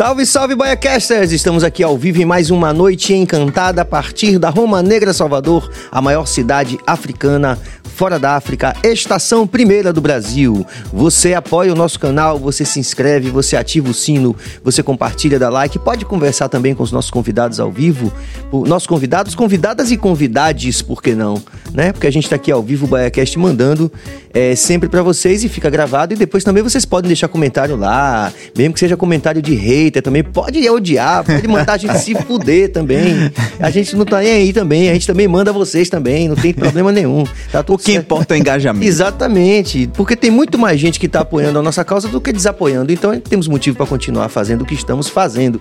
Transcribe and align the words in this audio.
Salve, 0.00 0.24
salve, 0.24 0.54
Baiacasters! 0.54 1.30
Estamos 1.30 1.62
aqui 1.62 1.82
ao 1.82 1.94
vivo 1.94 2.22
em 2.22 2.24
mais 2.24 2.50
uma 2.50 2.72
noite 2.72 3.12
encantada 3.12 3.82
a 3.82 3.84
partir 3.84 4.38
da 4.38 4.48
Roma 4.48 4.82
Negra, 4.82 5.12
Salvador, 5.12 5.70
a 5.92 6.00
maior 6.00 6.24
cidade 6.24 6.78
africana 6.86 7.58
fora 8.00 8.18
da 8.18 8.34
África, 8.34 8.74
estação 8.82 9.46
primeira 9.46 9.92
do 9.92 10.00
Brasil. 10.00 10.66
Você 10.90 11.34
apoia 11.34 11.70
o 11.70 11.76
nosso 11.76 12.00
canal, 12.00 12.38
você 12.38 12.64
se 12.64 12.80
inscreve, 12.80 13.28
você 13.28 13.58
ativa 13.58 13.90
o 13.90 13.92
sino, 13.92 14.34
você 14.64 14.82
compartilha, 14.82 15.38
dá 15.38 15.50
like, 15.50 15.78
pode 15.78 16.06
conversar 16.06 16.48
também 16.48 16.74
com 16.74 16.82
os 16.82 16.90
nossos 16.90 17.10
convidados 17.10 17.60
ao 17.60 17.70
vivo, 17.70 18.10
nossos 18.50 18.86
convidados, 18.86 19.34
convidadas 19.34 19.90
e 19.90 19.98
convidades, 19.98 20.80
por 20.80 21.02
que 21.02 21.14
não? 21.14 21.42
Né? 21.74 21.92
Porque 21.92 22.06
a 22.06 22.10
gente 22.10 22.26
tá 22.26 22.36
aqui 22.36 22.50
ao 22.50 22.62
vivo, 22.62 22.86
o 22.86 22.88
BaiaCast 22.88 23.38
mandando 23.38 23.92
é, 24.32 24.56
sempre 24.56 24.88
para 24.88 25.02
vocês 25.02 25.44
e 25.44 25.48
fica 25.50 25.68
gravado 25.68 26.14
e 26.14 26.16
depois 26.16 26.42
também 26.42 26.62
vocês 26.62 26.86
podem 26.86 27.08
deixar 27.08 27.28
comentário 27.28 27.76
lá, 27.76 28.32
mesmo 28.56 28.72
que 28.72 28.80
seja 28.80 28.96
comentário 28.96 29.42
de 29.42 29.54
hater 29.90 30.02
também, 30.02 30.22
pode 30.22 30.68
odiar, 30.70 31.24
pode 31.24 31.46
mandar 31.48 31.74
a 31.74 31.76
gente 31.76 31.98
se 31.98 32.14
fuder 32.14 32.70
também. 32.70 33.30
A 33.58 33.70
gente 33.70 33.96
não 33.96 34.04
tá 34.04 34.20
nem 34.20 34.32
aí 34.32 34.52
também, 34.52 34.88
a 34.88 34.92
gente 34.92 35.06
também 35.06 35.26
manda 35.26 35.52
vocês 35.52 35.88
também, 35.88 36.28
não 36.28 36.36
tem 36.36 36.54
problema 36.54 36.92
nenhum. 36.92 37.24
Tá 37.50 37.62
tudo 37.62 37.82
que 37.82 37.92
importa 37.92 38.34
é 38.34 38.36
o 38.36 38.40
engajamento. 38.40 38.86
Exatamente, 38.86 39.88
porque 39.94 40.16
tem 40.16 40.30
muito 40.30 40.58
mais 40.58 40.80
gente 40.80 40.98
que 40.98 41.06
está 41.06 41.20
apoiando 41.20 41.58
a 41.58 41.62
nossa 41.62 41.84
causa 41.84 42.08
do 42.08 42.20
que 42.20 42.32
desapoiando. 42.32 42.92
Então 42.92 43.18
temos 43.20 43.48
motivo 43.48 43.76
para 43.76 43.86
continuar 43.86 44.28
fazendo 44.28 44.62
o 44.62 44.64
que 44.64 44.74
estamos 44.74 45.08
fazendo. 45.08 45.60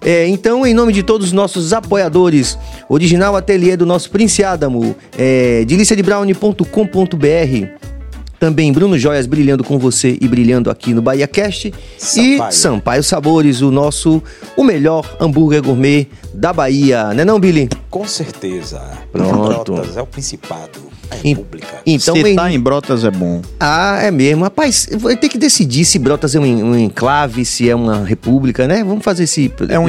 É, 0.00 0.28
então, 0.28 0.64
em 0.64 0.72
nome 0.72 0.92
de 0.92 1.02
todos 1.02 1.28
os 1.28 1.32
nossos 1.32 1.72
apoiadores, 1.72 2.56
original 2.88 3.34
ateliê 3.34 3.76
do 3.76 3.84
nosso 3.84 4.10
Prince 4.10 4.44
Adamo, 4.44 4.94
é, 5.18 5.64
deliciadebrownie.com.br, 5.64 7.97
também 8.38 8.72
Bruno 8.72 8.98
Joias 8.98 9.26
brilhando 9.26 9.64
com 9.64 9.78
você 9.78 10.16
e 10.20 10.28
brilhando 10.28 10.70
aqui 10.70 10.94
no 10.94 11.02
Bahia 11.02 11.26
Cast. 11.26 11.72
Sampaio. 11.96 12.50
E 12.50 12.52
Sampaio 12.52 13.02
Sabores, 13.02 13.60
o 13.60 13.70
nosso, 13.70 14.22
o 14.56 14.64
melhor 14.64 15.16
hambúrguer 15.20 15.62
gourmet 15.62 16.06
da 16.32 16.52
Bahia, 16.52 17.12
né 17.14 17.24
não, 17.24 17.40
Billy? 17.40 17.68
Com 17.90 18.06
certeza. 18.06 18.80
Pronto. 19.12 19.72
Brotas 19.72 19.96
é 19.96 20.02
o 20.02 20.06
Principado, 20.06 20.87
República. 21.16 21.80
Então, 21.86 22.14
se 22.14 22.34
tá 22.34 22.50
em 22.50 22.60
Brotas 22.60 23.04
é 23.04 23.10
bom. 23.10 23.42
Ah, 23.58 23.98
é 24.02 24.10
mesmo. 24.10 24.44
Rapaz, 24.44 24.88
vai 24.98 25.16
ter 25.16 25.28
que 25.28 25.38
decidir 25.38 25.84
se 25.84 25.98
Brotas 25.98 26.34
é 26.34 26.40
um, 26.40 26.42
um 26.42 26.78
enclave, 26.78 27.44
se 27.44 27.68
é 27.68 27.74
uma 27.74 28.04
república, 28.04 28.66
né? 28.66 28.84
Vamos 28.84 29.04
fazer 29.04 29.24
esse... 29.24 29.52
É 29.68 29.78
um, 29.78 29.86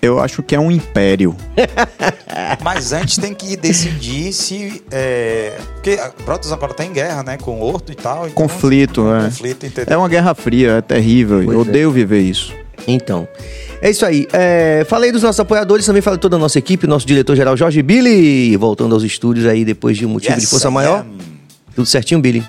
eu 0.00 0.20
acho 0.20 0.42
que 0.42 0.54
é 0.54 0.60
um 0.60 0.70
império. 0.70 1.36
Mas 2.62 2.92
antes 2.92 3.18
tem 3.18 3.34
que 3.34 3.56
decidir 3.56 4.32
se... 4.32 4.82
É, 4.90 5.56
porque 5.74 5.98
Brotas 6.24 6.52
agora 6.52 6.74
tá 6.74 6.84
em 6.84 6.92
guerra, 6.92 7.22
né? 7.22 7.36
Com 7.36 7.60
Horto 7.60 7.92
e 7.92 7.94
tal. 7.94 8.26
Então, 8.26 8.34
conflito, 8.34 9.12
é. 9.12 9.24
Conflito, 9.24 9.66
entendeu? 9.66 9.94
É 9.94 9.96
uma 9.96 10.08
guerra 10.08 10.34
fria, 10.34 10.72
é 10.72 10.80
terrível. 10.80 11.42
Pois 11.44 11.56
eu 11.56 11.64
é. 11.64 11.68
odeio 11.68 11.90
viver 11.90 12.20
isso. 12.20 12.52
Então... 12.86 13.28
É 13.84 13.90
isso 13.90 14.06
aí. 14.06 14.26
É, 14.32 14.86
falei 14.88 15.12
dos 15.12 15.22
nossos 15.22 15.38
apoiadores, 15.38 15.84
também 15.84 16.00
falei 16.00 16.18
toda 16.18 16.36
a 16.36 16.38
nossa 16.38 16.58
equipe, 16.58 16.86
nosso 16.86 17.06
diretor-geral 17.06 17.54
Jorge 17.54 17.82
Billy, 17.82 18.56
voltando 18.56 18.94
aos 18.94 19.04
estúdios 19.04 19.44
aí 19.44 19.62
depois 19.62 19.98
de 19.98 20.06
um 20.06 20.08
motivo 20.08 20.32
yes, 20.32 20.44
de 20.44 20.46
força 20.46 20.70
maior. 20.70 21.04
Tudo 21.74 21.84
certinho, 21.84 22.18
Billy? 22.18 22.42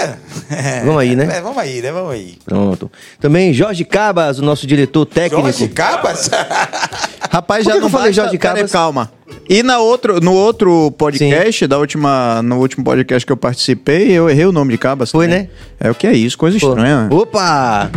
É. 0.00 0.80
Vamos 0.82 0.98
aí, 0.98 1.12
né? 1.14 1.28
É, 1.30 1.40
vamos 1.42 1.58
aí, 1.58 1.82
né? 1.82 1.92
Vamos 1.92 2.10
aí. 2.10 2.38
Pronto. 2.42 2.90
Também 3.20 3.52
Jorge 3.52 3.84
Cabas, 3.84 4.38
o 4.38 4.42
nosso 4.42 4.66
diretor 4.66 5.04
técnico. 5.04 5.42
Jorge 5.42 5.68
Cabas? 5.68 6.30
Rapaz, 7.30 7.62
já 7.62 7.76
não 7.78 7.90
falei 7.90 8.14
Jorge 8.14 8.38
Cabas. 8.38 8.72
calma. 8.72 9.12
E 9.50 9.62
na 9.62 9.78
outro, 9.78 10.22
no 10.22 10.32
outro 10.32 10.90
podcast, 10.92 11.66
da 11.66 11.76
última, 11.76 12.40
no 12.42 12.56
último 12.60 12.82
podcast 12.82 13.26
que 13.26 13.32
eu 13.32 13.36
participei, 13.36 14.10
eu 14.10 14.30
errei 14.30 14.46
o 14.46 14.52
nome 14.52 14.72
de 14.72 14.78
Cabas. 14.78 15.10
Foi, 15.10 15.26
também. 15.26 15.42
né? 15.42 15.48
É 15.78 15.90
o 15.90 15.94
que 15.94 16.06
é 16.06 16.14
isso, 16.14 16.38
coisa 16.38 16.58
Pô. 16.58 16.70
estranha. 16.70 17.08
Opa! 17.10 17.90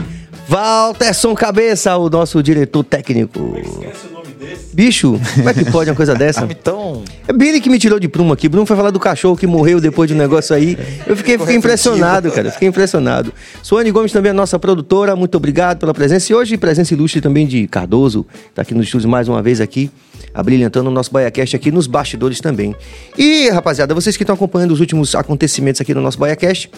Walterson 0.49 1.35
Cabeça, 1.35 1.95
o 1.95 2.09
nosso 2.09 2.41
diretor 2.41 2.83
técnico. 2.83 3.55
Esquece 3.55 4.07
o 4.07 4.13
nome 4.13 4.33
desse. 4.33 4.75
Bicho, 4.75 5.21
como 5.35 5.47
é 5.47 5.53
que 5.53 5.63
pode 5.65 5.91
uma 5.91 5.95
coisa 5.95 6.15
dessa? 6.15 6.43
então... 6.49 7.03
É 7.27 7.31
Billy 7.31 7.61
que 7.61 7.69
me 7.69 7.77
tirou 7.77 7.99
de 7.99 8.07
prumo 8.07 8.33
aqui. 8.33 8.49
Bruno 8.49 8.65
foi 8.65 8.75
falar 8.75 8.89
do 8.89 8.99
cachorro 8.99 9.37
que 9.37 9.45
morreu 9.45 9.79
depois 9.79 10.07
de 10.07 10.15
um 10.15 10.17
negócio 10.17 10.55
aí. 10.55 10.75
Eu 11.05 11.15
fiquei, 11.15 11.37
fiquei 11.37 11.55
impressionado, 11.55 12.31
cara. 12.31 12.49
Fiquei 12.49 12.67
impressionado. 12.67 13.31
Suane 13.61 13.91
Gomes 13.91 14.11
também 14.11 14.31
é 14.31 14.33
nossa 14.33 14.57
produtora. 14.57 15.15
Muito 15.15 15.35
obrigado 15.35 15.77
pela 15.77 15.93
presença. 15.93 16.31
E 16.31 16.35
hoje, 16.35 16.57
presença 16.57 16.95
ilustre 16.95 17.21
também 17.21 17.45
de 17.45 17.67
Cardoso. 17.67 18.25
Tá 18.55 18.63
aqui 18.63 18.73
nos 18.73 18.85
estúdios 18.85 19.05
mais 19.05 19.27
uma 19.27 19.43
vez 19.43 19.61
aqui. 19.61 19.91
Abrilhantando 20.33 20.89
o 20.89 20.91
nosso 20.91 21.11
BaiaCast 21.11 21.55
aqui 21.55 21.71
nos 21.71 21.85
bastidores 21.85 22.41
também. 22.41 22.75
E, 23.15 23.49
rapaziada, 23.49 23.93
vocês 23.93 24.17
que 24.17 24.23
estão 24.23 24.33
acompanhando 24.33 24.71
os 24.71 24.79
últimos 24.79 25.13
acontecimentos 25.13 25.79
aqui 25.79 25.93
no 25.93 26.01
nosso 26.01 26.17
BaiaCast, 26.17 26.71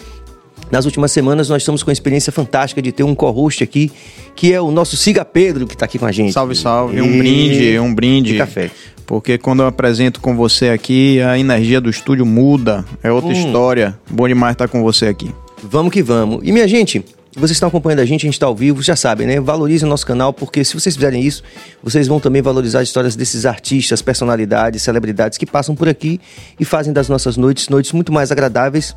nas 0.72 0.86
últimas 0.86 1.12
semanas 1.12 1.50
nós 1.50 1.60
estamos 1.60 1.82
com 1.82 1.90
a 1.90 1.92
experiência 1.92 2.32
fantástica 2.32 2.80
de 2.80 2.90
ter 2.90 3.02
um 3.04 3.14
co-host 3.14 3.62
aqui, 3.62 3.92
que 4.34 4.54
é 4.54 4.60
o 4.60 4.70
nosso 4.70 4.96
Siga 4.96 5.22
Pedro, 5.22 5.66
que 5.66 5.74
está 5.74 5.84
aqui 5.84 5.98
com 5.98 6.06
a 6.06 6.10
gente. 6.10 6.32
Salve, 6.32 6.56
salve. 6.56 6.96
E... 6.96 7.02
Um 7.02 7.18
brinde, 7.18 7.78
um 7.78 7.94
brinde. 7.94 8.32
De 8.32 8.38
café. 8.38 8.70
Porque 9.04 9.36
quando 9.36 9.60
eu 9.60 9.66
apresento 9.66 10.18
com 10.18 10.34
você 10.34 10.70
aqui, 10.70 11.20
a 11.20 11.38
energia 11.38 11.78
do 11.78 11.90
estúdio 11.90 12.24
muda. 12.24 12.86
É 13.02 13.12
outra 13.12 13.28
hum. 13.28 13.32
história. 13.32 13.98
Bom 14.10 14.26
demais 14.26 14.54
estar 14.54 14.66
com 14.66 14.82
você 14.82 15.08
aqui. 15.08 15.30
Vamos 15.62 15.92
que 15.92 16.02
vamos. 16.02 16.40
E 16.42 16.50
minha 16.50 16.66
gente, 16.66 17.04
vocês 17.34 17.50
estão 17.50 17.68
acompanhando 17.68 18.00
a 18.00 18.06
gente, 18.06 18.22
a 18.22 18.28
gente 18.28 18.34
está 18.34 18.46
ao 18.46 18.56
vivo, 18.56 18.80
já 18.82 18.96
sabem, 18.96 19.26
né? 19.26 19.38
Valorizem 19.40 19.86
o 19.86 19.90
nosso 19.90 20.06
canal, 20.06 20.32
porque 20.32 20.64
se 20.64 20.72
vocês 20.72 20.94
fizerem 20.94 21.22
isso, 21.22 21.42
vocês 21.82 22.08
vão 22.08 22.18
também 22.18 22.40
valorizar 22.40 22.80
as 22.80 22.88
histórias 22.88 23.14
desses 23.14 23.44
artistas, 23.44 24.00
personalidades, 24.00 24.82
celebridades 24.82 25.36
que 25.36 25.44
passam 25.44 25.74
por 25.74 25.86
aqui 25.86 26.18
e 26.58 26.64
fazem 26.64 26.94
das 26.94 27.10
nossas 27.10 27.36
noites 27.36 27.68
noites 27.68 27.92
muito 27.92 28.10
mais 28.10 28.32
agradáveis 28.32 28.96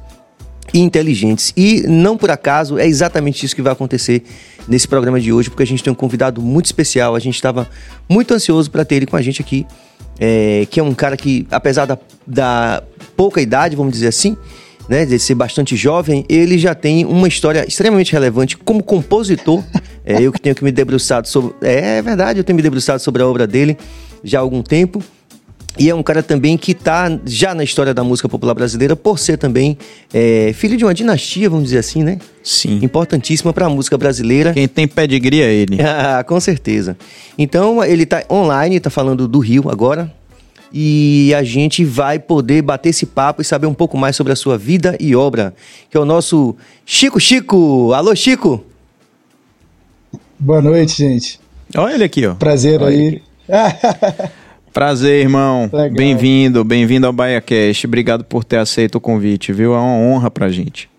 inteligentes. 0.74 1.53
E 1.56 1.84
não 1.88 2.18
por 2.18 2.31
acaso 2.31 2.78
é 2.78 2.88
exatamente 2.88 3.46
isso 3.46 3.56
que 3.56 3.62
vai 3.62 3.74
acontecer 3.74 4.24
nesse 4.68 4.88
programa 4.88 5.20
de 5.20 5.31
hoje, 5.31 5.50
porque 5.50 5.64
a 5.64 5.68
gente 5.68 5.84
tem 5.84 5.92
um 5.92 5.96
convidado 5.96 6.42
muito 6.42 6.66
especial. 6.66 7.16
A 7.16 7.20
gente 7.20 7.36
estava 7.36 7.70
muito 8.09 8.34
ansioso 8.34 8.70
para 8.70 8.84
ter 8.84 8.96
ele 8.96 9.06
com 9.06 9.16
a 9.16 9.22
gente 9.22 9.42
aqui, 9.42 9.66
é, 10.20 10.68
que 10.70 10.80
é 10.80 10.84
um 10.84 10.94
cara 10.94 11.16
que, 11.16 11.46
apesar 11.52 11.86
da, 11.86 11.98
da 12.25 12.84
pouca 13.16 13.42
idade, 13.42 13.75
vamos 13.75 13.94
dizer 13.94 14.08
assim, 14.08 14.36
né, 14.88 15.06
de 15.06 15.18
ser 15.20 15.36
bastante 15.36 15.75
jovem, 15.75 16.25
ele 16.30 16.58
já 16.58 16.75
tem 16.75 17.06
uma 17.06 17.28
história 17.28 17.66
extremamente 17.68 18.12
relevante 18.12 18.58
como 18.58 18.84
compositor. 18.84 19.64
É, 20.08 20.22
eu 20.22 20.31
que 20.31 20.40
tenho 20.40 20.56
que 20.56 20.64
me 20.64 20.72
debruçado 20.72 21.28
sobre. 21.28 21.56
É, 21.62 21.98
é 21.98 22.02
verdade, 22.04 22.40
eu 22.40 22.44
tenho 22.44 22.56
me 22.56 22.62
debruçado 22.62 23.02
sobre 23.02 23.24
a 23.24 23.28
obra 23.28 23.48
dele 23.48 23.75
já 24.24 24.38
há 24.38 24.42
algum 24.42 24.62
tempo. 24.62 25.04
E 25.78 25.90
é 25.90 25.96
um 25.96 26.02
cara 26.02 26.24
também 26.24 26.58
que 26.58 26.72
está 26.72 27.19
já 27.25 27.53
na 27.53 27.63
história 27.63 27.94
da 27.94 28.03
música 28.03 28.30
popular 28.30 28.53
brasileira 28.53 28.96
por 28.96 29.19
ser 29.19 29.38
também 29.38 29.78
é, 30.13 30.53
filho 30.53 30.78
de 30.78 30.86
uma 30.86 30.94
dinastia, 30.94 31.50
vamos 31.50 31.66
dizer 31.66 31.80
assim, 31.80 32.03
né? 32.03 32.18
Sim. 32.41 32.80
Importantíssima 32.81 33.52
para 33.52 33.66
a 33.66 33.69
música 33.69 33.97
brasileira. 33.97 34.53
Quem 34.53 34.68
tem 34.68 34.88
pedigree 34.88 35.41
é 35.41 35.53
ele. 35.53 35.78
Ah, 35.86 36.24
com 36.24 36.40
certeza. 36.40 36.97
Então, 37.38 37.84
ele 37.84 38.03
está 38.03 38.24
online, 38.30 38.75
está 38.75 38.90
falando 38.90 39.28
do 39.28 39.40
Rio 39.40 39.69
agora. 39.69 40.12
E 40.72 41.34
a 41.34 41.44
gente 41.44 41.86
vai 41.86 42.19
poder 42.19 42.62
bater 42.62 42.90
esse 42.90 43.06
papo 43.06 43.42
e 43.42 43.46
saber 43.46 43.66
um 43.66 43.74
pouco 43.74 43.97
mais 43.97 44.16
sobre 44.16 44.34
a 44.34 44.36
sua 44.36 44.57
vida 44.57 44.96
e 45.00 45.16
obra, 45.16 45.53
que 45.90 45.97
é 45.97 46.00
o 46.00 46.06
nosso 46.06 46.56
Chico 46.86 47.19
Chico. 47.19 47.94
Alô, 47.94 48.16
Chico! 48.16 48.63
Boa 50.38 50.62
noite, 50.62 50.97
gente. 50.97 51.40
Olha 51.75 51.94
ele 51.94 52.03
aqui, 52.03 52.25
ó. 52.25 52.36
Prazer 52.36 52.81
Olha 52.81 52.96
aí. 52.96 53.22
Prazer, 54.75 55.22
irmão. 55.22 55.72
Bem-vindo, 55.94 56.62
bem-vindo 56.66 57.08
ao 57.08 57.13
BaiaCast. 57.13 57.88
Obrigado 57.88 58.25
por 58.25 58.44
ter 58.44 58.58
aceito 58.58 58.96
o 58.96 59.00
convite, 59.00 59.53
viu? 59.53 59.74
É 59.74 59.78
uma 59.78 59.94
honra 59.94 60.30
pra 60.30 60.50
gente. 60.50 60.90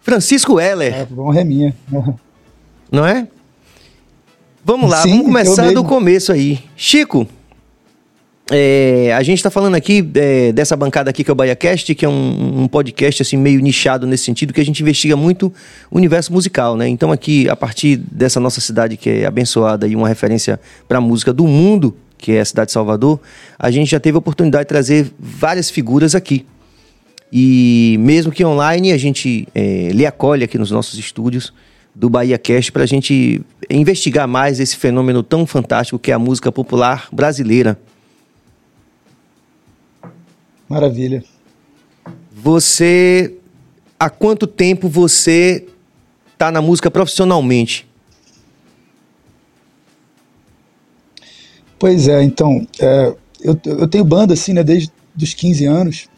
Francisco 0.00 0.58
Heller. 0.58 0.92
É, 0.92 1.06
honra 1.16 1.40
é 1.42 1.44
minha. 1.44 1.72
Não 2.90 3.06
é? 3.06 3.28
Vamos 4.64 4.90
lá, 4.90 5.02
Sim, 5.02 5.10
vamos 5.10 5.26
começar 5.26 5.72
do 5.72 5.84
começo 5.84 6.32
aí. 6.32 6.58
Chico, 6.74 7.28
é, 8.50 9.14
a 9.16 9.22
gente 9.22 9.38
está 9.38 9.52
falando 9.52 9.76
aqui 9.76 10.04
é, 10.16 10.50
dessa 10.50 10.76
bancada 10.76 11.08
aqui 11.08 11.22
que 11.22 11.30
é 11.30 11.32
o 11.32 11.36
BaiaCast, 11.36 11.94
que 11.94 12.04
é 12.04 12.08
um, 12.08 12.62
um, 12.62 12.66
podcast 12.66 13.22
assim 13.22 13.36
meio 13.36 13.60
nichado 13.60 14.04
nesse 14.04 14.24
sentido, 14.24 14.52
que 14.52 14.60
a 14.60 14.64
gente 14.64 14.80
investiga 14.80 15.14
muito 15.14 15.46
o 15.92 15.96
universo 15.96 16.32
musical, 16.32 16.76
né? 16.76 16.88
Então 16.88 17.12
aqui, 17.12 17.48
a 17.48 17.54
partir 17.54 17.98
dessa 17.98 18.40
nossa 18.40 18.60
cidade 18.60 18.96
que 18.96 19.08
é 19.08 19.26
abençoada 19.26 19.86
e 19.86 19.94
uma 19.94 20.08
referência 20.08 20.58
para 20.88 20.98
a 20.98 21.00
música 21.00 21.32
do 21.32 21.46
mundo, 21.46 21.96
que 22.22 22.32
é 22.32 22.40
a 22.40 22.44
cidade 22.44 22.68
de 22.68 22.72
Salvador, 22.72 23.20
a 23.58 23.68
gente 23.68 23.90
já 23.90 23.98
teve 23.98 24.16
a 24.16 24.20
oportunidade 24.20 24.64
de 24.64 24.68
trazer 24.68 25.12
várias 25.18 25.68
figuras 25.68 26.14
aqui. 26.14 26.46
E 27.32 27.96
mesmo 27.98 28.30
que 28.30 28.44
online, 28.44 28.92
a 28.92 28.96
gente 28.96 29.48
é, 29.52 29.88
lhe 29.90 30.06
acolhe 30.06 30.44
aqui 30.44 30.56
nos 30.56 30.70
nossos 30.70 30.96
estúdios 30.96 31.52
do 31.92 32.08
Bahia 32.08 32.38
Cast 32.38 32.70
para 32.70 32.84
a 32.84 32.86
gente 32.86 33.42
investigar 33.68 34.28
mais 34.28 34.60
esse 34.60 34.76
fenômeno 34.76 35.22
tão 35.22 35.44
fantástico 35.44 35.98
que 35.98 36.12
é 36.12 36.14
a 36.14 36.18
música 36.18 36.52
popular 36.52 37.08
brasileira. 37.10 37.76
Maravilha. 40.68 41.24
Você. 42.32 43.34
Há 43.98 44.10
quanto 44.10 44.46
tempo 44.46 44.88
você 44.88 45.66
está 46.32 46.50
na 46.50 46.60
música 46.62 46.90
profissionalmente? 46.90 47.86
Pois 51.82 52.06
é, 52.06 52.22
então, 52.22 52.64
é, 52.78 53.12
eu, 53.40 53.58
eu 53.64 53.88
tenho 53.88 54.04
banda 54.04 54.34
assim, 54.34 54.52
né, 54.52 54.62
desde 54.62 54.92
os 55.20 55.34
15 55.34 55.66
anos. 55.66 56.08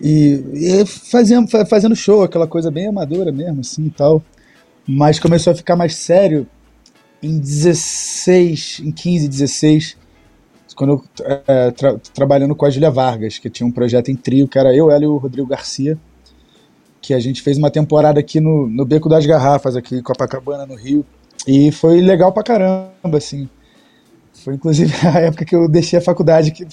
E, 0.00 0.42
e 0.54 0.84
fazendo, 0.86 1.48
fazendo 1.68 1.94
show, 1.94 2.24
aquela 2.24 2.48
coisa 2.48 2.68
bem 2.68 2.88
amadora 2.88 3.30
mesmo, 3.30 3.60
assim 3.60 3.86
e 3.86 3.90
tal. 3.90 4.20
Mas 4.84 5.20
começou 5.20 5.52
a 5.52 5.54
ficar 5.54 5.76
mais 5.76 5.94
sério 5.94 6.48
em 7.22 7.38
16, 7.38 8.82
em 8.84 8.90
15, 8.90 9.28
16, 9.28 9.96
quando 10.74 10.94
eu 10.94 11.04
é, 11.46 11.70
tra 11.70 11.96
trabalhando 12.12 12.56
com 12.56 12.66
a 12.66 12.70
Julia 12.70 12.90
Vargas, 12.90 13.38
que 13.38 13.48
tinha 13.48 13.64
um 13.64 13.70
projeto 13.70 14.10
em 14.10 14.16
trio, 14.16 14.48
que 14.48 14.58
era 14.58 14.74
eu, 14.74 14.90
ela 14.90 15.04
e 15.04 15.06
o 15.06 15.16
Rodrigo 15.16 15.46
Garcia, 15.46 15.96
que 17.00 17.14
a 17.14 17.20
gente 17.20 17.40
fez 17.40 17.56
uma 17.56 17.70
temporada 17.70 18.18
aqui 18.18 18.40
no, 18.40 18.68
no 18.68 18.84
Beco 18.84 19.08
das 19.08 19.24
Garrafas, 19.24 19.76
aqui 19.76 19.94
em 19.94 20.02
Copacabana, 20.02 20.66
no 20.66 20.74
Rio, 20.74 21.06
e 21.46 21.70
foi 21.70 22.00
legal 22.00 22.32
pra 22.32 22.42
caramba, 22.42 23.16
assim. 23.16 23.48
Foi 24.44 24.54
inclusive 24.54 24.92
a 25.06 25.20
época 25.20 25.44
que 25.44 25.54
eu 25.54 25.68
deixei 25.68 25.98
a 25.98 26.02
faculdade, 26.02 26.50
que, 26.50 26.66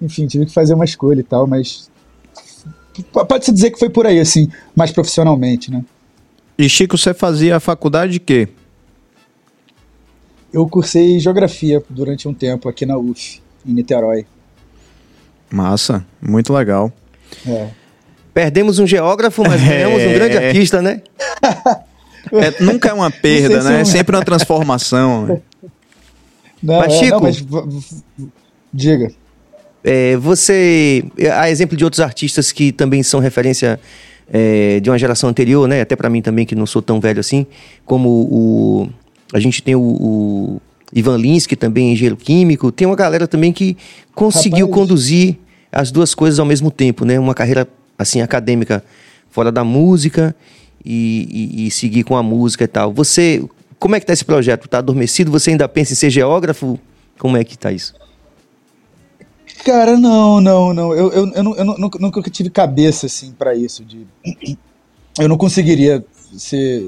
enfim, 0.00 0.26
tive 0.26 0.46
que 0.46 0.52
fazer 0.52 0.74
uma 0.74 0.84
escolha 0.84 1.20
e 1.20 1.24
tal, 1.24 1.46
mas 1.46 1.90
pode-se 3.26 3.52
dizer 3.52 3.70
que 3.70 3.78
foi 3.78 3.88
por 3.88 4.06
aí, 4.06 4.20
assim, 4.20 4.48
mais 4.74 4.90
profissionalmente, 4.90 5.70
né? 5.70 5.84
E 6.58 6.68
Chico, 6.68 6.98
você 6.98 7.14
fazia 7.14 7.56
a 7.56 7.60
faculdade 7.60 8.12
de 8.12 8.20
quê? 8.20 8.48
Eu 10.52 10.68
cursei 10.68 11.18
geografia 11.18 11.82
durante 11.88 12.28
um 12.28 12.34
tempo 12.34 12.68
aqui 12.68 12.84
na 12.84 12.98
UF, 12.98 13.40
em 13.66 13.72
Niterói. 13.72 14.26
Massa, 15.50 16.04
muito 16.20 16.52
legal. 16.52 16.92
É. 17.46 17.68
Perdemos 18.34 18.78
um 18.78 18.86
geógrafo, 18.86 19.42
mas 19.42 19.62
ganhamos 19.62 20.00
é... 20.00 20.08
um 20.08 20.12
grande 20.12 20.36
artista, 20.36 20.82
né? 20.82 21.02
É, 22.30 22.62
nunca 22.62 22.88
é 22.88 22.92
uma 22.92 23.10
perda, 23.10 23.62
né? 23.62 23.80
É 23.80 23.84
sempre 23.84 24.14
uma 24.16 24.22
transformação. 24.24 25.42
Não, 26.62 26.78
mas, 26.78 26.92
Chico, 26.94 27.10
não, 27.10 27.20
mas... 27.20 28.04
diga. 28.72 29.10
É, 29.84 30.16
você, 30.16 31.04
a 31.36 31.50
exemplo 31.50 31.76
de 31.76 31.84
outros 31.84 32.00
artistas 32.00 32.52
que 32.52 32.70
também 32.70 33.02
são 33.02 33.18
referência 33.18 33.80
é, 34.32 34.78
de 34.80 34.88
uma 34.88 34.98
geração 34.98 35.28
anterior, 35.28 35.66
né? 35.66 35.80
Até 35.80 35.96
para 35.96 36.08
mim 36.08 36.22
também 36.22 36.46
que 36.46 36.54
não 36.54 36.66
sou 36.66 36.80
tão 36.80 37.00
velho 37.00 37.18
assim, 37.18 37.46
como 37.84 38.08
o 38.08 38.88
a 39.32 39.40
gente 39.40 39.62
tem 39.62 39.74
o, 39.74 39.80
o 39.80 40.62
Ivan 40.92 41.16
Linsky 41.16 41.56
também, 41.56 41.92
engenheiro 41.92 42.16
químico. 42.16 42.70
Tem 42.70 42.86
uma 42.86 42.94
galera 42.94 43.26
também 43.26 43.52
que 43.52 43.76
conseguiu 44.14 44.66
Rapaz. 44.66 44.82
conduzir 44.82 45.38
as 45.72 45.90
duas 45.90 46.14
coisas 46.14 46.38
ao 46.38 46.44
mesmo 46.44 46.70
tempo, 46.70 47.04
né? 47.04 47.18
Uma 47.18 47.34
carreira 47.34 47.66
assim 47.98 48.20
acadêmica 48.20 48.84
fora 49.30 49.50
da 49.50 49.64
música 49.64 50.36
e, 50.84 51.56
e, 51.56 51.66
e 51.66 51.70
seguir 51.70 52.04
com 52.04 52.14
a 52.14 52.22
música 52.22 52.64
e 52.64 52.68
tal. 52.68 52.92
Você, 52.92 53.42
como 53.82 53.96
é 53.96 54.00
que 54.00 54.06
tá 54.06 54.12
esse 54.12 54.24
projeto? 54.24 54.68
Tá 54.68 54.78
adormecido? 54.78 55.28
Você 55.32 55.50
ainda 55.50 55.68
pensa 55.68 55.92
em 55.92 55.96
ser 55.96 56.08
geógrafo? 56.08 56.78
Como 57.18 57.36
é 57.36 57.42
que 57.42 57.58
tá 57.58 57.72
isso? 57.72 57.92
Cara, 59.64 59.96
não, 59.96 60.40
não, 60.40 60.72
não. 60.72 60.94
Eu, 60.94 61.10
eu, 61.12 61.32
eu, 61.32 61.56
eu 61.56 61.64
nunca, 61.64 61.98
nunca 61.98 62.30
tive 62.30 62.48
cabeça 62.48 63.06
assim 63.06 63.32
para 63.32 63.56
isso. 63.56 63.84
De... 63.84 64.06
Eu 65.18 65.28
não 65.28 65.36
conseguiria 65.36 66.02
ser 66.38 66.82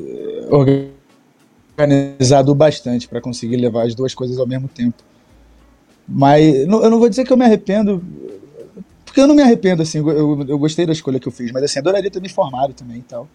organizado 1.77 2.55
bastante 2.55 3.07
para 3.07 3.21
conseguir 3.21 3.57
levar 3.57 3.87
as 3.87 3.95
duas 3.95 4.15
coisas 4.15 4.39
ao 4.39 4.47
mesmo 4.47 4.67
tempo. 4.67 5.05
Mas 6.09 6.55
eu 6.55 6.91
não 6.91 6.99
vou 6.99 7.11
dizer 7.11 7.27
que 7.27 7.31
eu 7.31 7.37
me 7.37 7.45
arrependo, 7.45 8.03
porque 9.05 9.21
eu 9.21 9.27
não 9.27 9.35
me 9.35 9.43
arrependo, 9.43 9.83
assim, 9.83 9.99
eu, 9.99 10.43
eu 10.49 10.59
gostei 10.59 10.87
da 10.87 10.93
escolha 10.95 11.21
que 11.21 11.29
eu 11.29 11.33
fiz, 11.33 11.53
mas 11.53 11.65
assim, 11.65 11.81
adoraria 11.81 12.11
ter 12.11 12.23
me 12.23 12.31
formado 12.31 12.73
também 12.73 13.01
e 13.01 13.03
tal. 13.03 13.29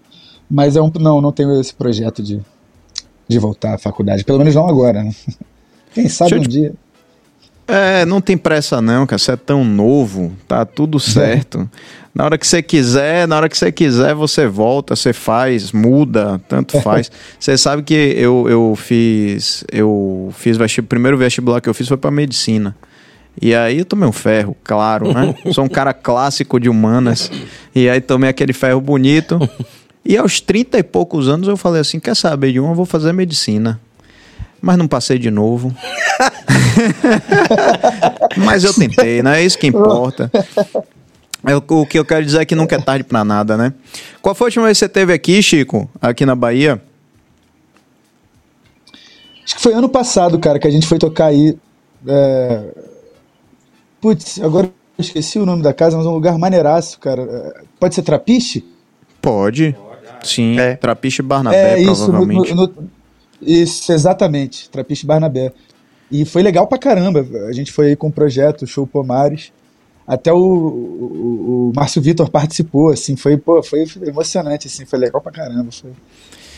Mas 0.49 0.75
é 0.75 0.81
um, 0.81 0.91
não, 0.99 1.21
não 1.21 1.31
tenho 1.31 1.61
esse 1.61 1.75
projeto 1.75 2.23
de, 2.23 2.41
de 3.29 3.37
voltar 3.37 3.75
à 3.75 3.77
faculdade, 3.77 4.25
pelo 4.25 4.39
menos 4.39 4.55
não 4.55 4.67
agora, 4.67 5.03
né? 5.03 5.13
Quem 5.93 6.09
sabe 6.09 6.35
um 6.35 6.41
te... 6.41 6.47
dia. 6.47 6.73
É, 7.67 8.03
não 8.03 8.19
tem 8.19 8.35
pressa 8.35 8.81
não, 8.81 9.05
cara. 9.05 9.19
Você 9.19 9.33
é 9.33 9.35
tão 9.35 9.63
novo, 9.63 10.33
tá 10.47 10.65
tudo 10.65 10.97
é. 10.97 11.01
certo. 11.01 11.69
Na 12.13 12.25
hora 12.25 12.37
que 12.37 12.47
você 12.47 12.63
quiser, 12.63 13.27
na 13.27 13.37
hora 13.37 13.47
que 13.47 13.55
você 13.55 13.71
quiser, 13.71 14.15
você 14.15 14.47
volta, 14.47 14.95
você 14.95 15.13
faz, 15.13 15.71
muda, 15.71 16.41
tanto 16.49 16.81
faz. 16.81 17.11
Você 17.39 17.55
sabe 17.57 17.83
que 17.83 17.93
eu, 17.93 18.49
eu 18.49 18.75
fiz, 18.75 19.63
eu 19.71 20.33
fiz 20.35 20.57
vestibular, 20.57 20.85
o 20.85 20.89
primeiro 20.89 21.17
vestibular 21.17 21.61
que 21.61 21.69
eu 21.69 21.73
fiz 21.73 21.87
foi 21.87 21.97
para 21.97 22.09
medicina. 22.09 22.75
E 23.39 23.53
aí 23.53 23.79
eu 23.79 23.85
tomei 23.85 24.09
um 24.09 24.11
ferro, 24.11 24.57
claro, 24.63 25.13
né? 25.13 25.35
Sou 25.53 25.63
um 25.63 25.69
cara 25.69 25.93
clássico 25.93 26.59
de 26.59 26.67
humanas. 26.67 27.31
E 27.75 27.87
aí 27.87 28.01
tomei 28.01 28.31
aquele 28.31 28.51
ferro 28.51 28.81
bonito. 28.81 29.39
E 30.05 30.17
aos 30.17 30.39
30 30.41 30.79
e 30.79 30.83
poucos 30.83 31.27
anos 31.27 31.47
eu 31.47 31.57
falei 31.57 31.81
assim: 31.81 31.99
quer 31.99 32.15
saber 32.15 32.51
de 32.51 32.59
uma? 32.59 32.71
Eu 32.71 32.75
vou 32.75 32.85
fazer 32.85 33.13
medicina 33.13 33.79
mas 34.61 34.77
não 34.77 34.87
passei 34.87 35.17
de 35.17 35.31
novo. 35.31 35.73
mas 38.37 38.63
eu 38.63 38.73
tentei, 38.73 39.21
não 39.21 39.31
é 39.31 39.43
isso 39.43 39.57
que 39.57 39.67
importa. 39.67 40.31
É, 41.45 41.55
o 41.55 41.85
que 41.85 41.97
eu 41.97 42.05
quero 42.05 42.25
dizer 42.25 42.41
é 42.41 42.45
que 42.45 42.55
nunca 42.55 42.75
é 42.75 42.81
tarde 42.81 43.03
para 43.03 43.23
nada, 43.23 43.55
né? 43.55 43.73
Qual 44.21 44.35
foi 44.35 44.45
a 44.45 44.49
última 44.49 44.65
vez 44.65 44.77
que 44.77 44.79
você 44.79 44.85
esteve 44.85 45.13
aqui, 45.13 45.41
Chico, 45.41 45.89
aqui 46.01 46.25
na 46.25 46.35
Bahia? 46.35 46.81
Acho 49.43 49.55
que 49.55 49.61
foi 49.61 49.73
ano 49.73 49.89
passado, 49.89 50.37
cara, 50.37 50.59
que 50.59 50.67
a 50.67 50.71
gente 50.71 50.85
foi 50.85 50.99
tocar 50.99 51.27
aí. 51.27 51.57
É... 52.05 52.65
Putz, 54.01 54.39
agora 54.41 54.67
eu 54.67 55.01
esqueci 55.01 55.39
o 55.39 55.45
nome 55.45 55.63
da 55.63 55.73
casa, 55.73 55.97
mas 55.97 56.05
é 56.05 56.09
um 56.09 56.13
lugar 56.13 56.37
maneiraço, 56.37 56.99
cara. 56.99 57.21
É, 57.21 57.63
pode 57.79 57.95
ser 57.95 58.01
Trapiche? 58.03 58.65
Pode. 59.21 59.75
Sim, 60.23 60.59
é. 60.59 60.75
Trapiche 60.75 61.21
Barnabé, 61.21 61.75
é, 61.75 61.81
isso, 61.81 62.05
provavelmente. 62.05 62.53
No, 62.53 62.67
no, 62.67 62.89
isso, 63.41 63.91
exatamente. 63.91 64.69
Trapiche 64.69 65.05
Barnabé. 65.05 65.51
E 66.11 66.25
foi 66.25 66.41
legal 66.41 66.67
pra 66.67 66.77
caramba. 66.77 67.25
A 67.47 67.53
gente 67.53 67.71
foi 67.71 67.87
aí 67.87 67.95
com 67.95 68.07
o 68.07 68.11
projeto 68.11 68.65
Show 68.65 68.85
Pomares. 68.85 69.51
Até 70.07 70.33
o, 70.33 70.37
o, 70.37 71.69
o 71.69 71.71
Márcio 71.75 72.01
Vitor 72.01 72.31
participou, 72.31 72.89
assim, 72.89 73.15
foi, 73.15 73.37
pô, 73.37 73.61
foi 73.61 73.85
emocionante, 74.07 74.65
assim, 74.65 74.83
foi 74.83 74.97
legal 74.97 75.21
pra 75.21 75.31
caramba. 75.31 75.71
Foi 75.71 75.91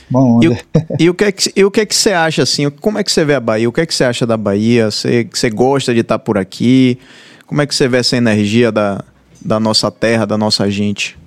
uma 0.09 0.23
onda. 0.23 0.45
E, 0.45 0.47
o, 0.47 0.57
e 0.99 1.09
o 1.09 1.13
que 1.13 1.23
é 1.25 1.31
que, 1.33 1.53
e 1.53 1.65
o 1.65 1.69
que 1.69 1.81
é 1.81 1.85
que 1.85 1.93
você 1.93 2.13
acha, 2.13 2.43
assim, 2.43 2.69
como 2.69 2.97
é 2.97 3.03
que 3.03 3.11
você 3.11 3.25
vê 3.25 3.35
a 3.35 3.41
Bahia? 3.41 3.67
O 3.67 3.73
que 3.73 3.81
é 3.81 3.85
que 3.85 3.93
você 3.93 4.05
acha 4.05 4.25
da 4.25 4.37
Bahia? 4.37 4.89
Você, 4.89 5.27
você 5.29 5.49
gosta 5.49 5.93
de 5.93 5.99
estar 5.99 6.17
por 6.17 6.37
aqui? 6.37 6.97
Como 7.45 7.61
é 7.61 7.67
que 7.67 7.75
você 7.75 7.89
vê 7.89 7.97
essa 7.97 8.15
energia 8.15 8.71
da, 8.71 9.03
da 9.43 9.59
nossa 9.59 9.91
terra, 9.91 10.25
da 10.25 10.37
nossa 10.37 10.71
gente? 10.71 11.19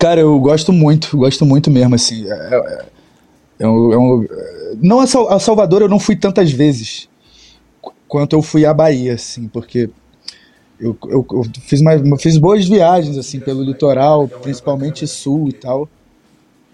Cara, 0.00 0.22
eu 0.22 0.40
gosto 0.40 0.72
muito, 0.72 1.14
gosto 1.14 1.44
muito 1.44 1.70
mesmo, 1.70 1.94
assim. 1.94 2.24
É, 2.26 2.32
é, 2.32 2.84
é 3.60 3.68
um, 3.68 3.92
é 3.92 3.98
um, 3.98 4.26
não 4.80 4.98
a, 4.98 5.38
Salvador 5.38 5.82
eu 5.82 5.88
não 5.90 6.00
fui 6.00 6.16
tantas 6.16 6.50
vezes 6.50 7.06
quanto 8.08 8.34
eu 8.34 8.40
fui 8.40 8.64
à 8.64 8.72
Bahia, 8.72 9.12
assim, 9.12 9.46
porque 9.46 9.90
eu, 10.80 10.96
eu, 11.06 11.26
eu 11.30 11.42
fiz, 11.60 11.82
mais, 11.82 12.00
fiz 12.18 12.38
boas 12.38 12.66
viagens 12.66 13.18
assim 13.18 13.38
pelo 13.40 13.62
litoral, 13.62 14.26
principalmente 14.26 15.06
sul 15.06 15.50
e 15.50 15.52
tal. 15.52 15.86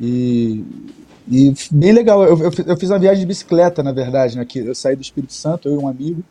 E, 0.01 0.65
e 1.29 1.53
bem 1.73 1.91
legal. 1.91 2.23
Eu, 2.23 2.39
eu, 2.39 2.53
eu, 2.65 2.77
fiz 2.77 2.91
uma 2.91 2.99
viagem 3.01 3.23
de 3.23 3.27
bicicleta, 3.27 3.83
na 3.83 3.91
verdade, 3.91 4.37
né? 4.37 4.45
Que 4.45 4.61
eu 4.61 4.75
saí 4.75 4.95
do 4.95 5.03
Espírito 5.03 5.33
Santo, 5.33 5.69
eu 5.69 5.75
e 5.75 5.79
um 5.79 5.89
amigo, 5.89 6.23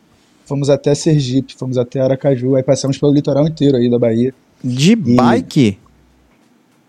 fomos 0.46 0.70
até 0.70 0.94
Sergipe, 0.94 1.54
fomos 1.58 1.76
até 1.76 2.00
Aracaju, 2.00 2.56
aí 2.56 2.62
passamos 2.62 2.96
pelo 2.96 3.12
litoral 3.12 3.46
inteiro 3.46 3.76
aí 3.76 3.90
da 3.90 3.98
Bahia. 3.98 4.32
De 4.64 4.92
e, 4.92 4.96
bike? 4.96 5.78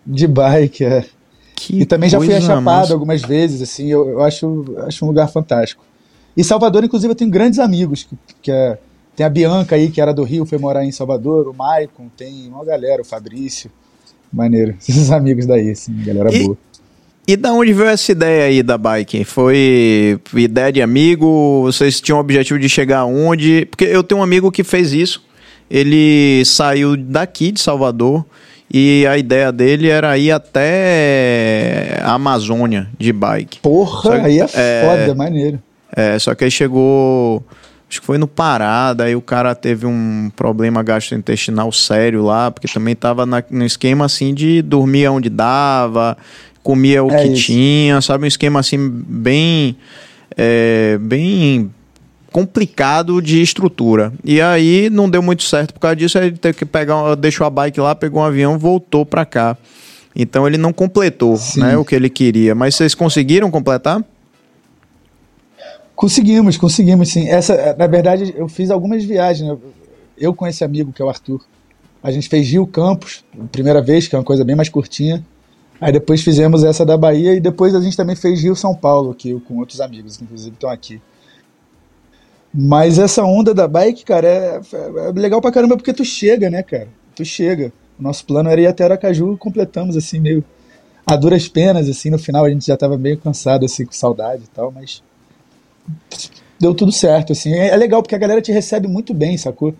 De 0.08 0.26
bike, 0.26 0.84
é. 0.84 1.04
Que 1.54 1.80
e 1.80 1.84
também 1.84 2.08
já 2.08 2.18
fui 2.18 2.32
a 2.32 2.40
Chapado 2.40 2.94
algumas 2.94 3.20
vezes, 3.20 3.60
assim, 3.60 3.90
eu, 3.90 4.08
eu, 4.08 4.22
acho, 4.22 4.64
acho 4.86 5.04
um 5.04 5.08
lugar 5.08 5.28
fantástico. 5.28 5.84
E 6.34 6.42
Salvador, 6.42 6.82
inclusive, 6.82 7.10
eu 7.10 7.16
tenho 7.16 7.30
grandes 7.30 7.58
amigos, 7.58 8.04
que, 8.04 8.16
que 8.40 8.50
é, 8.50 8.78
tem 9.14 9.26
a 9.26 9.28
Bianca 9.28 9.76
aí, 9.76 9.90
que 9.90 10.00
era 10.00 10.14
do 10.14 10.22
Rio, 10.22 10.46
foi 10.46 10.56
morar 10.56 10.84
em 10.84 10.92
Salvador, 10.92 11.46
o 11.46 11.52
Maicon, 11.52 12.08
tem 12.16 12.48
uma 12.48 12.64
galera, 12.64 13.02
o 13.02 13.04
Fabrício, 13.04 13.70
maneiro, 14.32 14.76
esses 14.80 15.10
amigos 15.10 15.44
daí, 15.44 15.70
assim, 15.70 15.92
galera 16.04 16.32
e, 16.32 16.44
boa. 16.44 16.56
E 17.26 17.36
da 17.36 17.52
onde 17.52 17.74
veio 17.74 17.90
essa 17.90 18.10
ideia 18.10 18.44
aí 18.44 18.62
da 18.62 18.78
bike? 18.78 19.22
Foi 19.24 20.18
ideia 20.34 20.72
de 20.72 20.80
amigo? 20.80 21.60
Vocês 21.64 22.00
tinham 22.00 22.16
o 22.16 22.20
objetivo 22.22 22.58
de 22.58 22.70
chegar 22.70 23.00
aonde? 23.00 23.66
Porque 23.66 23.84
eu 23.84 24.02
tenho 24.02 24.22
um 24.22 24.24
amigo 24.24 24.50
que 24.50 24.64
fez 24.64 24.94
isso, 24.94 25.22
ele 25.70 26.42
saiu 26.46 26.96
daqui 26.96 27.52
de 27.52 27.60
Salvador, 27.60 28.24
e 28.70 29.06
a 29.06 29.16
ideia 29.16 29.50
dele 29.50 29.88
era 29.88 30.16
ir 30.18 30.30
até 30.30 32.00
a 32.02 32.12
Amazônia 32.12 32.88
de 32.98 33.12
bike. 33.12 33.60
Porra, 33.60 34.20
que, 34.20 34.26
aí 34.26 34.40
é, 34.40 34.46
é 34.54 34.84
foda, 34.84 35.14
maneiro. 35.14 35.58
É, 35.94 36.18
só 36.18 36.34
que 36.34 36.44
aí 36.44 36.50
chegou. 36.50 37.42
Acho 37.90 38.00
que 38.00 38.06
foi 38.06 38.18
no 38.18 38.28
Pará, 38.28 38.92
daí 38.92 39.16
o 39.16 39.22
cara 39.22 39.54
teve 39.54 39.86
um 39.86 40.30
problema 40.36 40.82
gastrointestinal 40.82 41.72
sério 41.72 42.22
lá, 42.22 42.50
porque 42.50 42.68
também 42.68 42.94
tava 42.94 43.24
na, 43.24 43.42
no 43.50 43.64
esquema 43.64 44.04
assim 44.04 44.34
de 44.34 44.60
dormir 44.60 45.08
onde 45.08 45.30
dava, 45.30 46.14
comia 46.62 47.02
o 47.02 47.10
é 47.10 47.22
que 47.22 47.28
isso. 47.28 47.46
tinha, 47.46 47.98
sabe? 48.02 48.24
Um 48.24 48.28
esquema 48.28 48.60
assim 48.60 48.90
bem. 48.90 49.78
É, 50.36 50.98
bem 51.00 51.70
complicado 52.38 53.20
de 53.20 53.42
estrutura. 53.42 54.12
E 54.24 54.40
aí 54.40 54.88
não 54.90 55.10
deu 55.10 55.20
muito 55.20 55.42
certo 55.42 55.74
por 55.74 55.80
causa 55.80 55.96
disso, 55.96 56.16
ele 56.18 56.36
teve 56.36 56.56
que 56.56 56.64
pegar, 56.64 57.16
deixou 57.16 57.44
a 57.44 57.50
bike 57.50 57.80
lá, 57.80 57.96
pegou 57.96 58.22
um 58.22 58.24
avião, 58.24 58.56
voltou 58.56 59.04
para 59.04 59.24
cá. 59.24 59.56
Então 60.14 60.46
ele 60.46 60.56
não 60.56 60.72
completou, 60.72 61.36
né, 61.56 61.76
o 61.76 61.84
que 61.84 61.96
ele 61.96 62.08
queria. 62.08 62.54
Mas 62.54 62.76
vocês 62.76 62.94
conseguiram 62.94 63.50
completar? 63.50 64.04
Conseguimos, 65.96 66.56
conseguimos 66.56 67.08
sim. 67.08 67.28
Essa, 67.28 67.74
na 67.76 67.88
verdade, 67.88 68.32
eu 68.36 68.48
fiz 68.48 68.70
algumas 68.70 69.04
viagens. 69.04 69.48
Né? 69.48 69.56
Eu 70.16 70.32
com 70.32 70.46
esse 70.46 70.62
amigo 70.62 70.92
que 70.92 71.02
é 71.02 71.04
o 71.04 71.08
Arthur, 71.08 71.40
a 72.00 72.12
gente 72.12 72.28
fez 72.28 72.48
Rio 72.48 72.68
Campos, 72.68 73.24
primeira 73.50 73.82
vez, 73.82 74.06
que 74.06 74.14
é 74.14 74.18
uma 74.18 74.24
coisa 74.24 74.44
bem 74.44 74.54
mais 74.54 74.68
curtinha. 74.68 75.24
Aí 75.80 75.92
depois 75.92 76.22
fizemos 76.22 76.62
essa 76.62 76.86
da 76.86 76.96
Bahia 76.96 77.34
e 77.34 77.40
depois 77.40 77.74
a 77.74 77.80
gente 77.80 77.96
também 77.96 78.14
fez 78.14 78.40
Rio 78.40 78.54
São 78.54 78.76
Paulo, 78.76 79.10
aqui 79.10 79.38
com 79.40 79.58
outros 79.58 79.80
amigos, 79.80 80.16
que 80.16 80.22
inclusive 80.22 80.54
estão 80.54 80.70
aqui. 80.70 81.00
Mas 82.52 82.98
essa 82.98 83.24
onda 83.24 83.52
da 83.52 83.68
bike, 83.68 84.04
cara, 84.04 84.26
é, 84.26 84.60
é, 84.72 85.12
legal 85.12 85.40
pra 85.40 85.52
caramba 85.52 85.76
porque 85.76 85.92
tu 85.92 86.04
chega, 86.04 86.48
né, 86.48 86.62
cara? 86.62 86.88
Tu 87.14 87.24
chega. 87.24 87.72
O 87.98 88.02
nosso 88.02 88.24
plano 88.24 88.48
era 88.48 88.60
ir 88.60 88.66
até 88.66 88.84
Aracaju, 88.84 89.36
completamos 89.36 89.96
assim, 89.96 90.20
meio 90.20 90.44
a 91.06 91.16
duras 91.16 91.48
penas, 91.48 91.88
assim, 91.88 92.10
no 92.10 92.18
final 92.18 92.44
a 92.44 92.50
gente 92.50 92.66
já 92.66 92.76
tava 92.76 92.98
meio 92.98 93.16
cansado, 93.18 93.64
assim, 93.64 93.84
com 93.84 93.92
saudade 93.92 94.42
e 94.44 94.48
tal, 94.48 94.70
mas 94.70 95.02
deu 96.60 96.74
tudo 96.74 96.92
certo, 96.92 97.32
assim. 97.32 97.52
É, 97.54 97.68
é 97.68 97.76
legal 97.76 98.02
porque 98.02 98.14
a 98.14 98.18
galera 98.18 98.42
te 98.42 98.52
recebe 98.52 98.86
muito 98.86 99.14
bem, 99.14 99.36
sacou? 99.36 99.74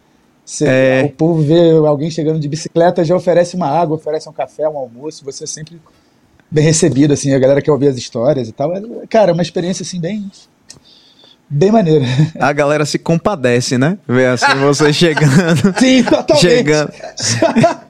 Você, 0.45 0.65
é. 0.67 1.03
O 1.05 1.11
povo 1.11 1.43
vê 1.43 1.73
alguém 1.73 2.11
chegando 2.11 2.41
de 2.41 2.49
bicicleta, 2.49 3.05
já 3.05 3.15
oferece 3.15 3.55
uma 3.55 3.69
água, 3.69 3.97
oferece 3.97 4.29
um 4.29 4.33
café, 4.33 4.67
um 4.67 4.79
almoço, 4.79 5.23
você 5.23 5.45
é 5.45 5.47
sempre 5.47 5.79
bem 6.51 6.65
recebido, 6.65 7.13
assim, 7.13 7.35
a 7.35 7.39
galera 7.39 7.61
quer 7.61 7.73
ouvir 7.73 7.89
as 7.89 7.99
histórias 7.99 8.49
e 8.49 8.53
tal. 8.53 8.75
É, 8.75 8.81
cara, 9.09 9.31
é 9.31 9.35
uma 9.35 9.43
experiência, 9.43 9.83
assim, 9.83 10.01
bem... 10.01 10.31
Bem 11.51 11.73
maneira. 11.73 12.05
A 12.39 12.53
galera 12.53 12.85
se 12.85 12.99
compadece, 12.99 13.79
né? 13.79 13.99
Ver 14.07 14.27
assim 14.27 14.55
você 14.61 14.93
chegando. 14.95 15.75
Sim, 15.79 16.03
totalmente. 16.05 16.41
Chegando. 16.41 16.93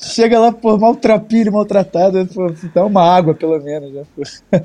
Chega 0.00 0.38
lá, 0.38 0.52
pô, 0.52 0.78
maltrapilho, 0.78 1.52
maltratado, 1.52 2.26
pô, 2.32 2.52
dá 2.74 2.84
uma 2.84 3.02
água 3.02 3.34
pelo 3.34 3.60
menos. 3.60 3.92
Já, 3.92 4.60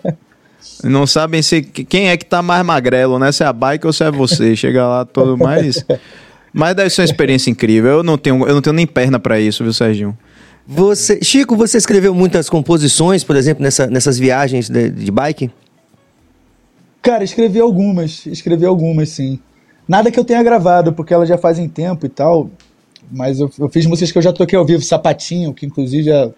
Não 0.84 1.06
sabem 1.06 1.42
se 1.42 1.62
quem 1.62 2.10
é 2.10 2.18
que 2.18 2.26
tá 2.26 2.42
mais 2.42 2.64
magrelo, 2.66 3.20
né? 3.20 3.32
Se 3.32 3.44
é 3.44 3.48
a 3.48 3.54
bike 3.54 3.86
ou 3.86 3.94
se 3.94 4.04
é 4.04 4.12
você. 4.12 4.56
Chega 4.56 4.88
lá 4.88 5.06
todo 5.06 5.38
mais. 5.38 5.84
Mas 6.54 6.76
deve 6.76 6.90
ser 6.92 7.02
uma 7.02 7.06
experiência 7.06 7.50
incrível. 7.50 7.92
Eu 7.92 8.04
não 8.04 8.18
tenho, 8.18 8.48
eu 8.48 8.54
não 8.54 8.62
tenho 8.62 8.76
nem 8.76 8.86
perna 8.86 9.20
para 9.20 9.40
isso, 9.40 9.64
viu, 9.64 9.74
Serginho? 9.74 10.18
Você, 10.66 11.20
Chico, 11.22 11.58
você 11.58 11.78
escreveu 11.78 12.14
muitas 12.14 12.50
composições, 12.50 13.24
por 13.24 13.36
exemplo, 13.36 13.64
nessa, 13.64 13.88
nessas 13.88 14.18
viagens 14.18 14.70
de, 14.70 14.90
de 14.90 15.12
bike? 15.12 15.52
Cara, 17.04 17.22
escrevi 17.22 17.60
algumas, 17.60 18.26
escrevi 18.26 18.66
algumas, 18.66 19.10
sim. 19.10 19.38
Nada 19.86 20.10
que 20.10 20.18
eu 20.18 20.24
tenha 20.24 20.42
gravado, 20.42 20.94
porque 20.94 21.14
elas 21.14 21.28
já 21.28 21.38
fazem 21.38 21.68
tempo 21.68 22.06
e 22.06 22.10
tal. 22.10 22.50
Mas 23.12 23.42
eu, 23.42 23.52
eu 23.60 23.68
fiz 23.68 23.86
músicas 23.86 24.10
que 24.10 24.18
eu 24.18 24.22
já 24.22 24.32
toquei 24.32 24.58
ao 24.58 24.66
vivo, 24.66 24.82
Sapatinho, 24.82 25.54
que 25.54 25.66
inclusive 25.66 26.10
a, 26.14 26.32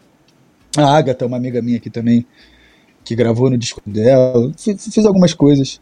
a 0.75 0.98
Agatha, 0.98 1.27
uma 1.27 1.38
amiga 1.38 1.62
minha 1.62 1.77
aqui 1.77 1.91
também, 1.91 2.25
que 3.03 3.15
gravou 3.15 3.48
no 3.48 3.60
disco 3.60 3.79
dela. 3.86 4.51
Fiz, 4.57 4.88
fiz 4.91 5.05
algumas 5.05 5.36
coisas. 5.36 5.79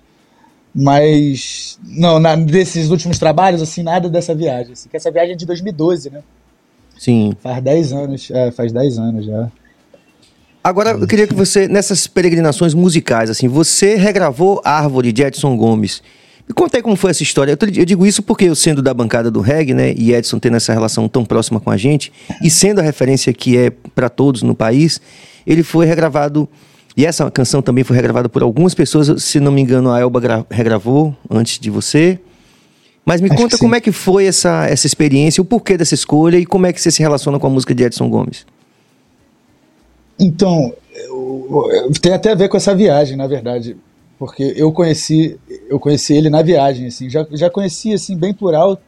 Mas, 0.75 1.80
não, 1.82 2.20
na, 2.20 2.36
desses 2.36 2.90
últimos 2.90 3.18
trabalhos, 3.18 3.62
assim, 3.62 3.84
nada 3.84 4.10
dessa 4.10 4.36
viagem. 4.36 4.74
Assim, 4.74 4.90
que 4.90 4.98
essa 4.98 5.10
viagem 5.10 5.32
é 5.32 5.38
de 5.38 5.46
2012, 5.46 6.10
né? 6.10 6.22
Sim. 6.98 7.34
Faz 7.40 7.63
10 7.63 7.94
anos, 7.94 8.32
é, 8.32 8.52
faz 8.52 8.74
10 8.74 8.98
anos 8.98 9.25
já. 9.25 9.50
Agora, 10.63 10.91
eu 10.91 11.05
queria 11.05 11.27
que 11.27 11.34
você, 11.34 11.67
nessas 11.67 12.08
peregrinações 12.08 12.74
musicais, 12.74 13.29
assim, 13.29 13.48
você 13.48 13.96
regravou 13.96 14.62
Árvore 14.63 15.12
de 15.12 15.22
Edson 15.22 15.58
Gomes. 15.58 16.01
Me 16.48 16.53
conta 16.53 16.77
aí 16.77 16.82
como 16.82 16.96
foi 16.96 17.12
essa 17.12 17.22
história. 17.22 17.58
Eu 17.60 17.86
digo 17.86 18.05
isso 18.05 18.22
porque 18.22 18.46
eu 18.46 18.55
sendo 18.55 18.82
da 18.82 18.93
bancada 18.93 19.29
do 19.29 19.41
reggae, 19.41 19.74
né, 19.74 19.93
e 19.98 20.13
Edson 20.13 20.39
tendo 20.39 20.55
essa 20.55 20.72
relação 20.72 21.08
tão 21.10 21.25
próxima 21.25 21.60
com 21.60 21.70
a 21.70 21.75
gente, 21.75 22.13
e 22.41 22.50
sendo 22.50 22.79
a 22.79 22.82
referência 22.82 23.34
que 23.34 23.58
é 23.58 23.72
para 23.93 24.08
todos 24.10 24.41
no 24.41 24.55
país, 24.55 25.01
ele 25.46 25.63
foi 25.63 25.86
regravado 25.86 26.48
e 26.96 27.05
essa 27.05 27.29
canção 27.32 27.62
também 27.62 27.84
foi 27.84 27.96
regravada 27.96 28.29
por 28.29 28.43
algumas 28.43 28.74
pessoas, 28.75 29.24
se 29.24 29.39
não 29.39 29.51
me 29.51 29.62
engano, 29.62 29.91
a 29.91 30.00
Elba 30.00 30.46
regravou 30.50 31.15
antes 31.29 31.60
de 31.60 31.70
você. 31.70 32.20
Mas 33.05 33.20
me 33.20 33.29
Acho 33.29 33.38
conta 33.38 33.58
como 33.58 33.75
é 33.75 33.82
que 33.82 33.91
foi 33.91 34.25
essa, 34.25 34.67
essa 34.67 34.86
experiência, 34.88 35.41
o 35.41 35.46
porquê 35.46 35.75
dessa 35.75 35.93
escolha 35.93 36.38
e 36.38 36.46
como 36.46 36.67
é 36.67 36.72
que 36.72 36.79
você 36.79 36.91
se 36.91 37.01
relaciona 37.01 37.39
com 37.39 37.48
a 37.48 37.50
música 37.50 37.74
de 37.74 37.84
Edson 37.84 38.08
Gomes. 38.10 38.46
Então, 40.24 40.74
eu, 40.94 41.92
tem 42.01 42.13
até 42.13 42.32
a 42.32 42.36
ver 42.36 42.48
com 42.48 42.56
essa 42.56 42.74
viagem, 42.74 43.18
na 43.18 43.27
verdade, 43.27 43.75
porque 44.18 44.53
eu 44.56 44.72
conheci, 44.72 45.38
eu 45.68 45.77
conheci 45.77 46.15
ele 46.15 46.30
na 46.30 46.42
viagem, 46.42 46.88
assim, 46.88 47.10
já, 47.10 47.27
já 47.32 47.50
conheci 47.50 47.94
assim 47.94 48.18
bem 48.18 48.34
por 48.34 48.56
alto, 48.56 48.82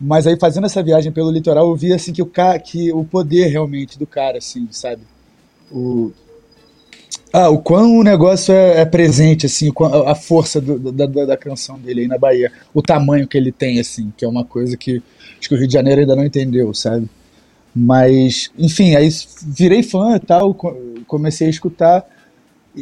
mas 0.00 0.24
aí 0.24 0.38
fazendo 0.38 0.66
essa 0.66 0.80
viagem 0.80 1.10
pelo 1.10 1.30
litoral 1.30 1.68
eu 1.68 1.76
vi 1.76 1.92
assim 1.92 2.12
que 2.12 2.22
o 2.22 2.30
que 2.64 2.92
o 2.92 3.04
poder 3.04 3.48
realmente 3.48 3.98
do 3.98 4.06
cara, 4.06 4.38
assim, 4.38 4.68
sabe? 4.70 5.02
O, 5.72 6.12
ah, 7.32 7.48
o 7.48 7.58
quão 7.58 7.98
o 7.98 8.04
negócio 8.04 8.54
é, 8.54 8.82
é 8.82 8.84
presente, 8.84 9.46
assim, 9.46 9.72
a 10.06 10.14
força 10.14 10.60
do, 10.60 10.92
da, 10.92 11.06
da, 11.06 11.36
canção 11.36 11.78
dele 11.80 12.02
aí 12.02 12.06
na 12.06 12.18
Bahia, 12.18 12.52
o 12.72 12.80
tamanho 12.80 13.26
que 13.26 13.36
ele 13.36 13.50
tem, 13.50 13.80
assim, 13.80 14.12
que 14.16 14.24
é 14.24 14.28
uma 14.28 14.44
coisa 14.44 14.76
que 14.76 15.02
acho 15.40 15.48
que 15.48 15.54
o 15.54 15.58
Rio 15.58 15.66
de 15.66 15.72
Janeiro 15.72 16.02
ainda 16.02 16.14
não 16.14 16.24
entendeu, 16.24 16.72
sabe? 16.72 17.08
Mas, 17.74 18.50
enfim, 18.58 18.94
aí 18.94 19.08
virei 19.46 19.82
fã 19.82 20.16
e 20.16 20.20
tal, 20.20 20.54
comecei 21.06 21.46
a 21.46 21.50
escutar. 21.50 22.04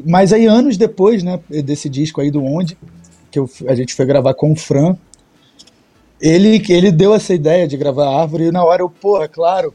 Mas 0.05 0.33
aí, 0.33 0.47
anos 0.47 0.77
depois, 0.77 1.23
né, 1.23 1.41
desse 1.65 1.89
disco 1.89 2.21
aí 2.21 2.31
do 2.31 2.45
Onde, 2.45 2.77
que 3.31 3.39
eu, 3.39 3.49
a 3.69 3.75
gente 3.75 3.95
foi 3.95 4.05
gravar 4.05 4.35
com 4.35 4.53
o 4.53 4.57
Fran, 4.57 4.97
ele, 6.21 6.63
ele 6.69 6.93
deu 6.93 7.15
essa 7.15 7.33
ideia 7.33 7.67
de 7.67 7.77
gravar 7.77 8.07
a 8.07 8.21
árvore 8.21 8.45
e 8.45 8.53
na 8.53 8.65
hora 8.65 8.83
eu, 8.83 9.23
é 9.23 9.29
claro, 9.29 9.73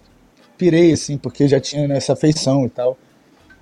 pirei, 0.58 0.92
assim, 0.92 1.18
porque 1.18 1.48
já 1.48 1.60
tinha 1.60 1.92
essa 1.94 2.14
afeição 2.14 2.66
e 2.66 2.70
tal. 2.70 2.98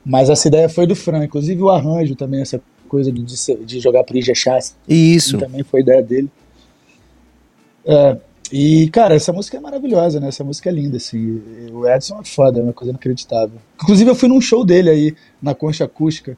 Mas 0.05 0.29
essa 0.29 0.48
ideia 0.48 0.67
foi 0.67 0.86
do 0.86 0.95
Fran, 0.95 1.24
inclusive 1.24 1.62
o 1.62 1.69
arranjo 1.69 2.15
também, 2.15 2.41
essa 2.41 2.62
coisa 2.89 3.12
de, 3.12 3.24
de 3.65 3.79
jogar 3.79 4.03
pro 4.03 4.17
Ijexá. 4.17 4.60
Isso. 4.88 5.38
Também 5.38 5.63
foi 5.63 5.81
ideia 5.81 6.01
dele. 6.01 6.29
É, 7.86 8.17
e, 8.55 8.88
cara, 8.91 9.15
essa 9.15 9.33
música 9.33 9.57
é 9.57 9.60
maravilhosa, 9.60 10.19
né? 10.19 10.27
Essa 10.27 10.43
música 10.43 10.69
é 10.69 10.72
linda, 10.72 10.98
assim. 10.98 11.41
O 11.74 11.88
Edson 11.88 12.19
é 12.22 12.24
foda, 12.24 12.60
é 12.60 12.62
uma 12.62 12.72
coisa 12.72 12.91
inacreditável. 12.91 13.57
Inclusive, 13.81 14.12
eu 14.12 14.13
fui 14.13 14.29
num 14.29 14.39
show 14.39 14.63
dele 14.63 14.91
aí, 14.91 15.15
na 15.41 15.55
Concha 15.55 15.86
Acústica, 15.86 16.38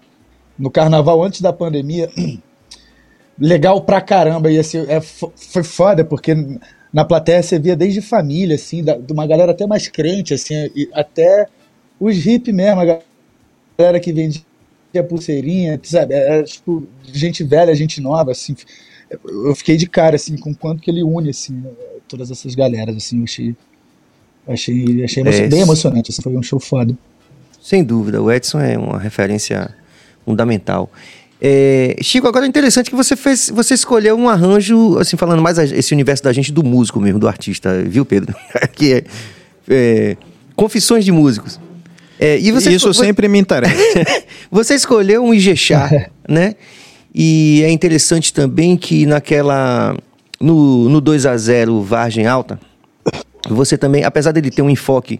no 0.57 0.71
carnaval 0.71 1.21
antes 1.21 1.41
da 1.41 1.51
pandemia. 1.51 2.09
Legal 3.37 3.81
pra 3.81 3.99
caramba. 3.99 4.49
E 4.49 4.57
assim, 4.57 4.85
é, 4.87 5.01
foi 5.01 5.61
foda, 5.61 6.05
porque 6.05 6.33
na 6.93 7.03
plateia 7.03 7.43
você 7.43 7.59
via 7.59 7.75
desde 7.75 7.99
família, 7.99 8.55
assim, 8.55 8.81
da, 8.81 8.95
de 8.95 9.11
uma 9.11 9.27
galera 9.27 9.51
até 9.51 9.67
mais 9.67 9.89
crente, 9.89 10.33
assim, 10.33 10.55
até 10.93 11.47
os 11.99 12.25
hip 12.25 12.49
mesmo, 12.53 12.79
a 12.79 12.85
galera 13.77 13.99
que 13.99 14.13
vendia 14.13 14.41
pulseirinha, 15.09 15.77
sabe? 15.83 16.13
Era 16.13 16.45
tipo 16.45 16.87
gente 17.03 17.43
velha, 17.43 17.75
gente 17.75 17.99
nova, 17.99 18.31
assim. 18.31 18.55
Eu 19.25 19.53
fiquei 19.53 19.75
de 19.75 19.89
cara, 19.89 20.15
assim, 20.15 20.37
com 20.37 20.55
quanto 20.55 20.81
que 20.81 20.89
ele 20.89 21.03
une, 21.03 21.31
assim, 21.31 21.61
todas 22.07 22.31
essas 22.31 22.55
galeras, 22.55 22.95
assim. 22.95 23.19
Eu 23.19 23.23
achei, 23.23 23.55
achei, 25.03 25.03
achei 25.03 25.23
é, 25.23 25.47
bem 25.47 25.61
emocionante, 25.61 26.11
assim, 26.11 26.21
foi 26.21 26.35
um 26.35 26.43
show 26.43 26.59
foda. 26.59 26.95
Sem 27.61 27.83
dúvida, 27.83 28.21
o 28.21 28.31
Edson 28.31 28.59
é 28.59 28.77
uma 28.77 28.99
referência 28.99 29.73
fundamental. 30.23 30.91
É, 31.41 31.95
Chico, 32.01 32.27
agora 32.27 32.45
é 32.45 32.47
interessante 32.47 32.89
que 32.89 32.95
você 32.95 33.15
fez, 33.15 33.49
você 33.53 33.73
escolheu 33.73 34.15
um 34.15 34.29
arranjo, 34.29 34.97
assim, 34.97 35.17
falando 35.17 35.41
mais 35.41 35.57
esse 35.57 35.93
universo 35.93 36.23
da 36.23 36.31
gente, 36.31 36.51
do 36.51 36.63
músico 36.63 36.99
mesmo, 36.99 37.19
do 37.19 37.27
artista, 37.27 37.83
viu, 37.83 38.05
Pedro? 38.05 38.35
que 38.73 38.93
é, 38.93 39.03
é 39.69 40.17
Confissões 40.55 41.03
de 41.03 41.11
Músicos. 41.11 41.59
É, 42.19 42.39
e 42.39 42.51
você 42.51 42.71
Isso 42.71 42.93
sempre 42.93 43.27
me 43.27 43.39
interessa. 43.39 43.75
você 44.49 44.75
escolheu 44.75 45.23
um 45.23 45.33
Ijexá, 45.33 46.09
né? 46.27 46.55
E 47.13 47.61
é 47.63 47.69
interessante 47.69 48.33
também 48.33 48.77
que 48.77 49.05
naquela. 49.05 49.97
No, 50.45 50.87
no 50.89 51.01
2 51.01 51.25
a 51.25 51.35
0 51.35 51.81
Vargem 51.81 52.27
Alta, 52.27 52.59
você 53.49 53.75
também, 53.79 54.03
apesar 54.03 54.31
dele 54.31 54.51
ter 54.51 54.61
um 54.61 54.69
enfoque 54.69 55.19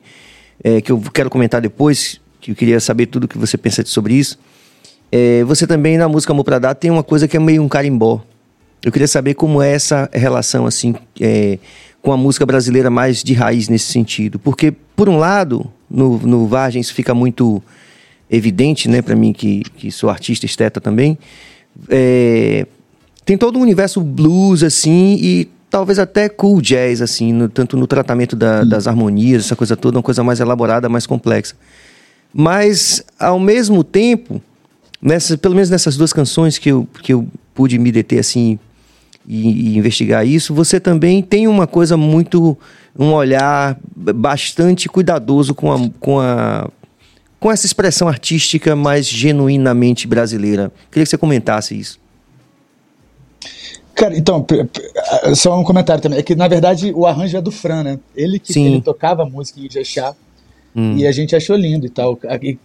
é, 0.63 0.79
que 0.79 0.91
eu 0.91 1.01
quero 1.11 1.31
comentar 1.31 1.59
depois, 1.59 2.21
que 2.39 2.51
eu 2.51 2.55
queria 2.55 2.79
saber 2.79 3.07
tudo 3.07 3.27
que 3.27 3.35
você 3.35 3.57
pensa 3.57 3.83
sobre 3.85 4.13
isso, 4.13 4.37
é, 5.11 5.43
você 5.43 5.65
também 5.65 5.97
na 5.97 6.07
música 6.07 6.31
Amor 6.31 6.43
Pra 6.43 6.59
Dar 6.59 6.75
tem 6.75 6.91
uma 6.91 7.01
coisa 7.01 7.27
que 7.27 7.35
é 7.35 7.39
meio 7.39 7.63
um 7.63 7.67
carimbó. 7.67 8.21
Eu 8.83 8.91
queria 8.91 9.07
saber 9.07 9.33
como 9.33 9.63
é 9.63 9.71
essa 9.71 10.07
relação, 10.13 10.67
assim, 10.67 10.93
é, 11.19 11.57
com 12.03 12.11
a 12.11 12.17
música 12.17 12.45
brasileira 12.45 12.91
mais 12.91 13.23
de 13.23 13.33
raiz 13.33 13.67
nesse 13.67 13.91
sentido. 13.91 14.37
Porque, 14.37 14.71
por 14.95 15.09
um 15.09 15.17
lado, 15.17 15.73
no, 15.89 16.19
no 16.19 16.45
Vargem 16.45 16.79
isso 16.79 16.93
fica 16.93 17.15
muito 17.15 17.63
evidente, 18.29 18.87
né, 18.87 19.01
para 19.01 19.15
mim 19.15 19.33
que, 19.33 19.63
que 19.75 19.91
sou 19.91 20.07
artista 20.07 20.45
esteta 20.45 20.79
também. 20.79 21.17
É, 21.89 22.67
tem 23.25 23.37
todo 23.37 23.57
um 23.57 23.61
universo 23.61 23.99
blues, 24.01 24.61
assim, 24.61 25.17
e 25.19 25.49
talvez 25.69 25.97
até 25.97 26.29
cool 26.29 26.61
jazz, 26.61 27.01
assim, 27.01 27.33
no, 27.33 27.49
tanto 27.49 27.75
no 27.75 27.87
tratamento 27.87 28.35
da, 28.35 28.63
das 28.63 28.87
harmonias, 28.87 29.45
essa 29.45 29.55
coisa 29.55 29.75
toda, 29.75 29.97
uma 29.97 30.03
coisa 30.03 30.23
mais 30.23 30.39
elaborada, 30.39 30.87
mais 30.87 31.07
complexa. 31.07 31.55
Mas, 32.31 33.03
ao 33.19 33.39
mesmo 33.39 33.83
tempo, 33.83 34.41
nessa, 35.01 35.37
pelo 35.37 35.55
menos 35.55 35.69
nessas 35.69 35.97
duas 35.97 36.13
canções 36.13 36.59
que 36.59 36.69
eu, 36.69 36.87
que 37.01 37.13
eu 37.13 37.27
pude 37.53 37.79
me 37.79 37.91
deter, 37.91 38.19
assim, 38.19 38.59
e, 39.27 39.71
e, 39.71 39.77
investigar 39.77 40.25
isso, 40.25 40.53
você 40.53 40.79
também 40.79 41.21
tem 41.23 41.47
uma 41.47 41.65
coisa 41.65 41.97
muito. 41.97 42.55
um 42.97 43.11
olhar 43.11 43.77
bastante 43.95 44.87
cuidadoso 44.87 45.55
com 45.55 45.73
a, 45.73 45.89
com 45.99 46.19
a. 46.19 46.69
com 47.39 47.51
essa 47.51 47.65
expressão 47.65 48.07
artística 48.07 48.75
mais 48.75 49.07
genuinamente 49.07 50.07
brasileira. 50.07 50.71
Queria 50.91 51.05
que 51.05 51.09
você 51.09 51.17
comentasse 51.17 51.77
isso. 51.77 52.04
Cara, 53.95 54.15
então, 54.17 54.45
só 55.35 55.57
um 55.57 55.63
comentário 55.63 56.03
também. 56.03 56.19
É 56.19 56.21
que, 56.21 56.35
na 56.35 56.49
verdade, 56.49 56.91
o 56.93 57.05
arranjo 57.05 57.37
é 57.37 57.41
do 57.41 57.49
Fran, 57.49 57.81
né? 57.81 57.99
Ele 58.13 58.37
que 58.37 58.59
ele 58.59 58.81
tocava 58.81 59.25
música 59.25 59.59
em 59.59 59.65
Ijexá. 59.65 60.13
Hum. 60.75 60.97
E 60.97 61.07
a 61.07 61.11
gente 61.13 61.33
achou 61.33 61.55
lindo 61.55 61.85
e 61.85 61.89
tal. 61.89 62.19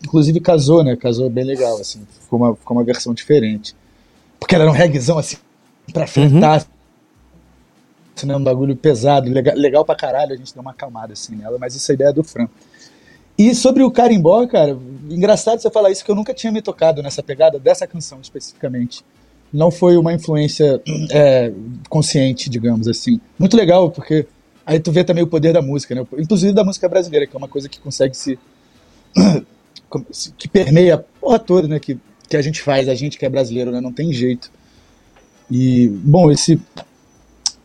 Inclusive 0.05 0.41
casou, 0.41 0.83
né? 0.83 0.97
Casou 0.97 1.31
bem 1.31 1.45
legal, 1.45 1.81
assim. 1.81 2.01
Ficou 2.21 2.41
uma, 2.41 2.57
ficou 2.57 2.77
uma 2.77 2.83
versão 2.83 3.15
diferente. 3.15 3.77
Porque 4.41 4.57
ela 4.57 4.65
era 4.65 4.73
um 4.73 4.75
reggaezão, 4.75 5.19
assim, 5.19 5.37
pra 5.93 6.09
flertar. 6.09 6.67
Uhum. 8.23 8.29
Né? 8.29 8.37
Um 8.37 8.43
bagulho 8.43 8.75
pesado, 8.75 9.31
legal, 9.31 9.55
legal 9.57 9.85
pra 9.85 9.95
caralho. 9.95 10.33
A 10.33 10.37
gente 10.37 10.53
deu 10.53 10.61
uma 10.61 10.73
acalmada, 10.73 11.13
assim, 11.13 11.37
nela. 11.37 11.59
Mas 11.61 11.77
essa 11.77 11.93
é 11.93 11.93
a 11.93 11.95
ideia 11.95 12.13
do 12.13 12.25
Fran. 12.25 12.49
E 13.39 13.55
sobre 13.55 13.85
o 13.85 13.91
carimbó, 13.91 14.45
cara, 14.49 14.77
engraçado 15.09 15.61
você 15.61 15.71
falar 15.71 15.91
isso, 15.91 16.05
que 16.05 16.11
eu 16.11 16.17
nunca 16.17 16.35
tinha 16.35 16.53
me 16.53 16.61
tocado 16.61 17.01
nessa 17.03 17.23
pegada 17.23 17.59
dessa 17.59 17.87
canção 17.87 18.21
especificamente. 18.21 19.05
Não 19.53 19.71
foi 19.71 19.97
uma 19.97 20.13
influência 20.13 20.81
é, 21.11 21.53
consciente, 21.89 22.49
digamos 22.49 22.87
assim. 22.87 23.21
Muito 23.39 23.57
legal, 23.57 23.91
porque 23.91 24.27
Aí 24.71 24.79
tu 24.79 24.93
vê 24.93 25.03
também 25.03 25.25
o 25.25 25.27
poder 25.27 25.53
da 25.53 25.61
música, 25.61 25.97
né? 25.97 26.07
Inclusive 26.17 26.53
da 26.53 26.63
música 26.63 26.89
brasileira, 26.89 27.27
que 27.27 27.35
é 27.35 27.39
uma 27.39 27.49
coisa 27.49 27.69
que 27.69 27.81
consegue 27.81 28.17
se. 28.17 28.39
que 30.39 30.47
permeia 30.49 30.95
a 30.95 30.99
porra 30.99 31.41
toda, 31.41 31.67
né? 31.67 31.81
Que, 31.81 31.99
que 32.29 32.37
a 32.37 32.43
gente 32.43 32.63
faz, 32.63 32.89
a 32.89 32.95
gente 32.95 33.19
que 33.19 33.27
é 33.27 33.29
brasileiro, 33.29 33.73
né? 33.73 33.81
Não 33.81 33.93
tem 33.93 34.13
jeito. 34.13 34.49
E, 35.51 35.89
bom, 35.89 36.31
esse. 36.31 36.61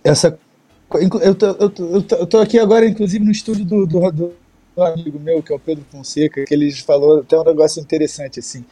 Essa. 0.03 0.39
Eu 0.91 1.35
tô, 1.35 1.45
eu 1.47 1.69
tô, 1.69 2.15
eu 2.15 2.25
tô 2.25 2.39
aqui 2.39 2.57
agora, 2.57 2.87
inclusive, 2.87 3.23
no 3.23 3.31
estúdio 3.31 3.65
do, 3.65 3.85
do, 3.85 4.11
do 4.11 4.83
amigo 4.83 5.19
meu, 5.19 5.43
que 5.43 5.53
é 5.53 5.55
o 5.55 5.59
Pedro 5.59 5.85
Fonseca, 5.91 6.43
que 6.43 6.53
ele 6.55 6.71
falou 6.71 7.19
até 7.19 7.37
um 7.37 7.43
negócio 7.43 7.79
interessante, 7.79 8.39
assim 8.39 8.65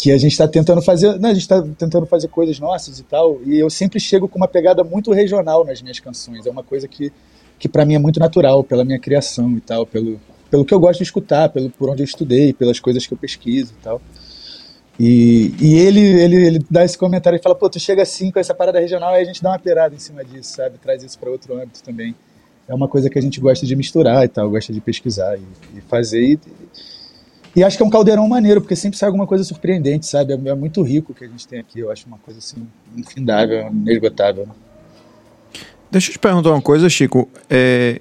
que 0.00 0.10
a 0.10 0.18
gente 0.18 0.32
está 0.32 0.48
tentando 0.48 0.80
fazer, 0.80 1.18
né, 1.18 1.30
a 1.30 1.34
gente 1.34 1.42
está 1.42 1.62
tentando 1.76 2.06
fazer 2.06 2.28
coisas 2.28 2.58
nossas 2.58 2.98
e 2.98 3.02
tal, 3.02 3.40
e 3.44 3.58
eu 3.58 3.68
sempre 3.68 4.00
chego 4.00 4.26
com 4.28 4.38
uma 4.38 4.48
pegada 4.48 4.82
muito 4.82 5.12
regional 5.12 5.64
nas 5.64 5.82
minhas 5.82 6.00
canções. 6.00 6.46
É 6.46 6.50
uma 6.50 6.62
coisa 6.62 6.88
que 6.88 7.12
que 7.60 7.68
para 7.68 7.84
mim 7.84 7.94
é 7.94 7.98
muito 7.98 8.18
natural, 8.18 8.64
pela 8.64 8.84
minha 8.84 8.98
criação 8.98 9.52
e 9.52 9.60
tal, 9.60 9.86
pelo, 9.86 10.18
pelo 10.50 10.64
que 10.64 10.72
eu 10.72 10.80
gosto 10.80 11.00
de 11.00 11.04
escutar, 11.04 11.50
pelo 11.50 11.68
por 11.68 11.90
onde 11.90 12.02
eu 12.02 12.06
estudei, 12.06 12.54
pelas 12.54 12.80
coisas 12.80 13.06
que 13.06 13.12
eu 13.12 13.18
pesquiso 13.18 13.74
e 13.78 13.82
tal. 13.82 14.00
E, 14.98 15.54
e 15.60 15.78
ele, 15.78 16.00
ele, 16.00 16.36
ele 16.46 16.66
dá 16.70 16.84
esse 16.84 16.96
comentário 16.96 17.38
e 17.38 17.42
fala, 17.42 17.54
pô, 17.54 17.68
tu 17.68 17.78
chega 17.78 18.02
assim 18.02 18.30
com 18.30 18.38
essa 18.38 18.54
parada 18.54 18.80
regional 18.80 19.14
e 19.14 19.20
a 19.20 19.24
gente 19.24 19.42
dá 19.42 19.50
uma 19.50 19.58
perada 19.58 19.94
em 19.94 19.98
cima 19.98 20.24
disso, 20.24 20.56
sabe? 20.56 20.78
Traz 20.78 21.02
isso 21.02 21.18
para 21.18 21.30
outro 21.30 21.54
âmbito 21.54 21.82
também. 21.82 22.14
É 22.66 22.74
uma 22.74 22.88
coisa 22.88 23.10
que 23.10 23.18
a 23.18 23.22
gente 23.22 23.38
gosta 23.40 23.66
de 23.66 23.76
misturar 23.76 24.24
e 24.24 24.28
tal, 24.28 24.48
gosta 24.48 24.72
de 24.72 24.80
pesquisar 24.80 25.36
e, 25.36 25.42
e 25.76 25.80
fazer. 25.82 26.22
E, 26.22 26.40
e, 27.54 27.64
acho 27.64 27.76
que 27.76 27.82
é 27.82 27.86
um 27.86 27.90
caldeirão 27.90 28.26
maneiro, 28.28 28.60
porque 28.60 28.76
sempre 28.76 28.98
sai 28.98 29.08
alguma 29.08 29.26
coisa 29.26 29.42
surpreendente, 29.42 30.06
sabe? 30.06 30.32
É, 30.32 30.48
é 30.48 30.54
muito 30.54 30.82
rico 30.82 31.12
o 31.12 31.14
que 31.14 31.24
a 31.24 31.28
gente 31.28 31.46
tem 31.46 31.58
aqui. 31.58 31.80
Eu 31.80 31.90
acho 31.90 32.06
uma 32.06 32.18
coisa 32.18 32.38
assim, 32.38 32.66
infindável, 32.96 33.68
inesgotável. 33.68 34.48
Deixa 35.90 36.10
eu 36.10 36.12
te 36.12 36.18
perguntar 36.18 36.50
uma 36.50 36.62
coisa, 36.62 36.88
Chico. 36.88 37.28
É, 37.48 38.00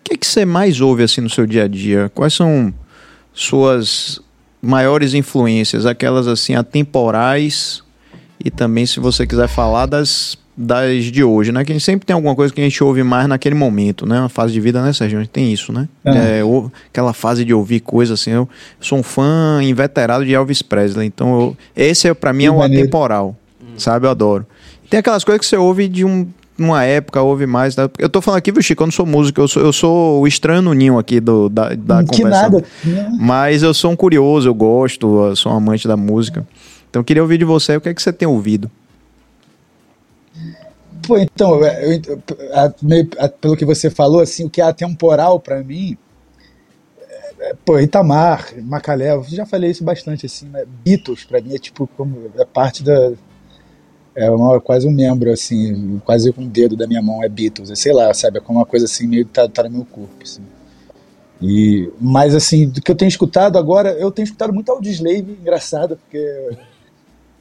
o 0.00 0.04
que, 0.04 0.14
é 0.14 0.16
que 0.16 0.26
você 0.26 0.44
mais 0.44 0.80
ouve 0.80 1.02
assim 1.02 1.20
no 1.20 1.30
seu 1.30 1.46
dia 1.46 1.64
a 1.64 1.68
dia? 1.68 2.10
Quais 2.14 2.34
são 2.34 2.72
suas 3.32 4.20
maiores 4.60 5.14
influências? 5.14 5.86
Aquelas 5.86 6.26
assim 6.26 6.54
atemporais 6.54 7.82
e 8.44 8.50
também, 8.50 8.84
se 8.84 9.00
você 9.00 9.26
quiser 9.26 9.48
falar 9.48 9.86
das, 9.86 10.36
das 10.56 11.04
de 11.04 11.24
hoje, 11.24 11.50
né? 11.50 11.64
Que 11.64 11.72
a 11.72 11.74
gente 11.74 11.84
sempre 11.84 12.06
tem 12.06 12.14
alguma 12.14 12.34
coisa 12.34 12.52
que 12.52 12.60
a 12.60 12.64
gente 12.64 12.82
ouve 12.82 13.02
mais 13.02 13.26
naquele 13.26 13.54
momento, 13.54 14.06
né? 14.06 14.20
Uma 14.20 14.28
fase 14.28 14.52
de 14.52 14.60
vida, 14.60 14.82
né, 14.82 14.92
Sérgio? 14.92 15.18
A 15.18 15.22
gente 15.22 15.30
tem 15.30 15.52
isso, 15.52 15.72
né? 15.72 15.88
É. 16.04 16.40
É, 16.40 16.42
aquela 16.88 17.12
fase 17.12 17.44
de 17.44 17.52
ouvir 17.52 17.80
coisas 17.80 18.20
assim. 18.20 18.30
Eu 18.30 18.48
sou 18.80 18.98
um 18.98 19.02
fã 19.02 19.60
inveterado 19.62 20.24
de 20.24 20.32
Elvis 20.32 20.62
Presley, 20.62 21.06
então 21.06 21.40
eu, 21.40 21.56
esse 21.76 22.08
é, 22.08 22.14
para 22.14 22.32
mim 22.32 22.44
é 22.44 22.50
um 22.50 22.62
atemporal, 22.62 23.36
sabe? 23.76 24.06
Eu 24.06 24.10
adoro. 24.10 24.46
Tem 24.88 25.00
aquelas 25.00 25.24
coisas 25.24 25.40
que 25.40 25.46
você 25.46 25.56
ouve 25.56 25.88
de 25.88 26.04
um 26.04 26.26
numa 26.56 26.84
época 26.84 27.20
houve 27.20 27.46
mais. 27.46 27.74
Tá? 27.74 27.90
Eu 27.98 28.08
tô 28.08 28.20
falando 28.20 28.38
aqui, 28.38 28.52
viu, 28.52 28.62
Chico, 28.62 28.82
eu 28.82 28.86
não 28.86 28.92
sou 28.92 29.04
músico, 29.04 29.40
eu 29.40 29.48
sou, 29.48 29.62
eu 29.62 29.72
sou 29.72 30.20
o 30.20 30.26
estranho 30.26 30.62
no 30.62 30.72
ninho 30.72 30.98
aqui 30.98 31.18
do, 31.18 31.48
da, 31.48 31.74
da 31.74 32.04
que 32.04 32.22
Nada. 32.22 32.64
Mas 33.18 33.62
eu 33.62 33.74
sou 33.74 33.90
um 33.90 33.96
curioso, 33.96 34.48
eu 34.48 34.54
gosto, 34.54 35.26
eu 35.26 35.36
sou 35.36 35.52
um 35.52 35.56
amante 35.56 35.88
da 35.88 35.96
música. 35.96 36.46
Então 36.88 37.00
eu 37.00 37.04
queria 37.04 37.22
ouvir 37.22 37.38
de 37.38 37.44
você 37.44 37.76
o 37.76 37.80
que 37.80 37.88
é 37.88 37.94
que 37.94 38.00
você 38.00 38.12
tem 38.12 38.28
ouvido. 38.28 38.70
Pô, 41.06 41.18
então, 41.18 41.62
eu, 41.64 41.92
eu, 41.92 42.22
a, 42.52 43.24
a, 43.24 43.28
pelo 43.28 43.56
que 43.56 43.64
você 43.64 43.90
falou, 43.90 44.20
assim, 44.20 44.44
o 44.44 44.50
que 44.50 44.60
é 44.60 44.64
atemporal 44.64 45.38
para 45.38 45.62
mim, 45.62 45.96
é, 46.98 47.50
é, 47.50 47.54
pô, 47.64 47.78
Itamar, 47.78 48.54
Macalé, 48.62 49.20
já 49.24 49.44
falei 49.44 49.70
isso 49.70 49.84
bastante, 49.84 50.26
assim, 50.26 50.46
né? 50.46 50.64
Beatles, 50.84 51.24
para 51.24 51.40
mim, 51.40 51.54
é 51.54 51.58
tipo, 51.58 51.86
como, 51.96 52.30
é 52.38 52.44
parte 52.44 52.82
da, 52.82 53.12
é 54.14 54.30
uma, 54.30 54.60
quase 54.60 54.86
um 54.86 54.92
membro, 54.92 55.30
assim, 55.30 56.00
quase 56.04 56.32
um 56.38 56.46
dedo 56.46 56.76
da 56.76 56.86
minha 56.86 57.02
mão 57.02 57.22
é 57.22 57.28
Beatles, 57.28 57.70
é, 57.70 57.74
sei 57.74 57.92
lá, 57.92 58.12
sabe, 58.14 58.38
é 58.38 58.40
como 58.40 58.58
uma 58.58 58.66
coisa 58.66 58.86
assim, 58.86 59.06
meio 59.06 59.26
que 59.26 59.32
tá, 59.32 59.48
tá 59.48 59.64
no 59.64 59.70
meu 59.70 59.84
corpo, 59.84 60.14
assim. 60.22 60.42
E, 61.42 61.90
mas 62.00 62.34
assim, 62.34 62.68
do 62.68 62.80
que 62.80 62.90
eu 62.90 62.94
tenho 62.94 63.08
escutado 63.08 63.58
agora, 63.58 63.90
eu 63.92 64.10
tenho 64.10 64.24
escutado 64.24 64.52
muito 64.52 64.70
Audioslave, 64.70 65.36
engraçado, 65.40 65.96
porque 65.96 66.56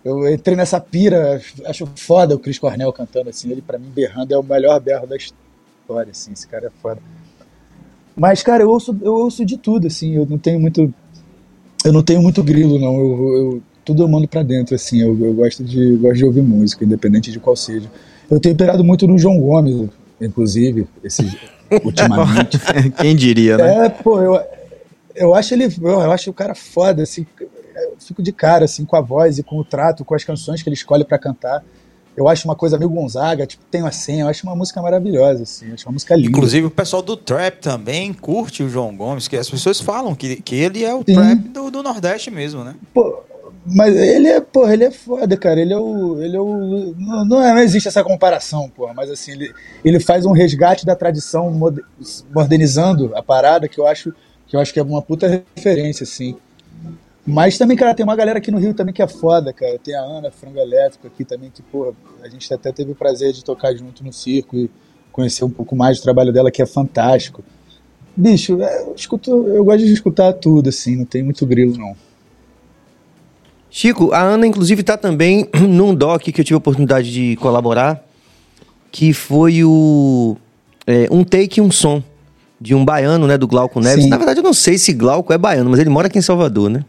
eu 0.03 0.33
entrei 0.33 0.55
nessa 0.55 0.79
pira, 0.79 1.41
acho 1.65 1.87
foda 1.95 2.35
o 2.35 2.39
Chris 2.39 2.59
Cornell 2.59 2.91
cantando 2.91 3.29
assim, 3.29 3.49
ele 3.49 3.61
para 3.61 3.77
mim 3.77 3.89
berrando 3.93 4.33
é 4.33 4.37
o 4.37 4.43
melhor 4.43 4.79
berro 4.79 5.07
da 5.07 5.15
história, 5.15 6.11
assim, 6.11 6.33
esse 6.33 6.47
cara 6.47 6.67
é 6.67 6.71
foda. 6.81 7.01
Mas, 8.15 8.43
cara, 8.43 8.63
eu 8.63 8.69
ouço, 8.69 8.95
eu 9.01 9.13
ouço 9.13 9.45
de 9.45 9.57
tudo, 9.57 9.87
assim, 9.87 10.15
eu 10.15 10.25
não 10.25 10.37
tenho 10.37 10.59
muito. 10.59 10.93
Eu 11.83 11.91
não 11.91 12.03
tenho 12.03 12.21
muito 12.21 12.43
grilo, 12.43 12.79
não. 12.79 12.95
Eu, 12.99 13.33
eu 13.35 13.63
tudo 13.83 14.03
eu 14.03 14.07
mando 14.07 14.27
para 14.27 14.43
dentro, 14.43 14.75
assim. 14.75 15.01
Eu, 15.01 15.17
eu, 15.19 15.33
gosto, 15.33 15.63
de, 15.63 15.95
gosto 15.97 16.17
de 16.17 16.25
ouvir 16.25 16.41
música, 16.41 16.85
independente 16.85 17.31
de 17.31 17.39
qual 17.39 17.55
seja. 17.55 17.89
Eu 18.29 18.39
tenho 18.39 18.53
operado 18.55 18.83
muito 18.83 19.07
no 19.07 19.17
João 19.17 19.39
Gomes, 19.39 19.89
inclusive, 20.21 20.87
esse, 21.03 21.37
ultimamente. 21.83 22.59
Quem 22.99 23.15
diria, 23.15 23.57
né? 23.57 23.85
É, 23.85 23.89
pô, 23.89 24.21
eu, 24.21 24.39
eu 25.15 25.35
acho 25.35 25.53
ele. 25.53 25.73
Eu 25.81 26.11
acho 26.11 26.29
o 26.29 26.33
cara 26.33 26.55
foda, 26.55 27.03
assim. 27.03 27.25
Fico 27.99 28.21
de 28.21 28.31
cara, 28.31 28.65
assim, 28.65 28.85
com 28.85 28.95
a 28.95 29.01
voz 29.01 29.37
e 29.37 29.43
com 29.43 29.57
o 29.57 29.63
trato, 29.63 30.05
com 30.05 30.15
as 30.15 30.23
canções 30.23 30.61
que 30.61 30.69
ele 30.69 30.75
escolhe 30.75 31.03
para 31.03 31.17
cantar. 31.17 31.63
Eu 32.15 32.27
acho 32.27 32.47
uma 32.47 32.55
coisa 32.55 32.77
meio 32.77 32.91
Gonzaga, 32.91 33.47
tipo, 33.47 33.63
tem 33.71 33.81
uma 33.81 33.91
senha, 33.91 34.25
eu 34.25 34.27
acho 34.27 34.45
uma 34.45 34.55
música 34.55 34.79
maravilhosa, 34.81 35.43
assim, 35.43 35.69
eu 35.69 35.73
acho 35.73 35.87
uma 35.87 35.93
música 35.93 36.15
linda. 36.15 36.29
Inclusive 36.29 36.67
o 36.67 36.71
pessoal 36.71 37.01
do 37.01 37.17
trap 37.17 37.59
também 37.59 38.13
curte 38.13 38.61
o 38.61 38.69
João 38.69 38.95
Gomes, 38.95 39.27
que 39.27 39.35
as 39.35 39.49
pessoas 39.49 39.81
falam 39.81 40.13
que, 40.13 40.35
que 40.35 40.55
ele 40.55 40.83
é 40.83 40.93
o 40.93 40.99
Sim. 40.99 41.15
trap 41.15 41.39
do, 41.49 41.71
do 41.71 41.81
Nordeste 41.81 42.29
mesmo, 42.29 42.63
né? 42.63 42.75
Pô, 42.93 43.23
mas 43.65 43.95
ele 43.95 44.27
é, 44.27 44.41
porra, 44.41 44.73
ele 44.73 44.83
é 44.83 44.91
foda, 44.91 45.37
cara. 45.37 45.59
Ele 45.59 45.73
é 45.73 45.77
o. 45.77 46.21
Ele 46.21 46.35
é 46.35 46.39
o. 46.39 46.93
Não, 46.97 47.25
não, 47.25 47.41
é, 47.41 47.53
não 47.53 47.59
existe 47.59 47.87
essa 47.87 48.03
comparação, 48.03 48.69
porra. 48.69 48.93
Mas 48.93 49.09
assim, 49.09 49.31
ele, 49.31 49.53
ele 49.85 49.99
faz 49.99 50.25
um 50.25 50.33
resgate 50.33 50.85
da 50.85 50.95
tradição 50.95 51.49
modernizando 52.33 53.11
a 53.15 53.23
parada 53.23 53.67
que 53.67 53.79
eu 53.79 53.87
acho 53.87 54.13
que 54.47 54.55
eu 54.55 54.59
acho 54.59 54.73
que 54.73 54.79
é 54.79 54.83
uma 54.83 55.01
puta 55.01 55.45
referência, 55.55 56.03
assim. 56.03 56.35
Mas 57.25 57.57
também, 57.57 57.77
cara, 57.77 57.93
tem 57.95 58.03
uma 58.03 58.15
galera 58.15 58.39
aqui 58.39 58.51
no 58.51 58.57
Rio 58.57 58.73
também 58.73 58.93
que 58.93 59.01
é 59.01 59.07
foda, 59.07 59.53
cara. 59.53 59.79
Tem 59.79 59.95
a 59.95 60.01
Ana, 60.01 60.29
Frango 60.29 60.59
Elétrico 60.59 61.07
aqui 61.07 61.23
também, 61.23 61.49
que, 61.49 61.61
porra, 61.61 61.93
a 62.21 62.27
gente 62.27 62.53
até 62.53 62.71
teve 62.71 62.91
o 62.91 62.95
prazer 62.95 63.31
de 63.31 63.43
tocar 63.43 63.73
junto 63.73 64.03
no 64.03 64.11
circo 64.11 64.57
e 64.57 64.69
conhecer 65.11 65.45
um 65.45 65.49
pouco 65.49 65.75
mais 65.75 65.99
do 65.99 66.03
trabalho 66.03 66.33
dela, 66.33 66.51
que 66.51 66.61
é 66.61 66.65
fantástico. 66.65 67.41
Bicho, 68.15 68.61
é, 68.61 68.81
eu, 68.81 68.93
escuto, 68.93 69.31
eu 69.47 69.63
gosto 69.63 69.85
de 69.85 69.93
escutar 69.93 70.33
tudo, 70.33 70.67
assim, 70.67 70.97
não 70.97 71.05
tem 71.05 71.23
muito 71.23 71.45
grilo, 71.45 71.77
não. 71.77 71.95
Chico, 73.71 74.11
a 74.11 74.21
Ana, 74.21 74.45
inclusive, 74.45 74.81
está 74.81 74.97
também 74.97 75.47
num 75.67 75.95
doc 75.95 76.21
que 76.21 76.41
eu 76.41 76.45
tive 76.45 76.55
a 76.55 76.57
oportunidade 76.57 77.11
de 77.11 77.37
colaborar, 77.37 78.05
que 78.91 79.13
foi 79.13 79.63
o 79.63 80.35
é, 80.85 81.07
Um 81.09 81.23
Take 81.23 81.61
um 81.61 81.71
Som, 81.71 82.03
de 82.59 82.75
um 82.75 82.83
baiano, 82.83 83.25
né, 83.27 83.37
do 83.37 83.47
Glauco 83.47 83.79
Neves. 83.79 84.03
Sim. 84.03 84.09
Na 84.09 84.17
verdade, 84.17 84.41
eu 84.41 84.43
não 84.43 84.53
sei 84.53 84.77
se 84.77 84.91
Glauco 84.91 85.31
é 85.31 85.37
baiano, 85.37 85.69
mas 85.69 85.79
ele 85.79 85.89
mora 85.89 86.07
aqui 86.07 86.19
em 86.19 86.21
Salvador, 86.21 86.69
né? 86.69 86.83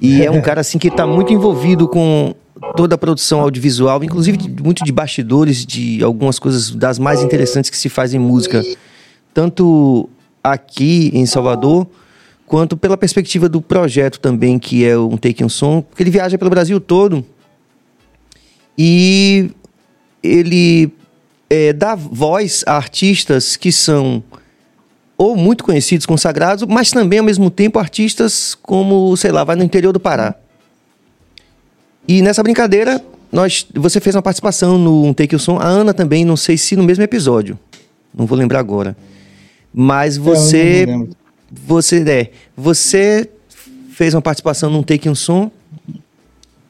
E 0.00 0.22
é 0.22 0.30
um 0.30 0.40
cara, 0.40 0.60
assim, 0.60 0.78
que 0.78 0.88
está 0.88 1.06
muito 1.06 1.32
envolvido 1.32 1.88
com 1.88 2.34
toda 2.76 2.94
a 2.94 2.98
produção 2.98 3.40
audiovisual, 3.40 4.02
inclusive 4.02 4.38
muito 4.62 4.84
de 4.84 4.92
bastidores, 4.92 5.64
de 5.64 6.02
algumas 6.02 6.38
coisas 6.38 6.70
das 6.70 6.98
mais 6.98 7.22
interessantes 7.22 7.70
que 7.70 7.76
se 7.76 7.88
fazem 7.88 8.20
em 8.20 8.24
música, 8.24 8.62
tanto 9.32 10.08
aqui 10.42 11.10
em 11.12 11.26
Salvador 11.26 11.86
quanto 12.46 12.76
pela 12.76 12.96
perspectiva 12.96 13.48
do 13.48 13.60
projeto 13.60 14.20
também, 14.20 14.58
que 14.58 14.84
é 14.84 14.96
um 14.96 15.16
Take 15.16 15.44
um 15.44 15.48
Som, 15.48 15.82
porque 15.82 16.02
ele 16.02 16.10
viaja 16.10 16.38
pelo 16.38 16.50
Brasil 16.50 16.80
todo. 16.80 17.24
E 18.78 19.50
ele 20.22 20.92
é, 21.50 21.72
dá 21.72 21.94
voz 21.94 22.62
a 22.66 22.76
artistas 22.76 23.56
que 23.56 23.72
são 23.72 24.22
ou 25.18 25.36
muito 25.36 25.64
conhecidos, 25.64 26.04
consagrados, 26.04 26.66
mas 26.68 26.90
também, 26.90 27.18
ao 27.18 27.24
mesmo 27.24 27.50
tempo, 27.50 27.78
artistas 27.78 28.54
como, 28.54 29.16
sei 29.16 29.32
lá, 29.32 29.44
vai 29.44 29.56
no 29.56 29.64
interior 29.64 29.92
do 29.92 30.00
Pará. 30.00 30.34
E 32.06 32.20
nessa 32.22 32.42
brincadeira, 32.42 33.02
nós, 33.32 33.66
você 33.74 34.00
fez 34.00 34.14
uma 34.14 34.22
participação 34.22 34.78
no 34.78 35.04
um 35.04 35.14
Take 35.14 35.34
o 35.34 35.38
Som, 35.38 35.58
a 35.58 35.66
Ana 35.66 35.92
também, 35.94 36.24
não 36.24 36.36
sei 36.36 36.56
se 36.56 36.76
no 36.76 36.84
mesmo 36.84 37.02
episódio, 37.02 37.58
não 38.14 38.26
vou 38.26 38.36
lembrar 38.36 38.60
agora. 38.60 38.96
Mas 39.72 40.16
você 40.16 40.86
é, 40.88 41.06
você 41.50 42.04
é, 42.08 42.30
você 42.56 43.28
fez 43.90 44.14
uma 44.14 44.22
participação 44.22 44.70
num 44.70 44.82
Take 44.82 45.08
um 45.08 45.14
Som 45.14 45.50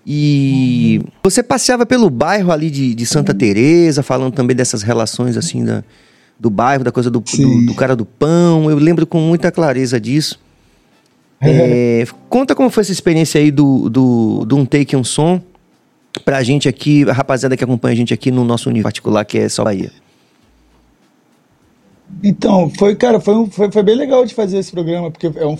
e 0.06 1.00
você 1.22 1.42
passeava 1.42 1.84
pelo 1.84 2.08
bairro 2.08 2.52
ali 2.52 2.70
de, 2.70 2.94
de 2.94 3.06
Santa 3.06 3.34
Teresa, 3.34 4.02
falando 4.02 4.32
também 4.32 4.56
dessas 4.56 4.82
relações 4.82 5.36
assim 5.36 5.64
da, 5.64 5.84
do 6.38 6.50
bairro, 6.50 6.84
da 6.84 6.92
coisa 6.92 7.10
do, 7.10 7.20
do, 7.20 7.66
do, 7.66 7.74
cara 7.74 7.96
do 7.96 8.04
pão. 8.04 8.70
Eu 8.70 8.78
lembro 8.78 9.06
com 9.06 9.18
muita 9.18 9.50
clareza 9.50 10.00
disso. 10.00 10.38
É, 11.40 12.06
conta 12.28 12.54
como 12.54 12.70
foi 12.70 12.82
essa 12.82 12.92
experiência 12.92 13.40
aí 13.40 13.50
do, 13.50 13.90
do, 13.90 14.44
do 14.44 14.56
Um 14.56 14.64
Take 14.64 14.96
Um 14.96 15.04
Som 15.04 15.40
pra 16.24 16.42
gente 16.42 16.68
aqui, 16.68 17.08
a 17.08 17.12
rapaziada 17.12 17.56
que 17.56 17.64
acompanha 17.64 17.92
a 17.92 17.96
gente 17.96 18.14
aqui 18.14 18.30
no 18.30 18.44
nosso 18.44 18.68
universo 18.68 18.86
particular, 18.86 19.24
que 19.24 19.38
é 19.38 19.48
só 19.48 19.62
Bahia. 19.64 19.92
Então, 22.22 22.70
foi, 22.70 22.94
cara, 22.96 23.20
foi, 23.20 23.34
um, 23.34 23.50
foi, 23.50 23.70
foi 23.70 23.82
bem 23.82 23.96
legal 23.96 24.24
de 24.24 24.34
fazer 24.34 24.58
esse 24.58 24.70
programa, 24.70 25.10
porque 25.10 25.26
é 25.26 25.46
um, 25.46 25.56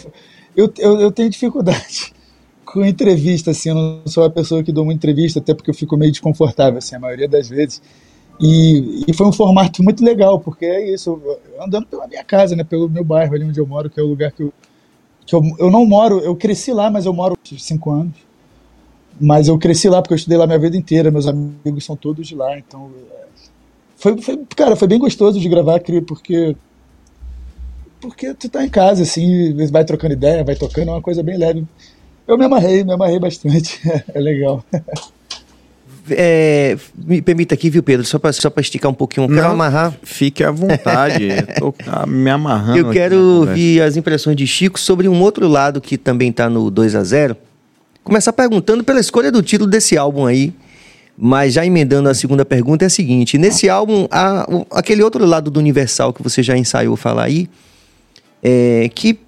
eu, 0.57 0.73
eu, 0.79 1.01
eu 1.01 1.13
tenho 1.13 1.29
dificuldade 1.29 2.13
com 2.65 2.85
entrevista, 2.85 3.51
assim, 3.51 3.69
eu 3.69 3.75
não 3.75 4.03
sou 4.07 4.25
a 4.25 4.31
pessoa 4.31 4.63
que 4.63 4.73
dou 4.73 4.85
uma 4.85 4.93
entrevista, 4.93 5.39
até 5.39 5.53
porque 5.53 5.71
eu 5.71 5.75
fico 5.75 5.97
meio 5.97 6.11
desconfortável, 6.11 6.79
assim, 6.79 6.97
a 6.97 6.99
maioria 6.99 7.29
das 7.29 7.49
vezes. 7.49 7.83
E, 8.41 9.05
e 9.09 9.15
foi 9.15 9.27
um 9.27 9.33
formato 9.33 9.83
muito 9.83 10.05
legal, 10.05 10.39
porque 10.39 10.65
é 10.65 10.93
isso, 10.93 11.21
andando 11.61 11.87
pela 11.87 12.07
minha 12.07 12.25
casa, 12.25 12.55
né, 12.55 12.65
pelo 12.65 12.89
meu 12.89 13.05
bairro 13.05 13.35
ali 13.35 13.45
onde 13.45 13.59
eu 13.59 13.67
moro, 13.67 13.89
que 13.89 13.99
é 13.99 14.03
o 14.03 14.07
lugar 14.07 14.31
que 14.33 14.43
eu, 14.43 14.53
que 15.25 15.35
eu, 15.35 15.43
eu 15.59 15.71
não 15.71 15.87
moro, 15.87 16.21
eu 16.21 16.37
cresci 16.37 16.73
lá, 16.73 16.91
mas 16.91 17.07
eu 17.07 17.13
moro 17.13 17.37
cinco 17.59 17.91
anos. 17.91 18.15
Mas 19.19 19.49
eu 19.49 19.59
cresci 19.59 19.89
lá 19.89 20.03
porque 20.03 20.13
eu 20.13 20.17
estudei 20.17 20.37
lá 20.37 20.47
minha 20.47 20.59
vida 20.59 20.77
inteira, 20.77 21.11
meus 21.11 21.27
amigos 21.27 21.85
são 21.85 21.97
todos 21.97 22.27
de 22.27 22.35
lá, 22.35 22.59
então 22.59 22.91
é, 23.11 23.27
foi, 23.97 24.21
foi 24.21 24.45
cara, 24.55 24.77
foi 24.77 24.87
bem 24.87 24.99
gostoso 24.99 25.41
de 25.41 25.49
gravar, 25.49 25.81
porque 26.07 26.55
porque 28.01 28.35
tu 28.35 28.49
tá 28.49 28.63
em 28.63 28.69
casa 28.69 29.03
assim, 29.03 29.55
vai 29.69 29.85
trocando 29.85 30.13
ideia, 30.13 30.45
vai 30.45 30.55
tocando, 30.55 30.91
é 30.91 30.93
uma 30.93 31.03
coisa 31.03 31.23
bem 31.23 31.39
leve. 31.39 31.65
Eu 32.27 32.37
me 32.37 32.45
amarrei, 32.45 32.85
me 32.85 32.93
amarrei 32.93 33.19
bastante, 33.19 33.81
é 34.13 34.21
legal. 34.21 34.63
É, 36.11 36.77
me 36.97 37.21
permita 37.21 37.55
aqui, 37.55 37.71
viu, 37.71 37.83
Pedro? 37.83 38.07
Só 38.07 38.19
para 38.19 38.33
só 38.33 38.53
esticar 38.59 38.91
um 38.91 38.95
pouquinho. 38.95 39.25
Eu 39.25 39.35
quero 39.35 39.49
amarrar. 39.49 39.95
Fique 40.03 40.45
à 40.45 40.51
vontade. 40.51 41.29
Tô 41.59 41.75
me 42.07 42.31
amarrando. 42.31 42.79
Eu 42.79 42.91
quero 42.91 43.19
ouvir 43.19 43.83
as 43.83 43.97
impressões 43.97 44.37
de 44.37 44.47
Chico 44.47 44.79
sobre 44.79 45.09
um 45.09 45.21
outro 45.21 45.49
lado 45.49 45.81
que 45.81 45.97
também 45.97 46.31
está 46.31 46.49
no 46.49 46.71
2 46.71 46.95
a 46.95 47.05
0 47.05 47.37
Começar 48.05 48.33
perguntando 48.33 48.85
pela 48.85 49.01
escolha 49.01 49.33
do 49.33 49.43
título 49.43 49.69
desse 49.69 49.99
álbum 49.99 50.27
aí. 50.27 50.53
Mas 51.19 51.55
já 51.55 51.65
emendando 51.65 52.09
a 52.09 52.15
segunda 52.15 52.45
pergunta, 52.45 52.85
é 52.85 52.87
a 52.87 52.91
seguinte: 52.91 53.39
nesse 53.39 53.69
álbum, 53.69 54.07
há 54.11 54.47
aquele 54.71 55.03
outro 55.03 55.25
lado 55.25 55.51
do 55.51 55.59
Universal 55.59 56.13
que 56.13 56.23
você 56.23 56.43
já 56.43 56.57
ensaiou 56.57 56.95
falar 56.95 57.25
aí, 57.25 57.49
é, 58.43 58.89
que 58.95 59.19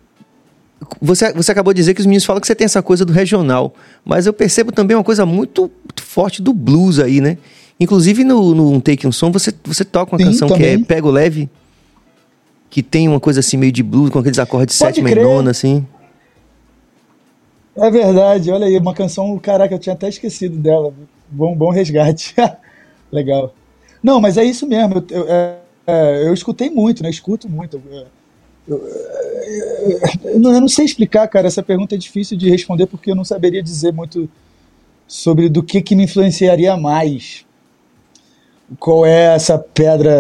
você, 1.00 1.32
você 1.32 1.52
acabou 1.52 1.72
de 1.72 1.78
dizer 1.78 1.94
que 1.94 2.00
os 2.00 2.06
meninos 2.06 2.24
falam 2.24 2.40
que 2.40 2.46
você 2.46 2.54
tem 2.54 2.64
essa 2.64 2.82
coisa 2.82 3.04
do 3.04 3.12
regional, 3.12 3.74
mas 4.04 4.26
eu 4.26 4.32
percebo 4.32 4.72
também 4.72 4.96
uma 4.96 5.04
coisa 5.04 5.26
muito, 5.26 5.62
muito 5.62 6.02
forte 6.02 6.40
do 6.40 6.52
blues 6.52 6.98
aí, 6.98 7.20
né? 7.20 7.38
Inclusive 7.80 8.24
no, 8.24 8.54
no 8.54 8.72
um 8.72 8.80
Take 8.80 9.06
um 9.06 9.12
Som, 9.12 9.30
você, 9.30 9.52
você 9.64 9.84
toca 9.84 10.12
uma 10.12 10.18
Sim, 10.18 10.24
canção 10.26 10.48
também. 10.48 10.76
que 10.76 10.82
é 10.82 10.84
Pego 10.84 11.10
Leve, 11.10 11.48
que 12.70 12.82
tem 12.82 13.08
uma 13.08 13.20
coisa 13.20 13.40
assim 13.40 13.56
meio 13.56 13.72
de 13.72 13.82
blues, 13.82 14.10
com 14.10 14.18
aqueles 14.18 14.38
acordes 14.38 14.76
Pode 14.78 14.94
sétima 14.94 15.10
crer. 15.10 15.22
e 15.22 15.26
nona, 15.26 15.50
assim. 15.50 15.86
É 17.76 17.90
verdade, 17.90 18.50
olha 18.50 18.66
aí, 18.66 18.76
uma 18.76 18.94
canção, 18.94 19.38
caraca, 19.38 19.74
eu 19.74 19.78
tinha 19.78 19.94
até 19.94 20.08
esquecido 20.08 20.56
dela. 20.56 20.92
Bom, 21.30 21.54
bom 21.54 21.70
resgate. 21.70 22.34
Legal. 23.12 23.54
Não, 24.02 24.20
mas 24.20 24.36
é 24.36 24.44
isso 24.44 24.66
mesmo. 24.66 25.04
Eu, 25.10 25.16
eu, 25.16 25.28
é, 25.28 25.56
é, 25.86 26.28
eu 26.28 26.34
escutei 26.34 26.70
muito, 26.70 27.02
né? 27.02 27.10
Escuto 27.10 27.48
muito. 27.48 27.80
Eu, 27.90 28.06
eu, 28.68 30.38
não, 30.38 30.54
eu 30.54 30.60
não 30.60 30.68
sei 30.68 30.84
explicar, 30.84 31.26
cara. 31.28 31.46
Essa 31.46 31.62
pergunta 31.62 31.94
é 31.94 31.98
difícil 31.98 32.36
de 32.36 32.50
responder 32.50 32.86
porque 32.86 33.10
eu 33.10 33.14
não 33.14 33.24
saberia 33.24 33.62
dizer 33.62 33.92
muito 33.92 34.28
sobre 35.06 35.48
do 35.48 35.62
que, 35.62 35.80
que 35.80 35.96
me 35.96 36.04
influenciaria 36.04 36.76
mais. 36.76 37.46
Qual 38.78 39.06
é 39.06 39.34
essa 39.34 39.58
pedra 39.58 40.12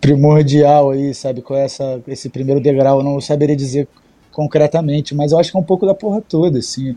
primordial 0.00 0.92
aí, 0.92 1.12
sabe? 1.12 1.42
Qual 1.42 1.58
é 1.58 1.64
essa, 1.64 2.00
esse 2.06 2.28
primeiro 2.28 2.60
degrau? 2.60 2.98
Eu 2.98 3.04
não 3.04 3.20
saberia 3.20 3.56
dizer 3.56 3.88
concretamente, 4.30 5.14
mas 5.14 5.32
eu 5.32 5.38
acho 5.38 5.50
que 5.50 5.56
é 5.56 5.60
um 5.60 5.64
pouco 5.64 5.86
da 5.86 5.94
porra 5.94 6.20
toda, 6.20 6.58
assim. 6.58 6.96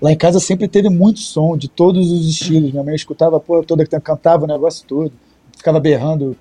Lá 0.00 0.12
em 0.12 0.16
casa 0.16 0.40
sempre 0.40 0.68
teve 0.68 0.88
muito 0.88 1.20
som, 1.20 1.56
de 1.56 1.68
todos 1.68 2.10
os 2.10 2.28
estilos. 2.28 2.70
Minha 2.70 2.82
mãe 2.82 2.94
escutava 2.94 3.36
a 3.36 3.40
porra 3.40 3.62
toda, 3.64 3.86
cantava 3.86 4.44
o 4.44 4.46
negócio 4.46 4.86
todo. 4.86 5.12
Ficava 5.56 5.78
berrando 5.78 6.36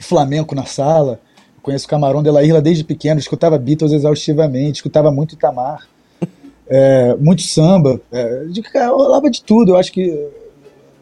flamenco 0.00 0.54
na 0.54 0.66
sala 0.66 1.20
conheço 1.66 1.88
Camarão 1.88 2.22
de 2.22 2.30
la 2.30 2.44
Isla 2.44 2.62
desde 2.62 2.84
pequeno, 2.84 3.18
escutava 3.18 3.58
Beatles 3.58 3.92
exaustivamente, 3.92 4.76
escutava 4.76 5.10
muito 5.10 5.34
Itamar, 5.34 5.84
é, 6.68 7.16
muito 7.16 7.42
samba, 7.42 8.00
é, 8.12 8.44
de, 8.44 8.62
eu 8.72 8.96
rolava 8.96 9.28
de 9.28 9.42
tudo, 9.42 9.72
eu 9.72 9.76
acho 9.76 9.92
que 9.92 10.28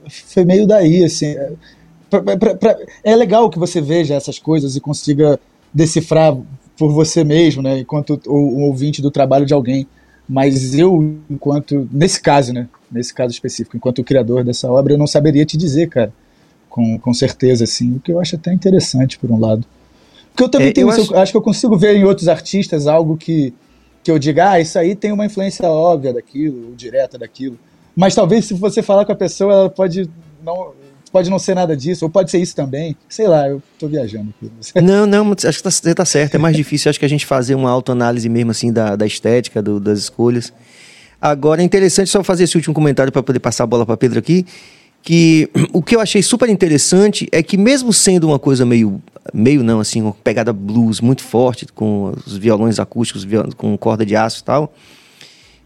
foi 0.09 0.45
meio 0.45 0.67
daí, 0.67 1.05
assim. 1.05 1.27
É, 1.27 1.53
pra, 2.09 2.23
pra, 2.23 2.55
pra, 2.55 2.79
é 3.05 3.15
legal 3.15 3.51
que 3.51 3.59
você 3.59 3.79
veja 3.79 4.15
essas 4.15 4.39
coisas 4.39 4.75
e 4.75 4.81
consiga 4.81 5.39
decifrar 5.73 6.35
por 6.79 6.91
você 6.91 7.23
mesmo, 7.23 7.63
né, 7.63 7.81
enquanto 7.81 8.19
o, 8.27 8.33
o 8.33 8.61
ouvinte 8.63 9.03
do 9.03 9.11
trabalho 9.11 9.45
de 9.45 9.53
alguém. 9.53 9.87
Mas 10.27 10.75
eu, 10.75 11.19
enquanto, 11.29 11.87
nesse 11.93 12.19
caso, 12.19 12.55
né, 12.55 12.67
nesse 12.91 13.13
caso 13.13 13.35
específico, 13.35 13.77
enquanto 13.77 13.99
o 13.99 14.05
criador 14.05 14.43
dessa 14.43 14.71
obra, 14.73 14.95
eu 14.95 14.99
não 14.99 15.07
saberia 15.07 15.45
te 15.45 15.59
dizer, 15.59 15.91
cara, 15.91 16.11
com, 16.71 16.99
com 16.99 17.13
certeza, 17.13 17.65
assim, 17.65 17.97
o 17.97 18.01
que 18.01 18.11
eu 18.11 18.19
acho 18.19 18.37
até 18.37 18.51
interessante, 18.51 19.19
por 19.19 19.31
um 19.31 19.39
lado. 19.39 19.67
Porque 20.35 20.43
eu 20.43 20.49
também 20.49 20.69
é, 20.69 20.73
tenho, 20.73 20.89
eu 20.89 20.91
acho... 20.91 21.17
acho... 21.17 21.33
que 21.33 21.39
eu 21.39 21.43
consigo 21.43 21.79
ver 21.79 21.95
em 21.95 22.05
outros 22.05 22.27
artistas 22.27 22.89
algo 22.89 23.17
que, 23.17 23.55
que 24.03 24.11
eu 24.11 24.19
diga, 24.19 24.51
ah, 24.51 24.61
isso 24.61 24.77
aí 24.77 24.97
tem 24.97 25.13
uma 25.13 25.25
influência 25.25 25.69
óbvia 25.69 26.13
daquilo, 26.13 26.71
ou 26.71 26.75
direta 26.75 27.17
daquilo. 27.17 27.57
Mas 27.95 28.17
talvez 28.17 28.45
se 28.45 28.55
você 28.55 28.83
falar 28.83 29.05
com 29.05 29.13
a 29.13 29.15
pessoa, 29.17 29.53
ela 29.53 29.71
pode 29.71 30.11
não, 30.45 30.73
pode 31.13 31.31
não 31.31 31.39
ser 31.39 31.55
nada 31.55 31.77
disso, 31.77 32.05
ou 32.05 32.11
pode 32.11 32.33
ser 32.33 32.39
isso 32.39 32.57
também. 32.57 32.97
Sei 33.09 33.29
lá, 33.29 33.49
eu 33.49 33.63
tô 33.79 33.87
viajando 33.87 34.35
aqui. 34.37 34.51
Não, 34.83 35.07
não, 35.07 35.31
acho 35.33 35.59
que 35.59 35.63
tá, 35.63 35.71
você 35.71 35.95
tá 35.95 36.05
certo. 36.05 36.35
É 36.35 36.39
mais 36.39 36.57
difícil, 36.57 36.91
acho 36.91 36.99
que 36.99 37.05
a 37.05 37.09
gente 37.09 37.25
fazer 37.25 37.55
uma 37.55 37.71
autoanálise 37.71 38.29
mesmo, 38.29 38.51
assim, 38.51 38.73
da, 38.73 38.97
da 38.97 39.07
estética, 39.07 39.63
do, 39.63 39.79
das 39.79 40.01
escolhas. 40.01 40.53
Agora, 41.21 41.63
é 41.63 41.65
interessante 41.65 42.11
só 42.11 42.25
fazer 42.25 42.45
esse 42.45 42.57
último 42.57 42.75
comentário 42.75 43.13
para 43.13 43.23
poder 43.23 43.39
passar 43.39 43.63
a 43.63 43.67
bola 43.67 43.87
para 43.87 43.97
Pedro 43.97 44.19
aqui 44.19 44.45
que 45.05 45.51
o 45.73 45.83
que 45.83 45.95
eu 45.95 46.01
achei 46.01 46.23
super 46.23 46.49
interessante 46.49 47.29
é 47.31 47.43
que 47.43 47.57
mesmo 47.57 47.93
sendo 47.93 48.27
uma 48.27 48.39
coisa 48.39 48.65
meio 48.65 49.01
meio 49.33 49.63
não 49.63 49.79
assim 49.79 50.03
uma 50.03 50.13
pegada 50.13 50.53
blues 50.53 51.01
muito 51.01 51.23
forte 51.23 51.67
com 51.67 52.15
os 52.27 52.37
violões 52.37 52.81
acústicos 52.81 53.27
com 53.57 53.77
corda 53.77 54.05
de 54.05 54.17
aço 54.17 54.41
e 54.41 54.45
tal 54.45 54.73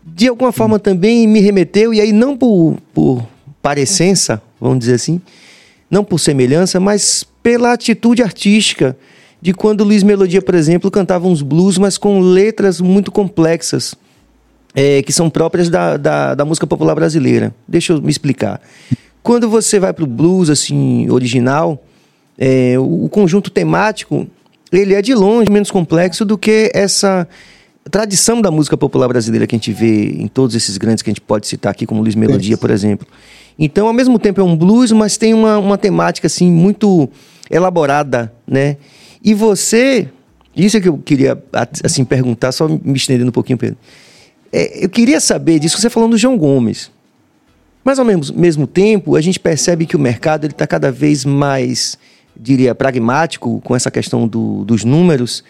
de 0.05 0.29
alguma 0.29 0.53
forma 0.53 0.79
também 0.79 1.27
me 1.27 1.41
remeteu 1.41 1.95
e 1.95 2.01
aí 2.01 2.13
não 2.13 2.37
por, 2.37 2.79
por 2.93 3.27
parecença 3.63 4.43
vamos 4.61 4.81
dizer 4.81 4.95
assim 4.95 5.21
não 5.91 6.05
por 6.05 6.19
semelhança 6.19 6.79
mas 6.79 7.25
pela 7.43 7.73
atitude 7.73 8.23
artística 8.23 8.97
de 9.41 9.53
quando 9.55 9.85
Luiz 9.85 10.03
Melodia 10.03 10.43
por 10.43 10.55
exemplo 10.55 10.91
cantava 10.91 11.27
uns 11.27 11.43
blues 11.43 11.79
mas 11.79 11.99
com 11.99 12.21
letras 12.21 12.81
muito 12.81 13.11
complexas 13.11 13.95
é, 14.75 15.03
que 15.03 15.13
são 15.13 15.29
próprias 15.29 15.69
da, 15.69 15.97
da, 15.97 16.35
da 16.35 16.45
música 16.45 16.67
popular 16.67 16.95
brasileira. 16.95 17.53
Deixa 17.67 17.95
eu 17.95 18.03
me 18.03 18.11
explicar 18.11 18.61
quando 19.29 19.47
você 19.47 19.79
vai 19.79 19.93
para 19.93 20.05
o 20.05 20.07
blues 20.07 20.49
assim 20.49 21.07
original, 21.11 21.85
é, 22.39 22.79
o 22.79 23.11
conjunto 23.11 23.51
temático 23.51 24.27
ele 24.73 24.95
é 24.95 25.03
de 25.03 25.15
longe 25.15 25.51
menos 25.51 25.71
complexo 25.71 26.25
do 26.25 26.39
que 26.39 26.71
essa 26.75 27.29
tradição 27.91 28.41
da 28.41 28.51
música 28.51 28.75
popular 28.75 29.07
brasileira 29.07 29.47
que 29.47 29.55
a 29.55 29.59
gente 29.59 29.71
vê 29.71 30.13
em 30.13 30.29
todos 30.29 30.57
esses 30.57 30.79
grandes 30.79 31.03
que 31.03 31.11
a 31.11 31.13
gente 31.13 31.21
pode 31.21 31.47
citar 31.47 31.73
aqui, 31.73 31.85
como 31.85 32.01
Luiz 32.01 32.15
Melodia, 32.15 32.57
por 32.57 32.71
exemplo. 32.71 33.07
Então, 33.59 33.87
ao 33.87 33.93
mesmo 33.93 34.19
tempo 34.19 34.41
é 34.41 34.45
um 34.45 34.57
blues, 34.57 34.93
mas 34.93 35.19
tem 35.19 35.35
uma, 35.35 35.59
uma 35.59 35.77
temática 35.77 36.27
assim 36.27 36.51
muito 36.51 37.07
elaborada, 37.51 38.33
né? 38.47 38.79
E 39.23 39.35
você, 39.35 40.09
isso 40.57 40.79
é 40.79 40.81
que 40.81 40.89
eu 40.89 40.97
queria 40.97 41.39
assim 41.85 42.03
perguntar, 42.03 42.51
só 42.51 42.67
me 42.67 42.97
estendendo 42.97 43.29
um 43.29 43.33
pouquinho, 43.33 43.59
Pedro. 43.59 43.77
É, 44.51 44.87
eu 44.87 44.89
queria 44.89 45.21
saber 45.21 45.59
disso 45.59 45.77
que 45.77 45.83
você 45.83 45.91
falando 45.91 46.13
do 46.13 46.17
João 46.17 46.39
Gomes. 46.39 46.91
Mas 47.89 47.99
ao 47.99 48.05
mesmo, 48.05 48.39
mesmo 48.39 48.67
tempo, 48.67 49.17
a 49.17 49.21
gente 49.23 49.41
percebe 49.41 49.87
que 49.87 49.97
o 49.97 49.99
mercado 49.99 50.47
está 50.47 50.67
cada 50.67 50.93
vez 50.93 51.25
mais, 51.25 51.97
diria, 52.37 52.75
pragmático 52.75 53.63
com 53.65 53.75
essa 53.75 53.91
questão 53.91 54.29
do, 54.29 54.63
dos 54.63 54.85
números. 54.85 55.43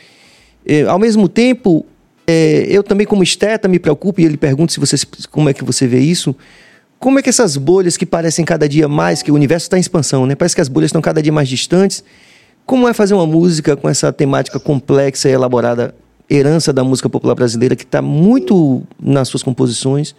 É, 0.64 0.83
ao 0.85 1.01
mesmo 1.01 1.29
tempo, 1.29 1.85
é, 2.29 2.64
eu 2.68 2.85
também, 2.85 3.05
como 3.05 3.24
esteta, 3.24 3.66
me 3.66 3.81
preocupo 3.81 4.20
e 4.20 4.24
ele 4.24 4.37
pergunta 4.37 4.72
se 4.72 4.79
você, 4.79 4.94
como 5.33 5.48
é 5.48 5.53
que 5.53 5.64
você 5.64 5.88
vê 5.88 5.98
isso. 5.98 6.33
Como 7.01 7.18
é 7.18 7.22
que 7.22 7.29
essas 7.29 7.57
bolhas 7.57 7.96
que 7.96 8.07
parecem 8.07 8.44
cada 8.44 8.68
dia 8.68 8.87
mais, 8.87 9.20
que 9.20 9.33
o 9.33 9.35
universo 9.35 9.64
está 9.64 9.77
em 9.77 9.81
expansão, 9.81 10.24
né? 10.24 10.37
Parece 10.37 10.55
que 10.55 10.61
as 10.61 10.68
bolhas 10.68 10.90
estão 10.90 11.03
cada 11.03 11.20
dia 11.20 11.33
mais 11.33 11.48
distantes. 11.48 12.05
Como 12.64 12.87
é 12.87 12.94
fazer 12.94 13.14
uma 13.14 13.27
música 13.27 13.74
com 13.74 13.88
essa 13.88 14.12
temática 14.12 14.61
complexa 14.61 15.29
e 15.29 15.33
elaborada, 15.33 15.92
herança 16.31 16.72
da 16.72 16.85
música 16.85 17.11
popular 17.11 17.35
brasileira, 17.35 17.74
que 17.74 17.83
está 17.83 18.01
muito 18.01 18.85
nas 19.03 19.27
suas 19.27 19.42
composições? 19.42 20.14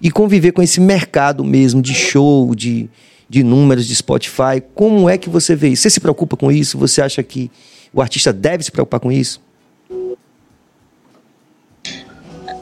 E 0.00 0.10
conviver 0.10 0.52
com 0.52 0.62
esse 0.62 0.80
mercado 0.80 1.44
mesmo 1.44 1.80
de 1.80 1.94
show, 1.94 2.54
de, 2.54 2.88
de 3.28 3.42
números 3.42 3.86
de 3.86 3.94
Spotify. 3.94 4.62
Como 4.74 5.08
é 5.08 5.16
que 5.16 5.28
você 5.28 5.54
vê 5.54 5.68
isso? 5.68 5.82
Você 5.82 5.90
se 5.90 6.00
preocupa 6.00 6.36
com 6.36 6.50
isso? 6.50 6.78
Você 6.78 7.00
acha 7.00 7.22
que 7.22 7.50
o 7.92 8.00
artista 8.00 8.32
deve 8.32 8.62
se 8.62 8.70
preocupar 8.70 9.00
com 9.00 9.10
isso? 9.10 9.40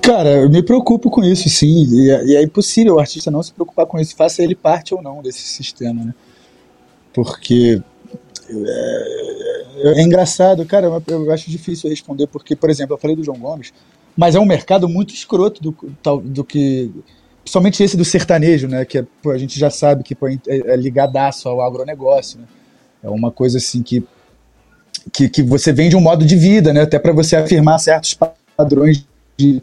Cara, 0.00 0.42
eu 0.42 0.50
me 0.50 0.62
preocupo 0.62 1.10
com 1.10 1.24
isso, 1.24 1.48
sim. 1.48 1.86
E 1.90 2.10
é, 2.10 2.24
e 2.26 2.36
é 2.36 2.42
impossível 2.42 2.96
o 2.96 3.00
artista 3.00 3.30
não 3.30 3.42
se 3.42 3.52
preocupar 3.52 3.86
com 3.86 3.98
isso, 3.98 4.14
faça 4.14 4.42
ele 4.42 4.54
parte 4.54 4.94
ou 4.94 5.02
não 5.02 5.22
desse 5.22 5.40
sistema, 5.40 6.04
né? 6.04 6.14
Porque 7.12 7.80
é, 8.50 10.00
é 10.00 10.02
engraçado, 10.02 10.64
cara, 10.66 11.02
eu 11.08 11.32
acho 11.32 11.50
difícil 11.50 11.88
responder, 11.88 12.26
porque, 12.26 12.54
por 12.54 12.68
exemplo, 12.68 12.94
eu 12.94 12.98
falei 12.98 13.16
do 13.16 13.24
João 13.24 13.38
Gomes, 13.38 13.72
mas 14.16 14.34
é 14.34 14.40
um 14.40 14.44
mercado 14.44 14.88
muito 14.88 15.14
escroto 15.14 15.62
do, 15.62 15.74
do 16.20 16.44
que. 16.44 16.90
Principalmente 17.44 17.82
esse 17.82 17.96
do 17.96 18.04
sertanejo, 18.04 18.66
né? 18.66 18.86
Que 18.86 18.98
é, 18.98 19.06
pô, 19.22 19.30
a 19.30 19.38
gente 19.38 19.58
já 19.60 19.68
sabe 19.68 20.02
que 20.02 20.14
pô, 20.14 20.26
é, 20.26 20.38
é 20.48 20.76
ligadaço 20.76 21.46
ao 21.46 21.60
agronegócio, 21.60 22.40
né? 22.40 22.46
É 23.02 23.08
uma 23.10 23.30
coisa 23.30 23.58
assim 23.58 23.82
que, 23.82 24.02
que, 25.12 25.28
que 25.28 25.42
você 25.42 25.70
vende 25.70 25.94
um 25.94 26.00
modo 26.00 26.24
de 26.24 26.36
vida, 26.36 26.72
né? 26.72 26.80
Até 26.80 26.98
para 26.98 27.12
você 27.12 27.36
afirmar 27.36 27.78
certos 27.78 28.18
padrões 28.56 29.06
de, 29.36 29.62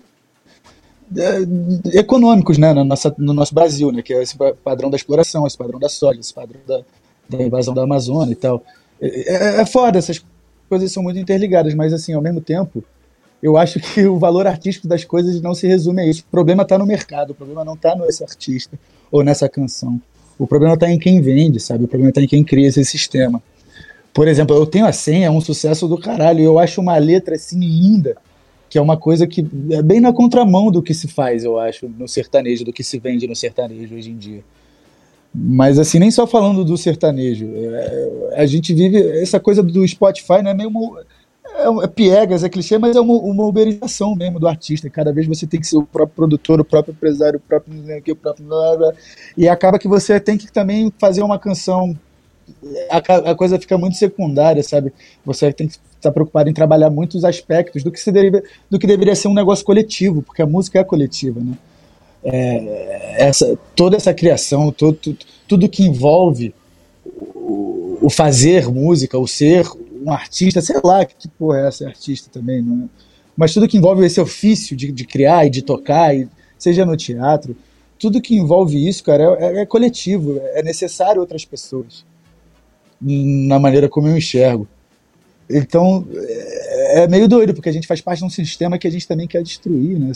de, 1.10 1.98
econômicos, 1.98 2.60
né? 2.60 2.72
Na 2.72 2.84
nossa, 2.84 3.14
no 3.18 3.34
nosso 3.34 3.54
Brasil, 3.56 3.92
né? 3.92 4.04
Que 4.04 4.14
é 4.14 4.22
esse 4.22 4.38
padrão 4.64 4.92
da 4.92 4.96
exploração, 4.96 5.48
esse 5.48 5.58
padrão 5.58 5.80
da 5.80 5.90
soja, 5.90 6.20
esse 6.20 6.34
padrão 6.34 6.62
da, 6.68 6.82
da 7.28 7.44
invasão 7.44 7.74
da 7.74 7.82
Amazônia 7.82 8.34
e 8.34 8.36
tal. 8.36 8.64
É, 9.02 9.34
é, 9.34 9.62
é 9.62 9.66
foda, 9.66 9.98
essas 9.98 10.24
coisas 10.70 10.92
são 10.92 11.02
muito 11.02 11.18
interligadas, 11.18 11.74
mas 11.74 11.92
assim, 11.94 12.14
ao 12.14 12.22
mesmo 12.22 12.42
tempo, 12.42 12.84
eu 13.42 13.58
acho 13.58 13.80
que 13.80 14.06
o 14.06 14.20
valor 14.20 14.46
artístico 14.46 14.88
das 14.88 15.04
coisas 15.04 15.42
não 15.42 15.54
se 15.54 15.68
resume 15.68 16.02
a 16.02 16.06
isso. 16.06 16.22
O 16.28 16.32
problema 16.32 16.64
está 16.64 16.78
no 16.78 16.86
mercado, 16.86 17.32
o 17.32 17.36
problema 17.36 17.66
não 17.66 17.74
está 17.74 17.96
nesse 17.96 18.24
artista 18.24 18.78
ou 19.12 19.24
nessa 19.24 19.50
canção. 19.50 20.00
O 20.38 20.46
problema 20.46 20.76
está 20.76 20.90
em 20.90 21.00
quem 21.00 21.22
vende, 21.22 21.60
sabe? 21.60 21.86
O 21.86 21.88
problema 21.88 22.10
está 22.10 22.22
em 22.22 22.28
quem 22.28 22.44
cria 22.44 22.68
esse 22.68 22.84
sistema. 22.86 23.42
Por 24.14 24.28
exemplo, 24.28 24.56
eu 24.56 24.66
tenho 24.66 24.86
a 24.86 24.92
senha, 24.92 25.28
é 25.28 25.32
um 25.32 25.42
sucesso 25.42 25.88
do 25.88 25.98
caralho. 25.98 26.44
Eu 26.44 26.60
acho 26.60 26.82
uma 26.82 26.98
letra 26.98 27.36
assim 27.36 27.60
linda, 27.60 28.16
que 28.70 28.78
é 28.78 28.82
uma 28.82 28.98
coisa 28.98 29.26
que 29.26 29.46
é 29.72 29.82
bem 29.82 30.00
na 30.00 30.14
contramão 30.14 30.72
do 30.72 30.82
que 30.82 30.94
se 30.94 31.08
faz, 31.08 31.44
eu 31.44 31.60
acho, 31.60 31.88
no 31.88 32.08
sertanejo, 32.08 32.66
do 32.66 32.74
que 32.74 32.84
se 32.84 33.00
vende 33.00 33.28
no 33.28 33.36
sertanejo 33.36 33.96
hoje 33.96 34.12
em 34.12 34.18
dia. 34.18 34.44
Mas 35.34 35.80
assim, 35.80 35.98
nem 35.98 36.12
só 36.12 36.28
falando 36.28 36.66
do 36.66 36.78
sertanejo. 36.78 37.50
É, 37.56 38.34
a 38.36 38.46
gente 38.46 38.74
vive 38.74 38.98
essa 39.22 39.40
coisa 39.40 39.64
do 39.64 39.88
Spotify, 39.88 40.42
né? 40.44 40.54
Meio 40.54 40.72
é, 41.62 41.86
é 41.86 41.88
piegas, 41.88 42.44
é 42.44 42.50
clichê, 42.50 42.78
mas 42.78 42.96
é 42.96 43.00
uma, 43.00 43.14
uma 43.14 43.46
uberização 43.46 44.16
mesmo 44.16 44.40
do 44.40 44.48
artista. 44.48 44.90
Cada 44.90 45.12
vez 45.12 45.28
você 45.28 45.46
tem 45.48 45.60
que 45.60 45.68
ser 45.68 45.78
o 45.78 45.84
próprio 45.84 46.16
produtor, 46.16 46.60
o 46.60 46.66
próprio 46.66 46.94
empresário, 46.94 47.38
o 47.38 47.42
próprio 47.42 47.74
o 48.10 48.16
próprio 48.16 48.48
e 49.38 49.48
acaba 49.48 49.80
que 49.80 49.88
você 49.88 50.20
tem 50.20 50.38
que 50.38 50.52
também 50.52 50.92
fazer 51.00 51.22
uma 51.22 51.40
canção. 51.40 51.98
A, 52.90 53.32
a 53.32 53.36
coisa 53.36 53.60
fica 53.60 53.78
muito 53.78 53.98
secundária, 53.98 54.62
sabe? 54.62 54.92
Você 55.26 55.54
tem 55.54 55.68
que 55.68 55.78
estar 55.96 56.12
preocupado 56.12 56.50
em 56.50 56.54
trabalhar 56.54 56.90
muitos 56.90 57.24
aspectos 57.24 57.84
do 57.84 57.92
que, 57.92 58.00
se 58.00 58.12
deve, 58.12 58.44
do 58.70 58.78
que 58.78 58.88
deveria 58.88 59.16
ser 59.16 59.28
um 59.28 59.34
negócio 59.34 59.66
coletivo, 59.66 60.22
porque 60.22 60.42
a 60.42 60.48
música 60.48 60.80
é 60.80 60.84
coletiva, 60.84 61.40
né? 61.40 61.54
É, 62.24 63.16
essa, 63.18 63.58
toda 63.76 63.96
essa 63.96 64.14
criação, 64.14 64.72
todo, 64.72 64.94
tudo, 64.94 65.18
tudo 65.48 65.70
que 65.70 65.84
envolve 65.84 66.54
o, 67.04 67.98
o 68.02 68.10
fazer 68.10 68.68
música, 68.70 69.18
o 69.18 69.28
ser 69.28 69.66
um 70.02 70.12
artista, 70.12 70.62
sei 70.62 70.80
lá 70.84 71.06
que 71.06 71.28
porra 71.28 71.60
é 71.60 71.68
essa 71.68 71.86
artista 71.88 72.30
também, 72.32 72.62
não 72.62 72.86
é? 72.86 73.12
Mas 73.36 73.54
tudo 73.54 73.68
que 73.68 73.78
envolve 73.78 74.06
esse 74.06 74.20
ofício 74.20 74.76
de, 74.76 74.92
de 74.92 75.06
criar 75.06 75.46
e 75.46 75.50
de 75.50 75.62
tocar, 75.62 76.16
e, 76.16 76.28
seja 76.58 76.86
no 76.86 76.98
teatro, 76.98 77.56
tudo 77.98 78.22
que 78.22 78.36
envolve 78.36 78.88
isso, 78.88 79.04
cara, 79.04 79.38
é, 79.40 79.62
é, 79.62 79.66
coletivo, 79.66 80.40
é 80.54 80.64
necessário 80.64 81.22
outras 81.22 81.46
pessoas, 81.46 82.06
na 83.00 83.60
maneira 83.60 83.88
como 83.88 84.08
eu 84.08 84.18
enxergo. 84.18 84.68
Então, 85.50 86.08
é, 86.14 87.04
é 87.04 87.08
meio 87.08 87.28
doido, 87.28 87.54
porque 87.54 87.70
a 87.70 87.72
gente 87.72 87.88
faz 87.88 88.02
parte 88.02 88.20
de 88.20 88.26
um 88.26 88.30
sistema 88.30 88.78
que 88.78 88.88
a 88.88 88.92
gente 88.92 89.08
também 89.08 89.28
quer 89.28 89.44
destruir, 89.44 90.00
né? 90.00 90.12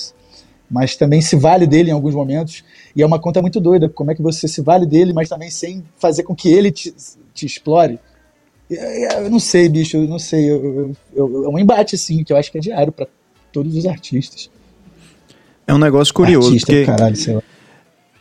Mas 0.70 0.96
também 0.96 1.22
se 1.22 1.36
vale 1.36 1.68
dele 1.68 1.92
em 1.92 1.94
alguns 1.94 2.16
momentos. 2.16 2.64
E 2.96 3.04
é 3.04 3.06
uma 3.06 3.20
conta 3.20 3.42
muito 3.42 3.60
doida, 3.60 3.88
como 3.88 4.10
é 4.10 4.16
que 4.16 4.22
você 4.22 4.48
se 4.48 4.62
vale 4.62 4.86
dele, 4.86 5.14
mas 5.14 5.30
também 5.30 5.52
sem 5.52 5.84
fazer 5.98 6.24
com 6.24 6.36
que 6.36 6.50
ele 6.50 6.72
te, 6.72 6.94
te 7.34 7.46
explore. 7.46 8.00
Eu 8.70 9.30
não 9.30 9.40
sei, 9.40 9.70
bicho, 9.70 9.98
eu 9.98 10.08
não 10.08 10.18
sei. 10.18 10.50
Eu, 10.50 10.96
eu, 11.16 11.46
é 11.46 11.48
um 11.48 11.60
embate, 11.60 11.96
assim, 11.96 12.24
que 12.24 12.34
eu 12.34 12.38
acho 12.38 12.52
que 12.52 12.58
é 12.58 12.62
diário 12.62 12.92
para 12.92 13.08
todos 13.52 13.76
os 13.76 13.86
artistas. 13.86 14.50
É 15.68 15.74
um 15.74 15.78
negócio 15.78 16.14
curioso. 16.14 16.48
Artista, 16.48 16.68
porque... 16.68 16.86
caralho, 16.86 17.16
sei 17.16 17.36
lá. 17.36 17.44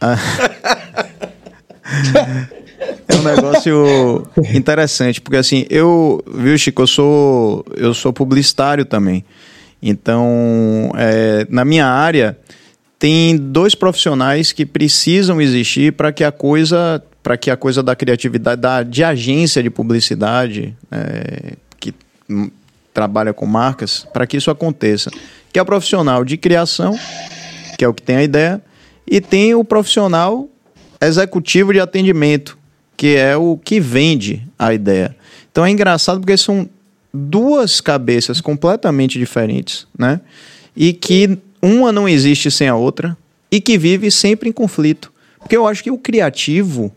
Ah. 0.00 0.16
é 3.08 3.16
um 3.16 3.22
negócio 3.22 4.26
interessante, 4.54 5.20
porque 5.20 5.36
assim, 5.36 5.66
eu, 5.70 6.22
viu, 6.26 6.56
Chico, 6.58 6.82
eu 6.82 6.86
sou, 6.86 7.64
eu 7.76 7.94
sou 7.94 8.12
publicitário 8.12 8.84
também. 8.84 9.24
Então, 9.82 10.90
é, 10.96 11.46
na 11.50 11.64
minha 11.64 11.86
área, 11.86 12.38
tem 12.98 13.36
dois 13.36 13.74
profissionais 13.74 14.52
que 14.52 14.64
precisam 14.64 15.40
existir 15.40 15.92
para 15.92 16.12
que 16.12 16.24
a 16.24 16.32
coisa 16.32 17.02
para 17.24 17.38
que 17.38 17.50
a 17.50 17.56
coisa 17.56 17.82
da 17.82 17.96
criatividade, 17.96 18.60
da, 18.60 18.82
de 18.82 19.02
agência 19.02 19.62
de 19.62 19.70
publicidade, 19.70 20.76
é, 20.92 21.54
que 21.80 21.94
trabalha 22.92 23.32
com 23.32 23.46
marcas, 23.46 24.06
para 24.12 24.26
que 24.26 24.36
isso 24.36 24.50
aconteça. 24.50 25.10
Que 25.50 25.58
é 25.58 25.62
o 25.62 25.64
profissional 25.64 26.22
de 26.22 26.36
criação, 26.36 26.94
que 27.78 27.84
é 27.84 27.88
o 27.88 27.94
que 27.94 28.02
tem 28.02 28.16
a 28.16 28.22
ideia, 28.22 28.62
e 29.10 29.22
tem 29.22 29.54
o 29.54 29.64
profissional 29.64 30.46
executivo 31.00 31.72
de 31.72 31.80
atendimento, 31.80 32.58
que 32.94 33.16
é 33.16 33.34
o 33.34 33.56
que 33.56 33.80
vende 33.80 34.46
a 34.58 34.74
ideia. 34.74 35.16
Então 35.50 35.64
é 35.64 35.70
engraçado 35.70 36.20
porque 36.20 36.36
são 36.36 36.68
duas 37.12 37.80
cabeças 37.80 38.42
completamente 38.42 39.18
diferentes, 39.18 39.86
né? 39.98 40.20
E 40.76 40.92
que 40.92 41.38
uma 41.62 41.90
não 41.90 42.06
existe 42.06 42.50
sem 42.50 42.68
a 42.68 42.76
outra 42.76 43.16
e 43.50 43.62
que 43.62 43.78
vive 43.78 44.10
sempre 44.10 44.50
em 44.50 44.52
conflito. 44.52 45.10
Porque 45.38 45.56
eu 45.56 45.66
acho 45.66 45.82
que 45.82 45.90
o 45.90 45.96
criativo 45.96 46.92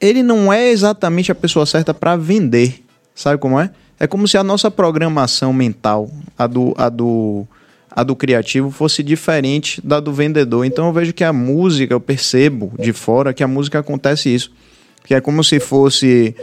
ele 0.00 0.22
não 0.22 0.52
é 0.52 0.68
exatamente 0.70 1.32
a 1.32 1.34
pessoa 1.34 1.66
certa 1.66 1.92
para 1.92 2.16
vender. 2.16 2.84
Sabe 3.14 3.38
como 3.38 3.58
é? 3.58 3.70
É 3.98 4.06
como 4.06 4.28
se 4.28 4.38
a 4.38 4.44
nossa 4.44 4.70
programação 4.70 5.52
mental, 5.52 6.08
a 6.38 6.46
do, 6.46 6.72
a 6.76 6.88
do, 6.88 7.44
a 7.90 8.04
do 8.04 8.14
criativo, 8.14 8.70
fosse 8.70 9.02
diferente 9.02 9.80
da 9.84 9.98
do 9.98 10.12
vendedor. 10.12 10.64
Então 10.64 10.86
eu 10.86 10.92
vejo 10.92 11.12
que 11.12 11.24
a 11.24 11.32
música, 11.32 11.92
eu 11.92 12.00
percebo 12.00 12.72
de 12.78 12.92
fora 12.92 13.34
que 13.34 13.42
a 13.42 13.48
música 13.48 13.80
acontece 13.80 14.32
isso. 14.32 14.52
Que 15.04 15.14
é 15.14 15.20
como 15.20 15.42
se 15.42 15.58
fosse 15.58 16.34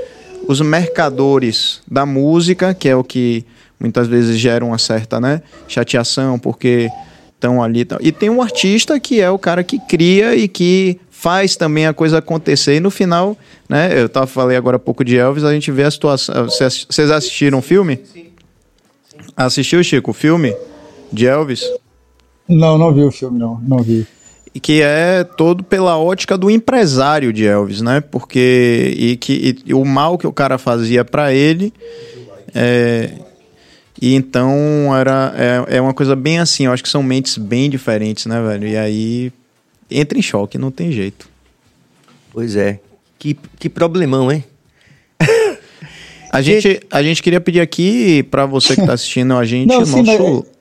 os 0.47 0.59
mercadores 0.59 1.81
da 1.89 2.05
música, 2.05 2.73
que 2.73 2.89
é 2.89 2.95
o 2.95 3.03
que 3.03 3.45
muitas 3.79 4.07
vezes 4.07 4.37
gera 4.37 4.65
uma 4.65 4.77
certa 4.77 5.19
né, 5.19 5.41
chateação, 5.67 6.37
porque 6.37 6.89
estão 7.35 7.63
ali. 7.63 7.87
E 8.01 8.11
tem 8.11 8.29
um 8.29 8.41
artista 8.41 8.99
que 8.99 9.21
é 9.21 9.29
o 9.29 9.39
cara 9.39 9.63
que 9.63 9.79
cria 9.79 10.35
e 10.35 10.47
que 10.47 10.99
faz 11.17 11.55
também 11.55 11.87
a 11.87 11.93
coisa 11.93 12.19
acontecer. 12.19 12.75
E 12.75 12.79
no 12.79 12.91
final, 12.91 13.37
né? 13.69 13.89
Eu 13.99 14.09
tava, 14.09 14.27
falei 14.27 14.57
agora 14.57 14.75
há 14.75 14.79
pouco 14.79 15.03
de 15.03 15.17
Elvis, 15.17 15.43
a 15.43 15.53
gente 15.53 15.71
vê 15.71 15.83
a 15.83 15.91
situação. 15.91 16.45
Vocês 16.45 17.11
assistiram 17.11 17.59
o 17.59 17.61
filme? 17.61 17.99
Sim. 18.13 18.25
Assistiu, 19.35 19.83
Chico, 19.83 20.11
o 20.11 20.13
filme 20.13 20.55
de 21.11 21.25
Elvis? 21.25 21.63
Não, 22.47 22.77
não 22.77 22.93
vi 22.93 23.03
o 23.03 23.11
filme, 23.11 23.39
não. 23.39 23.59
Não 23.65 23.79
vi. 23.79 24.05
E 24.53 24.59
que 24.59 24.81
é 24.81 25.23
todo 25.23 25.63
pela 25.63 25.97
ótica 25.97 26.37
do 26.37 26.49
empresário 26.49 27.33
de 27.33 27.45
Elvis, 27.45 27.81
né? 27.81 28.01
Porque. 28.01 28.93
E 28.95 29.17
que 29.17 29.33
e, 29.33 29.69
e 29.69 29.73
o 29.73 29.83
mal 29.83 30.17
que 30.17 30.27
o 30.27 30.33
cara 30.33 30.57
fazia 30.57 31.03
para 31.03 31.33
ele. 31.33 31.73
É, 32.53 33.09
e 34.01 34.13
então 34.13 34.95
era, 34.95 35.33
é, 35.35 35.77
é 35.77 35.81
uma 35.81 35.93
coisa 35.93 36.15
bem 36.15 36.39
assim, 36.39 36.65
eu 36.65 36.71
acho 36.71 36.83
que 36.83 36.89
são 36.89 37.01
mentes 37.01 37.37
bem 37.37 37.69
diferentes, 37.69 38.25
né, 38.25 38.41
velho? 38.41 38.67
E 38.67 38.77
aí 38.77 39.33
entra 39.89 40.17
em 40.17 40.21
choque, 40.21 40.57
não 40.57 40.71
tem 40.71 40.91
jeito. 40.91 41.29
Pois 42.31 42.55
é. 42.55 42.79
Que, 43.17 43.33
que 43.59 43.69
problemão, 43.69 44.31
hein? 44.31 44.43
a, 46.31 46.41
gente, 46.41 46.81
a 46.91 47.01
gente 47.01 47.23
queria 47.23 47.39
pedir 47.39 47.61
aqui 47.61 48.23
para 48.23 48.45
você 48.45 48.75
que 48.75 48.81
está 48.81 48.93
assistindo 48.93 49.35
a 49.35 49.45
gente, 49.45 49.69
não, 49.69 49.85
sim, 49.85 50.03
nosso. 50.03 50.45
Mas... 50.45 50.55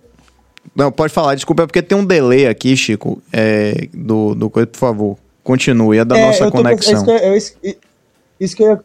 Não, 0.74 0.90
pode 0.90 1.12
falar, 1.12 1.34
desculpa, 1.34 1.62
é 1.62 1.66
porque 1.66 1.82
tem 1.82 1.96
um 1.96 2.04
delay 2.04 2.46
aqui, 2.46 2.76
Chico, 2.76 3.22
é, 3.32 3.88
do, 3.92 4.34
do 4.34 4.50
coisa, 4.50 4.66
por 4.66 4.78
favor. 4.78 5.18
Continue, 5.42 5.98
é 5.98 6.04
da 6.04 6.18
é, 6.18 6.26
nossa 6.26 6.50
conexão. 6.50 7.04
É 7.10 7.36
isso, 7.36 7.56
que 7.60 7.68
eu, 7.68 7.74
isso 8.40 8.56
que 8.56 8.62
eu 8.62 8.70
ia. 8.70 8.84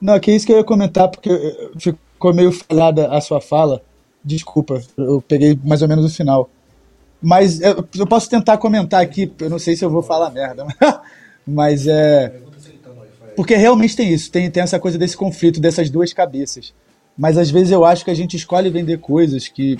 Não, 0.00 0.14
é 0.14 0.20
que 0.20 0.32
isso 0.32 0.46
que 0.46 0.52
eu 0.52 0.56
ia 0.56 0.64
comentar, 0.64 1.08
porque 1.08 1.30
ficou 1.78 2.32
meio 2.32 2.50
falhada 2.50 3.08
a 3.08 3.20
sua 3.20 3.40
fala. 3.40 3.82
Desculpa, 4.24 4.82
eu 4.96 5.22
peguei 5.26 5.58
mais 5.62 5.82
ou 5.82 5.88
menos 5.88 6.04
o 6.04 6.16
final. 6.16 6.48
Mas 7.20 7.60
eu, 7.60 7.84
eu, 7.96 8.06
posso 8.06 8.30
tentar 8.30 8.58
comentar 8.58 9.02
aqui, 9.02 9.32
eu 9.40 9.50
não 9.50 9.58
sei 9.58 9.76
se 9.76 9.84
eu 9.84 9.90
vou 9.90 10.02
falar 10.02 10.30
merda, 10.30 10.66
mas 11.46 11.86
é. 11.86 12.32
Porque 13.34 13.54
realmente 13.54 13.96
tem 13.96 14.12
isso, 14.12 14.30
tem, 14.30 14.50
tem 14.50 14.62
essa 14.62 14.78
coisa 14.78 14.98
desse 14.98 15.16
conflito, 15.16 15.60
dessas 15.60 15.90
duas 15.90 16.12
cabeças. 16.12 16.72
Mas 17.16 17.36
às 17.36 17.50
vezes 17.50 17.72
eu 17.72 17.84
acho 17.84 18.04
que 18.04 18.10
a 18.10 18.14
gente 18.14 18.36
escolhe 18.36 18.70
vender 18.70 18.98
coisas 18.98 19.48
que, 19.48 19.76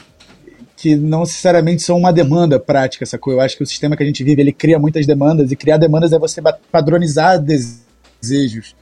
que 0.76 0.96
não 0.96 1.20
necessariamente 1.20 1.82
são 1.82 1.96
uma 1.96 2.12
demanda 2.12 2.58
prática, 2.58 3.06
sacou? 3.06 3.32
Eu 3.32 3.40
acho 3.40 3.56
que 3.56 3.62
o 3.62 3.66
sistema 3.66 3.96
que 3.96 4.02
a 4.02 4.06
gente 4.06 4.24
vive, 4.24 4.42
ele 4.42 4.52
cria 4.52 4.78
muitas 4.78 5.06
demandas, 5.06 5.52
e 5.52 5.56
criar 5.56 5.76
demandas 5.76 6.12
é 6.12 6.18
você 6.18 6.40
padronizar 6.70 7.40
desejos 7.40 8.74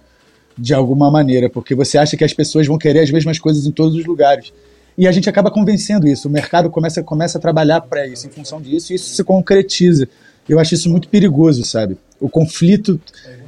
de 0.59 0.73
alguma 0.73 1.11
maneira, 1.11 1.51
porque 1.51 1.75
você 1.75 1.99
acha 1.99 2.17
que 2.17 2.25
as 2.25 2.33
pessoas 2.33 2.67
vão 2.67 2.79
querer 2.79 3.01
as 3.01 3.11
mesmas 3.11 3.39
coisas 3.39 3.67
em 3.67 3.71
todos 3.71 3.95
os 3.95 4.07
lugares. 4.07 4.53
E 4.97 5.07
a 5.07 5.13
gente 5.13 5.29
acaba 5.29 5.51
convencendo 5.51 6.09
isso. 6.09 6.29
O 6.29 6.31
mercado 6.31 6.71
começa, 6.71 7.03
começa 7.03 7.39
a 7.39 7.41
trabalhar 7.41 7.83
para 7.83 8.07
isso, 8.07 8.27
em 8.27 8.31
função 8.31 8.61
disso, 8.61 8.93
e 8.93 8.97
isso 8.97 9.15
se 9.15 9.23
concretiza. 9.23 10.09
Eu 10.49 10.59
acho 10.59 10.75
isso 10.75 10.89
muito 10.89 11.09
perigoso, 11.09 11.65
sabe? 11.65 11.97
O 12.21 12.29
conflito 12.29 13.01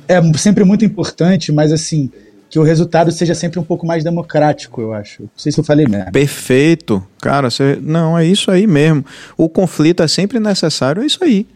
é 0.07 0.21
sempre 0.37 0.65
muito 0.65 0.85
importante, 0.85 1.53
mas 1.53 1.73
assim, 1.73 2.11
que 2.51 2.59
o 2.59 2.63
resultado 2.63 3.13
seja 3.13 3.35
sempre 3.35 3.59
um 3.59 3.63
pouco 3.63 3.87
mais 3.87 4.03
democrático, 4.03 4.81
eu 4.81 4.93
acho. 4.93 5.23
Não 5.23 5.31
sei 5.37 5.53
se 5.53 5.61
eu 5.61 5.65
falei 5.65 5.87
mesmo. 5.87 6.13
Perfeito. 6.13 7.07
Cara, 7.21 7.51
você... 7.51 7.79
não, 7.81 8.19
é 8.19 8.27
isso 8.27 8.51
aí 8.51 8.67
mesmo. 8.67 9.05
O 9.37 9.49
conflito 9.49 10.03
é 10.03 10.09
sempre 10.09 10.41
necessário, 10.41 11.03
é 11.03 11.07
isso 11.07 11.23
aí. 11.23 11.47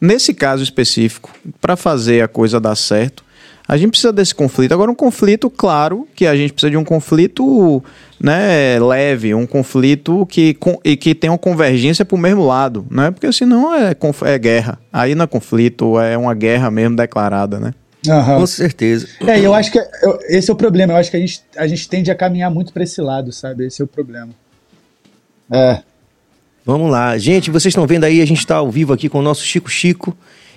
Nesse 0.00 0.34
caso 0.34 0.62
específico, 0.62 1.30
para 1.60 1.76
fazer 1.76 2.22
a 2.22 2.28
coisa 2.28 2.60
dar 2.60 2.74
certo, 2.74 3.24
a 3.72 3.76
gente 3.78 3.92
precisa 3.92 4.12
desse 4.12 4.34
conflito. 4.34 4.72
Agora, 4.72 4.90
um 4.90 4.94
conflito, 4.94 5.48
claro, 5.48 6.06
que 6.14 6.26
a 6.26 6.36
gente 6.36 6.52
precisa 6.52 6.70
de 6.70 6.76
um 6.76 6.84
conflito 6.84 7.82
né, 8.20 8.78
leve, 8.78 9.34
um 9.34 9.46
conflito 9.46 10.26
que, 10.26 10.52
com, 10.52 10.78
e 10.84 10.94
que 10.94 11.14
tenha 11.14 11.32
uma 11.32 11.38
convergência 11.38 12.04
para 12.04 12.14
o 12.14 12.18
mesmo 12.18 12.44
lado, 12.44 12.86
né? 12.90 13.10
Porque 13.10 13.32
senão 13.32 13.74
é, 13.74 13.96
é 14.26 14.38
guerra. 14.38 14.78
Aí 14.92 15.14
não 15.14 15.24
é 15.24 15.26
conflito, 15.26 15.98
é 15.98 16.18
uma 16.18 16.34
guerra 16.34 16.70
mesmo 16.70 16.96
declarada, 16.96 17.58
né? 17.58 17.72
Uhum. 18.06 18.40
Com 18.40 18.46
certeza. 18.46 19.08
É, 19.26 19.40
eu 19.40 19.54
acho 19.54 19.72
que 19.72 19.78
eu, 19.78 20.18
esse 20.28 20.50
é 20.50 20.52
o 20.52 20.56
problema. 20.56 20.92
Eu 20.92 20.98
acho 20.98 21.10
que 21.10 21.16
a 21.16 21.20
gente, 21.20 21.42
a 21.56 21.66
gente 21.66 21.88
tende 21.88 22.10
a 22.10 22.14
caminhar 22.14 22.50
muito 22.50 22.74
para 22.74 22.82
esse 22.82 23.00
lado, 23.00 23.32
sabe? 23.32 23.68
Esse 23.68 23.80
é 23.80 23.86
o 23.86 23.88
problema. 23.88 24.34
É. 25.50 25.80
Vamos 26.62 26.90
lá. 26.90 27.16
Gente, 27.16 27.50
vocês 27.50 27.72
estão 27.72 27.86
vendo 27.86 28.04
aí, 28.04 28.20
a 28.20 28.26
gente 28.26 28.40
está 28.40 28.56
ao 28.56 28.70
vivo 28.70 28.92
aqui 28.92 29.08
com 29.08 29.20
o 29.20 29.22
nosso 29.22 29.42
Chico 29.42 29.70
Chico 29.70 30.14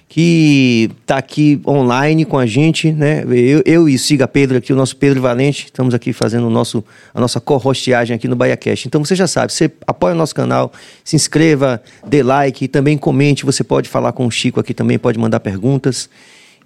que 0.08 0.90
está 1.02 1.18
aqui 1.18 1.60
online 1.68 2.26
com 2.26 2.38
a 2.38 2.46
gente, 2.46 2.92
né? 2.92 3.24
Eu, 3.24 3.62
eu 3.66 3.90
e 3.90 3.98
Siga 3.98 4.28
Pedro 4.28 4.58
aqui, 4.58 4.72
o 4.72 4.76
nosso 4.76 4.96
Pedro 4.96 5.22
Valente, 5.22 5.66
estamos 5.66 5.94
aqui 5.94 6.14
fazendo 6.14 6.48
o 6.48 6.50
nosso, 6.50 6.84
a 7.14 7.20
nossa 7.20 7.40
co-hostiagem 7.42 8.16
aqui 8.16 8.28
no 8.28 8.36
BaiaCast. 8.36 8.88
Então 8.88 9.04
você 9.04 9.16
já 9.16 9.28
sabe, 9.28 9.52
você 9.52 9.72
apoia 9.86 10.14
o 10.14 10.18
nosso 10.18 10.36
canal, 10.36 10.72
se 11.04 11.16
inscreva, 11.16 11.82
dê 12.08 12.22
like, 12.22 12.68
também 12.68 12.98
comente, 12.98 13.46
você 13.46 13.64
pode 13.64 13.90
falar 13.90 14.14
com 14.14 14.26
o 14.26 14.32
Chico 14.32 14.60
aqui 14.60 14.74
também, 14.74 14.98
pode 15.00 15.18
mandar 15.18 15.40
perguntas. 15.40 16.10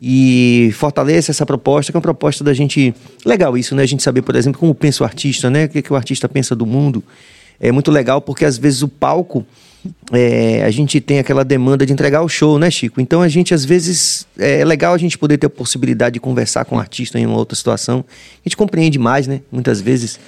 E 0.01 0.71
fortaleça 0.75 1.31
essa 1.31 1.45
proposta, 1.45 1.91
que 1.91 1.97
é 1.97 1.99
uma 1.99 2.01
proposta 2.01 2.41
da 2.41 2.53
gente. 2.53 2.93
Legal 3.25 3.57
isso, 3.57 3.75
né? 3.75 3.83
A 3.83 3.85
gente 3.85 4.01
saber, 4.01 4.21
por 4.21 4.33
exemplo, 4.33 4.57
como 4.57 4.73
pensa 4.73 5.03
o 5.03 5.05
artista, 5.05 5.49
né? 5.49 5.65
O 5.65 5.69
que, 5.69 5.81
que 5.81 5.91
o 5.91 5.95
artista 5.95 6.29
pensa 6.29 6.55
do 6.55 6.65
mundo. 6.65 7.03
É 7.59 7.71
muito 7.71 7.91
legal 7.91 8.21
porque 8.21 8.45
às 8.45 8.57
vezes 8.57 8.81
o 8.81 8.87
palco 8.87 9.45
é, 10.11 10.63
a 10.63 10.71
gente 10.71 10.99
tem 10.99 11.19
aquela 11.19 11.43
demanda 11.43 11.85
de 11.85 11.93
entregar 11.93 12.21
o 12.21 12.29
show, 12.29 12.59
né, 12.59 12.69
Chico? 12.69 12.99
Então 12.99 13.21
a 13.21 13.27
gente, 13.27 13.53
às 13.53 13.63
vezes, 13.63 14.25
é 14.37 14.63
legal 14.65 14.93
a 14.93 14.97
gente 14.97 15.17
poder 15.17 15.37
ter 15.37 15.47
a 15.47 15.49
possibilidade 15.49 16.13
de 16.13 16.19
conversar 16.19 16.65
com 16.65 16.75
o 16.75 16.77
um 16.77 16.81
artista 16.81 17.19
em 17.19 17.25
uma 17.25 17.37
outra 17.37 17.55
situação. 17.55 18.03
A 18.09 18.49
gente 18.49 18.57
compreende 18.57 18.99
mais, 18.99 19.27
né? 19.27 19.41
Muitas 19.51 19.79
vezes, 19.79 20.19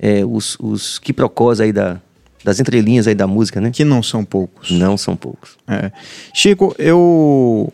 é, 0.00 0.24
os, 0.24 0.56
os 0.58 0.98
quiprocós 0.98 1.60
aí 1.60 1.72
da, 1.72 2.00
das 2.42 2.58
entrelinhas 2.58 3.06
aí 3.06 3.14
da 3.14 3.26
música, 3.26 3.60
né? 3.60 3.70
Que 3.70 3.84
não 3.84 4.02
são 4.02 4.24
poucos. 4.24 4.70
Não 4.70 4.96
são 4.96 5.14
poucos. 5.16 5.56
É. 5.68 5.90
Chico, 6.34 6.74
eu. 6.78 7.70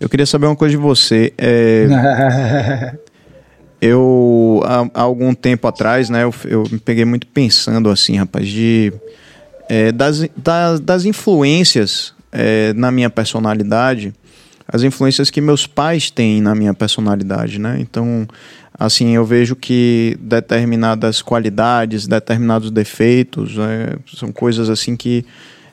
Eu 0.00 0.08
queria 0.08 0.26
saber 0.26 0.46
uma 0.46 0.56
coisa 0.56 0.70
de 0.70 0.76
você. 0.76 1.32
É, 1.36 1.86
eu, 3.80 4.62
há, 4.64 4.88
há, 4.94 5.02
algum 5.02 5.34
tempo 5.34 5.66
atrás, 5.66 6.10
né, 6.10 6.24
eu, 6.24 6.34
eu 6.44 6.64
me 6.70 6.78
peguei 6.78 7.04
muito 7.04 7.26
pensando 7.26 7.88
assim, 7.90 8.16
rapaz, 8.16 8.46
de 8.48 8.92
é, 9.68 9.92
das, 9.92 10.28
das, 10.36 10.80
das, 10.80 11.04
influências 11.04 12.14
é, 12.32 12.72
na 12.72 12.90
minha 12.90 13.10
personalidade, 13.10 14.14
as 14.66 14.82
influências 14.82 15.30
que 15.30 15.40
meus 15.40 15.66
pais 15.66 16.10
têm 16.10 16.40
na 16.40 16.54
minha 16.54 16.74
personalidade, 16.74 17.58
né? 17.58 17.78
Então, 17.80 18.26
assim, 18.78 19.14
eu 19.14 19.24
vejo 19.24 19.56
que 19.56 20.16
determinadas 20.20 21.22
qualidades, 21.22 22.06
determinados 22.06 22.70
defeitos, 22.70 23.56
né, 23.56 23.96
são 24.14 24.32
coisas 24.32 24.68
assim 24.68 24.96
que 24.96 25.24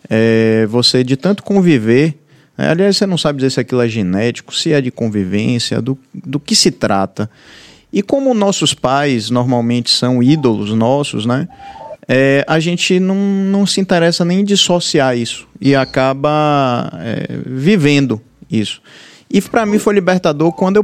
é, 0.10 0.66
você, 0.68 1.04
de 1.04 1.16
tanto 1.16 1.44
conviver, 1.44 2.16
né, 2.58 2.70
aliás, 2.70 2.98
você 2.98 3.06
não 3.06 3.18
sabe 3.18 3.38
dizer 3.38 3.50
se 3.50 3.60
aquilo 3.60 3.82
é 3.82 3.88
genético, 3.88 4.56
se 4.56 4.72
é 4.72 4.80
de 4.80 4.92
convivência, 4.92 5.82
do, 5.82 5.98
do 6.14 6.40
que 6.40 6.56
se 6.56 6.72
trata. 6.72 7.30
E 7.96 8.04
como 8.04 8.34
nossos 8.36 8.76
pais 8.76 9.32
normalmente 9.32 9.90
são 9.90 10.22
ídolos 10.22 10.72
nossos, 10.74 11.26
né? 11.26 11.48
é, 12.08 12.44
a 12.48 12.60
gente 12.60 13.00
não, 13.00 13.16
não 13.16 13.66
se 13.66 13.82
interessa 13.82 14.24
nem 14.24 14.42
em 14.42 14.44
dissociar 14.44 15.18
isso 15.18 15.48
e 15.60 15.76
acaba 15.76 16.92
é, 17.00 17.40
vivendo 17.46 18.22
isso. 18.50 18.82
E 19.32 19.42
para 19.42 19.66
mim 19.66 19.80
foi 19.80 19.96
libertador 19.96 20.52
quando 20.52 20.78
eu 20.78 20.84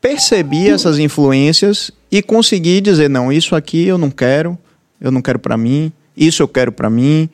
percebi 0.00 0.68
essas 0.68 0.98
influências 0.98 1.90
e 2.10 2.22
consegui 2.22 2.80
dizer: 2.80 3.10
não, 3.10 3.30
isso 3.30 3.54
aqui 3.54 3.86
eu 3.86 3.98
não 3.98 4.10
quero, 4.10 4.58
eu 5.00 5.10
não 5.10 5.20
quero 5.20 5.38
para 5.38 5.56
mim, 5.56 5.92
isso 6.16 6.42
eu 6.42 6.48
quero 6.48 6.72
para 6.72 6.88
mim, 6.88 7.28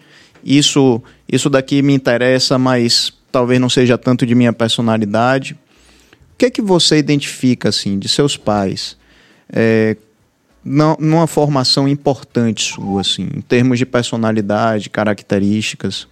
isso, 0.44 1.00
isso 1.30 1.48
daqui 1.48 1.82
me 1.82 1.94
interessa, 1.94 2.58
mas 2.58 3.12
talvez 3.30 3.60
não 3.60 3.70
seja 3.70 3.96
tanto 3.96 4.26
de 4.26 4.34
minha 4.34 4.52
personalidade. 4.52 5.56
O 6.34 6.36
que 6.40 6.46
é 6.46 6.50
que 6.50 6.62
você 6.62 6.96
identifica 6.96 7.68
assim 7.68 7.98
de 7.98 8.08
seus 8.08 8.36
pais? 8.36 8.96
É, 9.52 9.96
numa 10.64 11.26
formação 11.26 11.88
importante 11.88 12.62
sua, 12.62 13.00
assim, 13.00 13.28
em 13.34 13.40
termos 13.40 13.78
de 13.78 13.86
personalidade, 13.86 14.90
características? 14.90 16.06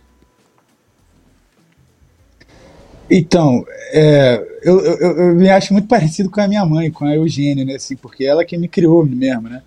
Então, 3.11 3.64
é, 3.92 4.46
eu, 4.62 4.81
eu, 4.81 5.18
eu, 5.18 5.35
me 5.35 5.48
acho 5.48 5.72
muito 5.72 5.88
parecido 5.88 6.31
com 6.31 6.40
a 6.40 6.48
minha 6.48 6.64
mãe, 6.64 6.90
com 6.90 7.05
a 7.05 7.14
Eugênia, 7.14 7.64
né, 7.64 7.74
assim, 7.74 7.96
porque 7.96 8.24
ela 8.24 8.44
que 8.44 8.57
me 8.57 8.68
criou 8.68 9.05
mesmo, 9.05 9.48
né? 9.48 9.62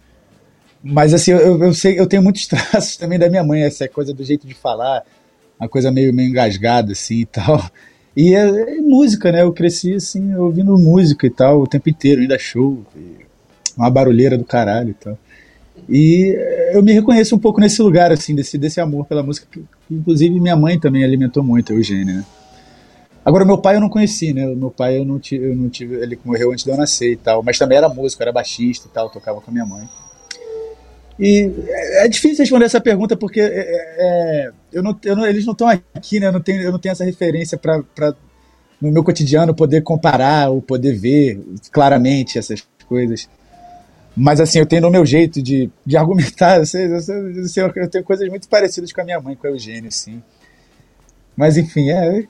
Mas 0.84 1.14
assim, 1.14 1.32
eu, 1.32 1.64
eu 1.64 1.74
sei, 1.74 2.00
eu 2.00 2.08
tenho 2.08 2.24
muitos 2.24 2.46
traços 2.48 2.98
também 2.98 3.20
da 3.20 3.30
minha 3.30 3.44
mãe, 3.44 3.62
essa 3.62 3.88
coisa 3.88 4.14
do 4.14 4.24
jeito 4.24 4.48
de 4.48 4.54
falar, 4.54 5.04
uma 5.60 5.70
coisa 5.70 5.92
meio, 5.92 6.14
meio 6.14 6.30
engasgada, 6.30 6.92
assim, 6.92 7.22
e 7.22 7.26
tal. 7.26 7.64
E 8.16 8.34
é, 8.36 8.78
é 8.78 8.82
música, 8.82 9.32
né? 9.32 9.44
Eu 9.44 9.54
cresci, 9.54 9.94
assim, 9.94 10.36
ouvindo 10.36 10.78
música 10.78 11.26
e 11.28 11.30
tal, 11.30 11.62
o 11.62 11.68
tempo 11.68 11.90
inteiro, 11.90 12.22
ainda 12.22 12.38
show. 12.38 12.84
E 12.96 13.21
uma 13.82 13.90
barulheira 13.90 14.38
do 14.38 14.46
caralho 14.46 14.90
e 14.90 14.94
tal. 14.94 15.18
E 15.90 16.38
eu 16.74 16.82
me 16.84 16.94
reconheço 16.94 17.36
um 17.36 17.40
pouco 17.40 17.60
nesse 17.60 17.82
lugar, 17.82 18.12
assim, 18.12 18.36
desse, 18.36 18.58
desse 18.58 18.80
amor 18.80 19.06
pela 19.06 19.24
música, 19.24 19.48
que, 19.52 19.64
inclusive 19.90 20.40
minha 20.40 20.56
mãe 20.56 20.80
também 20.80 21.04
alimentou 21.04 21.44
muito, 21.44 21.74
a 21.74 21.76
Eugênia, 21.76 22.16
né? 22.16 22.26
Agora, 23.24 23.46
meu 23.46 23.58
pai 23.58 23.76
eu 23.76 23.82
não 23.82 23.90
conheci, 23.90 24.34
né? 24.34 24.46
Meu 24.48 24.72
pai 24.72 24.98
eu 24.98 25.06
não 25.06 25.20
tive, 25.20 25.52
eu 25.52 25.56
não 25.56 25.70
tive, 25.70 25.96
ele 25.96 26.20
morreu 26.26 26.52
antes 26.52 26.64
de 26.64 26.72
eu 26.72 26.78
nascer 26.78 27.12
e 27.12 27.16
tal, 27.16 27.44
mas 27.44 27.58
também 27.58 27.78
era 27.78 27.88
músico, 27.88 28.22
era 28.22 28.32
baixista 28.32 28.88
e 28.88 28.92
tal, 28.92 29.10
tocava 29.10 29.40
com 29.40 29.52
a 29.52 29.54
minha 29.54 29.66
mãe. 29.66 29.88
E 31.20 31.52
é, 31.68 32.06
é 32.06 32.08
difícil 32.08 32.40
responder 32.40 32.66
essa 32.66 32.82
pergunta 32.82 33.16
porque 33.16 33.40
é, 33.40 33.48
é 33.48 34.52
eu 34.74 34.82
não, 34.82 34.98
eu 35.04 35.16
não, 35.16 35.26
eles 35.26 35.46
não 35.46 35.52
estão 35.52 35.68
aqui, 35.68 36.20
né? 36.20 36.28
Eu 36.28 36.32
não 36.32 36.42
tenho, 36.42 36.62
eu 36.62 36.72
não 36.72 36.80
tenho 36.80 36.94
essa 36.94 37.04
referência 37.04 37.58
para 37.58 38.16
no 38.82 38.92
meu 38.92 39.04
cotidiano 39.04 39.54
poder 39.54 39.82
comparar 39.82 40.50
ou 40.50 40.62
poder 40.62 40.94
ver 40.94 41.40
claramente 41.72 42.40
essas 42.40 42.66
coisas. 42.88 43.30
Mas 44.16 44.40
assim, 44.40 44.60
eu 44.60 44.66
tenho 44.66 44.82
no 44.82 44.90
meu 44.90 45.06
jeito 45.06 45.42
de, 45.42 45.70
de 45.86 45.98
argumentar, 45.98 46.58
eu, 46.60 46.66
sei, 46.66 46.86
eu, 46.86 47.02
sei, 47.02 47.64
eu, 47.64 47.90
tenho 47.90 48.04
coisas 48.04 48.28
muito 48.30 48.48
parecidas 48.48 48.92
com 48.92 49.02
a 49.02 49.06
minha 49.06 49.20
mãe, 49.20 49.36
com 49.36 49.48
a 49.48 49.52
Eugênio, 49.52 49.92
sim. 49.92 50.22
Mas 51.36 51.58
enfim, 51.58 51.90
é, 51.90 52.24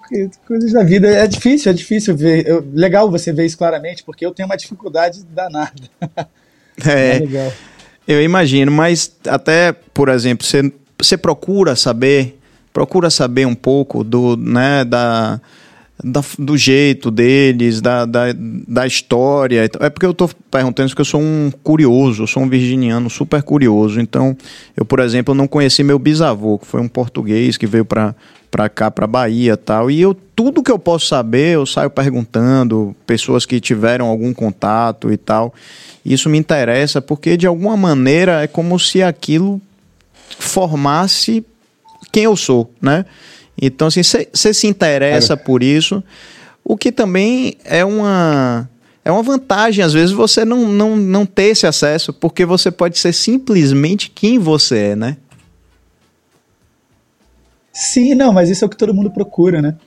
coisas 0.47 0.71
da 0.71 0.83
vida. 0.83 1.07
É 1.07 1.25
difícil, 1.27 1.71
é 1.71 1.73
difícil 1.73 2.15
ver. 2.15 2.47
Eu, 2.47 2.65
legal 2.71 3.09
você 3.09 3.33
ver 3.33 3.45
isso 3.45 3.57
claramente, 3.57 4.03
porque 4.03 4.25
eu 4.25 4.31
tenho 4.31 4.47
uma 4.47 4.57
dificuldade 4.57 5.23
danada. 5.25 5.73
É, 6.83 7.17
é 7.17 7.19
legal. 7.19 7.53
Eu 8.07 8.23
imagino, 8.23 8.71
mas 8.71 9.15
até, 9.27 9.71
por 9.71 10.09
exemplo, 10.09 10.47
você, 10.47 10.71
você 10.97 11.15
procura 11.15 11.75
saber, 11.75 12.39
procura 12.73 13.09
saber 13.09 13.45
um 13.45 13.53
pouco 13.53 14.03
do, 14.03 14.35
né, 14.35 14.83
da, 14.83 15.39
da, 16.03 16.23
do 16.37 16.57
jeito 16.57 17.11
deles, 17.11 17.81
da, 17.81 18.05
da, 18.05 18.25
da 18.35 18.87
história. 18.87 19.69
É 19.79 19.89
porque 19.89 20.05
eu 20.05 20.11
estou 20.11 20.29
perguntando 20.49 20.87
isso 20.87 20.95
porque 20.95 21.01
eu 21.01 21.05
sou 21.05 21.21
um 21.21 21.51
curioso, 21.63 22.23
eu 22.23 22.27
sou 22.27 22.43
um 22.43 22.49
virginiano 22.49 23.09
super 23.09 23.43
curioso. 23.43 23.99
Então, 23.99 24.35
eu, 24.75 24.85
por 24.85 24.99
exemplo, 24.99 25.33
não 25.33 25.47
conheci 25.47 25.83
meu 25.83 25.99
bisavô, 25.99 26.57
que 26.57 26.67
foi 26.67 26.81
um 26.81 26.87
português 26.87 27.57
que 27.57 27.67
veio 27.67 27.85
para 27.85 28.15
para 28.51 28.67
cá, 28.67 28.91
para 28.91 29.07
Bahia 29.07 29.55
tal. 29.55 29.89
E 29.89 30.01
eu, 30.01 30.13
tudo 30.13 30.61
que 30.61 30.69
eu 30.69 30.77
posso 30.77 31.07
saber, 31.07 31.55
eu 31.55 31.65
saio 31.65 31.89
perguntando, 31.89 32.93
pessoas 33.07 33.45
que 33.45 33.61
tiveram 33.61 34.07
algum 34.07 34.33
contato 34.33 35.09
e 35.09 35.15
tal. 35.15 35.53
Isso 36.05 36.29
me 36.29 36.37
interessa 36.37 37.01
porque, 37.01 37.37
de 37.37 37.47
alguma 37.47 37.77
maneira, 37.77 38.43
é 38.43 38.47
como 38.47 38.77
se 38.77 39.01
aquilo 39.01 39.61
formasse 40.37 41.45
quem 42.11 42.23
eu 42.23 42.35
sou, 42.35 42.69
né? 42.81 43.05
Então, 43.61 43.87
assim, 43.87 44.01
você 44.01 44.53
se 44.53 44.65
interessa 44.65 45.37
por 45.37 45.61
isso, 45.61 46.03
o 46.63 46.75
que 46.75 46.91
também 46.91 47.57
é 47.63 47.85
uma, 47.85 48.67
é 49.05 49.11
uma 49.11 49.21
vantagem, 49.21 49.85
às 49.85 49.93
vezes, 49.93 50.11
você 50.11 50.43
não, 50.43 50.67
não, 50.67 50.95
não 50.95 51.25
ter 51.27 51.49
esse 51.49 51.67
acesso, 51.67 52.11
porque 52.11 52.43
você 52.43 52.71
pode 52.71 52.97
ser 52.97 53.13
simplesmente 53.13 54.09
quem 54.09 54.39
você 54.39 54.77
é, 54.77 54.95
né? 54.95 55.17
Sim, 57.71 58.15
não, 58.15 58.33
mas 58.33 58.49
isso 58.49 58.65
é 58.65 58.67
o 58.67 58.69
que 58.69 58.75
todo 58.75 58.95
mundo 58.95 59.11
procura, 59.11 59.61
né? 59.61 59.77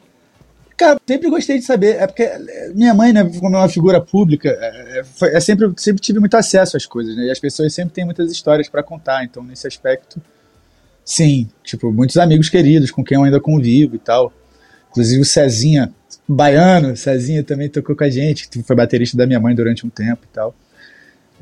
Cara, 0.77 1.01
sempre 1.07 1.29
gostei 1.31 1.59
de 1.59 1.65
saber, 1.65 1.97
é 1.97 2.07
porque 2.07 2.29
minha 2.75 2.95
mãe, 2.95 3.13
né, 3.13 3.25
como 3.39 3.57
é 3.57 3.59
uma 3.59 3.69
figura 3.69 4.01
pública, 4.01 4.49
é, 4.49 5.01
é, 5.01 5.05
foi, 5.05 5.31
é 5.31 5.41
sempre, 5.41 5.73
sempre 5.77 6.03
tive 6.03 6.19
muito 6.19 6.37
acesso 6.37 6.77
às 6.77 6.87
coisas, 6.87 7.17
né? 7.17 7.25
E 7.25 7.31
as 7.31 7.39
pessoas 7.39 7.73
sempre 7.75 7.95
têm 7.95 8.05
muitas 8.05 8.31
histórias 8.31 8.69
para 8.69 8.83
contar, 8.83 9.25
então 9.25 9.43
nesse 9.43 9.67
aspecto 9.67 10.21
Sim, 11.05 11.49
tipo, 11.63 11.93
muitos 11.93 12.17
amigos 12.17 12.49
queridos 12.49 12.91
com 12.91 13.05
quem 13.05 13.17
eu 13.17 13.25
ainda 13.25 13.41
convivo 13.41 13.97
e 13.97 13.99
tal. 13.99 14.33
Inclusive 14.91 15.21
o 15.21 15.25
Cezinha, 15.25 15.93
baiano, 16.27 16.97
Cezinha 16.97 17.43
também 17.43 17.69
tocou 17.69 17.95
com 17.95 18.05
a 18.05 18.11
gente, 18.11 18.49
que 18.49 18.63
foi 18.63 18.75
baterista 18.75 19.17
da 19.17 19.27
minha 19.27 19.41
mãe 19.41 19.55
durante 19.55 19.87
um 19.87 19.91
tempo 19.91 20.23
e 20.25 20.35
tal. 20.35 20.55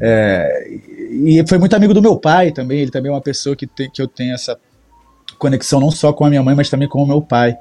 É, 0.01 0.69
e 1.11 1.45
foi 1.47 1.59
muito 1.59 1.77
amigo 1.77 1.95
do 1.95 2.03
meu 2.03 2.17
pai 2.17 2.51
também. 2.51 2.81
Ele 2.81 2.91
também 2.91 3.11
é 3.11 3.15
uma 3.15 3.21
pessoa 3.21 3.55
que, 3.55 3.67
tem, 3.67 3.91
que 3.91 4.03
eu 4.03 4.09
tenho 4.09 4.35
essa 4.35 4.59
conexão 5.39 5.79
não 5.79 5.91
só 5.91 6.13
com 6.13 6.25
a 6.25 6.31
minha 6.31 6.43
mãe, 6.43 6.55
mas 6.55 6.69
também 6.69 6.89
com 6.89 7.03
o 7.03 7.07
meu 7.07 7.23
pai. 7.23 7.57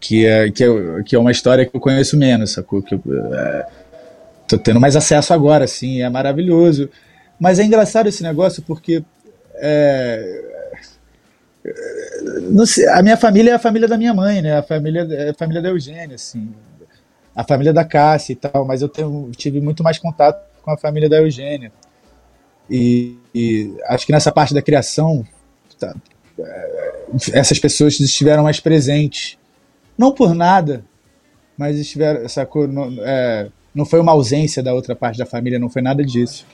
Que 0.00 0.26
é, 0.26 0.50
que 0.50 0.64
é, 0.64 1.02
que 1.04 1.16
é 1.16 1.18
uma 1.18 1.30
história 1.30 1.64
que 1.64 1.74
eu 1.76 1.80
conheço 1.80 2.16
menos, 2.16 2.52
sacou? 2.52 2.82
Que 2.82 2.94
eu, 2.94 3.02
é, 3.34 3.66
tô 4.48 4.58
tendo 4.58 4.80
mais 4.80 4.96
acesso 4.96 5.32
agora, 5.32 5.64
assim, 5.64 6.02
é 6.02 6.08
maravilhoso. 6.08 6.90
Mas 7.38 7.58
é 7.58 7.64
engraçado 7.64 8.08
esse 8.08 8.22
negócio 8.22 8.62
porque 8.62 9.04
é, 9.56 10.53
sei, 12.66 12.88
a 12.88 13.02
minha 13.02 13.16
família 13.16 13.52
é 13.52 13.54
a 13.54 13.58
família 13.58 13.88
da 13.88 13.96
minha 13.96 14.12
mãe, 14.12 14.42
né? 14.42 14.58
A 14.58 14.62
família 14.62 15.06
é 15.10 15.30
a 15.30 15.34
família 15.34 15.62
da 15.62 15.70
Eugênia, 15.70 16.14
assim, 16.14 16.52
a 17.34 17.42
família 17.42 17.72
da 17.72 17.84
Cássia 17.84 18.32
e 18.32 18.36
tal. 18.36 18.64
Mas 18.64 18.82
eu 18.82 18.88
tenho, 18.88 19.30
tive 19.36 19.60
muito 19.60 19.82
mais 19.82 19.98
contato 19.98 20.44
com 20.62 20.70
a 20.70 20.76
família 20.76 21.08
da 21.08 21.18
Eugênia. 21.18 21.72
E, 22.70 23.18
e 23.34 23.74
acho 23.86 24.06
que 24.06 24.12
nessa 24.12 24.32
parte 24.32 24.54
da 24.54 24.62
criação, 24.62 25.26
tá, 25.78 25.94
é, 26.38 27.02
essas 27.32 27.58
pessoas 27.58 27.98
estiveram 28.00 28.42
mais 28.42 28.60
presentes 28.60 29.38
não 29.96 30.12
por 30.12 30.34
nada, 30.34 30.84
mas 31.56 31.78
estiveram, 31.78 32.28
sacou? 32.28 32.66
Não, 32.66 32.92
é, 33.00 33.48
não 33.74 33.84
foi 33.84 34.00
uma 34.00 34.12
ausência 34.12 34.62
da 34.62 34.74
outra 34.74 34.94
parte 34.94 35.18
da 35.18 35.26
família, 35.26 35.58
não 35.58 35.70
foi 35.70 35.82
nada 35.82 36.04
disso. 36.04 36.46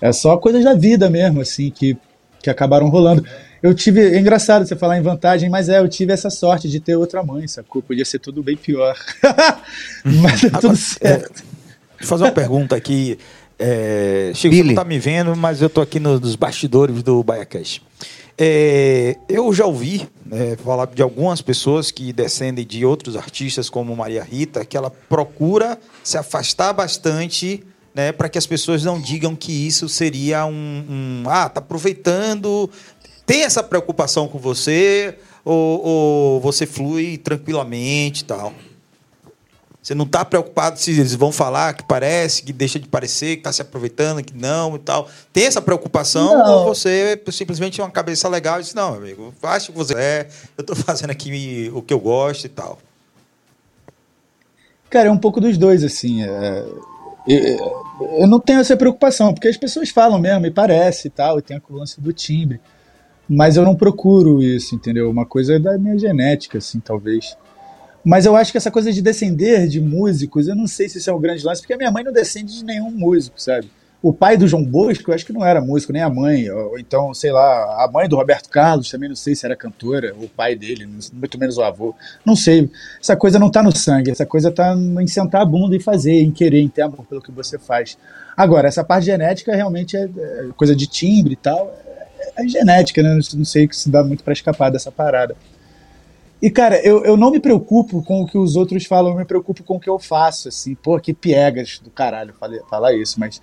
É 0.00 0.12
só 0.12 0.36
coisas 0.36 0.64
da 0.64 0.74
vida 0.74 1.08
mesmo, 1.08 1.40
assim, 1.40 1.70
que, 1.70 1.96
que 2.42 2.50
acabaram 2.50 2.88
rolando. 2.88 3.24
Eu 3.62 3.72
tive. 3.72 4.00
É 4.00 4.18
engraçado 4.18 4.66
você 4.66 4.74
falar 4.74 4.98
em 4.98 5.02
vantagem, 5.02 5.48
mas 5.48 5.68
é, 5.68 5.78
eu 5.78 5.88
tive 5.88 6.12
essa 6.12 6.28
sorte 6.28 6.68
de 6.68 6.80
ter 6.80 6.96
outra 6.96 7.22
mãe, 7.22 7.46
sacou? 7.46 7.80
Podia 7.80 8.04
ser 8.04 8.18
tudo 8.18 8.42
bem 8.42 8.56
pior. 8.56 8.96
mas 10.04 10.44
é 10.44 10.50
tudo 10.50 10.76
certo. 10.76 11.44
É, 12.00 12.04
fazer 12.04 12.24
uma 12.24 12.32
pergunta 12.32 12.74
aqui. 12.74 13.18
É, 13.58 14.32
Chico, 14.34 14.50
Billy. 14.50 14.62
você 14.62 14.74
não 14.74 14.82
tá 14.82 14.84
me 14.84 14.98
vendo, 14.98 15.36
mas 15.36 15.62
eu 15.62 15.70
tô 15.70 15.80
aqui 15.80 16.00
nos 16.00 16.34
bastidores 16.34 17.02
do 17.02 17.22
BaiaCast. 17.22 17.82
É, 18.36 19.16
eu 19.28 19.52
já 19.52 19.66
ouvi 19.66 20.08
né, 20.26 20.56
falar 20.56 20.86
de 20.86 21.02
algumas 21.02 21.40
pessoas 21.40 21.90
que 21.90 22.12
descendem 22.12 22.66
de 22.66 22.84
outros 22.84 23.16
artistas, 23.16 23.70
como 23.70 23.94
Maria 23.94 24.24
Rita, 24.24 24.64
que 24.64 24.76
ela 24.76 24.90
procura 24.90 25.78
se 26.02 26.18
afastar 26.18 26.72
bastante 26.72 27.62
né, 27.94 28.12
para 28.12 28.28
que 28.28 28.38
as 28.38 28.46
pessoas 28.46 28.84
não 28.84 29.00
digam 29.00 29.34
que 29.36 29.66
isso 29.66 29.88
seria 29.88 30.44
um, 30.46 30.84
um. 30.88 31.24
ah, 31.28 31.48
tá 31.48 31.60
aproveitando. 31.60 32.70
Tem 33.26 33.42
essa 33.42 33.62
preocupação 33.62 34.28
com 34.28 34.38
você? 34.38 35.16
Ou, 35.44 35.84
ou 35.84 36.40
você 36.40 36.66
flui 36.66 37.18
tranquilamente 37.18 38.22
e 38.22 38.24
tal? 38.24 38.52
Você 39.82 39.96
não 39.96 40.04
está 40.04 40.24
preocupado 40.24 40.78
se 40.78 40.92
eles 40.92 41.12
vão 41.16 41.32
falar 41.32 41.74
que 41.74 41.82
parece, 41.82 42.44
que 42.44 42.52
deixa 42.52 42.78
de 42.78 42.86
parecer, 42.86 43.34
que 43.34 43.40
está 43.40 43.52
se 43.52 43.60
aproveitando, 43.60 44.22
que 44.22 44.32
não 44.32 44.76
e 44.76 44.78
tal. 44.78 45.08
Tem 45.32 45.44
essa 45.44 45.60
preocupação 45.60 46.38
não. 46.38 46.58
ou 46.58 46.64
você 46.66 47.20
simplesmente 47.32 47.80
é 47.80 47.84
uma 47.84 47.90
cabeça 47.90 48.28
legal 48.28 48.60
e 48.60 48.62
diz, 48.62 48.74
não, 48.74 48.94
amigo, 48.94 49.34
faça 49.40 49.70
o 49.70 49.72
que 49.72 49.78
você 49.78 49.94
é, 49.94 50.28
eu 50.56 50.62
estou 50.62 50.76
fazendo 50.76 51.10
aqui 51.10 51.68
o 51.74 51.82
que 51.82 51.92
eu 51.92 51.98
gosto 51.98 52.44
e 52.44 52.48
tal. 52.48 52.78
Cara, 54.88 55.08
é 55.08 55.10
um 55.10 55.18
pouco 55.18 55.40
dos 55.40 55.58
dois, 55.58 55.82
assim. 55.82 56.22
É... 56.22 56.64
Eu 57.26 58.26
não 58.26 58.40
tenho 58.40 58.60
essa 58.60 58.76
preocupação, 58.76 59.32
porque 59.32 59.48
as 59.48 59.56
pessoas 59.56 59.90
falam 59.90 60.18
mesmo, 60.18 60.46
e 60.46 60.50
parece 60.50 61.08
e 61.08 61.10
tal, 61.10 61.38
e 61.38 61.42
tem 61.42 61.56
a 61.56 61.62
lance 61.70 62.00
do 62.00 62.12
timbre. 62.12 62.60
Mas 63.28 63.56
eu 63.56 63.64
não 63.64 63.76
procuro 63.76 64.42
isso, 64.42 64.74
entendeu? 64.74 65.10
Uma 65.10 65.24
coisa 65.24 65.58
da 65.58 65.78
minha 65.78 65.98
genética, 65.98 66.58
assim, 66.58 66.80
talvez. 66.80 67.36
Mas 68.04 68.26
eu 68.26 68.34
acho 68.34 68.50
que 68.50 68.58
essa 68.58 68.70
coisa 68.70 68.92
de 68.92 69.00
descender 69.00 69.68
de 69.68 69.80
músicos, 69.80 70.48
eu 70.48 70.56
não 70.56 70.66
sei 70.66 70.88
se 70.88 70.98
isso 70.98 71.08
é 71.08 71.14
um 71.14 71.20
grande 71.20 71.44
lance, 71.44 71.60
porque 71.60 71.72
a 71.72 71.76
minha 71.76 71.90
mãe 71.90 72.02
não 72.02 72.12
descende 72.12 72.58
de 72.58 72.64
nenhum 72.64 72.90
músico, 72.90 73.40
sabe? 73.40 73.70
O 74.02 74.12
pai 74.12 74.36
do 74.36 74.48
João 74.48 74.64
Bosco, 74.64 75.10
eu 75.10 75.14
acho 75.14 75.24
que 75.24 75.32
não 75.32 75.46
era 75.46 75.60
músico, 75.60 75.92
nem 75.92 76.02
a 76.02 76.10
mãe. 76.10 76.50
Ou, 76.50 76.76
então, 76.76 77.14
sei 77.14 77.30
lá, 77.30 77.84
a 77.84 77.88
mãe 77.88 78.08
do 78.08 78.16
Roberto 78.16 78.48
Carlos 78.48 78.90
também 78.90 79.08
não 79.08 79.14
sei 79.14 79.36
se 79.36 79.46
era 79.46 79.54
cantora, 79.54 80.12
o 80.18 80.28
pai 80.28 80.56
dele, 80.56 80.88
muito 81.12 81.38
menos 81.38 81.56
o 81.56 81.62
avô. 81.62 81.94
Não 82.24 82.34
sei. 82.34 82.68
Essa 83.00 83.14
coisa 83.14 83.38
não 83.38 83.48
tá 83.48 83.62
no 83.62 83.74
sangue, 83.74 84.10
essa 84.10 84.26
coisa 84.26 84.50
tá 84.50 84.74
em 84.74 85.06
sentar 85.06 85.42
a 85.42 85.44
bunda 85.44 85.76
e 85.76 85.80
fazer, 85.80 86.20
em 86.20 86.32
querer, 86.32 86.60
em 86.60 86.68
ter 86.68 86.82
amor 86.82 87.06
pelo 87.06 87.22
que 87.22 87.30
você 87.30 87.60
faz. 87.60 87.96
Agora, 88.36 88.66
essa 88.66 88.82
parte 88.82 89.06
genética 89.06 89.54
realmente 89.54 89.96
é, 89.96 90.02
é 90.02 90.48
coisa 90.56 90.74
de 90.74 90.88
timbre 90.88 91.34
e 91.34 91.36
tal. 91.36 91.72
É, 91.86 92.44
é 92.44 92.48
genética, 92.48 93.04
né? 93.04 93.20
Não 93.34 93.44
sei 93.44 93.68
se 93.70 93.88
dá 93.88 94.02
muito 94.02 94.24
para 94.24 94.32
escapar 94.32 94.68
dessa 94.70 94.90
parada. 94.90 95.36
E, 96.42 96.50
cara, 96.50 96.76
eu, 96.84 97.04
eu 97.04 97.16
não 97.16 97.30
me 97.30 97.38
preocupo 97.38 98.02
com 98.02 98.22
o 98.22 98.26
que 98.26 98.36
os 98.36 98.56
outros 98.56 98.84
falam, 98.84 99.12
eu 99.12 99.18
me 99.18 99.24
preocupo 99.24 99.62
com 99.62 99.76
o 99.76 99.80
que 99.80 99.88
eu 99.88 99.96
faço, 99.96 100.48
assim. 100.48 100.74
Pô, 100.74 100.98
que 100.98 101.14
piegas 101.14 101.78
do 101.78 101.88
caralho 101.88 102.34
falar 102.68 102.94
isso, 102.94 103.20
mas 103.20 103.40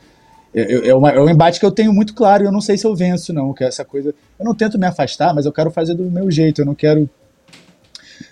é, 0.54 0.90
é, 0.90 0.96
uma, 0.96 1.12
é 1.12 1.20
um 1.20 1.30
embate 1.30 1.60
que 1.60 1.66
eu 1.66 1.72
tenho 1.72 1.94
muito 1.94 2.14
claro 2.14 2.44
e 2.44 2.46
eu 2.48 2.52
não 2.52 2.62
sei 2.62 2.78
se 2.78 2.86
eu 2.86 2.96
venço, 2.96 3.32
não. 3.32 3.54
Que 3.54 3.64
é 3.64 3.68
essa 3.68 3.86
coisa. 3.86 4.14
Eu 4.40 4.46
não 4.46 4.56
tento 4.56 4.80
me 4.80 4.86
afastar, 4.86 5.34
mas 5.34 5.46
eu 5.46 5.52
quero 5.52 5.72
fazer 5.72 5.94
do 5.94 6.04
meu 6.10 6.30
jeito, 6.32 6.62
eu 6.62 6.66
não 6.66 6.76
quero 6.76 7.10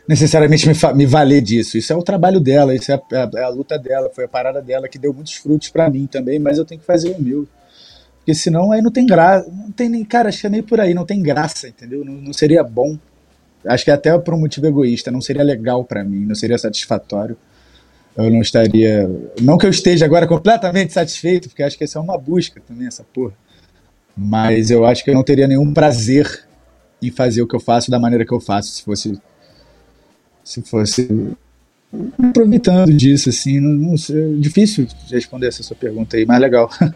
necessariamente 0.07 0.67
me, 0.67 0.73
me 0.95 1.05
valer 1.05 1.41
disso. 1.41 1.77
Isso 1.77 1.93
é 1.93 1.95
o 1.95 2.01
trabalho 2.01 2.39
dela, 2.39 2.73
isso 2.73 2.91
é 2.91 2.95
a, 2.95 3.29
é 3.35 3.43
a, 3.43 3.49
luta 3.49 3.77
dela, 3.77 4.09
foi 4.13 4.25
a 4.25 4.27
parada 4.27 4.61
dela 4.61 4.87
que 4.87 4.97
deu 4.97 5.13
muitos 5.13 5.35
frutos 5.35 5.69
para 5.69 5.89
mim 5.89 6.07
também, 6.07 6.39
mas 6.39 6.57
eu 6.57 6.65
tenho 6.65 6.79
que 6.79 6.87
fazer 6.87 7.11
o 7.11 7.21
meu. 7.21 7.47
Porque 8.17 8.33
senão 8.33 8.71
aí 8.71 8.81
não 8.81 8.91
tem 8.91 9.05
graça, 9.05 9.49
não 9.49 9.71
tem 9.71 9.87
nem, 9.87 10.03
cara, 10.03 10.29
acho 10.29 10.41
que 10.41 10.47
é 10.47 10.49
meio 10.49 10.63
por 10.63 10.81
aí, 10.81 10.93
não 10.93 11.05
tem 11.05 11.21
graça, 11.21 11.67
entendeu? 11.67 12.03
Não, 12.03 12.13
não 12.13 12.33
seria 12.33 12.63
bom. 12.63 12.97
Acho 13.65 13.85
que 13.85 13.91
até 13.91 14.17
por 14.17 14.33
um 14.33 14.39
motivo 14.39 14.67
egoísta, 14.67 15.11
não 15.11 15.21
seria 15.21 15.43
legal 15.43 15.83
para 15.83 16.03
mim, 16.03 16.25
não 16.25 16.35
seria 16.35 16.57
satisfatório. 16.57 17.37
Eu 18.17 18.31
não 18.31 18.41
estaria. 18.41 19.07
Não 19.39 19.57
que 19.57 19.65
eu 19.65 19.69
esteja 19.69 20.03
agora 20.03 20.25
completamente 20.25 20.91
satisfeito, 20.91 21.49
porque 21.49 21.61
acho 21.61 21.77
que 21.77 21.83
essa 21.83 21.99
é 21.99 22.01
uma 22.01 22.17
busca 22.17 22.59
também, 22.67 22.87
essa 22.87 23.03
porra. 23.03 23.33
Mas 24.17 24.71
eu 24.71 24.83
acho 24.85 25.03
que 25.03 25.11
eu 25.11 25.13
não 25.13 25.23
teria 25.23 25.47
nenhum 25.47 25.71
prazer 25.71 26.47
em 26.99 27.11
fazer 27.11 27.43
o 27.43 27.47
que 27.47 27.55
eu 27.55 27.59
faço 27.59 27.91
da 27.91 27.99
maneira 27.99 28.25
que 28.25 28.33
eu 28.33 28.39
faço, 28.39 28.71
se 28.71 28.83
fosse. 28.83 29.21
Se 30.43 30.63
fosse. 30.63 31.35
Aproveitando 32.17 32.91
disso, 32.91 33.29
assim, 33.29 33.59
não, 33.59 33.69
não 33.69 33.93
é 33.93 34.39
difícil 34.39 34.87
responder 35.09 35.47
essa 35.47 35.61
sua 35.61 35.75
pergunta 35.75 36.17
aí, 36.17 36.25
mas 36.25 36.41
legal. 36.41 36.69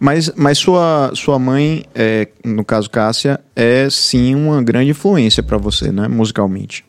Mas, 0.00 0.30
mas 0.36 0.58
sua, 0.58 1.10
sua 1.12 1.40
mãe, 1.40 1.84
é, 1.92 2.28
no 2.44 2.64
caso 2.64 2.88
Cássia, 2.88 3.40
é 3.56 3.90
sim 3.90 4.32
uma 4.32 4.62
grande 4.62 4.92
influência 4.92 5.42
para 5.42 5.58
você, 5.58 5.90
né, 5.90 6.06
musicalmente. 6.06 6.84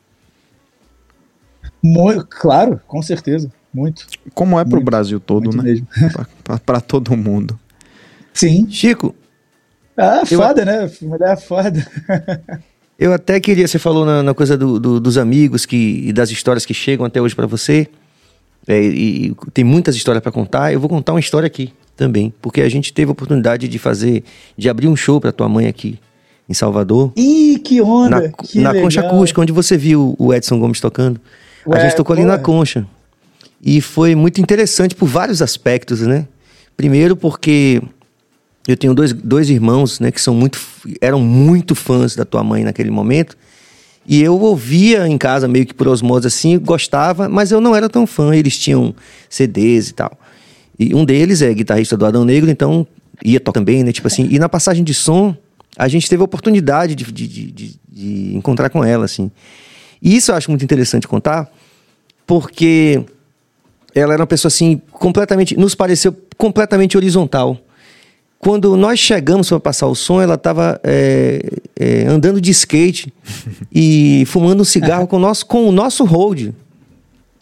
Mo 1.82 2.24
claro, 2.26 2.80
com 2.88 3.02
certeza, 3.02 3.52
muito. 3.74 4.06
Como 4.34 4.60
é 4.60 4.66
para 4.66 4.80
o 4.80 4.84
Brasil 4.84 5.20
todo, 5.20 5.56
né? 5.56 5.82
Para 6.66 6.82
todo 6.82 7.16
mundo. 7.16 7.58
Sim. 8.34 8.70
Chico. 8.70 9.16
Ah, 9.96 10.24
foda, 10.26 10.64
né? 10.64 10.90
Mulher 11.02 11.34
é 11.34 11.36
foda. 11.36 11.86
eu 12.98 13.14
até 13.14 13.40
queria, 13.40 13.68
você 13.68 13.78
falou 13.78 14.06
na, 14.06 14.24
na 14.24 14.34
coisa 14.34 14.58
do, 14.58 14.80
do, 14.80 15.00
dos 15.00 15.18
amigos 15.18 15.66
que, 15.66 16.08
e 16.08 16.14
das 16.14 16.32
histórias 16.32 16.66
que 16.66 16.74
chegam 16.74 17.06
até 17.06 17.22
hoje 17.22 17.36
para 17.36 17.48
você. 17.48 17.88
É, 18.68 18.82
e, 18.82 19.28
e, 19.28 19.36
tem 19.54 19.64
muitas 19.64 19.96
histórias 19.96 20.22
para 20.22 20.32
contar. 20.32 20.72
Eu 20.72 20.80
vou 20.80 20.90
contar 20.90 21.14
uma 21.14 21.20
história 21.20 21.48
aqui 21.48 21.74
também, 21.96 22.34
porque 22.42 22.62
a 22.62 22.70
gente 22.70 22.94
teve 22.94 23.10
a 23.10 23.12
oportunidade 23.12 23.68
de 23.68 23.78
fazer, 23.78 24.24
de 24.58 24.70
abrir 24.70 24.88
um 24.88 24.96
show 24.96 25.20
para 25.20 25.32
tua 25.32 25.50
mãe 25.50 25.68
aqui 25.68 26.00
em 26.48 26.54
Salvador. 26.54 27.12
Ih, 27.16 27.60
que 27.60 27.82
onda! 27.82 28.22
Na, 28.22 28.30
que 28.30 28.60
na 28.60 28.74
Concha 28.74 29.02
Acústica, 29.02 29.42
onde 29.42 29.52
você 29.52 29.78
viu 29.78 30.16
o 30.18 30.34
Edson 30.34 30.60
Gomes 30.60 30.80
tocando. 30.80 31.20
Ué, 31.66 31.78
a 31.78 31.84
gente 31.84 31.95
tocou 31.95 32.14
ali 32.14 32.26
na 32.26 32.38
Concha. 32.38 32.86
E 33.62 33.82
foi 33.82 34.16
muito 34.16 34.39
interessante 34.39 34.95
por 34.95 35.07
vários 35.07 35.41
aspectos, 35.41 36.01
né? 36.01 36.28
Primeiro 36.78 37.16
porque 37.16 37.82
eu 38.68 38.78
tenho 38.78 38.93
dois, 38.93 39.12
dois 39.12 39.49
irmãos, 39.49 39.99
né, 39.99 40.12
que 40.12 40.22
são 40.22 40.34
muito, 40.34 40.60
eram 41.01 41.20
muito 41.20 41.76
fãs 41.76 42.16
da 42.16 42.24
tua 42.24 42.43
mãe 42.43 42.64
naquele 42.64 42.91
momento. 42.91 43.36
E 44.07 44.24
eu 44.24 44.39
ouvia 44.39 45.07
em 45.07 45.18
casa 45.18 45.47
meio 45.47 45.66
que 45.66 45.74
por 45.74 45.88
osmose 45.88 46.28
assim, 46.28 46.57
gostava, 46.57 47.28
mas 47.28 47.51
eu 47.51 47.60
não 47.60 47.76
era 47.76 47.89
tão 47.89 48.07
fã. 48.07 48.36
Eles 48.36 48.57
tinham 48.57 48.95
CDs 49.30 49.89
e 49.89 49.93
tal. 49.93 50.18
E 50.80 50.95
um 50.95 51.03
deles 51.03 51.41
é 51.41 51.53
guitarrista 51.53 51.97
do 51.97 52.05
Adão 52.05 52.24
Negro, 52.24 52.49
então 52.49 52.88
ia 53.24 53.39
tocar 53.39 53.60
também, 53.60 53.84
né? 53.84 53.91
Tipo 53.91 54.07
assim, 54.07 54.28
e 54.32 54.39
na 54.39 54.47
passagem 54.47 54.84
de 54.84 54.93
som, 54.93 55.36
a 55.78 55.88
gente 55.88 56.10
teve 56.10 56.22
a 56.22 56.26
oportunidade 56.26 56.95
de, 56.95 57.03
de, 57.12 57.28
de, 57.28 57.80
de 57.88 58.36
encontrar 58.36 58.70
com 58.70 58.84
ela, 58.84 59.05
assim. 59.05 59.30
E 60.02 60.16
isso 60.16 60.32
eu 60.32 60.36
acho 60.36 60.50
muito 60.50 60.64
interessante 60.64 61.08
contar, 61.08 61.52
porque 62.26 63.04
ela 63.93 64.14
era 64.14 64.22
uma 64.22 64.28
pessoa 64.28 64.50
assim, 64.50 64.82
completamente. 64.91 65.58
nos 65.58 65.76
pareceu 65.76 66.16
completamente 66.38 66.95
horizontal. 66.95 67.58
Quando 68.38 68.78
nós 68.78 68.97
chegamos 69.00 69.50
para 69.50 69.60
passar 69.60 69.88
o 69.88 69.95
som, 69.95 70.22
ela 70.22 70.36
estava 70.36 70.80
é, 70.82 71.41
é, 71.78 72.06
andando 72.08 72.39
de 72.39 72.52
skate 72.52 73.14
e 73.74 74.24
fumando 74.28 74.62
um 74.62 74.66
cigarro 74.66 75.08
com 75.08 75.18
o 75.18 75.20
nosso, 75.20 75.45
com 75.45 75.68
o 75.68 75.72
nosso 75.72 76.06
hold. 76.06 76.54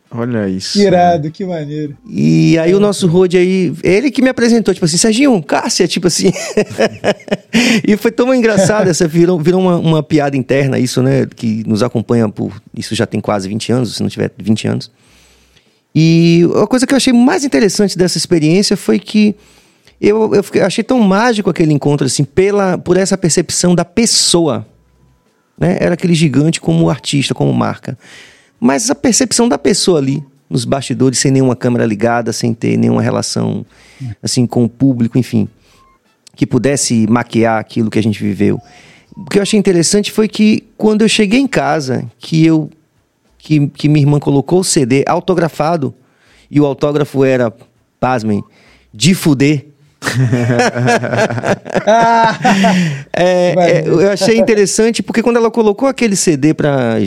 Olha 0.10 0.48
isso. 0.48 0.80
Irado, 0.80 1.30
que 1.30 1.46
maneiro. 1.46 1.98
E 2.08 2.58
aí 2.58 2.74
o 2.74 2.80
nosso 2.80 3.08
Rod 3.08 3.36
aí, 3.36 3.74
ele 3.84 4.10
que 4.10 4.22
me 4.22 4.30
apresentou, 4.30 4.74
tipo 4.74 4.86
assim, 4.86 4.98
Serginho, 4.98 5.44
Cássia, 5.44 5.88
tipo 5.88 6.08
assim. 6.08 6.32
e 7.86 7.98
foi 7.98 8.12
tão 8.12 8.34
engraçado, 8.34 8.90
essa 8.90 9.08
virou, 9.08 9.40
virou 9.40 9.60
uma, 9.60 9.78
uma, 9.78 10.04
piada 10.04 10.38
interna 10.38 10.80
isso, 10.80 11.02
né, 11.02 11.26
que 11.36 11.64
nos 11.68 11.84
acompanha 11.84 12.30
por, 12.30 12.54
isso 12.76 12.96
já 12.96 13.06
tem 13.06 13.20
quase 13.20 13.50
20 13.50 13.72
anos, 13.72 13.96
se 13.96 14.02
não 14.02 14.10
tiver 14.10 14.32
20 14.38 14.68
anos. 14.68 14.92
E 15.94 16.44
a 16.64 16.68
coisa 16.68 16.88
que 16.88 16.94
eu 16.94 16.98
achei 16.98 17.12
mais 17.12 17.44
interessante 17.44 17.98
dessa 17.98 18.18
experiência 18.18 18.78
foi 18.78 19.00
que 19.00 19.36
Eu, 20.00 20.36
eu 20.36 20.44
fiquei- 20.44 20.62
achei 20.62 20.84
tão 20.84 21.00
mágico 21.00 21.50
aquele 21.50 21.74
encontro, 21.74 22.06
assim, 22.06 22.24
pela, 22.24 22.78
por 22.78 22.96
essa 22.98 23.18
percepção 23.18 23.74
da 23.74 23.84
pessoa. 23.84 24.64
Né? 25.60 25.76
Era 25.80 25.96
aquele 25.96 26.14
gigante 26.14 26.62
como 26.62 26.88
artista, 26.88 27.34
como 27.34 27.52
marca. 27.52 27.98
Mas 28.60 28.90
a 28.90 28.96
percepção 28.96 29.48
da 29.48 29.58
pessoa 29.58 30.00
ali, 30.00 30.24
nos 30.50 30.66
bastidores, 30.66 31.20
sem 31.20 31.32
nenhuma 31.32 31.56
câmera 31.56 31.86
ligada, 31.86 32.34
sem 32.34 32.54
ter 32.54 32.78
nenhuma 32.78 33.02
relação 33.02 33.66
assim 34.22 34.46
com 34.46 34.64
o 34.64 34.70
público, 34.70 35.18
enfim, 35.18 35.48
que 36.36 36.46
pudesse 36.46 37.06
maquiar 37.08 37.60
aquilo 37.60 37.90
que 37.90 38.00
a 38.00 38.04
gente 38.04 38.22
viveu. 38.22 38.60
O 39.16 39.26
que 39.26 39.40
eu 39.40 39.42
achei 39.42 39.60
interessante 39.60 40.12
foi 40.12 40.28
que 40.28 40.64
quando 40.78 41.02
eu 41.02 41.10
cheguei 41.10 41.40
em 41.40 41.48
casa, 41.48 42.10
que 42.20 42.46
eu 42.46 42.70
que, 43.48 43.68
que 43.70 43.88
minha 43.88 44.04
irmã 44.04 44.20
colocou 44.20 44.60
o 44.60 44.64
CD 44.64 45.06
autografado 45.08 45.94
e 46.52 46.60
o 46.60 46.66
autógrafo 46.66 47.24
era, 47.24 47.54
pasmem, 47.98 48.44
de 48.94 49.16
fuder. 49.16 49.68
É, 53.20 53.56
é, 53.58 53.88
eu 53.88 54.12
achei 54.12 54.38
interessante 54.38 55.02
porque 55.02 55.24
quando 55.24 55.38
ela 55.38 55.50
colocou 55.50 55.88
aquele 55.88 56.16
CD 56.16 56.54
para 56.54 56.98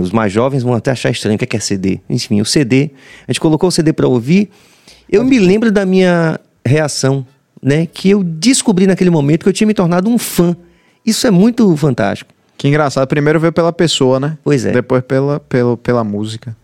os 0.00 0.12
mais 0.12 0.32
jovens 0.32 0.62
vão 0.62 0.74
até 0.74 0.92
achar 0.92 1.10
estranho 1.10 1.36
o 1.36 1.38
que 1.38 1.56
é, 1.56 1.58
é 1.58 1.60
CD. 1.60 2.00
Enfim, 2.08 2.40
o 2.40 2.44
CD, 2.44 2.90
a 3.26 3.32
gente 3.32 3.40
colocou 3.40 3.68
o 3.68 3.72
CD 3.72 3.92
para 3.92 4.06
ouvir. 4.06 4.50
Eu 5.10 5.24
me 5.24 5.38
lembro 5.38 5.72
da 5.72 5.84
minha 5.84 6.38
reação, 6.64 7.26
né, 7.60 7.86
que 7.86 8.10
eu 8.10 8.22
descobri 8.22 8.86
naquele 8.86 9.10
momento 9.10 9.42
que 9.42 9.48
eu 9.48 9.52
tinha 9.52 9.66
me 9.66 9.74
tornado 9.74 10.08
um 10.08 10.18
fã. 10.18 10.56
Isso 11.04 11.26
é 11.26 11.30
muito 11.30 11.76
fantástico. 11.76 12.32
Que 12.56 12.68
engraçado. 12.68 13.06
Primeiro 13.06 13.40
veio 13.40 13.52
pela 13.52 13.72
pessoa, 13.72 14.20
né? 14.20 14.36
Pois 14.44 14.64
é. 14.64 14.72
Depois 14.72 15.02
pela, 15.02 15.40
pelo, 15.40 15.76
pela 15.76 16.04
música. 16.04 16.56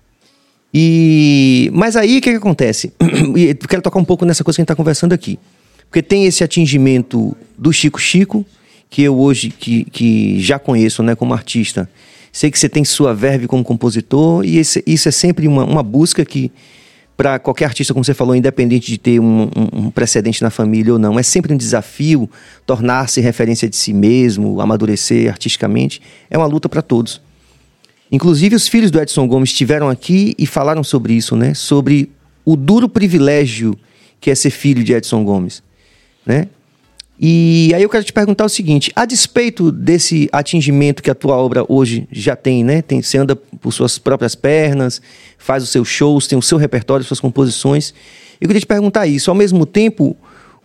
E 0.73 1.71
mas 1.73 1.95
aí 1.95 2.19
o 2.19 2.21
que, 2.21 2.31
que 2.31 2.37
acontece? 2.37 2.93
Eu 3.01 3.69
quero 3.69 3.81
tocar 3.81 4.01
um 4.01 4.05
pouco 4.05 4.25
nessa 4.25 4.43
coisa 4.43 4.57
que 4.57 4.61
a 4.61 4.63
gente 4.63 4.67
está 4.67 4.75
conversando 4.75 5.13
aqui, 5.13 5.39
porque 5.95 6.03
tem 6.03 6.27
esse 6.27 6.43
atingimento 6.43 7.37
do 7.57 7.73
Chico 7.73 8.01
Chico 8.01 8.45
que 8.91 9.01
eu 9.01 9.17
hoje 9.17 9.49
que, 9.49 9.85
que 9.85 10.41
já 10.41 10.59
conheço, 10.59 11.05
né, 11.05 11.15
como 11.15 11.33
artista. 11.33 11.89
Sei 12.33 12.51
que 12.51 12.59
você 12.59 12.69
tem 12.69 12.85
sua 12.85 13.15
verve 13.15 13.47
como 13.47 13.63
compositor 13.63 14.45
e 14.45 14.59
esse- 14.59 14.83
isso 14.89 15.09
é 15.09 15.13
sempre 15.13 15.47
uma, 15.47 15.65
uma 15.65 15.85
busca 15.85 16.25
que 16.25 16.51
para 17.17 17.39
qualquer 17.39 17.67
artista, 17.67 17.95
como 17.95 18.05
você 18.05 18.13
falou, 18.13 18.35
independente 18.35 18.89
de 18.89 18.99
ter 18.99 19.21
um, 19.21 19.43
um- 19.45 19.85
um 19.87 19.91
precedente 19.93 20.43
na 20.43 20.51
família 20.51 20.93
ou 20.95 20.99
não, 20.99 21.17
é 21.17 21.23
sempre 21.23 21.55
um 21.55 21.57
desafio 21.57 22.29
tornar-se 22.67 23.21
referência 23.21 23.69
de 23.69 23.77
si 23.77 23.93
mesmo, 23.93 24.61
amadurecer 24.61 25.31
artisticamente. 25.31 26.03
É 26.29 26.37
uma 26.37 26.47
luta 26.49 26.69
para 26.69 26.83
todos. 26.83 27.21
Inclusive, 28.11 28.57
os 28.57 28.67
filhos 28.67 28.91
do 28.91 29.01
Edson 29.01 29.29
Gomes 29.29 29.51
estiveram 29.51 29.89
aqui 29.89 30.35
e 30.37 30.45
falaram 30.45 30.83
sobre 30.83 31.13
isso, 31.15 31.37
né? 31.37 31.55
Sobre 31.55 32.11
o 32.45 32.57
duro 32.57 32.89
privilégio 32.89 33.79
que 34.21 34.29
é 34.29 34.35
ser 34.35 34.51
filho 34.51 34.83
de 34.83 34.93
Edson 34.93 35.23
Gomes, 35.23 35.63
né? 36.25 36.49
E 37.19 37.73
aí 37.75 37.83
eu 37.83 37.89
quero 37.89 38.05
te 38.05 38.13
perguntar 38.13 38.45
o 38.45 38.49
seguinte: 38.49 38.93
a 38.95 39.05
despeito 39.05 39.71
desse 39.71 40.29
atingimento 40.33 41.03
que 41.03 41.11
a 41.11 41.15
tua 41.15 41.37
obra 41.37 41.65
hoje 41.69 42.09
já 42.11 42.35
tem, 42.35 42.65
né? 42.65 42.83
Tem, 42.83 43.01
você 43.01 43.19
anda 43.19 43.37
por 43.37 43.73
suas 43.73 43.99
próprias 43.99 44.35
pernas, 44.35 45.01
faz 45.39 45.63
os 45.63 45.71
seus 45.71 45.89
shows, 45.89 46.27
tem 46.27 46.37
o 46.37 46.43
seu 46.43 46.59
repertório, 46.59 47.05
suas 47.05 47.21
composições. 47.21 47.95
Eu 48.41 48.49
queria 48.49 48.61
te 48.61 48.67
perguntar 48.67 49.07
isso. 49.07 49.31
Ao 49.31 49.35
mesmo 49.35 49.65
tempo, 49.65 50.17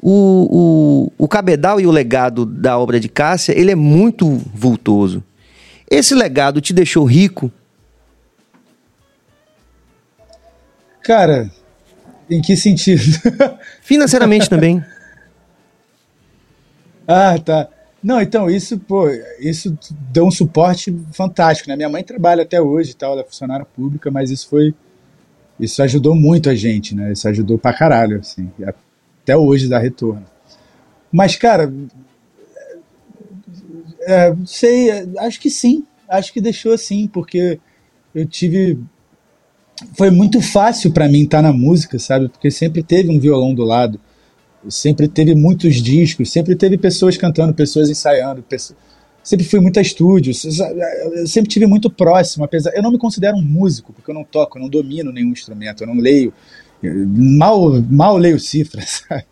o, 0.02 1.12
o, 1.18 1.24
o 1.26 1.28
cabedal 1.28 1.80
e 1.80 1.86
o 1.86 1.92
legado 1.92 2.46
da 2.46 2.78
obra 2.80 3.00
de 3.00 3.08
Cássia, 3.08 3.58
ele 3.58 3.72
é 3.72 3.76
muito 3.76 4.42
vultoso. 4.54 5.24
Esse 5.90 6.16
legado 6.16 6.62
te 6.62 6.74
deixou 6.74 7.06
rico? 7.06 7.52
Cara, 11.04 11.50
em 12.30 12.42
que 12.42 12.56
sentido? 12.56 13.02
Financeiramente 13.82 14.50
também. 14.50 14.84
ah, 17.10 17.40
tá. 17.40 17.68
Não, 18.04 18.22
então, 18.22 18.48
isso, 18.48 18.78
pô, 18.78 19.10
isso 19.40 19.76
deu 20.12 20.28
um 20.28 20.32
suporte 20.32 20.96
fantástico, 21.12 21.68
né? 21.68 21.76
Minha 21.76 21.90
mãe 21.90 22.04
trabalha 22.04 22.44
até 22.44 22.62
hoje 22.62 22.96
tal, 22.96 23.14
ela 23.14 23.22
é 23.22 23.24
funcionária 23.24 23.66
pública, 23.66 24.12
mas 24.12 24.30
isso 24.30 24.48
foi. 24.48 24.76
Isso 25.60 25.82
ajudou 25.82 26.16
muito 26.16 26.52
a 26.52 26.56
gente, 26.56 26.96
né? 26.96 27.12
Isso 27.12 27.28
ajudou 27.28 27.58
pra 27.58 27.74
caralho, 27.74 28.20
assim. 28.20 28.52
Até 29.24 29.36
hoje 29.36 29.68
dá 29.68 29.80
retorno. 29.80 30.24
Mas, 31.12 31.36
cara, 31.36 31.74
é, 34.02 34.36
sei, 34.46 34.92
acho 35.18 35.40
que 35.40 35.50
sim. 35.50 35.84
Acho 36.08 36.32
que 36.32 36.40
deixou 36.40 36.78
sim, 36.78 37.08
porque 37.08 37.60
eu 38.14 38.26
tive. 38.26 38.80
Foi 39.98 40.12
muito 40.12 40.42
fácil 40.42 40.94
pra 40.94 41.10
mim 41.10 41.24
estar 41.24 41.42
na 41.42 41.52
música, 41.52 41.98
sabe? 41.98 42.30
Porque 42.30 42.52
sempre 42.52 42.84
teve 42.84 43.10
um 43.10 43.20
violão 43.20 43.54
do 43.54 43.64
lado 43.64 44.00
sempre 44.70 45.08
teve 45.08 45.36
muitos 45.36 45.76
discos, 45.76 46.32
sempre 46.32 46.56
teve 46.56 46.78
pessoas 46.78 47.16
cantando, 47.18 47.54
pessoas 47.54 47.90
ensaiando, 47.90 48.42
pesso- 48.44 48.76
sempre 49.24 49.46
fui 49.46 49.60
muito 49.60 49.78
a 49.80 49.82
estúdios, 49.82 50.44
sempre 51.28 51.50
tive 51.50 51.66
muito 51.68 51.90
próximo, 51.90 52.44
apesar, 52.46 52.72
eu 52.76 52.82
não 52.82 52.92
me 52.92 52.98
considero 52.98 53.38
um 53.38 53.42
músico, 53.42 53.94
porque 53.94 54.10
eu 54.12 54.16
não 54.16 54.24
toco, 54.24 54.58
eu 54.58 54.62
não 54.62 54.70
domino 54.70 55.12
nenhum 55.12 55.32
instrumento, 55.32 55.84
eu 55.84 55.88
não 55.88 55.96
leio, 55.96 56.34
mal, 56.84 57.82
mal 57.90 58.18
leio 58.18 58.40
cifras? 58.40 59.04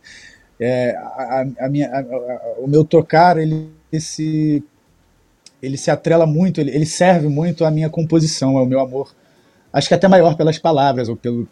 É, 0.59 0.95
a, 0.97 1.45
a- 1.59 1.69
minha, 1.69 1.87
a- 1.87 2.55
o 2.59 2.67
meu 2.67 2.83
tocar, 2.83 3.37
ele, 3.37 3.69
se, 3.99 4.63
ele 5.61 5.77
se 5.77 5.89
atrela 5.89 6.25
muito, 6.25 6.61
ele, 6.61 6.71
ele 6.71 6.85
serve 6.85 7.27
muito 7.27 7.65
à 7.65 7.71
minha 7.71 7.89
composição, 7.89 8.57
ao 8.57 8.65
meu 8.65 8.79
amor, 8.79 9.13
acho 9.73 9.87
que 9.87 9.93
até 9.93 10.07
maior 10.07 10.35
pelas 10.37 10.59
palavras, 10.59 11.09
ou 11.09 11.15
pelo, 11.17 11.47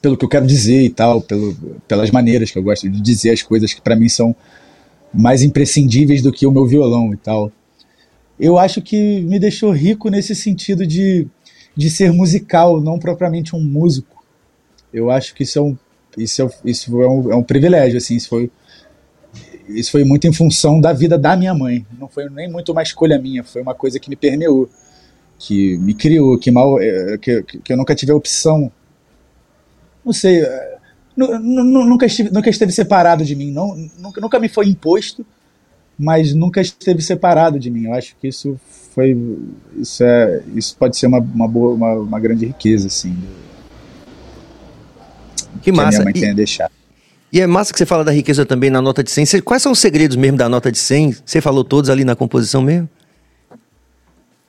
pelo 0.00 0.16
que 0.16 0.24
eu 0.24 0.28
quero 0.28 0.46
dizer 0.46 0.82
e 0.82 0.90
tal, 0.90 1.20
pelo, 1.20 1.54
pelas 1.86 2.10
maneiras 2.10 2.50
que 2.50 2.58
eu 2.58 2.62
gosto 2.62 2.88
de 2.88 3.00
dizer 3.00 3.30
as 3.30 3.42
coisas 3.42 3.72
que 3.72 3.80
para 3.80 3.96
mim 3.96 4.08
são 4.08 4.34
mais 5.12 5.42
imprescindíveis 5.42 6.22
do 6.22 6.32
que 6.32 6.46
o 6.46 6.50
meu 6.50 6.66
violão 6.66 7.12
e 7.12 7.16
tal. 7.16 7.52
Eu 8.38 8.58
acho 8.58 8.80
que 8.80 9.20
me 9.20 9.38
deixou 9.38 9.70
rico 9.70 10.08
nesse 10.08 10.34
sentido 10.34 10.86
de, 10.86 11.26
de 11.76 11.90
ser 11.90 12.12
musical, 12.12 12.80
não 12.80 12.98
propriamente 12.98 13.54
um 13.54 13.62
músico. 13.62 14.24
Eu 14.92 15.10
acho 15.10 15.34
que 15.34 15.42
isso 15.42 15.58
é 15.58 15.62
um, 15.62 15.76
isso 16.16 16.42
é, 16.42 16.50
isso 16.64 17.02
é 17.02 17.08
um, 17.08 17.32
é 17.32 17.36
um 17.36 17.42
privilégio, 17.42 17.98
assim, 17.98 18.16
isso 18.16 18.28
foi, 18.28 18.50
isso 19.68 19.90
foi 19.90 20.04
muito 20.04 20.26
em 20.26 20.32
função 20.32 20.80
da 20.80 20.92
vida 20.92 21.18
da 21.18 21.36
minha 21.36 21.54
mãe. 21.54 21.86
Não 21.98 22.08
foi 22.08 22.28
nem 22.30 22.50
muito 22.50 22.72
uma 22.72 22.82
escolha 22.82 23.18
minha, 23.18 23.44
foi 23.44 23.62
uma 23.62 23.74
coisa 23.74 24.00
que 24.00 24.08
me 24.08 24.16
permeou, 24.16 24.68
que 25.38 25.76
me 25.78 25.94
criou, 25.94 26.38
que 26.38 26.50
mal, 26.50 26.80
eh, 26.80 27.18
que, 27.18 27.42
que 27.42 27.72
eu 27.72 27.76
nunca 27.76 27.94
tive 27.94 28.12
a 28.12 28.16
opção 28.16 28.72
não 30.04 30.12
sei, 30.12 30.42
é, 30.42 30.74
nu- 31.16 31.38
nu- 31.38 31.84
nunca, 31.86 32.06
estive, 32.06 32.30
nunca 32.30 32.48
esteve 32.50 32.72
separado 32.72 33.24
de 33.24 33.34
mim, 33.36 33.50
não, 33.50 33.74
nunca, 33.98 34.20
nunca 34.20 34.38
me 34.38 34.48
foi 34.48 34.66
imposto, 34.68 35.24
mas 35.98 36.34
nunca 36.34 36.60
esteve 36.60 37.02
separado 37.02 37.58
de 37.58 37.70
mim. 37.70 37.84
Eu 37.86 37.94
acho 37.94 38.16
que 38.20 38.28
isso 38.28 38.58
foi, 38.94 39.16
isso 39.76 40.02
é, 40.04 40.42
isso 40.54 40.76
pode 40.76 40.96
ser 40.96 41.06
uma, 41.06 41.18
uma 41.18 41.46
boa, 41.48 41.74
uma, 41.74 41.92
uma 41.94 42.20
grande 42.20 42.46
riqueza, 42.46 42.86
assim, 42.88 43.16
Que 45.62 45.70
que 45.70 45.72
massa. 45.72 46.02
mãe 46.02 46.12
E, 46.16 46.34
deixado. 46.34 46.70
e 47.32 47.40
é 47.40 47.46
massa 47.46 47.72
que 47.72 47.78
você 47.78 47.86
fala 47.86 48.04
da 48.04 48.10
riqueza 48.12 48.44
também 48.44 48.70
na 48.70 48.82
nota 48.82 49.02
de 49.02 49.10
100. 49.10 49.26
Você- 49.26 49.42
quais 49.42 49.62
são 49.62 49.72
os 49.72 49.78
segredos 49.78 50.16
mesmo 50.16 50.36
da 50.36 50.48
nota 50.48 50.72
de 50.72 50.78
100? 50.78 51.16
Você 51.24 51.40
falou 51.40 51.62
todos 51.62 51.88
ali 51.90 52.04
na 52.04 52.16
composição 52.16 52.60
mesmo? 52.62 52.88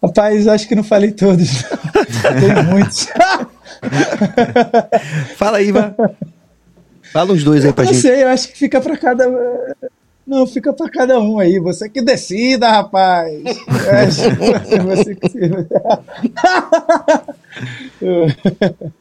Rapaz, 0.01 0.47
acho 0.47 0.68
que 0.68 0.76
não 0.76 0.84
falei 0.84 1.12
todos. 1.12 1.49
Tem 2.41 2.64
muitos. 2.66 3.08
Fala 5.38 5.58
aí, 5.58 5.72
vai. 5.72 5.94
Fala 7.12 7.34
uns 7.34 7.44
dois 7.44 7.66
aí 7.66 7.74
pra 7.74 7.86
não 7.86 7.94
gente. 7.94 8.02
sei, 8.02 8.24
eu 8.24 8.28
acho 8.30 8.48
que 8.50 8.58
fica 8.58 8.80
pra 8.82 8.98
cada. 8.98 9.26
Não, 10.26 10.48
fica 10.48 10.72
pra 10.72 10.90
cada 10.90 11.20
um 11.20 11.38
aí. 11.38 11.60
Você 11.60 11.90
que 11.90 12.02
decida, 12.02 12.70
rapaz. 12.72 13.44
É, 13.88 14.06
você 14.82 15.16
que 15.16 15.30
se... 15.30 15.40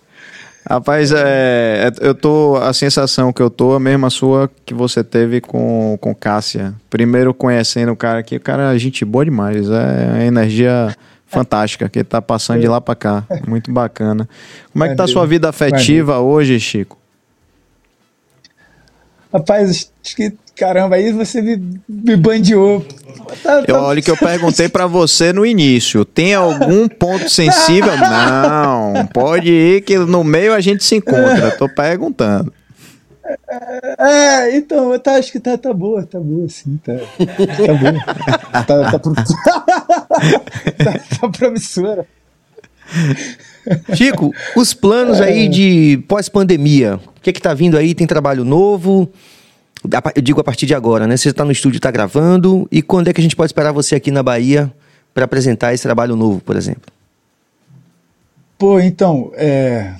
Rapaz, 0.68 1.10
é, 1.12 1.88
é- 1.88 2.06
eu 2.06 2.14
tô. 2.14 2.56
A 2.56 2.72
sensação 2.72 3.32
que 3.32 3.42
eu 3.42 3.50
tô 3.50 3.72
é 3.72 3.76
a 3.76 3.80
mesma 3.80 4.10
sua 4.10 4.48
que 4.64 4.72
você 4.72 5.02
teve 5.02 5.40
com, 5.40 5.98
com 6.00 6.14
Cássia. 6.14 6.72
Primeiro 6.88 7.34
conhecendo 7.34 7.92
o 7.92 7.96
cara 7.96 8.20
aqui, 8.20 8.36
o 8.36 8.40
cara 8.40 8.72
é 8.74 8.78
gente 8.78 9.04
boa 9.04 9.24
demais. 9.24 9.68
É 9.68 10.10
uma 10.14 10.24
energia 10.24 10.94
fantástica 11.32 11.88
que 11.88 12.04
tá 12.04 12.20
passando 12.22 12.60
de 12.60 12.68
lá 12.68 12.80
pra 12.80 12.94
cá. 12.94 13.24
Muito 13.48 13.72
bacana. 13.72 14.28
Como 14.72 14.84
é 14.84 14.88
que 14.90 14.94
tá 14.94 15.04
a 15.04 15.08
sua 15.08 15.26
vida 15.26 15.48
afetiva 15.48 16.18
hoje, 16.20 16.58
Chico? 16.60 16.98
Rapaz, 19.32 19.90
que, 20.14 20.32
caramba, 20.54 20.96
aí 20.96 21.10
você 21.10 21.40
me, 21.40 21.80
me 21.88 22.16
bandeou. 22.16 22.84
Tá- 23.42 23.60
Eu, 23.66 23.74
tá- 23.74 23.82
olha 23.82 24.02
que 24.02 24.10
eu 24.10 24.16
perguntei 24.16 24.68
pra 24.68 24.86
você 24.86 25.32
no 25.32 25.46
início. 25.46 26.04
Tem 26.04 26.34
algum 26.34 26.86
ponto 26.86 27.28
sensível? 27.30 27.92
Não. 27.96 29.06
Pode 29.06 29.50
ir 29.50 29.80
que 29.82 29.96
no 29.98 30.22
meio 30.22 30.52
a 30.52 30.60
gente 30.60 30.84
se 30.84 30.96
encontra. 30.96 31.50
Tô 31.52 31.66
perguntando. 31.66 32.52
É, 33.98 34.31
então, 34.50 34.98
tá, 34.98 35.14
acho 35.16 35.30
que 35.32 35.40
tá, 35.40 35.56
tá 35.58 35.72
boa, 35.72 36.04
tá 36.06 36.18
boa, 36.20 36.48
sim, 36.48 36.78
tá, 36.84 36.92
tá 36.94 37.74
boa. 37.74 37.92
Tá, 38.66 38.90
tá, 38.92 38.98
pro- 38.98 39.14
tá, 40.84 41.00
tá 41.20 41.28
promissora. 41.28 42.06
Chico, 43.94 44.32
os 44.56 44.74
planos 44.74 45.20
aí 45.20 45.48
de 45.48 46.02
pós-pandemia. 46.08 46.96
O 47.16 47.20
que 47.20 47.30
é 47.30 47.32
que 47.32 47.40
tá 47.40 47.54
vindo 47.54 47.76
aí? 47.78 47.94
Tem 47.94 48.06
trabalho 48.06 48.44
novo? 48.44 49.10
Eu 50.14 50.22
digo 50.22 50.40
a 50.40 50.44
partir 50.44 50.66
de 50.66 50.74
agora, 50.74 51.06
né? 51.06 51.16
Você 51.16 51.30
está 51.30 51.44
no 51.44 51.52
estúdio, 51.52 51.78
está 51.78 51.90
gravando. 51.90 52.68
E 52.70 52.82
quando 52.82 53.08
é 53.08 53.12
que 53.12 53.20
a 53.20 53.22
gente 53.22 53.34
pode 53.36 53.48
esperar 53.48 53.72
você 53.72 53.94
aqui 53.94 54.10
na 54.10 54.22
Bahia 54.22 54.72
para 55.14 55.24
apresentar 55.24 55.72
esse 55.74 55.82
trabalho 55.82 56.14
novo, 56.16 56.40
por 56.40 56.56
exemplo? 56.56 56.82
Pô, 58.58 58.78
então, 58.78 59.32
é, 59.34 59.92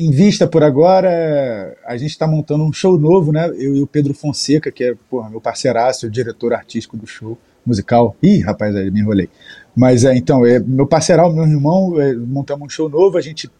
em 0.00 0.10
vista 0.10 0.46
por 0.46 0.62
agora, 0.62 1.76
a 1.84 1.96
gente 1.96 2.10
está 2.10 2.26
montando 2.26 2.64
um 2.64 2.72
show 2.72 2.98
novo, 2.98 3.32
né? 3.32 3.48
Eu 3.50 3.76
e 3.76 3.82
o 3.82 3.86
Pedro 3.86 4.14
Fonseca, 4.14 4.72
que 4.72 4.84
é 4.84 4.94
porra, 5.10 5.28
meu 5.28 5.40
parceiraço, 5.40 6.06
o 6.06 6.10
diretor 6.10 6.54
artístico 6.54 6.96
do 6.96 7.06
show 7.06 7.36
musical. 7.66 8.16
Ih, 8.22 8.40
rapaz, 8.40 8.74
aí 8.74 8.90
me 8.90 9.00
enrolei. 9.00 9.28
Mas 9.76 10.04
é, 10.04 10.16
então, 10.16 10.44
é, 10.46 10.58
meu 10.58 10.86
parceiro, 10.86 11.30
meu 11.32 11.44
irmão, 11.44 12.00
é, 12.00 12.14
montamos 12.14 12.66
um 12.66 12.68
show 12.68 12.88
novo, 12.88 13.18
a 13.18 13.20
gente 13.20 13.50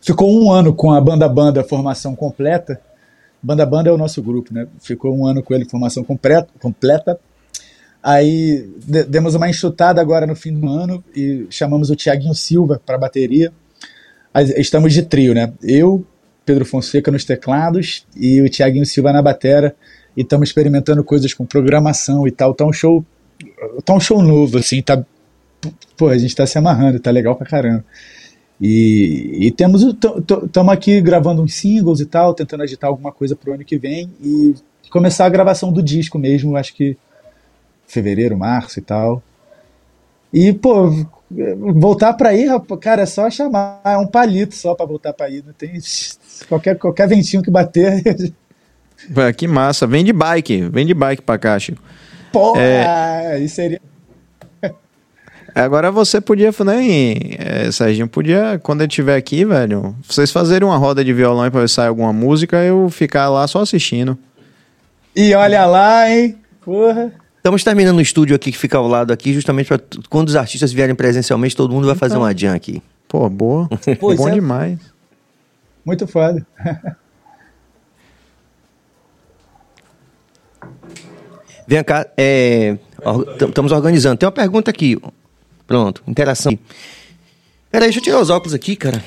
ficou 0.00 0.30
um 0.30 0.50
ano 0.50 0.74
com 0.74 0.92
a 0.92 1.00
Banda 1.00 1.28
Banda 1.28 1.62
formação 1.62 2.16
completa. 2.16 2.80
Banda 3.42 3.66
Banda 3.66 3.90
é 3.90 3.92
o 3.92 3.98
nosso 3.98 4.22
grupo, 4.22 4.54
né? 4.54 4.66
Ficou 4.80 5.14
um 5.14 5.26
ano 5.26 5.42
com 5.42 5.52
ele 5.52 5.66
formação 5.66 6.02
completa. 6.02 6.48
completa. 6.58 7.20
Aí 8.02 8.70
demos 9.08 9.34
uma 9.34 9.48
enxutada 9.48 10.00
agora 10.00 10.26
no 10.26 10.34
fim 10.34 10.52
do 10.52 10.68
ano 10.68 11.02
e 11.14 11.46
chamamos 11.50 11.90
o 11.90 11.96
Tiaguinho 11.96 12.34
Silva 12.34 12.80
para 12.84 12.98
bateria. 12.98 13.52
Estamos 14.56 14.92
de 14.92 15.02
trio, 15.02 15.32
né? 15.32 15.52
Eu, 15.62 16.04
Pedro 16.44 16.64
Fonseca 16.64 17.10
nos 17.10 17.24
teclados 17.24 18.06
e 18.16 18.40
o 18.42 18.48
Tiaguinho 18.48 18.84
Silva 18.84 19.12
na 19.12 19.22
batera. 19.22 19.74
E 20.16 20.22
estamos 20.22 20.48
experimentando 20.48 21.02
coisas 21.04 21.32
com 21.32 21.46
programação 21.46 22.26
e 22.26 22.30
tal. 22.30 22.54
Tá 22.54 22.64
um 22.64 22.72
show, 22.72 23.04
tá 23.84 23.94
um 23.94 24.00
show 24.00 24.22
novo, 24.22 24.58
assim, 24.58 24.82
tá. 24.82 25.04
Pô, 25.96 26.08
a 26.08 26.18
gente 26.18 26.34
tá 26.34 26.46
se 26.46 26.58
amarrando, 26.58 27.00
tá 27.00 27.10
legal 27.10 27.36
pra 27.36 27.46
caramba. 27.46 27.84
E, 28.60 29.38
e 29.46 29.50
temos, 29.50 29.82
estamos 29.82 30.72
aqui 30.72 31.00
gravando 31.00 31.42
uns 31.42 31.54
singles 31.54 32.00
e 32.00 32.06
tal, 32.06 32.34
tentando 32.34 32.62
agitar 32.62 32.88
alguma 32.88 33.12
coisa 33.12 33.34
pro 33.34 33.54
ano 33.54 33.64
que 33.64 33.76
vem 33.76 34.10
e 34.22 34.54
começar 34.90 35.26
a 35.26 35.28
gravação 35.28 35.72
do 35.72 35.82
disco 35.82 36.18
mesmo, 36.18 36.56
acho 36.56 36.74
que 36.74 36.96
fevereiro, 37.86 38.36
março 38.36 38.78
e 38.78 38.82
tal. 38.82 39.22
E, 40.34 40.52
pô, 40.52 40.90
voltar 41.76 42.12
para 42.14 42.34
ir, 42.34 42.50
cara, 42.80 43.02
é 43.02 43.06
só 43.06 43.30
chamar. 43.30 43.80
É 43.84 43.96
um 43.96 44.06
palito 44.08 44.56
só 44.56 44.74
para 44.74 44.84
voltar 44.84 45.12
para 45.12 45.30
ir. 45.30 45.44
Não 45.46 45.52
tem 45.52 45.78
qualquer, 46.48 46.76
qualquer 46.76 47.06
ventinho 47.06 47.40
que 47.40 47.52
bater. 47.52 48.02
Ué, 49.16 49.32
que 49.32 49.46
massa. 49.46 49.86
Vem 49.86 50.04
de 50.04 50.12
bike. 50.12 50.68
Vem 50.72 50.84
de 50.84 50.92
bike 50.92 51.22
pra 51.22 51.38
cá, 51.38 51.56
Chico. 51.56 51.80
Porra, 52.32 52.60
é... 52.60 53.38
isso 53.38 53.54
seria. 53.54 53.80
Agora 55.54 55.92
você 55.92 56.20
podia, 56.20 56.50
né, 56.64 56.82
é, 57.38 57.70
Serginho, 57.70 58.08
podia, 58.08 58.58
quando 58.60 58.80
ele 58.80 58.88
estiver 58.88 59.16
aqui, 59.16 59.44
velho, 59.44 59.94
vocês 60.02 60.32
fazerem 60.32 60.66
uma 60.66 60.76
roda 60.76 61.04
de 61.04 61.12
violão 61.12 61.48
para 61.48 61.60
ver 61.60 61.68
sair 61.68 61.86
alguma 61.86 62.12
música, 62.12 62.56
eu 62.64 62.90
ficar 62.90 63.28
lá 63.28 63.46
só 63.46 63.60
assistindo. 63.60 64.18
E 65.14 65.32
olha 65.32 65.64
lá, 65.64 66.10
hein? 66.10 66.36
Porra. 66.60 67.12
Estamos 67.44 67.62
terminando 67.62 67.98
o 67.98 68.00
estúdio 68.00 68.34
aqui 68.34 68.50
que 68.50 68.56
fica 68.56 68.78
ao 68.78 68.88
lado 68.88 69.12
aqui, 69.12 69.34
justamente 69.34 69.66
para 69.66 69.78
quando 70.08 70.28
os 70.28 70.36
artistas 70.36 70.72
vierem 70.72 70.94
presencialmente, 70.94 71.54
todo 71.54 71.74
mundo 71.74 71.86
vai 71.86 71.94
fazer 71.94 72.14
então. 72.14 72.22
uma 72.22 72.34
jam 72.34 72.54
aqui. 72.54 72.82
Pô, 73.06 73.28
boa. 73.28 73.68
Pô, 74.00 74.14
Bom 74.14 74.30
é... 74.30 74.32
demais. 74.32 74.78
Muito 75.84 76.06
foda. 76.06 76.46
Vem 81.68 81.84
cá, 81.84 82.06
é, 82.16 82.78
estamos 83.46 83.72
organizando. 83.72 84.16
Tem 84.16 84.26
uma 84.26 84.32
pergunta 84.32 84.70
aqui. 84.70 84.96
Pronto, 85.66 86.02
interação. 86.06 86.58
Peraí, 87.70 87.88
deixa 87.88 87.98
eu 87.98 88.04
tirar 88.04 88.20
os 88.20 88.30
óculos 88.30 88.54
aqui, 88.54 88.74
cara. 88.74 89.04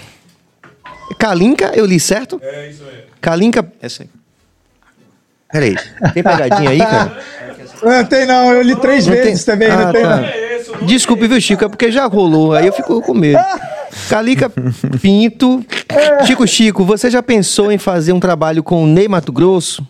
Kalinka, 1.17 1.71
eu 1.73 1.87
li 1.87 1.99
certo? 1.99 2.39
É, 2.43 2.69
isso 2.69 2.83
aí. 2.83 3.03
Kalinka. 3.19 3.73
Essa 3.81 4.03
aí. 4.03 4.09
Peraí, 5.51 5.75
tem 6.13 6.21
pegadinha 6.21 6.69
aí, 6.69 6.77
cara? 6.77 7.19
Não 7.83 8.05
tem 8.05 8.25
não, 8.25 8.51
eu 8.53 8.61
li 8.61 8.75
três 8.75 9.05
não 9.05 9.13
vezes 9.13 9.43
tem... 9.43 9.53
também, 9.53 9.69
ah, 9.69 9.85
não 9.85 9.91
tem 9.91 10.03
tá. 10.03 10.17
não. 10.17 10.85
Desculpe, 10.85 11.27
viu, 11.27 11.39
Chico, 11.39 11.65
é 11.65 11.69
porque 11.69 11.91
já 11.91 12.05
rolou, 12.05 12.53
aí 12.53 12.67
eu 12.67 12.73
fico 12.73 13.01
com 13.01 13.13
medo. 13.13 13.39
Calica 14.09 14.49
Pinto. 15.01 15.65
Chico 16.25 16.47
Chico, 16.47 16.83
você 16.83 17.09
já 17.09 17.23
pensou 17.23 17.71
em 17.71 17.77
fazer 17.77 18.13
um 18.13 18.19
trabalho 18.19 18.63
com 18.63 18.83
o 18.83 18.87
Ney 18.87 19.07
Mato 19.07 19.31
Grosso? 19.31 19.85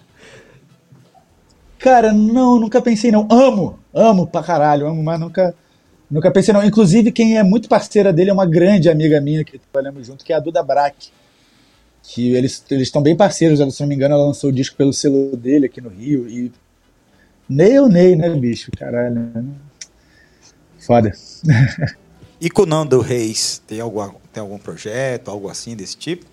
Cara, 1.79 2.11
não, 2.11 2.59
nunca 2.59 2.81
pensei 2.81 3.11
não. 3.11 3.27
Amo, 3.29 3.79
amo 3.93 4.27
pra 4.27 4.43
caralho, 4.43 4.87
amo, 4.87 5.03
mas 5.03 5.19
nunca, 5.19 5.53
nunca 6.09 6.31
pensei 6.31 6.53
não. 6.53 6.63
Inclusive, 6.63 7.11
quem 7.11 7.37
é 7.37 7.43
muito 7.43 7.69
parceira 7.69 8.11
dele 8.11 8.29
é 8.29 8.33
uma 8.33 8.45
grande 8.45 8.89
amiga 8.89 9.21
minha 9.21 9.43
que 9.43 9.59
trabalhamos 9.59 10.07
junto, 10.07 10.25
que 10.25 10.33
é 10.33 10.35
a 10.35 10.39
Duda 10.39 10.63
Brack. 10.63 11.09
Que 12.03 12.33
eles 12.35 12.63
estão 12.69 13.01
bem 13.01 13.15
parceiros, 13.15 13.59
se 13.59 13.81
não 13.81 13.87
me 13.87 13.95
engano, 13.95 14.15
ela 14.15 14.25
lançou 14.25 14.49
o 14.49 14.53
disco 14.53 14.77
pelo 14.77 14.93
selo 14.93 15.35
dele 15.35 15.65
aqui 15.65 15.81
no 15.81 15.89
Rio. 15.89 16.27
E 16.29 16.51
Ney 17.49 17.79
ou 17.79 17.87
Ney, 17.87 18.15
né, 18.15 18.29
bicho? 18.29 18.71
Caralho. 18.77 19.15
Né? 19.15 19.45
Foda. 20.79 21.11
E 22.39 22.51
com 22.51 22.61
o 22.61 22.65
Nando 22.67 22.99
Reis, 23.01 23.61
tem 23.65 23.79
algum, 23.79 24.09
tem 24.31 24.41
algum 24.41 24.59
projeto, 24.59 25.29
algo 25.29 25.49
assim 25.49 25.75
desse 25.75 25.97
tipo? 25.97 26.23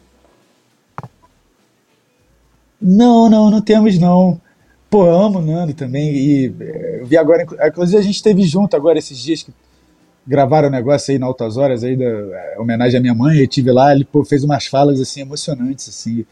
Não, 2.81 3.31
não, 3.31 3.51
não 3.51 3.63
temos 3.63 3.99
não. 3.99 4.39
Pô, 4.91 5.09
amo 5.09 5.39
o 5.39 5.43
Nando 5.43 5.73
também. 5.73 6.15
E 6.15 6.55
eh, 6.61 6.99
eu 7.01 7.07
vi 7.07 7.17
agora, 7.17 7.47
inclusive 7.67 7.97
a 7.97 8.03
gente 8.03 8.17
esteve 8.17 8.43
junto 8.43 8.77
agora 8.77 8.99
esses 8.99 9.19
dias 9.19 9.43
que 9.43 9.53
gravaram 10.27 10.69
o 10.69 10.71
um 10.71 10.75
negócio 10.75 11.11
aí 11.11 11.19
na 11.19 11.27
Altas 11.27 11.57
Horas 11.57 11.83
aí 11.83 11.97
da 11.97 12.61
homenagem 12.61 12.99
à 12.99 13.01
minha 13.01 13.15
mãe. 13.15 13.39
Eu 13.39 13.49
tive 13.49 13.73
lá, 13.73 13.91
ele 13.95 14.05
pô, 14.05 14.23
fez 14.25 14.45
umas 14.45 14.67
falas 14.67 15.01
assim 15.01 15.23
emocionantes 15.23 15.89
assim. 15.89 16.27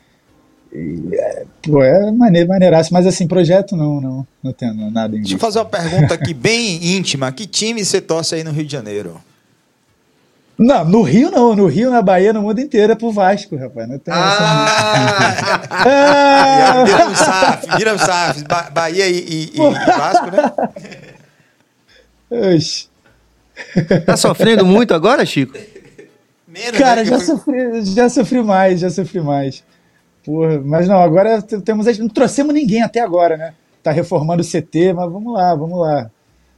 É, 0.74 1.44
pô, 1.62 1.82
é 1.82 2.10
maneiro, 2.10 2.48
maneiraço, 2.48 2.94
mas 2.94 3.06
assim, 3.06 3.28
projeto 3.28 3.76
não, 3.76 4.00
não, 4.00 4.26
não 4.42 4.52
tenho 4.52 4.90
nada 4.90 5.14
em 5.14 5.20
Deixa 5.20 5.34
eu 5.34 5.38
fazer 5.38 5.58
uma 5.58 5.66
pergunta 5.66 6.14
aqui 6.14 6.32
bem 6.32 6.96
íntima. 6.96 7.30
Que 7.30 7.46
time 7.46 7.84
você 7.84 8.00
torce 8.00 8.34
aí 8.34 8.42
no 8.42 8.50
Rio 8.50 8.64
de 8.64 8.72
Janeiro? 8.72 9.20
Não, 10.56 10.84
no 10.84 11.02
Rio 11.02 11.30
não, 11.30 11.54
no 11.54 11.66
Rio, 11.66 11.90
na 11.90 12.00
Bahia, 12.00 12.32
no 12.32 12.40
mundo 12.40 12.60
inteiro 12.60 12.92
é 12.92 12.96
pro 12.96 13.12
Vasco, 13.12 13.56
rapaz. 13.56 13.88
Não 13.88 13.98
tem 13.98 14.14
ah! 14.14 14.66
essa. 15.34 16.84
Vira 16.86 17.06
um 17.06 17.14
SAF, 17.14 17.76
vira 17.76 17.94
um 17.94 17.98
SAF. 17.98 18.44
Bahia 18.72 19.08
e, 19.08 19.18
e, 19.18 19.52
e 19.54 19.58
Vasco, 19.58 20.30
né? 20.30 20.52
Oxi. 22.54 22.88
Tá 24.06 24.16
sofrendo 24.16 24.64
muito 24.64 24.94
agora, 24.94 25.26
Chico? 25.26 25.58
Menos, 26.48 26.78
Cara, 26.78 27.02
né? 27.02 27.10
já, 27.10 27.20
sofri, 27.20 27.84
já 27.84 28.08
sofri 28.08 28.42
mais, 28.42 28.80
já 28.80 28.90
sofri 28.90 29.20
mais. 29.20 29.62
Porra, 30.24 30.60
mas 30.64 30.86
não, 30.86 31.02
agora 31.02 31.42
temos. 31.42 31.98
Não 31.98 32.08
trouxemos 32.08 32.54
ninguém 32.54 32.82
até 32.82 33.00
agora, 33.00 33.36
né? 33.36 33.54
Tá 33.82 33.90
reformando 33.90 34.42
o 34.42 34.46
CT, 34.46 34.92
mas 34.92 35.10
vamos 35.10 35.34
lá, 35.34 35.54
vamos 35.54 35.78
lá. 35.78 36.10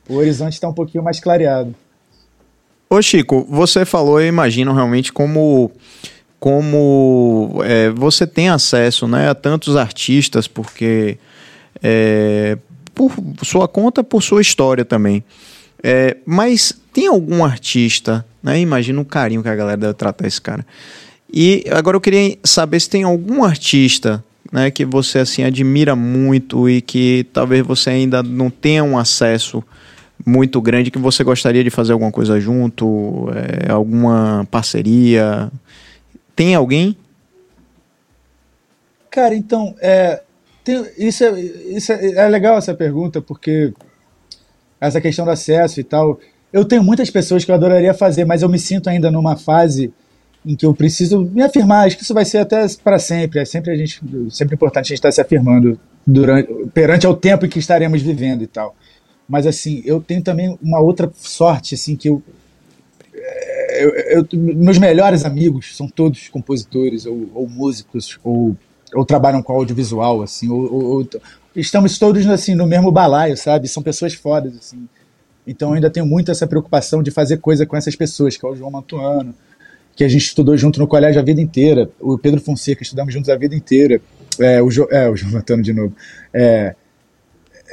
O 0.09 0.17
horizonte 0.17 0.53
está 0.53 0.69
um 0.69 0.75
pouquinho 0.75 1.03
mais 1.03 1.19
clareado. 1.19 1.75
Ô 2.91 3.01
Chico, 3.01 3.47
você 3.49 3.85
falou, 3.85 4.21
eu 4.21 4.29
imagino 4.29 4.73
realmente 4.73 5.13
como 5.13 5.71
como 6.39 7.63
é, 7.65 7.89
você 7.89 8.27
tem 8.27 8.51
acesso 8.51 9.09
né, 9.09 9.31
a 9.31 9.35
tantos 9.35 9.79
artistas, 9.79 10.47
porque 10.47 11.17
é, 11.83 12.59
por 12.95 13.11
sua 13.43 13.67
conta, 13.67 14.05
por 14.05 14.23
sua 14.23 14.43
história 14.43 14.85
também. 14.85 15.25
É, 15.83 16.19
mas 16.27 16.79
tem 16.93 17.07
algum 17.07 17.45
artista, 17.45 18.25
né? 18.43 18.61
Imagina 18.61 19.01
o 19.01 19.05
carinho 19.05 19.43
que 19.43 19.49
a 19.49 19.55
galera 19.55 19.77
deve 19.77 19.95
tratar 19.95 20.27
esse 20.27 20.41
cara. 20.41 20.67
E 21.37 21.65
agora 21.69 21.97
eu 21.97 22.01
queria 22.01 22.39
saber 22.45 22.79
se 22.79 22.89
tem 22.89 23.03
algum 23.03 23.43
artista 23.43 24.23
né, 24.53 24.71
que 24.71 24.85
você 24.85 25.19
assim 25.19 25.43
admira 25.43 25.97
muito 25.97 26.71
e 26.71 26.81
que 26.81 27.27
talvez 27.33 27.67
você 27.67 27.91
ainda 27.91 28.23
não 28.23 28.49
tenha 28.49 28.85
um 28.85 28.97
acesso 28.97 29.61
muito 30.25 30.63
grande 30.63 30.93
que 30.93 30.99
você 30.99 31.25
gostaria 31.25 31.65
de 31.65 31.71
fazer 31.71 31.93
alguma 31.93 32.13
coisa 32.13 32.39
junto, 32.39 33.27
é, 33.35 33.73
alguma 33.73 34.47
parceria. 34.49 35.51
Tem 36.37 36.55
alguém? 36.55 36.97
Cara, 39.11 39.35
então, 39.35 39.75
é, 39.81 40.23
tem, 40.63 40.87
isso, 40.97 41.25
é, 41.25 41.41
isso 41.41 41.93
é, 41.93 42.13
é 42.13 42.29
legal 42.29 42.57
essa 42.57 42.75
pergunta, 42.75 43.21
porque 43.21 43.75
essa 44.81 45.01
questão 45.01 45.25
do 45.25 45.33
acesso 45.33 45.81
e 45.81 45.85
tal. 45.85 46.21
Eu 46.53 46.65
tenho 46.65 46.85
muitas 46.85 47.11
pessoas 47.11 47.45
que 47.45 47.51
eu 47.51 47.57
adoraria 47.57 47.93
fazer, 47.93 48.25
mas 48.25 48.43
eu 48.43 48.49
me 48.49 48.59
sinto 48.61 48.89
ainda 48.89 49.11
numa 49.11 49.37
fase 49.37 49.93
em 50.45 50.55
que 50.55 50.67
eu 50.67 50.75
preciso 50.75 51.21
me 51.21 51.43
afirmar. 51.43 51.87
Acho 51.87 51.97
que 51.97 52.03
isso 52.03 52.15
vai 52.15 52.25
ser 52.25 52.39
até 52.39 52.67
para 52.83 52.99
sempre. 52.99 53.41
É 53.41 53.45
sempre 53.45 53.73
a 53.73 53.77
gente, 53.77 54.01
sempre 54.31 54.55
importante 54.55 54.87
a 54.87 54.89
gente 54.89 54.99
estar 54.99 55.13
se 55.13 55.21
afirmando 55.21 55.79
durante, 56.07 56.53
perante 56.73 57.07
ao 57.07 57.17
tempo 57.17 57.47
em 57.47 57.49
que 57.49 57.59
estaremos 57.59 58.03
vivendo 58.03 58.43
e 58.43 58.47
tal. 58.47 58.75
Mas 59.29 59.47
assim, 59.47 59.83
eu 59.85 60.01
tenho 60.01 60.23
também 60.23 60.59
uma 60.63 60.81
outra 60.81 61.11
sorte 61.17 61.75
assim 61.75 61.97
que 61.97 62.09
eu, 62.09 62.23
eu, 63.79 63.95
eu 63.95 64.29
meus 64.33 64.79
melhores 64.79 65.25
amigos 65.25 65.77
são 65.77 65.89
todos 65.89 66.29
compositores 66.29 67.07
ou, 67.07 67.31
ou 67.35 67.49
músicos 67.49 68.19
ou, 68.23 68.55
ou 68.95 69.05
trabalham 69.05 69.43
com 69.43 69.55
audiovisual 69.55 70.23
assim 70.23 70.51
ou, 70.51 70.73
ou, 70.73 71.09
estamos 71.57 71.99
todos 71.99 72.27
assim 72.27 72.55
no 72.55 72.67
mesmo 72.67 72.93
balaio, 72.93 73.37
sabe? 73.37 73.67
São 73.67 73.83
pessoas 73.83 74.13
fodas 74.13 74.57
assim. 74.57 74.87
Então 75.47 75.71
eu 75.71 75.75
ainda 75.75 75.91
tenho 75.91 76.07
muito 76.07 76.31
essa 76.31 76.47
preocupação 76.47 77.03
de 77.03 77.11
fazer 77.11 77.39
coisa 77.39 77.65
com 77.65 77.77
essas 77.77 77.97
pessoas, 77.97 78.37
que 78.37 78.45
é 78.45 78.49
o 78.49 78.57
João 78.57 78.71
Mantuano, 78.71 79.35
que 79.95 80.05
a 80.05 80.09
gente 80.09 80.23
estudou 80.23 80.57
junto 80.57 80.81
no 80.81 80.87
colégio 80.87 81.21
a 81.21 81.25
vida 81.25 81.41
inteira. 81.41 81.89
O 82.01 82.19
Pedro 82.19 82.41
Fonseca, 82.41 82.83
estudamos 82.83 83.13
juntos 83.13 83.31
a 83.31 83.37
vida 83.37 83.55
inteira. 83.55 84.01
É, 84.39 84.61
o, 84.61 84.71
jo, 84.71 84.89
é, 84.91 85.09
o 85.09 85.15
Antônio 85.37 85.63
de 85.63 85.73
novo. 85.73 85.95
É, 86.33 86.75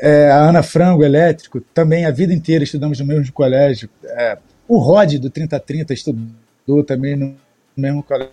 é, 0.01 0.31
a 0.31 0.37
Ana 0.37 0.63
Frango, 0.63 1.03
elétrico, 1.03 1.61
também 1.73 2.05
a 2.05 2.11
vida 2.11 2.33
inteira 2.33 2.63
estudamos 2.63 2.99
no 2.99 3.05
mesmo 3.05 3.31
colégio. 3.33 3.89
É, 4.03 4.37
o 4.67 4.77
Rod, 4.77 5.15
do 5.15 5.29
3030, 5.29 5.93
estudou 5.93 6.83
também 6.85 7.15
no 7.15 7.35
mesmo 7.75 8.03
colégio, 8.03 8.31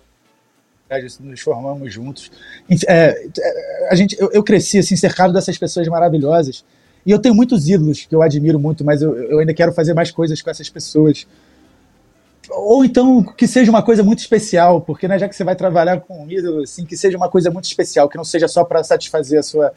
nos 1.21 1.39
formamos 1.41 1.93
juntos. 1.93 2.31
É, 2.87 3.23
é, 3.37 3.89
a 3.91 3.95
gente, 3.95 4.19
eu, 4.19 4.31
eu, 4.31 4.43
cresci 4.43 4.79
assim, 4.79 4.95
cercado 4.95 5.33
dessas 5.33 5.57
pessoas 5.57 5.87
maravilhosas. 5.87 6.63
E 7.05 7.11
eu 7.11 7.19
tenho 7.19 7.33
muitos 7.33 7.67
ídolos 7.69 8.05
que 8.05 8.15
eu 8.15 8.21
admiro 8.21 8.59
muito, 8.59 8.83
mas 8.83 9.01
eu, 9.01 9.15
eu 9.15 9.39
ainda 9.39 9.53
quero 9.53 9.71
fazer 9.71 9.93
mais 9.93 10.11
coisas 10.11 10.41
com 10.41 10.49
essas 10.49 10.69
pessoas 10.69 11.27
ou 12.51 12.83
então 12.83 13.23
que 13.23 13.47
seja 13.47 13.69
uma 13.69 13.81
coisa 13.81 14.03
muito 14.03 14.19
especial, 14.19 14.81
porque 14.81 15.07
né, 15.07 15.17
já 15.19 15.27
que 15.27 15.35
você 15.35 15.43
vai 15.43 15.55
trabalhar 15.55 15.99
com 16.01 16.23
um 16.23 16.29
ídolo, 16.29 16.63
assim, 16.63 16.85
que 16.85 16.97
seja 16.97 17.17
uma 17.17 17.29
coisa 17.29 17.51
muito 17.51 17.65
especial, 17.65 18.09
que 18.09 18.17
não 18.17 18.23
seja 18.23 18.47
só 18.47 18.63
para 18.63 18.83
satisfazer 18.83 19.39
a 19.39 19.43
sua, 19.43 19.73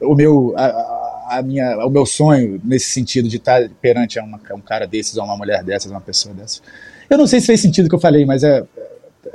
o 0.00 0.14
meu, 0.14 0.54
a, 0.56 1.36
a, 1.38 1.42
minha, 1.42 1.86
o 1.86 1.90
meu 1.90 2.06
sonho 2.06 2.60
nesse 2.64 2.90
sentido 2.90 3.28
de 3.28 3.36
estar 3.36 3.68
perante 3.80 4.18
uma, 4.18 4.40
um 4.52 4.60
cara 4.60 4.86
desses, 4.86 5.16
ou 5.16 5.24
uma 5.24 5.36
mulher 5.36 5.62
dessas, 5.62 5.90
uma 5.90 6.00
pessoa 6.00 6.34
dessas. 6.34 6.62
Eu 7.10 7.18
não 7.18 7.26
sei 7.26 7.40
se 7.40 7.46
fez 7.46 7.60
sentido 7.60 7.86
o 7.86 7.88
que 7.88 7.94
eu 7.94 8.00
falei, 8.00 8.24
mas 8.24 8.42
é, 8.42 8.64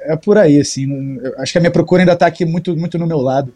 é 0.01 0.15
por 0.15 0.37
aí, 0.37 0.59
assim. 0.59 1.19
acho 1.37 1.51
que 1.51 1.57
a 1.57 1.61
minha 1.61 1.71
procura 1.71 2.01
ainda 2.01 2.13
está 2.13 2.27
aqui 2.27 2.45
muito, 2.45 2.75
muito 2.75 2.97
no 2.97 3.07
meu 3.07 3.19
lado, 3.19 3.53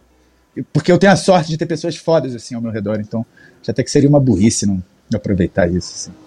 porque 0.74 0.92
eu 0.92 0.98
tenho 0.98 1.14
a 1.14 1.16
sorte 1.16 1.50
de 1.50 1.58
ter 1.58 1.66
pessoas 1.66 1.96
fodas 1.96 2.36
assim 2.36 2.56
ao 2.56 2.62
meu 2.62 2.72
redor, 2.72 3.00
então 3.00 3.26
já 3.62 3.72
até 3.72 3.84
que 3.84 3.92
seria 3.92 4.10
uma 4.10 4.20
burrice 4.20 4.66
não 4.66 4.82
aproveitar 5.14 5.70
isso. 5.70 5.94
Assim. 5.94 6.27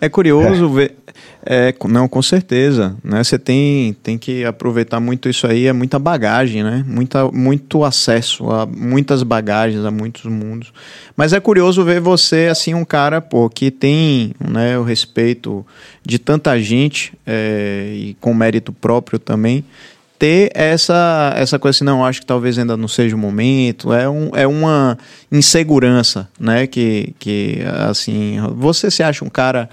É 0.00 0.08
curioso 0.08 0.66
é. 0.66 0.68
ver. 0.68 0.96
É, 1.44 1.74
não, 1.88 2.06
com 2.06 2.20
certeza. 2.20 2.96
Né? 3.02 3.22
Você 3.22 3.38
tem, 3.38 3.94
tem 4.02 4.18
que 4.18 4.44
aproveitar 4.44 5.00
muito 5.00 5.28
isso 5.28 5.46
aí, 5.46 5.66
é 5.66 5.72
muita 5.72 5.98
bagagem, 5.98 6.62
né? 6.62 6.84
Muita, 6.86 7.30
muito 7.30 7.82
acesso 7.82 8.50
a 8.50 8.66
muitas 8.66 9.22
bagagens, 9.22 9.84
a 9.84 9.90
muitos 9.90 10.24
mundos. 10.24 10.72
Mas 11.16 11.32
é 11.32 11.40
curioso 11.40 11.84
ver 11.84 12.00
você, 12.00 12.48
assim, 12.50 12.74
um 12.74 12.84
cara, 12.84 13.20
pô, 13.20 13.48
que 13.48 13.70
tem 13.70 14.32
né, 14.38 14.78
o 14.78 14.82
respeito 14.82 15.64
de 16.04 16.18
tanta 16.18 16.60
gente 16.60 17.12
é, 17.26 17.90
e 17.94 18.16
com 18.20 18.34
mérito 18.34 18.72
próprio 18.72 19.18
também, 19.18 19.64
ter 20.20 20.52
essa, 20.54 21.32
essa 21.34 21.58
coisa 21.58 21.78
assim, 21.78 21.84
não, 21.84 22.04
acho 22.04 22.20
que 22.20 22.26
talvez 22.26 22.58
ainda 22.58 22.76
não 22.76 22.86
seja 22.86 23.16
o 23.16 23.18
momento, 23.18 23.90
é, 23.90 24.06
um, 24.06 24.30
é 24.36 24.46
uma 24.46 24.98
insegurança, 25.32 26.28
né, 26.38 26.66
que, 26.66 27.14
que, 27.18 27.60
assim, 27.88 28.36
você 28.54 28.90
se 28.90 29.02
acha 29.02 29.24
um 29.24 29.30
cara, 29.30 29.70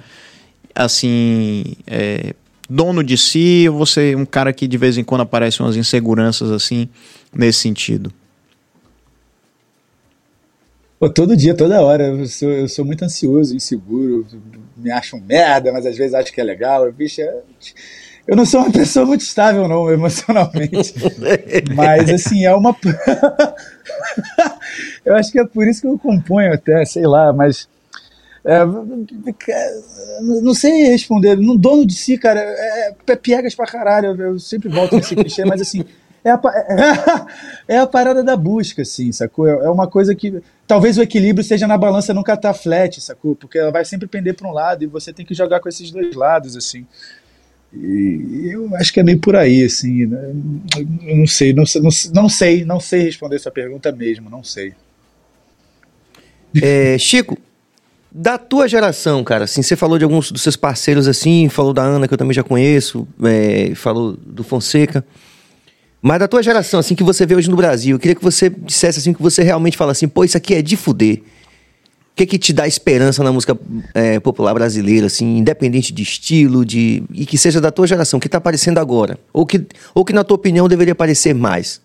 assim, 0.74 1.76
é, 1.86 2.34
dono 2.70 3.04
de 3.04 3.18
si, 3.18 3.68
ou 3.70 3.78
você 3.78 4.14
é 4.14 4.18
um 4.18 4.26
cara 4.26 4.54
que 4.54 4.70
de 4.70 4.78
vez 4.78 4.98
em 4.98 5.04
quando 5.04 5.20
aparecem 5.20 5.66
umas 5.66 5.76
inseguranças, 5.76 6.50
assim, 6.50 6.88
nesse 7.36 7.60
sentido? 7.60 8.10
Pô, 10.98 11.10
todo 11.10 11.36
dia, 11.36 11.54
toda 11.54 11.82
hora, 11.82 12.08
eu 12.08 12.26
sou, 12.26 12.50
eu 12.50 12.70
sou 12.70 12.86
muito 12.86 13.04
ansioso, 13.04 13.54
inseguro, 13.54 14.26
me 14.78 14.92
acho 14.92 15.18
um 15.18 15.22
merda, 15.22 15.74
mas 15.74 15.86
às 15.86 15.98
vezes 15.98 16.14
acho 16.14 16.32
que 16.32 16.40
é 16.40 16.44
legal, 16.46 16.90
bicho, 16.94 17.20
é 17.20 17.36
eu 18.28 18.36
não 18.36 18.46
sou 18.46 18.62
uma 18.62 18.72
pessoa 18.72 19.06
muito 19.06 19.22
estável, 19.22 19.68
não, 19.68 19.90
emocionalmente. 19.90 20.94
Mas, 21.74 22.10
assim, 22.10 22.46
é 22.46 22.54
uma. 22.54 22.76
eu 25.06 25.16
acho 25.16 25.32
que 25.32 25.40
é 25.40 25.46
por 25.46 25.66
isso 25.68 25.82
que 25.82 25.88
eu 25.88 25.98
componho 25.98 26.54
até, 26.54 26.84
sei 26.84 27.08
lá, 27.08 27.32
mas. 27.32 27.70
É, 28.44 28.60
não 30.22 30.54
sei 30.54 30.90
responder. 30.90 31.38
No 31.38 31.58
dono 31.58 31.86
de 31.86 31.94
si, 31.94 32.18
cara, 32.18 32.42
é, 32.42 32.94
é 33.08 33.16
piegas 33.16 33.56
pra 33.56 33.66
caralho. 33.66 34.22
Eu 34.22 34.40
sempre 34.40 34.70
volto 34.70 34.98
nesse 34.98 35.16
clichê, 35.16 35.46
mas 35.46 35.62
assim. 35.62 35.86
É 36.24 36.32
a, 36.32 36.42
é 37.68 37.78
a 37.78 37.88
parada 37.88 38.22
da 38.22 38.36
busca, 38.36 38.82
assim, 38.82 39.12
sacou? 39.14 39.48
É 39.48 39.70
uma 39.70 39.88
coisa 39.88 40.14
que. 40.14 40.42
Talvez 40.66 40.98
o 40.98 41.02
equilíbrio 41.02 41.46
seja 41.46 41.66
na 41.66 41.78
balança 41.78 42.14
nunca 42.14 42.36
tá 42.36 42.54
flat, 42.54 43.00
sacou? 43.00 43.36
Porque 43.36 43.58
ela 43.58 43.72
vai 43.72 43.86
sempre 43.86 44.08
pender 44.08 44.36
para 44.36 44.48
um 44.48 44.52
lado 44.52 44.84
e 44.84 44.88
você 44.88 45.14
tem 45.14 45.26
que 45.26 45.34
jogar 45.34 45.62
com 45.62 45.70
esses 45.70 45.90
dois 45.90 46.14
lados, 46.14 46.58
assim. 46.58 46.86
E 47.74 48.50
eu 48.52 48.74
acho 48.76 48.94
que 48.94 49.00
é 49.00 49.04
meio 49.04 49.20
por 49.20 49.36
aí, 49.36 49.64
assim. 49.64 50.06
Né? 50.06 50.34
Eu 51.06 51.18
não 51.18 51.28
sei, 51.28 51.54
não, 51.54 51.64
não, 51.76 51.90
não 52.14 52.30
sei, 52.30 52.66
não 52.66 52.80
sei 52.80 53.04
responder 53.04 53.36
essa 53.36 53.52
pergunta 53.52 53.92
mesmo, 53.92 54.30
não 54.30 54.44
sei. 54.44 54.74
É, 56.62 56.98
Chico, 56.98 57.38
da 58.12 58.38
tua 58.38 58.68
geração, 58.68 59.24
cara, 59.24 59.44
assim, 59.44 59.62
você 59.62 59.76
falou 59.76 59.98
de 59.98 60.04
alguns 60.04 60.32
dos 60.32 60.42
seus 60.42 60.56
parceiros 60.56 61.08
assim, 61.08 61.50
falou 61.50 61.74
da 61.74 61.84
Ana, 61.84 62.08
que 62.08 62.14
eu 62.14 62.18
também 62.18 62.34
já 62.34 62.44
conheço, 62.44 63.08
é, 63.24 63.76
falou 63.76 64.14
do 64.14 64.44
Fonseca. 64.44 65.06
Mas 66.02 66.20
da 66.20 66.28
tua 66.28 66.42
geração, 66.42 66.80
assim, 66.80 66.96
que 66.96 67.04
você 67.04 67.26
vê 67.26 67.36
hoje 67.36 67.50
no 67.50 67.58
Brasil, 67.58 67.96
eu 67.96 68.00
queria 68.00 68.16
que 68.16 68.24
você 68.24 68.50
dissesse 68.50 69.00
assim, 69.00 69.14
que 69.14 69.22
você 69.22 69.44
realmente 69.44 69.76
fala 69.76 69.92
assim, 69.92 70.08
pô, 70.08 70.24
isso 70.24 70.38
aqui 70.38 70.56
é 70.56 70.62
de 70.62 70.78
fuder 70.78 71.22
que 72.18 72.26
que 72.26 72.40
te 72.40 72.52
dá 72.52 72.68
esperança 72.68 73.24
na 73.24 73.32
música 73.32 73.56
é, 73.94 74.20
popular 74.20 74.52
brasileira, 74.56 75.06
assim, 75.06 75.38
independente 75.38 75.94
de 75.94 76.02
estilo, 76.02 76.66
de 76.66 77.04
e 77.14 77.28
que 77.28 77.38
seja 77.38 77.62
da 77.62 77.70
tua 77.70 77.86
geração, 77.86 78.20
que 78.20 78.28
tá 78.28 78.40
aparecendo 78.40 78.80
agora, 78.80 79.20
ou 79.32 79.46
que, 79.46 79.64
ou 79.94 80.04
que 80.04 80.12
na 80.12 80.24
tua 80.24 80.36
opinião 80.36 80.68
deveria 80.68 80.94
aparecer 80.94 81.36
mais? 81.36 81.80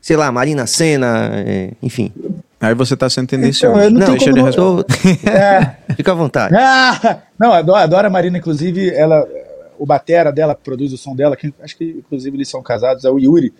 Sei 0.00 0.16
lá, 0.16 0.30
Marina 0.30 0.68
Senna, 0.68 1.32
é, 1.34 1.72
enfim. 1.82 2.12
Aí 2.60 2.74
você 2.74 2.96
tá 2.96 3.10
sendo 3.10 3.26
tendencioso. 3.26 3.76
Então, 3.76 3.90
não, 3.90 4.00
não 4.00 4.10
deixa 4.12 4.30
ele 4.30 4.40
responder. 4.40 4.84
É. 5.26 5.94
Fica 5.94 6.12
à 6.12 6.14
vontade. 6.14 6.54
Ah, 6.56 7.22
não, 7.36 7.52
adoro, 7.52 7.78
adoro 7.78 8.06
a 8.06 8.10
Marina, 8.10 8.38
inclusive, 8.38 8.90
ela, 8.90 9.26
o 9.76 9.84
batera 9.84 10.30
dela, 10.30 10.54
que 10.54 10.62
produz 10.62 10.92
o 10.92 10.96
som 10.96 11.16
dela, 11.16 11.36
que 11.36 11.52
acho 11.60 11.76
que 11.76 11.84
inclusive 11.84 12.36
eles 12.36 12.48
são 12.48 12.62
casados, 12.62 13.04
é 13.04 13.10
o 13.10 13.18
Yuri, 13.18 13.52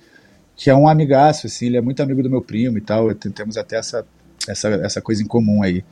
que 0.55 0.71
é 0.71 0.75
um 0.75 0.87
amigaço, 0.87 1.49
assim, 1.49 1.67
ele 1.67 1.77
é 1.77 1.81
muito 1.81 2.01
amigo 2.01 2.23
do 2.23 2.31
meu 2.31 2.41
primo 2.41 2.79
e 2.79 2.81
tal, 2.81 3.13
temos 3.13 3.57
até 3.57 3.77
essa, 3.77 4.07
essa, 4.49 4.69
essa 4.69 5.01
coisa 5.01 5.25
em 5.25 5.27
comum 5.27 5.65
aí. 5.65 5.85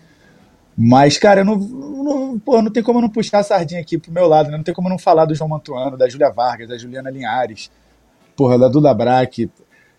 Mas, 0.76 1.18
cara, 1.18 1.42
eu 1.42 1.44
não, 1.44 1.56
não, 1.56 2.38
pô, 2.38 2.60
não 2.60 2.70
tem 2.70 2.82
como 2.82 3.00
não 3.00 3.08
puxar 3.08 3.38
a 3.38 3.44
sardinha 3.44 3.80
aqui 3.80 3.96
pro 3.96 4.12
meu 4.12 4.26
lado, 4.26 4.50
né? 4.50 4.56
Não 4.56 4.64
tem 4.64 4.74
como 4.74 4.88
não 4.88 4.98
falar 4.98 5.24
do 5.24 5.34
João 5.34 5.48
Mantuano, 5.48 5.96
da 5.96 6.08
Júlia 6.08 6.30
Vargas, 6.30 6.68
da 6.68 6.76
Juliana 6.76 7.10
Linhares, 7.10 7.70
porra, 8.36 8.58
da 8.58 8.68
Duda 8.68 8.92
Braque, 8.92 9.48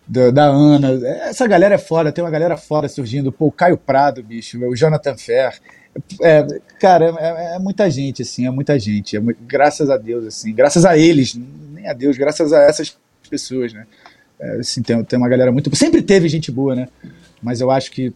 da, 0.06 0.30
da, 0.30 0.44
Ana. 0.44 0.90
Essa 1.22 1.46
galera 1.46 1.74
é 1.74 1.78
foda, 1.78 2.12
tem 2.12 2.22
uma 2.22 2.30
galera 2.30 2.56
foda 2.56 2.88
surgindo. 2.88 3.32
Pô, 3.32 3.46
o 3.46 3.52
Caio 3.52 3.78
Prado, 3.78 4.22
bicho, 4.22 4.58
o 4.64 4.76
Jonathan 4.76 5.16
Fer. 5.16 5.58
É, 6.20 6.46
cara, 6.78 7.14
é, 7.18 7.56
é, 7.56 7.58
muita 7.58 7.90
gente, 7.90 8.20
assim, 8.20 8.46
é 8.46 8.50
muita 8.50 8.78
gente. 8.78 9.16
É 9.16 9.20
muito, 9.20 9.38
graças 9.42 9.88
a 9.88 9.96
Deus, 9.96 10.26
assim, 10.26 10.54
graças 10.54 10.84
a 10.84 10.96
eles, 10.96 11.34
nem 11.34 11.88
a 11.88 11.94
Deus, 11.94 12.18
graças 12.18 12.52
a 12.52 12.62
essas 12.64 12.96
pessoas, 13.30 13.72
né? 13.72 13.86
É, 14.38 14.56
assim, 14.56 14.82
tem, 14.82 15.02
tem 15.04 15.18
uma 15.18 15.28
galera 15.28 15.50
muito. 15.50 15.74
Sempre 15.74 16.02
teve 16.02 16.28
gente 16.28 16.52
boa, 16.52 16.74
né? 16.74 16.88
Mas 17.42 17.62
eu 17.62 17.70
acho 17.70 17.90
que 17.90 18.12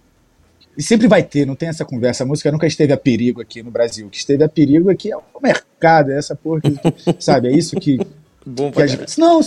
e 0.77 0.83
sempre 0.83 1.09
vai 1.09 1.23
ter, 1.23 1.47
não 1.47 1.57
tem 1.57 1.69
essa 1.69 1.85
conversa. 1.85 2.25
A 2.25 2.27
música 2.27 2.51
nunca 2.51 2.67
esteve 2.67 2.93
a 2.93 2.97
perigo 2.97 3.41
aqui 3.41 3.63
no 3.63 3.71
Brasil. 3.71 4.07
O 4.07 4.11
que 4.11 4.19
esteve 4.19 4.45
a 4.45 4.49
perigo 4.49 4.91
aqui 4.91 5.13
é 5.13 5.17
o 5.17 5.23
mercado, 5.43 6.11
é 6.11 6.19
essa 6.19 6.35
porra, 6.35 6.61
que, 6.61 6.75
sabe? 7.19 7.49
É 7.49 7.53
isso 7.53 7.77
que. 7.77 7.99
Bom 8.47 8.73
que 8.73 8.89
gente, 8.89 9.21
Não, 9.21 9.41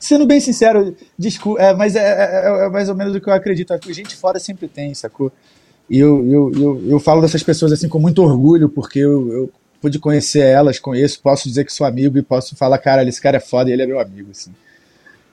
sendo 0.00 0.26
bem 0.26 0.40
sincero, 0.40 0.96
desculpa, 1.18 1.60
é, 1.60 1.74
mas 1.74 1.94
é, 1.94 2.00
é, 2.00 2.66
é, 2.66 2.68
mais 2.70 2.88
ou 2.88 2.94
menos 2.94 3.14
o 3.14 3.20
que 3.20 3.28
eu 3.28 3.32
acredito. 3.32 3.72
A 3.72 3.78
gente 3.92 4.16
fora 4.16 4.38
sempre 4.38 4.66
tem, 4.68 4.94
sacou? 4.94 5.30
E 5.90 5.98
eu, 5.98 6.26
eu, 6.26 6.52
eu, 6.54 6.88
eu 6.88 7.00
falo 7.00 7.20
dessas 7.20 7.42
pessoas 7.42 7.72
assim 7.72 7.88
com 7.88 7.98
muito 7.98 8.22
orgulho, 8.22 8.68
porque 8.68 9.00
eu, 9.00 9.32
eu 9.32 9.52
pude 9.80 9.98
conhecer 9.98 10.40
elas, 10.40 10.78
conheço, 10.78 11.20
posso 11.20 11.48
dizer 11.48 11.64
que 11.64 11.72
sou 11.72 11.86
amigo 11.86 12.16
e 12.18 12.22
posso 12.22 12.56
falar, 12.56 12.78
cara, 12.78 13.06
esse 13.06 13.20
cara 13.20 13.36
é 13.36 13.40
foda 13.40 13.70
e 13.70 13.72
ele 13.72 13.82
é 13.82 13.86
meu 13.86 14.00
amigo, 14.00 14.30
assim. 14.30 14.52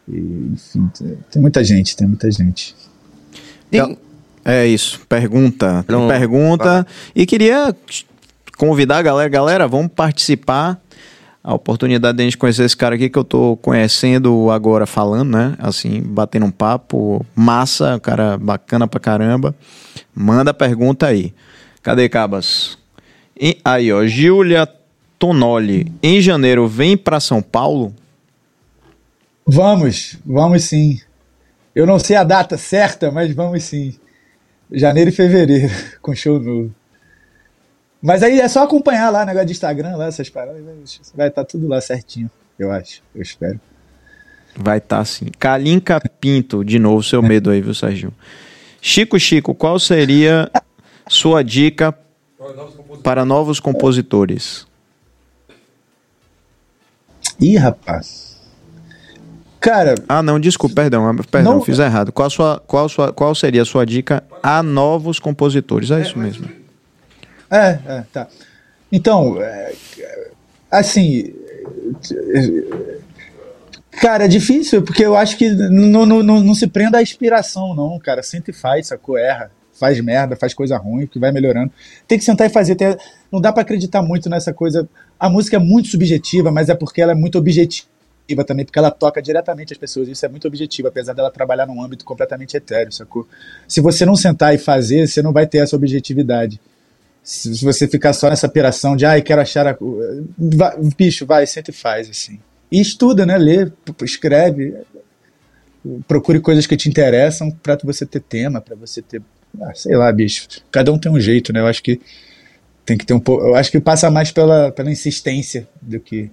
E, 0.08 0.52
enfim, 0.54 0.90
tem 1.32 1.42
muita 1.42 1.64
gente, 1.64 1.96
tem 1.96 2.08
muita 2.08 2.30
gente. 2.30 2.76
Tem, 3.70 3.98
é 4.46 4.68
isso. 4.68 5.02
Pergunta. 5.10 5.84
Pronto. 5.88 6.08
Pergunta. 6.08 6.86
E 7.16 7.26
queria 7.26 7.76
convidar 8.60 9.00
a 9.00 9.02
galera, 9.02 9.28
galera, 9.28 9.68
vamos 9.68 9.92
participar. 9.92 10.80
A 11.44 11.54
oportunidade 11.54 12.18
de 12.18 12.24
a 12.24 12.26
gente 12.26 12.38
conhecer 12.38 12.64
esse 12.64 12.78
cara 12.78 12.96
aqui 12.96 13.10
que 13.10 13.18
eu 13.18 13.24
tô 13.24 13.58
conhecendo 13.58 14.50
agora 14.52 14.86
falando, 14.86 15.32
né? 15.32 15.56
Assim, 15.60 16.02
batendo 16.02 16.46
um 16.46 16.52
papo 16.52 17.26
massa, 17.36 17.96
um 17.96 18.00
cara 18.00 18.38
bacana 18.38 18.88
pra 18.88 19.00
caramba. 19.00 19.56
Manda 20.14 20.54
pergunta 20.54 21.08
aí. 21.08 21.34
Cadê, 21.82 22.08
Cabas? 22.08 22.78
E, 23.40 23.58
aí, 23.66 23.92
ó, 23.92 24.06
Giulia 24.06 24.68
Tonoli. 25.20 25.92
Em 26.02 26.22
janeiro, 26.22 26.68
vem 26.68 26.98
para 26.98 27.20
São 27.20 27.42
Paulo? 27.42 27.94
Vamos, 29.46 30.18
vamos 30.26 30.64
sim. 30.64 31.00
Eu 31.76 31.86
não 31.86 32.00
sei 32.00 32.16
a 32.16 32.24
data 32.24 32.58
certa, 32.58 33.12
mas 33.12 33.34
vamos 33.36 33.64
sim 33.64 33.96
janeiro 34.72 35.10
e 35.10 35.14
fevereiro, 35.14 35.74
com 36.02 36.16
show 36.16 36.40
novo. 36.40 36.74
Mas 38.02 38.22
aí 38.22 38.40
é 38.40 38.48
só 38.48 38.64
acompanhar 38.64 39.10
lá, 39.10 39.26
negócio 39.26 39.48
de 39.48 39.54
Instagram, 39.54 39.96
lá, 39.96 40.08
essas 40.08 40.30
paradas. 40.30 40.62
Vai 41.16 41.28
estar 41.28 41.44
tá 41.44 41.46
tudo 41.46 41.68
lá 41.68 41.82
certinho, 41.82 42.30
eu 42.58 42.72
acho, 42.72 43.02
eu 43.14 43.22
espero. 43.22 43.60
Vai 44.56 44.78
estar 44.78 45.00
tá 45.00 45.06
sim. 45.06 45.26
Kalinka 45.38 46.00
Pinto, 46.20 46.64
de 46.64 46.80
novo, 46.80 47.04
seu 47.04 47.22
medo 47.22 47.50
aí, 47.50 47.62
viu, 47.62 47.74
Sérgio? 47.74 48.14
Chico 48.82 49.20
Chico, 49.20 49.56
qual 49.56 49.80
seria 49.80 50.50
sua 51.08 51.44
dica 51.44 51.98
para 53.04 53.26
novos 53.26 53.60
compositores? 53.60 54.68
Ih, 57.40 57.58
rapaz. 57.58 58.25
Cara. 59.66 59.96
Ah, 60.08 60.22
não, 60.22 60.40
desculpa, 60.40 60.76
perdão, 60.76 61.16
perdão, 61.32 61.56
não... 61.56 61.62
fiz 61.62 61.80
errado. 61.80 62.12
Qual, 62.12 62.30
sua, 62.30 62.62
qual, 62.68 62.88
sua, 62.88 63.12
qual 63.12 63.34
seria 63.34 63.64
a 63.64 63.66
sua 63.66 63.84
dica 63.84 64.24
a 64.44 64.62
novos 64.62 65.18
compositores? 65.18 65.90
É, 65.90 65.98
é 65.98 66.02
isso 66.02 66.20
mesmo. 66.20 66.48
É, 67.50 67.80
é, 67.88 68.04
tá. 68.14 68.28
Então, 68.92 69.42
é, 69.42 69.74
assim. 70.70 71.34
Cara, 73.94 74.26
é 74.26 74.28
difícil, 74.28 74.84
porque 74.84 75.04
eu 75.04 75.16
acho 75.16 75.36
que 75.36 75.50
não, 75.50 76.06
não, 76.06 76.22
não, 76.22 76.42
não 76.42 76.54
se 76.54 76.68
prenda 76.68 77.00
à 77.00 77.02
inspiração, 77.02 77.74
não, 77.74 77.98
cara. 77.98 78.22
Sente 78.22 78.52
e 78.52 78.54
faz, 78.54 78.86
sacou? 78.88 79.18
Erra. 79.18 79.50
Faz 79.74 80.00
merda, 80.00 80.36
faz 80.36 80.54
coisa 80.54 80.78
ruim, 80.78 81.08
que 81.08 81.18
vai 81.18 81.32
melhorando. 81.32 81.72
Tem 82.08 82.20
que 82.20 82.24
sentar 82.24 82.46
e 82.46 82.54
fazer. 82.54 82.76
Tem, 82.76 82.96
não 83.32 83.42
dá 83.42 83.52
para 83.52 83.64
acreditar 83.64 84.04
muito 84.04 84.30
nessa 84.30 84.54
coisa. 84.54 84.88
A 85.20 85.28
música 85.28 85.56
é 85.56 85.60
muito 85.60 85.90
subjetiva, 85.90 86.52
mas 86.52 86.70
é 86.70 86.76
porque 86.76 87.02
ela 87.02 87.14
é 87.14 87.16
muito 87.16 87.40
objetiva 87.40 87.95
também, 88.46 88.66
porque 88.66 88.80
ela 88.80 88.90
toca 88.90 89.22
diretamente 89.22 89.74
as 89.74 89.78
pessoas. 89.78 90.08
Isso 90.08 90.26
é 90.26 90.30
muito 90.30 90.48
objetivo, 90.48 90.88
apesar 90.88 91.14
dela 91.14 91.30
trabalhar 91.30 91.68
num 91.68 91.82
âmbito 91.82 92.04
completamente 92.04 92.58
etéreo, 92.58 92.92
sacou? 92.92 93.28
Se 93.68 93.82
você 93.82 94.06
não 94.06 94.16
sentar 94.16 94.56
e 94.56 94.58
fazer, 94.58 95.08
você 95.08 95.22
não 95.22 95.32
vai 95.32 95.46
ter 95.46 95.60
essa 95.60 95.76
objetividade. 95.76 96.60
Se, 97.22 97.64
você 97.64 97.88
ficar 97.88 98.14
só 98.14 98.30
nessa 98.30 98.48
operação 98.48 98.96
de, 98.96 99.06
ai, 99.06 99.22
quero 99.22 99.42
achar 99.42 99.68
a. 99.68 99.78
Vai, 100.38 100.76
bicho, 100.98 101.26
vai, 101.26 101.46
senta 101.46 101.72
e 101.72 101.74
faz, 101.74 102.10
assim. 102.10 102.40
E 102.72 102.80
estuda, 102.80 103.26
né? 103.26 103.38
Lê, 103.38 103.72
escreve, 104.04 104.76
procure 106.08 106.40
coisas 106.40 106.66
que 106.66 106.78
te 106.78 106.90
interessam 106.90 107.52
para 107.52 107.78
você 107.84 108.06
ter 108.06 108.22
tema, 108.22 108.62
para 108.62 108.76
você 108.76 109.02
ter. 109.02 109.22
Ah, 109.62 109.74
sei 109.74 109.96
lá, 109.96 110.12
bicho. 110.12 110.48
Cada 110.72 110.92
um 110.92 110.98
tem 110.98 111.12
um 111.12 111.20
jeito, 111.20 111.54
né? 111.54 111.60
Eu 111.60 111.68
acho 111.68 111.82
que 111.82 112.00
tem 112.86 112.98
que 112.98 113.06
ter 113.06 113.14
um 113.14 113.20
pouco. 113.20 113.46
Eu 113.46 113.56
acho 113.56 113.72
que 113.72 113.80
passa 113.80 114.10
mais 114.12 114.32
pela, 114.32 114.72
pela 114.72 114.92
insistência 114.92 115.68
do 115.82 116.00
que 116.00 116.30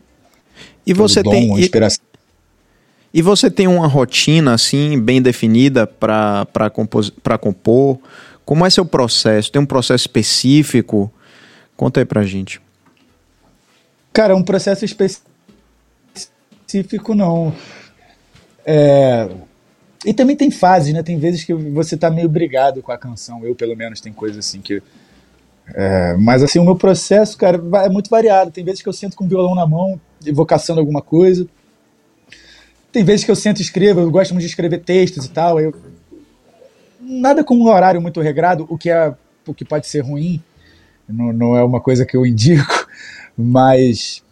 e 0.87 0.93
você 0.93 1.23
dom, 1.23 1.31
tem 1.31 1.59
inspiração. 1.59 2.05
E, 3.13 3.19
e 3.19 3.23
você 3.23 3.51
tem 3.51 3.69
uma 3.69 3.87
rotina 3.87 4.55
assim 4.55 5.01
bem 5.01 5.23
definida 5.23 5.87
para 5.87 6.47
para 6.47 7.39
compor? 7.39 7.99
Como 8.45 8.67
é 8.67 8.71
seu 8.71 8.85
processo? 8.85 9.53
Tem 9.53 9.63
um 9.63 9.67
processo 9.67 10.03
específico? 10.03 11.13
Conta 11.77 12.01
aí 12.01 12.05
pra 12.05 12.25
gente. 12.25 12.61
Cara, 14.13 14.37
um 14.37 14.43
processo 14.43 14.85
específico 14.85 15.23
não. 17.15 17.55
É... 18.65 19.29
E 20.05 20.13
também 20.13 20.37
tem 20.37 20.51
fases, 20.51 20.93
né? 20.93 21.03
Tem 21.03 21.19
vezes 21.19 21.45
que 21.45 21.55
você 21.55 21.97
tá 21.97 22.11
meio 22.11 22.29
brigado 22.29 22.83
com 22.83 22.93
a 22.93 22.99
canção. 22.99 23.43
Eu, 23.45 23.55
pelo 23.55 23.77
menos, 23.77 24.01
tem 24.01 24.13
coisas 24.13 24.45
assim 24.45 24.61
que. 24.61 24.83
É... 25.75 26.15
Mas 26.19 26.43
assim, 26.43 26.59
o 26.59 26.65
meu 26.65 26.77
processo, 26.77 27.39
cara, 27.39 27.59
é 27.85 27.89
muito 27.89 28.11
variado. 28.11 28.51
Tem 28.51 28.65
vezes 28.65 28.83
que 28.83 28.89
eu 28.89 28.93
sento 28.93 29.17
com 29.17 29.25
o 29.25 29.29
violão 29.29 29.55
na 29.55 29.67
mão, 29.67 29.99
evocação 30.27 30.75
de 30.75 30.81
alguma 30.81 31.03
coisa. 31.03 31.47
Tem 32.91 33.05
vezes 33.05 33.25
que 33.25 33.31
eu 33.31 33.37
sento 33.37 33.61
e 33.61 33.63
escrevo, 33.63 34.01
eu 34.01 34.11
gosto 34.11 34.33
muito 34.33 34.43
de 34.43 34.51
escrever 34.51 34.81
textos 34.81 35.25
e 35.25 35.31
tal. 35.31 35.59
Eu... 35.59 35.75
Nada 37.01 37.43
com 37.43 37.57
um 37.57 37.69
horário 37.69 38.01
muito 38.01 38.21
regrado, 38.21 38.67
o 38.69 38.77
que, 38.77 38.91
é, 38.91 39.15
o 39.47 39.55
que 39.55 39.65
pode 39.65 39.87
ser 39.87 40.01
ruim, 40.01 40.43
não, 41.09 41.33
não 41.33 41.57
é 41.57 41.65
uma 41.65 41.81
coisa 41.81 42.07
que 42.07 42.17
eu 42.17 42.25
indico, 42.25 42.87
mas 43.37 44.23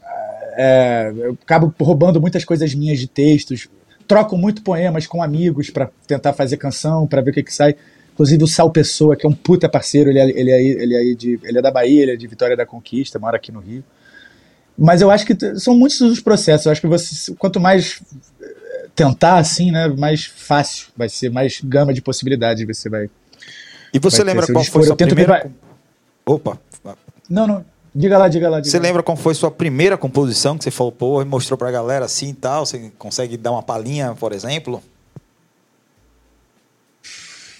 é, 0.56 1.12
eu 1.14 1.38
acabo 1.42 1.74
roubando 1.80 2.20
muitas 2.20 2.44
coisas 2.44 2.74
minhas 2.74 2.98
de 2.98 3.08
textos, 3.08 3.68
troco 4.06 4.36
muito 4.36 4.62
poemas 4.62 5.06
com 5.06 5.22
amigos 5.22 5.70
para 5.70 5.90
tentar 6.06 6.32
fazer 6.32 6.56
canção, 6.56 7.06
para 7.06 7.20
ver 7.20 7.30
o 7.30 7.34
que, 7.34 7.42
que 7.42 7.54
sai. 7.54 7.76
Inclusive 8.12 8.44
o 8.44 8.46
Sal 8.46 8.70
Pessoa, 8.70 9.16
que 9.16 9.24
é 9.24 9.28
um 9.28 9.32
puta 9.32 9.68
parceiro, 9.68 10.10
ele 10.10 10.18
é, 10.18 10.28
ele 10.28 10.50
é, 10.50 10.62
ele 10.62 10.94
é, 10.94 11.14
de, 11.14 11.40
ele 11.42 11.58
é 11.58 11.62
da 11.62 11.70
Bahia, 11.70 12.02
ele 12.02 12.12
é 12.12 12.16
de 12.16 12.26
Vitória 12.26 12.56
da 12.56 12.66
Conquista, 12.66 13.18
mora 13.18 13.36
aqui 13.36 13.50
no 13.50 13.60
Rio. 13.60 13.82
Mas 14.80 15.02
eu 15.02 15.10
acho 15.10 15.26
que 15.26 15.36
são 15.60 15.78
muitos 15.78 16.00
os 16.00 16.20
processos. 16.20 16.64
Eu 16.64 16.72
acho 16.72 16.80
que 16.80 16.86
você, 16.86 17.34
quanto 17.34 17.60
mais 17.60 18.00
eh, 18.40 18.86
tentar, 18.94 19.36
assim, 19.36 19.70
né, 19.70 19.88
mais 19.88 20.24
fácil 20.24 20.88
vai 20.96 21.06
ser, 21.06 21.30
mais 21.30 21.60
gama 21.62 21.92
de 21.92 22.00
possibilidades 22.00 22.66
você 22.66 22.88
vai. 22.88 23.10
E 23.92 23.98
você 23.98 24.24
lembra 24.24 24.46
qual 24.50 24.64
foi 24.64 24.84
sua 24.84 24.96
primeira? 24.96 25.50
Opa. 26.24 26.58
Não, 27.28 27.46
não. 27.46 27.64
Diga 27.94 28.16
lá, 28.16 28.26
diga 28.28 28.48
lá. 28.48 28.60
Diga 28.60 28.70
você 28.70 28.78
lá. 28.78 28.84
lembra 28.84 29.02
qual 29.02 29.18
foi 29.18 29.34
sua 29.34 29.50
primeira 29.50 29.98
composição 29.98 30.56
que 30.56 30.64
você 30.64 30.70
falou, 30.70 30.92
pô, 30.92 31.20
e 31.20 31.26
mostrou 31.26 31.58
pra 31.58 31.70
galera 31.70 32.06
assim 32.06 32.30
e 32.30 32.34
tal? 32.34 32.64
Você 32.64 32.90
consegue 32.96 33.36
dar 33.36 33.50
uma 33.50 33.62
palhinha, 33.62 34.14
por 34.18 34.32
exemplo? 34.32 34.82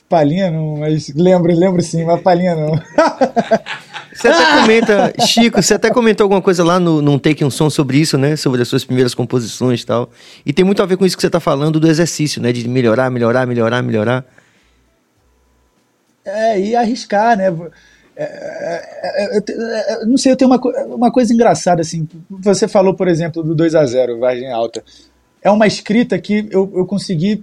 Palhinha 0.09 0.51
não, 0.51 0.79
mas 0.79 1.13
lembro, 1.15 1.55
lembro 1.55 1.83
sim, 1.83 2.05
mas 2.05 2.21
palhinha 2.23 2.57
não. 2.57 2.73
Você 4.21 4.29
até 4.29 4.45
comenta, 4.61 5.15
Chico, 5.27 5.63
você 5.63 5.75
até 5.75 5.91
comentou 5.91 6.25
alguma 6.25 6.43
coisa 6.43 6.63
lá 6.63 6.79
no, 6.79 7.01
num 7.01 7.19
Take 7.19 7.43
um 7.43 7.51
Som 7.51 7.71
sobre 7.71 7.99
isso, 7.99 8.19
né? 8.19 8.37
Sobre 8.37 8.61
as 8.61 8.69
suas 8.69 8.85
primeiras 8.85 9.15
composições 9.15 9.81
e 9.81 9.87
tal. 9.87 10.11
E 10.45 10.53
tem 10.53 10.65
muito 10.65 10.83
a 10.83 10.87
ver 10.87 10.99
com 10.99 11.07
isso 11.07 11.17
que 11.17 11.23
você 11.23 11.29
está 11.29 11.41
falando 11.41 11.81
do 11.81 11.89
exercício, 11.89 12.41
né? 12.43 12.53
De 12.53 12.69
melhorar, 12.69 13.11
melhorar, 13.11 13.47
melhorar, 13.47 13.83
melhorar. 13.83 14.25
É, 16.23 16.61
e 16.61 16.77
arriscar, 16.77 17.37
né? 17.37 17.47
É, 18.15 18.25
é, 18.25 19.39
é 19.39 20.05
não 20.05 20.19
sei, 20.19 20.33
eu 20.33 20.37
tenho 20.37 20.51
uma, 20.51 20.61
uma 20.85 21.11
coisa 21.11 21.33
engraçada, 21.33 21.81
assim. 21.81 22.07
Você 22.29 22.69
falou, 22.69 22.93
por 22.93 23.09
exemplo, 23.09 23.43
do 23.43 23.55
2 23.55 23.75
a 23.75 23.87
0 23.87 24.19
Vargem 24.19 24.53
Alta. 24.53 24.85
É 25.43 25.51
uma 25.51 25.67
escrita 25.67 26.19
que 26.19 26.47
eu, 26.51 26.71
eu 26.75 26.85
consegui 26.85 27.43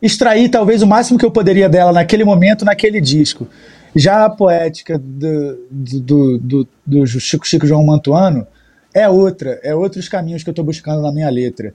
extrair 0.00 0.48
talvez 0.48 0.82
o 0.82 0.86
máximo 0.86 1.18
que 1.18 1.24
eu 1.24 1.30
poderia 1.32 1.68
dela 1.68 1.92
naquele 1.92 2.22
momento, 2.22 2.64
naquele 2.64 3.00
disco. 3.00 3.48
Já 3.96 4.26
a 4.26 4.30
poética 4.30 4.98
do, 4.98 5.58
do, 5.70 6.38
do, 6.38 6.68
do 6.84 7.06
Chico 7.06 7.46
Chico 7.46 7.66
João 7.66 7.82
Mantuano 7.82 8.46
é 8.94 9.08
outra, 9.08 9.58
é 9.62 9.74
outros 9.74 10.06
caminhos 10.06 10.42
que 10.42 10.50
eu 10.50 10.52
estou 10.52 10.64
buscando 10.64 11.00
na 11.00 11.10
minha 11.10 11.30
letra. 11.30 11.72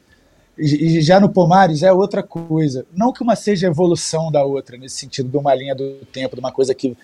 E 0.56 1.02
já 1.02 1.20
no 1.20 1.30
Pomares 1.30 1.82
é 1.82 1.92
outra 1.92 2.22
coisa. 2.22 2.86
Não 2.96 3.12
que 3.12 3.24
uma 3.24 3.36
seja 3.36 3.66
evolução 3.66 4.32
da 4.32 4.44
outra, 4.44 4.78
nesse 4.78 4.98
sentido 4.98 5.30
de 5.30 5.38
uma 5.38 5.56
linha 5.56 5.74
do 5.74 5.94
tempo, 6.12 6.36
de 6.36 6.40
uma 6.40 6.52
coisa 6.52 6.76
que, 6.76 6.96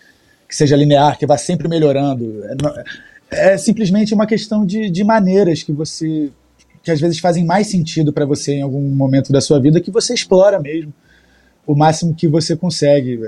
que 0.48 0.56
seja 0.56 0.76
linear, 0.76 1.18
que 1.18 1.26
vá 1.26 1.36
sempre 1.36 1.68
melhorando. 1.68 2.44
É, 3.32 3.54
é 3.54 3.58
simplesmente 3.58 4.14
uma 4.14 4.28
questão 4.28 4.64
de, 4.64 4.88
de 4.88 5.04
maneiras 5.04 5.64
que 5.64 5.72
você. 5.72 6.30
que 6.84 6.92
às 6.92 7.02
vezes 7.02 7.18
fazem 7.18 7.44
mais 7.44 7.66
sentido 7.66 8.14
para 8.14 8.26
você 8.26 8.54
em 8.54 8.62
algum 8.62 8.82
momento 8.82 9.32
da 9.32 9.42
sua 9.42 9.60
vida, 9.60 9.82
que 9.82 9.90
você 9.90 10.14
explora 10.14 10.60
mesmo 10.60 10.94
o 11.66 11.74
máximo 11.74 12.14
que 12.14 12.28
você 12.28 12.56
consegue. 12.56 13.20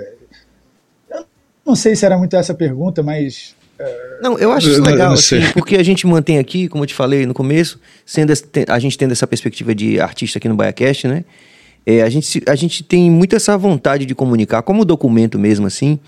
Não 1.69 1.75
sei 1.75 1.95
se 1.95 2.03
era 2.03 2.17
muito 2.17 2.35
essa 2.35 2.55
pergunta, 2.55 3.03
mas. 3.03 3.55
É, 3.77 4.17
não, 4.23 4.39
eu 4.39 4.51
acho 4.51 4.71
isso 4.71 4.81
legal, 4.81 5.13
assim, 5.13 5.39
porque 5.53 5.75
a 5.75 5.83
gente 5.83 6.07
mantém 6.07 6.39
aqui, 6.39 6.67
como 6.67 6.83
eu 6.83 6.87
te 6.87 6.95
falei 6.95 7.27
no 7.27 7.33
começo, 7.33 7.79
sendo 8.03 8.33
a 8.67 8.79
gente 8.79 8.97
tendo 8.97 9.11
essa 9.11 9.27
perspectiva 9.27 9.75
de 9.75 10.01
artista 10.01 10.39
aqui 10.39 10.49
no 10.49 10.55
BaiaCast, 10.55 11.07
né? 11.07 11.23
É, 11.85 12.01
a, 12.01 12.09
gente, 12.09 12.41
a 12.47 12.55
gente 12.55 12.83
tem 12.83 13.11
muito 13.11 13.35
essa 13.35 13.55
vontade 13.55 14.07
de 14.07 14.15
comunicar, 14.15 14.63
como 14.63 14.83
documento 14.83 15.37
mesmo, 15.37 15.67
assim, 15.67 15.99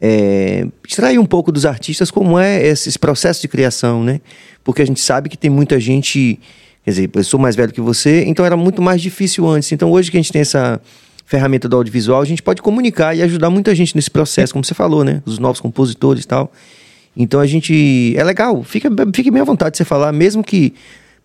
é, 0.00 0.66
extrair 0.86 1.20
um 1.20 1.24
pouco 1.24 1.52
dos 1.52 1.64
artistas 1.64 2.10
como 2.10 2.36
é 2.36 2.66
esse 2.66 2.98
processo 2.98 3.40
de 3.40 3.46
criação, 3.46 4.02
né? 4.02 4.20
Porque 4.64 4.82
a 4.82 4.86
gente 4.86 5.00
sabe 5.00 5.28
que 5.28 5.36
tem 5.36 5.48
muita 5.48 5.78
gente, 5.78 6.40
quer 6.84 6.90
dizer, 6.90 7.10
eu 7.14 7.22
sou 7.22 7.38
mais 7.38 7.54
velho 7.54 7.72
que 7.72 7.80
você, 7.80 8.24
então 8.24 8.44
era 8.44 8.56
muito 8.56 8.82
mais 8.82 9.00
difícil 9.00 9.46
antes. 9.46 9.70
Então 9.70 9.92
hoje 9.92 10.10
que 10.10 10.16
a 10.16 10.20
gente 10.20 10.32
tem 10.32 10.42
essa 10.42 10.80
ferramenta 11.26 11.68
do 11.68 11.76
audiovisual, 11.76 12.22
a 12.22 12.24
gente 12.24 12.42
pode 12.42 12.62
comunicar 12.62 13.14
e 13.14 13.22
ajudar 13.22 13.50
muita 13.50 13.74
gente 13.74 13.94
nesse 13.96 14.10
processo, 14.10 14.52
como 14.52 14.64
você 14.64 14.72
falou, 14.72 15.04
né? 15.04 15.20
Os 15.26 15.38
novos 15.38 15.60
compositores 15.60 16.24
e 16.24 16.26
tal. 16.26 16.50
Então 17.16 17.40
a 17.40 17.46
gente. 17.46 18.14
É 18.16 18.22
legal, 18.22 18.62
fica, 18.62 18.88
fique 19.12 19.30
bem 19.30 19.42
à 19.42 19.44
vontade 19.44 19.72
de 19.72 19.78
você 19.78 19.84
falar, 19.84 20.12
mesmo 20.12 20.44
que 20.44 20.72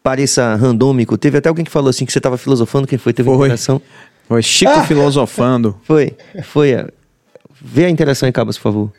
pareça 0.01 0.55
randômico. 0.55 1.17
Teve 1.17 1.37
até 1.37 1.47
alguém 1.47 1.63
que 1.63 1.71
falou 1.71 1.89
assim 1.89 2.05
que 2.05 2.11
você 2.11 2.19
estava 2.19 2.37
filosofando, 2.37 2.87
quem 2.87 2.97
foi? 2.97 3.13
Teve 3.13 3.29
foi. 3.29 3.47
interação. 3.47 3.81
Foi 4.27 4.41
Chico 4.41 4.71
ah! 4.71 4.83
filosofando. 4.83 5.77
Foi, 5.83 6.15
foi. 6.43 6.87
Vê 7.61 7.85
a 7.85 7.89
interação 7.89 8.29
em 8.29 8.31
cabos, 8.31 8.57
por 8.57 8.63
favor. 8.63 8.93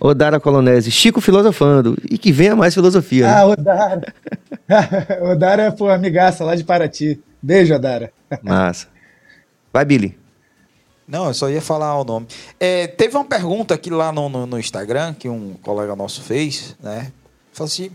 Odara 0.00 0.40
Colonese, 0.40 0.90
Chico 0.90 1.20
filosofando. 1.20 1.96
E 2.10 2.18
que 2.18 2.32
venha 2.32 2.56
mais 2.56 2.74
filosofia. 2.74 3.28
Né? 3.28 3.32
Ah, 3.32 3.46
Odara. 3.46 4.14
Odara 5.30 5.62
é, 5.62 5.70
pô, 5.70 5.88
amigaça 5.88 6.44
lá 6.44 6.56
de 6.56 6.64
Paraty. 6.64 7.20
Beijo, 7.40 7.72
Odara. 7.72 8.10
Massa. 8.42 8.88
Vai, 9.72 9.84
Billy. 9.84 10.18
Não, 11.10 11.26
eu 11.26 11.34
só 11.34 11.50
ia 11.50 11.60
falar 11.60 11.98
o 11.98 12.04
nome. 12.04 12.28
É, 12.58 12.86
teve 12.86 13.16
uma 13.16 13.24
pergunta 13.24 13.74
aqui 13.74 13.90
lá 13.90 14.12
no, 14.12 14.28
no, 14.28 14.46
no, 14.46 14.58
Instagram 14.58 15.12
que 15.12 15.28
um 15.28 15.54
colega 15.60 15.96
nosso 15.96 16.22
fez, 16.22 16.76
né? 16.80 17.10
Falou 17.52 17.66
assim: 17.66 17.90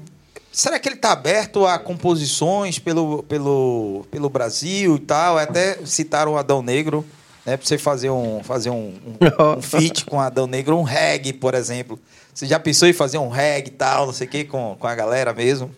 será 0.52 0.78
que 0.78 0.90
ele 0.90 0.96
está 0.96 1.14
aberto 1.14 1.66
a 1.66 1.80
composições 1.80 2.78
pelo, 2.78 3.24
pelo, 3.24 4.06
pelo 4.12 4.30
Brasil 4.30 4.98
e 4.98 5.00
tal? 5.00 5.38
Até 5.38 5.78
citaram 5.86 6.34
o 6.34 6.38
Adão 6.38 6.62
Negro, 6.62 7.06
né? 7.46 7.56
Para 7.56 7.66
você 7.66 7.78
fazer 7.78 8.10
um, 8.10 8.44
fazer 8.44 8.70
um, 8.70 8.94
um, 9.06 9.58
um 9.58 9.62
feat 9.64 10.04
com 10.04 10.18
o 10.18 10.20
Adão 10.20 10.46
Negro, 10.46 10.76
um 10.76 10.84
reggae, 10.84 11.32
por 11.32 11.54
exemplo. 11.54 11.98
Você 12.34 12.46
já 12.46 12.60
pensou 12.60 12.86
em 12.86 12.94
fazer 12.94 13.18
um 13.18 13.30
reggae 13.30 13.70
e 13.70 13.74
tal, 13.74 14.08
não 14.08 14.14
sei 14.14 14.28
o 14.28 14.30
quê, 14.30 14.44
com, 14.44 14.76
com 14.78 14.88
a 14.88 14.94
galera 14.94 15.34
mesmo? 15.34 15.72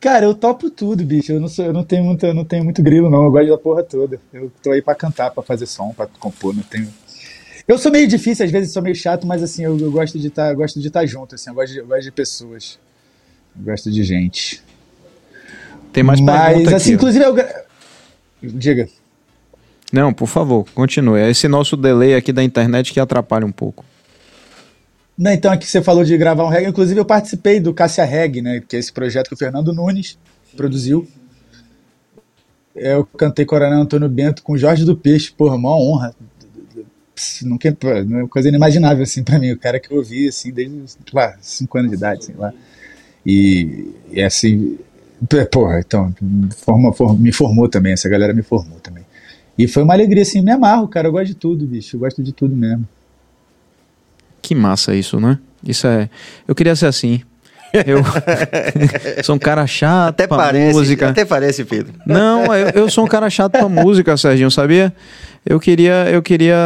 Cara, 0.00 0.26
eu 0.26 0.34
topo 0.34 0.70
tudo, 0.70 1.04
bicho. 1.04 1.32
Eu 1.32 1.40
não, 1.40 1.48
sou, 1.48 1.64
eu 1.64 1.72
não 1.72 1.84
tenho 1.84 2.04
muito, 2.04 2.24
eu 2.24 2.34
não 2.34 2.44
tenho 2.44 2.64
muito 2.64 2.82
grilo, 2.82 3.10
não. 3.10 3.24
Eu 3.24 3.30
gosto 3.30 3.48
da 3.48 3.58
porra 3.58 3.82
toda. 3.82 4.20
Eu 4.32 4.52
tô 4.62 4.72
aí 4.72 4.82
pra 4.82 4.94
cantar, 4.94 5.30
pra 5.30 5.42
fazer 5.42 5.66
som, 5.66 5.92
pra 5.92 6.06
compor, 6.18 6.54
não 6.54 6.62
tenho. 6.62 6.88
Eu 7.66 7.78
sou 7.78 7.90
meio 7.90 8.06
difícil, 8.06 8.44
às 8.44 8.50
vezes 8.50 8.72
sou 8.72 8.82
meio 8.82 8.94
chato, 8.94 9.26
mas 9.26 9.42
assim, 9.42 9.64
eu, 9.64 9.76
eu 9.78 9.90
gosto 9.90 10.18
de 10.18 10.30
tá, 10.30 10.52
estar 10.52 10.90
tá 11.00 11.06
junto, 11.06 11.34
assim, 11.34 11.50
eu 11.50 11.54
gosto 11.54 11.72
de, 11.72 11.78
eu 11.78 11.86
gosto 11.86 12.02
de 12.02 12.12
pessoas. 12.12 12.78
Eu 13.58 13.64
gosto 13.64 13.90
de 13.90 14.04
gente. 14.04 14.62
Tem 15.92 16.04
mais 16.04 16.20
Mas, 16.20 16.72
assim, 16.72 16.74
aqui, 16.74 16.92
inclusive, 16.92 17.24
eu... 17.24 17.34
diga. 18.42 18.88
Não, 19.92 20.12
por 20.12 20.28
favor, 20.28 20.66
continue. 20.74 21.20
É 21.20 21.30
esse 21.30 21.48
nosso 21.48 21.76
delay 21.76 22.14
aqui 22.14 22.32
da 22.32 22.44
internet 22.44 22.92
que 22.92 23.00
atrapalha 23.00 23.46
um 23.46 23.52
pouco. 23.52 23.84
Não, 25.16 25.32
então 25.32 25.50
aqui 25.50 25.66
você 25.66 25.80
falou 25.80 26.04
de 26.04 26.16
gravar 26.16 26.44
um 26.44 26.48
reggae, 26.48 26.68
inclusive 26.68 27.00
eu 27.00 27.04
participei 27.04 27.58
do 27.58 27.72
Cássia 27.72 28.04
Reggae, 28.04 28.42
né, 28.42 28.60
que 28.60 28.76
é 28.76 28.78
esse 28.78 28.92
projeto 28.92 29.28
que 29.28 29.34
o 29.34 29.38
Fernando 29.38 29.72
Nunes 29.72 30.18
produziu. 30.54 31.08
Eu 32.74 33.06
cantei 33.06 33.46
Coronel 33.46 33.80
Antônio 33.80 34.08
Bento 34.08 34.42
com 34.42 34.58
Jorge 34.58 34.84
do 34.84 34.94
Peixe, 34.94 35.32
porra, 35.32 35.56
uma 35.56 35.74
honra. 35.74 36.14
Nunca, 37.42 37.68
é 37.68 38.02
uma 38.02 38.28
coisa 38.28 38.50
inimaginável, 38.50 39.02
assim, 39.02 39.22
pra 39.24 39.38
mim. 39.38 39.52
O 39.52 39.58
cara 39.58 39.80
que 39.80 39.90
eu 39.90 39.96
ouvi, 39.96 40.28
assim, 40.28 40.52
desde, 40.52 40.84
lá, 41.10 41.34
5 41.40 41.78
anos 41.78 41.90
de 41.90 41.96
idade, 41.96 42.26
sei 42.26 42.34
lá. 42.36 42.52
E, 43.24 43.94
e 44.12 44.22
assim, 44.22 44.78
porra, 45.50 45.80
então, 45.80 46.14
forma, 46.58 46.92
me 47.14 47.32
formou 47.32 47.66
também, 47.66 47.94
essa 47.94 48.10
galera 48.10 48.34
me 48.34 48.42
formou 48.42 48.78
também. 48.80 49.04
E 49.58 49.66
foi 49.66 49.82
uma 49.82 49.94
alegria, 49.94 50.22
assim, 50.22 50.42
me 50.42 50.50
amarro, 50.50 50.86
cara, 50.86 51.08
eu 51.08 51.12
gosto 51.12 51.28
de 51.28 51.34
tudo, 51.34 51.66
bicho, 51.66 51.96
eu 51.96 52.00
gosto 52.00 52.22
de 52.22 52.32
tudo 52.32 52.54
mesmo. 52.54 52.86
Que 54.46 54.54
massa 54.54 54.94
isso, 54.94 55.18
né? 55.18 55.40
Isso 55.66 55.88
é. 55.88 56.08
Eu 56.46 56.54
queria 56.54 56.76
ser 56.76 56.86
assim. 56.86 57.20
Eu 57.84 57.98
sou 59.24 59.34
um 59.34 59.38
cara 59.40 59.66
chato 59.66 60.10
até 60.10 60.24
pra 60.28 60.36
parece, 60.36 60.72
música. 60.72 61.08
Até 61.08 61.24
parece, 61.24 61.64
Pedro. 61.64 61.92
Não, 62.06 62.54
eu, 62.54 62.68
eu 62.68 62.88
sou 62.88 63.04
um 63.04 63.08
cara 63.08 63.28
chato 63.28 63.50
pra 63.50 63.68
música, 63.68 64.16
Serginho, 64.16 64.48
sabia? 64.48 64.94
Eu 65.44 65.58
queria, 65.58 66.08
eu 66.12 66.22
queria 66.22 66.56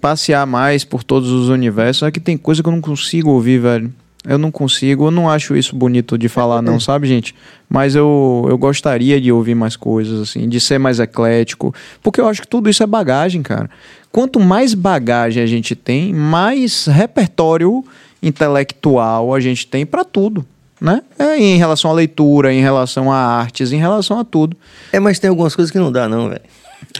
passear 0.00 0.44
mais 0.44 0.82
por 0.82 1.04
todos 1.04 1.30
os 1.30 1.48
universos, 1.48 1.98
só 1.98 2.10
que 2.10 2.18
tem 2.18 2.36
coisa 2.36 2.64
que 2.64 2.68
eu 2.68 2.72
não 2.72 2.80
consigo 2.80 3.30
ouvir, 3.30 3.58
velho. 3.58 3.92
Eu 4.26 4.38
não 4.38 4.50
consigo, 4.50 5.06
eu 5.06 5.10
não 5.12 5.30
acho 5.30 5.54
isso 5.54 5.76
bonito 5.76 6.18
de 6.18 6.28
falar, 6.28 6.60
não, 6.60 6.80
sabe, 6.80 7.06
gente? 7.06 7.32
Mas 7.68 7.94
eu, 7.94 8.44
eu 8.50 8.58
gostaria 8.58 9.20
de 9.20 9.30
ouvir 9.30 9.54
mais 9.54 9.76
coisas, 9.76 10.20
assim, 10.20 10.48
de 10.48 10.58
ser 10.58 10.78
mais 10.78 10.98
eclético. 10.98 11.72
Porque 12.02 12.20
eu 12.20 12.28
acho 12.28 12.42
que 12.42 12.48
tudo 12.48 12.68
isso 12.68 12.82
é 12.82 12.86
bagagem, 12.86 13.40
cara. 13.40 13.70
Quanto 14.10 14.40
mais 14.40 14.74
bagagem 14.74 15.42
a 15.42 15.46
gente 15.46 15.74
tem, 15.74 16.12
mais 16.12 16.86
repertório 16.86 17.84
intelectual 18.22 19.34
a 19.34 19.40
gente 19.40 19.66
tem 19.66 19.84
para 19.86 20.04
tudo. 20.04 20.44
Né? 20.80 21.02
É, 21.18 21.36
em 21.36 21.56
relação 21.56 21.90
à 21.90 21.94
leitura, 21.94 22.52
em 22.52 22.60
relação 22.60 23.10
a 23.10 23.16
artes, 23.16 23.72
em 23.72 23.78
relação 23.78 24.18
a 24.18 24.24
tudo. 24.24 24.56
É, 24.92 25.00
mas 25.00 25.18
tem 25.18 25.28
algumas 25.28 25.54
coisas 25.54 25.72
que 25.72 25.78
não 25.78 25.90
dá, 25.90 26.08
não, 26.08 26.28
velho. 26.28 26.42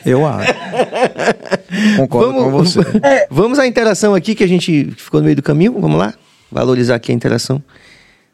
Eu 0.04 0.26
acho. 0.26 0.52
Concordo 1.96 2.32
vamos, 2.32 2.74
com 2.74 2.82
você. 2.82 3.00
Vamos 3.30 3.58
à 3.58 3.66
interação 3.66 4.14
aqui 4.14 4.34
que 4.34 4.42
a 4.42 4.48
gente 4.48 4.92
ficou 4.96 5.20
no 5.20 5.24
meio 5.24 5.36
do 5.36 5.42
caminho. 5.42 5.74
Vamos 5.78 5.96
lá? 5.96 6.12
Valorizar 6.50 6.96
aqui 6.96 7.12
a 7.12 7.14
interação. 7.14 7.62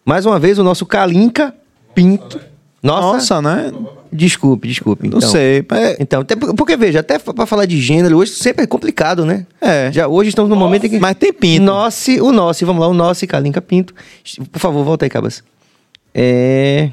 Mais 0.05 0.25
uma 0.25 0.39
vez, 0.39 0.59
o 0.59 0.65
nosso 0.65 0.87
Kalinka 0.87 1.55
Pinto. 1.95 2.41
Nossa, 2.85 3.41
Nossa 3.41 3.43
né? 3.43 3.73
Desculpe, 4.13 4.69
desculpe. 4.69 5.07
Então, 5.07 5.19
não 5.19 5.27
sei. 5.27 5.65
É... 5.73 5.97
Então, 5.99 6.21
até 6.21 6.37
porque, 6.37 6.77
veja, 6.77 7.01
até 7.01 7.19
para 7.19 7.47
falar 7.47 7.65
de 7.65 7.81
gênero 7.81 8.19
hoje 8.19 8.33
sempre 8.33 8.65
é 8.65 8.67
complicado, 8.67 9.25
né? 9.25 9.47
É. 9.59 9.91
Já 9.91 10.07
hoje 10.07 10.29
estamos 10.29 10.51
no 10.51 10.55
momento 10.55 10.85
em 10.85 10.91
que. 10.91 11.01
Mas 11.01 11.17
tem 11.17 11.33
pinto. 11.33 11.65
Nossa, 11.65 12.13
o 12.23 12.31
nosso, 12.31 12.65
vamos 12.67 12.83
lá, 12.83 12.89
o 12.89 12.95
nosso 12.95 13.27
Kalinka 13.27 13.63
Pinto. 13.63 13.95
Por 14.53 14.59
favor, 14.59 14.85
volta 14.85 15.07
aí, 15.07 15.09
Cabas. 15.09 15.43
É. 16.15 16.91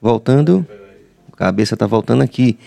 Voltando. 0.00 0.66
Cabeça 1.36 1.76
tá 1.76 1.86
voltando 1.86 2.22
aqui. 2.22 2.58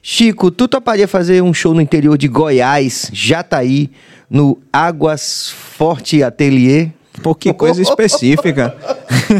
Chico, 0.00 0.50
tu 0.50 0.68
toparia 0.68 1.08
fazer 1.08 1.42
um 1.42 1.52
show 1.52 1.74
no 1.74 1.80
interior 1.80 2.16
de 2.16 2.28
Goiás, 2.28 3.10
Jataí, 3.12 3.90
no 4.30 4.58
Águas 4.72 5.50
Forte 5.50 6.22
Atelier? 6.22 6.90
Pô, 7.22 7.34
que 7.34 7.52
coisa 7.52 7.80
específica. 7.82 8.76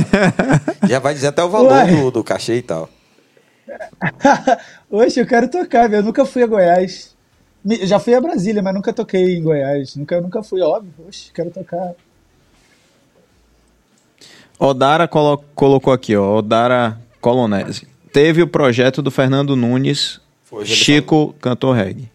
Já 0.88 0.98
vai 0.98 1.14
dizer 1.14 1.28
até 1.28 1.42
o 1.42 1.48
valor 1.48 1.86
do, 1.86 2.10
do 2.10 2.24
cachê 2.24 2.56
e 2.56 2.62
tal. 2.62 2.88
Oxe, 4.90 5.20
eu 5.20 5.26
quero 5.26 5.48
tocar, 5.48 5.92
eu 5.92 6.02
nunca 6.02 6.24
fui 6.24 6.42
a 6.42 6.46
Goiás. 6.46 7.16
Já 7.82 7.98
fui 7.98 8.14
a 8.14 8.20
Brasília, 8.20 8.62
mas 8.62 8.74
nunca 8.74 8.92
toquei 8.92 9.36
em 9.36 9.42
Goiás. 9.42 9.94
Nunca, 9.96 10.20
nunca 10.20 10.42
fui, 10.42 10.60
óbvio. 10.60 10.92
Oxe, 11.06 11.30
quero 11.32 11.50
tocar. 11.50 11.94
Odara 14.58 15.08
colo 15.08 15.42
colocou 15.54 15.92
aqui, 15.92 16.16
ó. 16.16 16.38
Odara 16.38 16.98
Colonese. 17.20 17.86
Teve 18.12 18.42
o 18.42 18.46
projeto 18.46 19.00
do 19.00 19.10
Fernando 19.10 19.56
Nunes. 19.56 20.20
Foi, 20.44 20.66
Chico 20.66 21.34
cantou 21.40 21.72
reggae. 21.72 22.10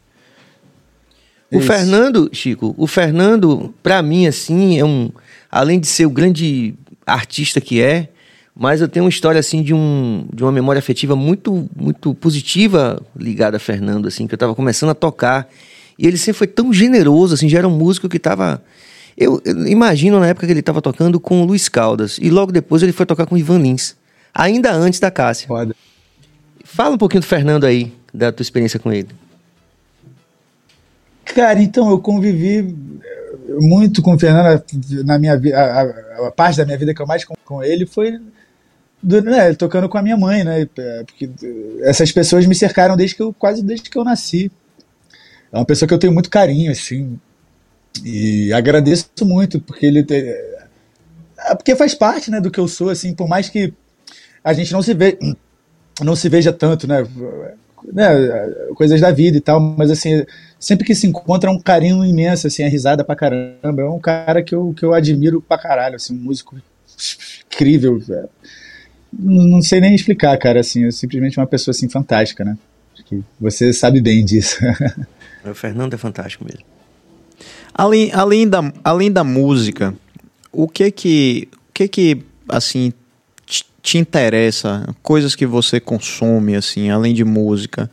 O 1.51 1.59
Isso. 1.59 1.68
Fernando, 1.68 2.30
Chico, 2.34 2.76
o 2.78 2.86
Fernando, 2.86 3.74
para 3.82 4.01
mim, 4.01 4.28
assim, 4.28 4.80
é 4.80 4.84
um. 4.86 5.09
Além 5.56 5.80
de 5.80 5.88
ser 5.88 6.06
o 6.06 6.10
grande 6.10 6.76
artista 7.06 7.62
que 7.62 7.82
é, 7.82 8.10
mas 8.53 8.82
eu 8.82 8.89
tenho 8.89 9.06
uma 9.06 9.10
história 9.10 9.39
assim 9.39 9.64
de, 9.64 9.74
um, 9.74 10.28
de 10.34 10.43
uma 10.43 10.51
memória 10.51 10.80
afetiva 10.80 11.16
muito 11.16 11.70
muito 11.74 12.14
positiva 12.14 13.01
ligada 13.16 13.56
a 13.56 13.60
Fernando 13.60 14.06
assim, 14.06 14.28
que 14.28 14.34
eu 14.34 14.38
estava 14.38 14.53
começando 14.53 14.89
a 14.89 14.93
tocar 14.93 15.47
e 15.97 16.06
ele 16.06 16.18
sempre 16.18 16.39
foi 16.39 16.47
tão 16.47 16.74
generoso 16.74 17.36
assim, 17.36 17.47
já 17.47 17.60
era 17.60 17.68
um 17.68 17.78
músico 17.78 18.10
que 18.10 18.18
estava 18.18 18.62
eu, 19.18 19.41
eu, 19.45 19.66
imagino 19.66 20.20
na 20.20 20.28
época 20.28 20.45
que 20.45 20.51
ele 20.51 20.60
estava 20.60 20.82
tocando 20.82 21.22
com 21.22 21.41
o 21.41 21.45
Luiz 21.45 21.70
Caldas 21.70 22.18
e 22.22 22.30
logo 22.30 22.51
depois 22.51 22.84
ele 22.84 22.91
foi 22.91 23.06
tocar 23.06 23.26
com 23.26 23.36
o 23.36 23.38
Ivan 23.38 23.60
Lins, 23.60 23.95
ainda 24.34 24.74
antes 24.74 24.99
da 24.99 25.10
Cássia. 25.10 25.47
Foda. 25.47 25.74
Fala 26.66 26.95
um 26.95 26.97
pouquinho 26.97 27.22
do 27.22 27.26
Fernando 27.26 27.64
aí, 27.64 27.93
da 28.14 28.34
tua 28.34 28.43
experiência 28.43 28.78
com 28.78 28.91
ele. 28.91 29.08
Cara, 31.26 31.61
então 31.61 31.89
eu 31.89 31.99
convivi 31.99 32.76
muito 33.59 34.01
com 34.01 34.15
o 34.15 34.19
Fernando 34.19 34.63
na 35.03 35.17
minha 35.17 35.38
vida, 35.38 35.57
a, 35.57 36.28
a, 36.28 36.32
parte 36.32 36.57
da 36.57 36.65
minha 36.65 36.78
vida 36.78 36.93
que 36.93 37.01
eu 37.01 37.07
mais 37.07 37.23
com, 37.23 37.36
com 37.43 37.63
ele 37.63 37.86
foi 37.86 38.19
do, 39.01 39.21
né, 39.21 39.53
tocando 39.53 39.88
com 39.88 39.97
a 39.97 40.01
minha 40.01 40.17
mãe, 40.17 40.43
né? 40.43 40.67
É, 40.78 41.03
porque 41.03 41.30
essas 41.82 42.11
pessoas 42.11 42.45
me 42.45 42.55
cercaram 42.55 42.97
desde 42.97 43.15
que 43.15 43.21
eu 43.21 43.34
quase 43.34 43.63
desde 43.63 43.89
que 43.89 43.97
eu 43.97 44.03
nasci. 44.03 44.51
É 45.51 45.57
uma 45.57 45.65
pessoa 45.65 45.88
que 45.88 45.93
eu 45.93 45.99
tenho 45.99 46.13
muito 46.13 46.30
carinho, 46.30 46.71
assim, 46.71 47.19
e 48.03 48.51
agradeço 48.51 49.07
muito 49.21 49.59
porque 49.59 49.86
ele 49.86 50.05
porque 51.57 51.76
faz 51.76 51.93
parte, 51.93 52.32
né, 52.32 52.41
do 52.41 52.49
que 52.49 52.59
eu 52.59 52.67
sou, 52.67 52.89
assim, 52.89 53.13
por 53.13 53.28
mais 53.28 53.47
que 53.47 53.73
a 54.43 54.53
gente 54.53 54.73
não 54.73 54.82
se 54.82 54.93
vê 54.93 55.17
não 56.01 56.15
se 56.15 56.28
veja 56.28 56.51
tanto, 56.51 56.88
né? 56.88 57.05
Né, 57.93 58.07
coisas 58.75 58.99
da 59.01 59.11
vida 59.11 59.38
e 59.38 59.41
tal, 59.41 59.59
mas 59.59 59.91
assim, 59.91 60.25
sempre 60.59 60.86
que 60.86 60.95
se 60.95 61.07
encontra 61.07 61.49
é 61.49 61.53
um 61.53 61.59
carinho 61.59 62.03
imenso, 62.03 62.47
assim, 62.47 62.63
a 62.63 62.69
risada 62.69 63.03
pra 63.03 63.15
caramba. 63.15 63.81
É 63.81 63.89
um 63.89 63.99
cara 63.99 64.43
que 64.43 64.53
eu, 64.53 64.73
que 64.75 64.83
eu 64.83 64.93
admiro 64.93 65.41
pra 65.41 65.57
caralho, 65.57 65.95
assim, 65.95 66.13
um 66.13 66.19
músico 66.19 66.55
incrível. 67.47 67.99
Velho 67.99 68.29
não 69.17 69.61
sei 69.61 69.79
nem 69.79 69.95
explicar, 69.95 70.38
cara, 70.38 70.59
assim, 70.59 70.86
é 70.86 70.91
simplesmente 70.91 71.39
uma 71.39 71.47
pessoa 71.47 71.71
assim 71.71 71.88
fantástica, 71.88 72.43
né? 72.43 72.57
Que 73.05 73.23
você 73.39 73.71
sabe 73.71 74.01
bem 74.01 74.25
disso. 74.25 74.57
o 75.45 75.53
Fernando 75.53 75.93
é 75.93 75.97
fantástico 75.97 76.43
mesmo. 76.43 76.65
Além, 77.73 78.11
além, 78.13 78.47
da, 78.47 78.73
além 78.83 79.11
da 79.11 79.23
música, 79.23 79.93
o 80.51 80.67
que 80.67 80.89
que, 80.91 81.47
o 81.53 81.73
que 81.73 81.88
que 81.88 82.23
assim 82.49 82.91
te, 83.86 83.91
te 83.91 83.97
interessa? 83.99 84.88
Coisas 85.03 85.36
que 85.36 85.45
você 85.45 85.79
consome 85.79 86.55
assim, 86.55 86.89
além 86.89 87.13
de 87.13 87.23
música, 87.23 87.89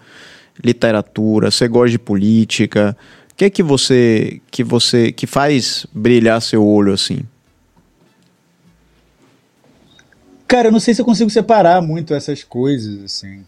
literatura, 0.62 1.50
você 1.50 1.68
gosta 1.68 1.90
de 1.90 1.98
política? 1.98 2.96
O 3.30 3.34
que 3.34 3.50
que 3.50 3.62
você 3.62 4.40
que 4.50 4.64
você 4.64 5.12
que 5.12 5.26
faz 5.26 5.86
brilhar 5.92 6.40
seu 6.40 6.66
olho 6.66 6.92
assim? 6.92 7.20
Cara, 10.48 10.68
eu 10.68 10.72
não 10.72 10.80
sei 10.80 10.94
se 10.94 11.00
eu 11.00 11.04
consigo 11.04 11.30
separar 11.30 11.80
muito 11.80 12.12
essas 12.12 12.42
coisas, 12.44 13.02
assim. 13.04 13.42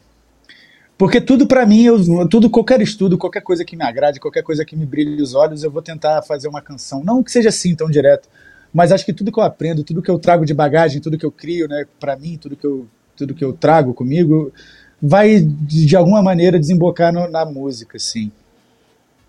Porque 0.97 1.21
tudo 1.21 1.47
para 1.47 1.67
mim, 1.67 1.83
eu, 1.83 2.29
tudo, 2.29 2.49
qualquer 2.49 2.81
estudo, 2.81 3.19
qualquer 3.19 3.43
coisa 3.43 3.65
que 3.65 3.77
me 3.77 3.85
agrade, 3.85 4.21
qualquer 4.21 4.43
coisa 4.43 4.65
que 4.65 4.77
me 4.77 4.87
brilhe 4.87 5.21
os 5.21 5.35
olhos, 5.35 5.63
eu 5.63 5.71
vou 5.71 5.83
tentar 5.83 6.23
fazer 6.23 6.49
uma 6.49 6.63
canção. 6.63 7.03
Não 7.05 7.23
que 7.23 7.31
seja 7.31 7.51
assim 7.51 7.75
tão 7.75 7.91
direto, 7.91 8.29
mas 8.75 8.91
acho 8.91 9.07
que 9.07 9.13
tudo 9.13 9.31
que 9.31 9.39
eu 9.39 9.45
aprendo, 9.45 9.85
tudo 9.85 10.03
que 10.03 10.11
eu 10.11 10.19
trago 10.19 10.45
de 10.45 10.53
bagagem, 10.53 11.01
tudo 11.01 11.17
que 11.17 11.25
eu 11.25 11.31
crio, 11.31 11.69
né, 11.69 11.87
para 12.01 12.17
mim, 12.17 12.37
tudo 12.37 12.57
que 12.57 12.67
eu, 12.67 12.89
tudo 13.17 13.33
que 13.33 13.45
eu 13.45 13.53
trago 13.53 13.95
comigo, 13.95 14.53
vai 15.01 15.39
de, 15.41 15.95
alguma 15.95 16.21
maneira 16.21 16.59
desembocar 16.59 17.13
no, 17.13 17.31
na 17.31 17.47
música, 17.47 17.97
assim. 17.97 18.33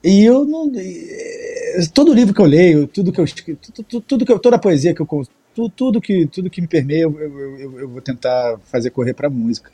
E 0.04 0.24
eu 0.24 0.46
não. 0.46 0.72
Todo 1.94 2.14
livro 2.14 2.34
que 2.34 2.42
eu 2.42 2.46
leio, 2.46 2.88
tudo 2.88 3.12
que 3.12 3.22
eu 3.22 3.26
tudo, 3.28 4.02
tudo 4.02 4.26
que 4.26 4.32
eu, 4.32 4.40
toda 4.40 4.56
a 4.56 4.60
poesia 4.60 4.96
que 4.96 5.02
eu 5.02 5.28
tudo, 5.54 5.70
tudo, 5.70 6.02
que, 6.02 6.26
tudo 6.26 6.50
que 6.50 6.62
me 6.62 6.68
permeia, 6.68 7.04
eu, 7.04 7.20
eu, 7.20 7.60
eu, 7.60 7.80
eu 7.82 7.90
vou 7.90 8.02
tentar 8.02 8.58
fazer 8.66 8.90
correr 8.90 9.14
para 9.14 9.30
música. 9.30 9.70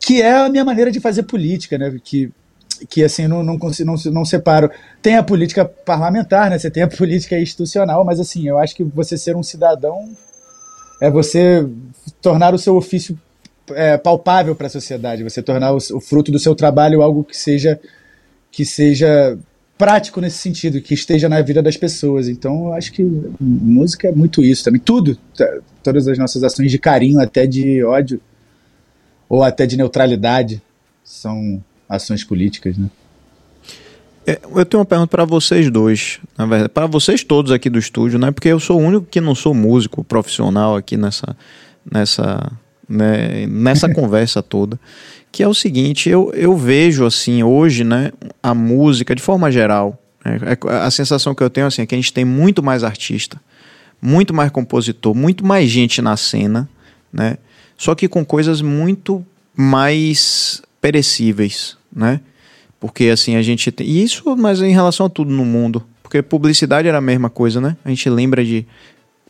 Que 0.00 0.22
é 0.22 0.32
a 0.32 0.48
minha 0.48 0.64
maneira 0.64 0.90
de 0.90 0.98
fazer 0.98 1.24
política, 1.24 1.76
né? 1.76 1.94
Que, 2.02 2.32
que 2.88 3.02
assim, 3.02 3.26
não, 3.26 3.42
não, 3.42 3.56
não, 3.56 3.94
não 4.12 4.24
separo. 4.24 4.70
Tem 5.00 5.16
a 5.16 5.22
política 5.22 5.64
parlamentar, 5.64 6.50
né? 6.50 6.58
Você 6.58 6.70
tem 6.70 6.82
a 6.82 6.88
política 6.88 7.38
institucional, 7.38 8.04
mas 8.04 8.20
assim, 8.20 8.46
eu 8.46 8.58
acho 8.58 8.74
que 8.74 8.84
você 8.84 9.16
ser 9.16 9.36
um 9.36 9.42
cidadão 9.42 10.10
é 11.00 11.10
você 11.10 11.66
tornar 12.20 12.54
o 12.54 12.58
seu 12.58 12.76
ofício 12.76 13.18
é, 13.70 13.96
palpável 13.96 14.54
para 14.54 14.68
a 14.68 14.70
sociedade, 14.70 15.24
você 15.24 15.42
tornar 15.42 15.72
o, 15.72 15.76
o, 15.76 16.00
fruto 16.00 16.30
do 16.30 16.38
seu 16.38 16.54
trabalho 16.54 17.02
algo 17.02 17.24
que 17.24 17.36
seja 17.36 17.80
que 18.50 18.64
seja 18.64 19.36
prático 19.78 20.20
nesse 20.20 20.38
sentido, 20.38 20.80
que 20.80 20.94
esteja 20.94 21.28
na 21.28 21.40
vida 21.40 21.60
das 21.60 21.76
pessoas. 21.76 22.28
Então, 22.28 22.66
eu 22.66 22.74
acho 22.74 22.92
que 22.92 23.02
música 23.40 24.08
é 24.08 24.12
muito 24.12 24.44
isso 24.44 24.62
também. 24.62 24.80
Tudo, 24.80 25.18
todas 25.82 26.06
as 26.06 26.18
nossas 26.18 26.44
ações 26.44 26.70
de 26.70 26.78
carinho, 26.78 27.18
até 27.18 27.46
de 27.46 27.82
ódio, 27.82 28.20
ou 29.28 29.42
até 29.42 29.66
de 29.66 29.76
neutralidade, 29.76 30.62
são 31.02 31.64
ações 31.96 32.24
políticas, 32.24 32.76
né? 32.76 32.88
É, 34.26 34.40
eu 34.54 34.64
tenho 34.64 34.80
uma 34.80 34.86
pergunta 34.86 35.08
para 35.08 35.24
vocês 35.24 35.68
dois, 35.70 36.20
na 36.38 36.46
verdade, 36.46 36.70
para 36.70 36.86
vocês 36.86 37.24
todos 37.24 37.50
aqui 37.50 37.68
do 37.68 37.78
estúdio, 37.78 38.18
né? 38.18 38.30
Porque 38.30 38.48
eu 38.48 38.60
sou 38.60 38.80
o 38.80 38.82
único 38.82 39.06
que 39.06 39.20
não 39.20 39.34
sou 39.34 39.52
músico 39.52 40.04
profissional 40.04 40.76
aqui 40.76 40.96
nessa, 40.96 41.36
nessa, 41.90 42.52
né, 42.88 43.46
nessa 43.46 43.88
conversa 43.92 44.40
toda, 44.40 44.78
que 45.32 45.42
é 45.42 45.48
o 45.48 45.54
seguinte, 45.54 46.08
eu, 46.08 46.30
eu 46.34 46.56
vejo 46.56 47.04
assim 47.04 47.42
hoje, 47.42 47.82
né, 47.82 48.12
a 48.40 48.54
música 48.54 49.14
de 49.14 49.22
forma 49.22 49.50
geral, 49.50 50.00
né, 50.24 50.38
é, 50.42 50.76
a 50.76 50.90
sensação 50.90 51.34
que 51.34 51.42
eu 51.42 51.50
tenho 51.50 51.66
assim 51.66 51.82
é 51.82 51.86
que 51.86 51.94
a 51.94 51.98
gente 51.98 52.12
tem 52.12 52.24
muito 52.24 52.62
mais 52.62 52.84
artista, 52.84 53.40
muito 54.00 54.32
mais 54.32 54.52
compositor, 54.52 55.14
muito 55.16 55.44
mais 55.44 55.68
gente 55.68 56.00
na 56.00 56.16
cena, 56.16 56.68
né? 57.12 57.38
Só 57.76 57.94
que 57.94 58.08
com 58.08 58.24
coisas 58.24 58.60
muito 58.60 59.24
mais 59.56 60.62
perecíveis, 60.82 61.78
né? 61.90 62.20
Porque 62.78 63.04
assim 63.04 63.36
a 63.36 63.42
gente 63.42 63.70
tem. 63.70 63.88
Isso, 63.88 64.36
mas 64.36 64.60
em 64.60 64.72
relação 64.72 65.06
a 65.06 65.08
tudo 65.08 65.32
no 65.32 65.44
mundo. 65.44 65.82
Porque 66.02 66.20
publicidade 66.20 66.88
era 66.88 66.98
a 66.98 67.00
mesma 67.00 67.30
coisa, 67.30 67.60
né? 67.60 67.76
A 67.84 67.88
gente 67.88 68.10
lembra 68.10 68.44
de 68.44 68.66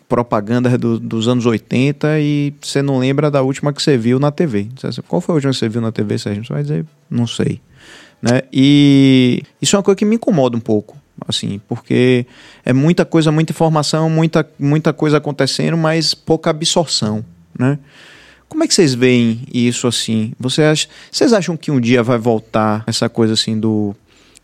propaganda 0.08 0.76
do, 0.76 0.98
dos 0.98 1.28
anos 1.28 1.46
80 1.46 2.18
e 2.18 2.52
você 2.60 2.82
não 2.82 2.98
lembra 2.98 3.30
da 3.30 3.42
última 3.42 3.72
que 3.72 3.82
você 3.82 3.96
viu 3.96 4.18
na 4.18 4.30
TV. 4.30 4.68
Qual 5.06 5.20
foi 5.20 5.34
a 5.34 5.36
última 5.36 5.52
que 5.52 5.58
você 5.58 5.68
viu 5.68 5.80
na 5.80 5.92
TV, 5.92 6.18
Sérgio? 6.18 6.44
Você 6.44 6.52
vai 6.52 6.62
dizer, 6.62 6.84
não 7.08 7.26
sei. 7.26 7.60
Né? 8.20 8.42
E 8.52 9.42
isso 9.60 9.76
é 9.76 9.78
uma 9.78 9.82
coisa 9.82 9.96
que 9.96 10.04
me 10.04 10.16
incomoda 10.16 10.56
um 10.56 10.60
pouco, 10.60 10.96
assim, 11.26 11.60
porque 11.68 12.26
é 12.64 12.72
muita 12.72 13.04
coisa, 13.04 13.32
muita 13.32 13.52
informação, 13.52 14.08
muita, 14.08 14.48
muita 14.58 14.92
coisa 14.92 15.18
acontecendo, 15.18 15.76
mas 15.76 16.14
pouca 16.14 16.50
absorção, 16.50 17.24
né? 17.58 17.78
Como 18.52 18.64
é 18.64 18.68
que 18.68 18.74
vocês 18.74 18.92
veem 18.92 19.46
isso 19.50 19.86
assim? 19.86 20.34
Você 20.38 20.60
acha, 20.62 20.86
vocês 21.10 21.32
acham 21.32 21.56
que 21.56 21.70
um 21.70 21.80
dia 21.80 22.02
vai 22.02 22.18
voltar 22.18 22.84
essa 22.86 23.08
coisa 23.08 23.32
assim 23.32 23.58
do 23.58 23.96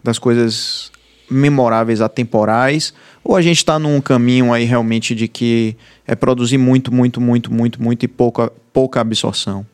das 0.02 0.18
coisas 0.18 0.90
memoráveis 1.30 2.00
atemporais? 2.00 2.94
Ou 3.22 3.36
a 3.36 3.42
gente 3.42 3.58
está 3.58 3.78
num 3.78 4.00
caminho 4.00 4.50
aí 4.50 4.64
realmente 4.64 5.14
de 5.14 5.28
que 5.28 5.76
é 6.06 6.14
produzir 6.14 6.56
muito, 6.56 6.90
muito, 6.90 7.20
muito, 7.20 7.52
muito, 7.52 7.82
muito 7.82 8.04
e 8.04 8.08
pouca, 8.08 8.50
pouca 8.72 8.98
absorção? 9.02 9.66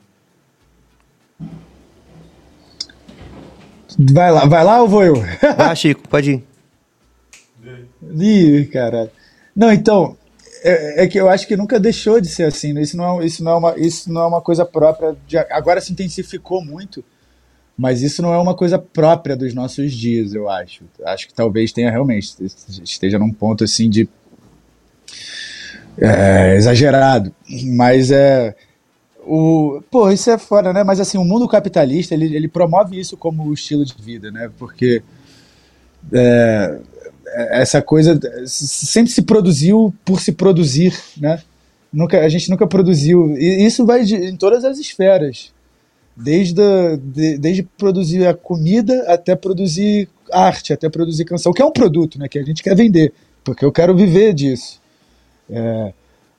Vai 3.96 4.32
lá, 4.32 4.46
vai 4.46 4.64
lá 4.64 4.82
ou 4.82 4.88
vou 4.88 5.04
eu? 5.04 5.14
Vai, 5.56 5.76
Chico, 5.76 6.08
pode 6.08 6.32
ir. 6.32 6.44
Ih, 8.18 8.64
cara. 8.64 9.12
Não, 9.54 9.72
então, 9.72 10.16
é, 10.64 11.04
é, 11.04 11.06
que 11.06 11.20
eu 11.20 11.28
acho 11.28 11.46
que 11.46 11.58
nunca 11.58 11.78
deixou 11.78 12.18
de 12.18 12.28
ser 12.28 12.44
assim. 12.44 12.72
Né? 12.72 12.80
Isso, 12.80 12.96
não 12.96 13.20
é, 13.20 13.26
isso, 13.26 13.44
não 13.44 13.52
é 13.52 13.56
uma, 13.56 13.74
isso 13.78 14.10
não 14.10 14.22
é 14.22 14.26
uma 14.26 14.40
coisa 14.40 14.64
própria. 14.64 15.14
De, 15.26 15.36
agora 15.36 15.78
se 15.78 15.92
intensificou 15.92 16.64
muito, 16.64 17.04
mas 17.76 18.00
isso 18.00 18.22
não 18.22 18.32
é 18.32 18.38
uma 18.38 18.54
coisa 18.54 18.78
própria 18.78 19.36
dos 19.36 19.52
nossos 19.52 19.92
dias, 19.92 20.32
eu 20.32 20.48
acho. 20.48 20.84
Acho 21.04 21.28
que 21.28 21.34
talvez 21.34 21.70
tenha 21.70 21.90
realmente 21.90 22.34
esteja 22.82 23.18
num 23.18 23.30
ponto 23.30 23.62
assim 23.62 23.90
de 23.90 24.08
é, 25.98 26.56
exagerado, 26.56 27.32
mas 27.76 28.10
é 28.10 28.56
o 29.26 29.82
pô 29.90 30.10
isso 30.10 30.30
é 30.30 30.38
fora, 30.38 30.72
né? 30.72 30.82
Mas 30.82 30.98
assim 30.98 31.18
o 31.18 31.24
mundo 31.24 31.46
capitalista 31.46 32.14
ele, 32.14 32.34
ele 32.34 32.48
promove 32.48 32.98
isso 32.98 33.18
como 33.18 33.52
estilo 33.52 33.84
de 33.84 33.94
vida, 34.00 34.30
né? 34.30 34.50
Porque 34.58 35.02
é, 36.12 36.80
essa 37.50 37.82
coisa 37.82 38.18
sempre 38.46 39.12
se 39.12 39.22
produziu 39.22 39.94
por 40.04 40.20
se 40.20 40.32
produzir, 40.32 40.98
né? 41.16 41.42
Nunca, 41.92 42.20
a 42.20 42.28
gente 42.28 42.50
nunca 42.50 42.66
produziu. 42.66 43.36
E 43.36 43.64
isso 43.64 43.86
vai 43.86 44.04
de, 44.04 44.16
em 44.16 44.36
todas 44.36 44.64
as 44.64 44.78
esferas. 44.78 45.52
Desde, 46.16 46.60
a, 46.60 46.96
de, 46.96 47.38
desde 47.38 47.62
produzir 47.62 48.26
a 48.26 48.34
comida 48.34 49.04
até 49.08 49.34
produzir 49.34 50.08
arte, 50.32 50.72
até 50.72 50.88
produzir 50.88 51.24
canção, 51.24 51.52
que 51.52 51.62
é 51.62 51.64
um 51.64 51.72
produto 51.72 52.18
né, 52.18 52.28
que 52.28 52.38
a 52.38 52.42
gente 52.42 52.62
quer 52.62 52.76
vender, 52.76 53.12
porque 53.42 53.64
eu 53.64 53.72
quero 53.72 53.96
viver 53.96 54.32
disso. 54.32 54.80
É, 55.50 55.92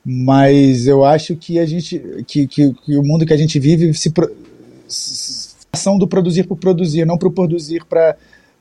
mas 0.03 0.87
eu 0.87 1.03
acho 1.03 1.35
que 1.35 1.59
a 1.59 1.65
gente 1.65 1.99
que, 2.27 2.47
que, 2.47 2.73
que, 2.73 2.97
o 2.97 3.03
mundo 3.03 3.25
que 3.25 3.33
a 3.33 3.37
gente 3.37 3.59
vive 3.59 3.93
se, 3.93 4.11
se 4.87 5.55
ação 5.75 5.97
do 5.97 6.07
produzir 6.07 6.45
por 6.45 6.57
produzir, 6.57 7.05
não 7.05 7.17
por 7.17 7.31
produzir 7.31 7.83
para 7.85 8.15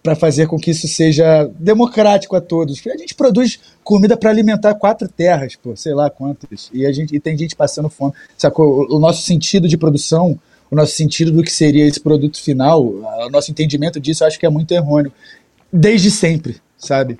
para 0.05 0.15
fazer 0.15 0.47
com 0.47 0.59
que 0.59 0.71
isso 0.71 0.87
seja 0.87 1.51
democrático 1.59 2.37
a 2.37 2.41
todos. 2.41 2.79
A 2.87 2.97
gente 2.99 3.15
produz 3.15 3.59
comida 3.83 4.19
para 4.19 4.29
alimentar 4.29 4.75
quatro 4.75 5.09
terras, 5.09 5.57
pô, 5.57 5.75
sei 5.75 5.95
lá 5.95 6.11
quantas. 6.11 6.69
E 6.75 6.85
a 6.85 6.93
gente 6.93 7.17
e 7.17 7.19
tem 7.19 7.39
gente 7.39 7.57
passando 7.57 7.89
fome. 7.89 8.13
Sacou? 8.37 8.87
O, 8.91 8.99
nosso 8.99 9.23
sentido 9.23 9.67
de 9.67 9.79
produção, 9.79 10.39
o 10.71 10.77
nosso 10.77 10.93
sentido 10.95 11.33
do 11.33 11.43
que 11.43 11.51
seria 11.51 11.87
esse 11.87 11.99
produto 11.99 12.39
final, 12.39 12.85
o 12.85 13.31
nosso 13.31 13.51
entendimento 13.51 13.99
disso, 13.99 14.23
eu 14.23 14.29
acho 14.29 14.39
que 14.39 14.45
é 14.45 14.51
muito 14.51 14.71
errôneo. 14.73 15.11
Desde 15.73 16.11
sempre, 16.11 16.61
sabe? 16.77 17.19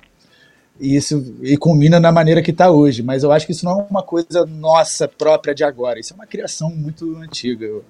E 0.79 0.95
isso 0.95 1.35
e 1.41 1.57
culmina 1.57 1.99
na 1.99 2.11
maneira 2.11 2.43
que 2.43 2.51
está 2.51 2.69
hoje. 2.69 3.01
Mas 3.01 3.23
eu 3.23 3.31
acho 3.31 3.47
que 3.47 3.51
isso 3.51 3.65
não 3.65 3.81
é 3.81 3.87
uma 3.89 4.03
coisa 4.03 4.45
nossa 4.45 5.07
própria 5.07 5.55
de 5.55 5.63
agora. 5.63 5.99
Isso 5.99 6.13
é 6.13 6.15
uma 6.15 6.27
criação 6.27 6.69
muito 6.69 7.17
antiga. 7.17 7.65
Eu, 7.65 7.83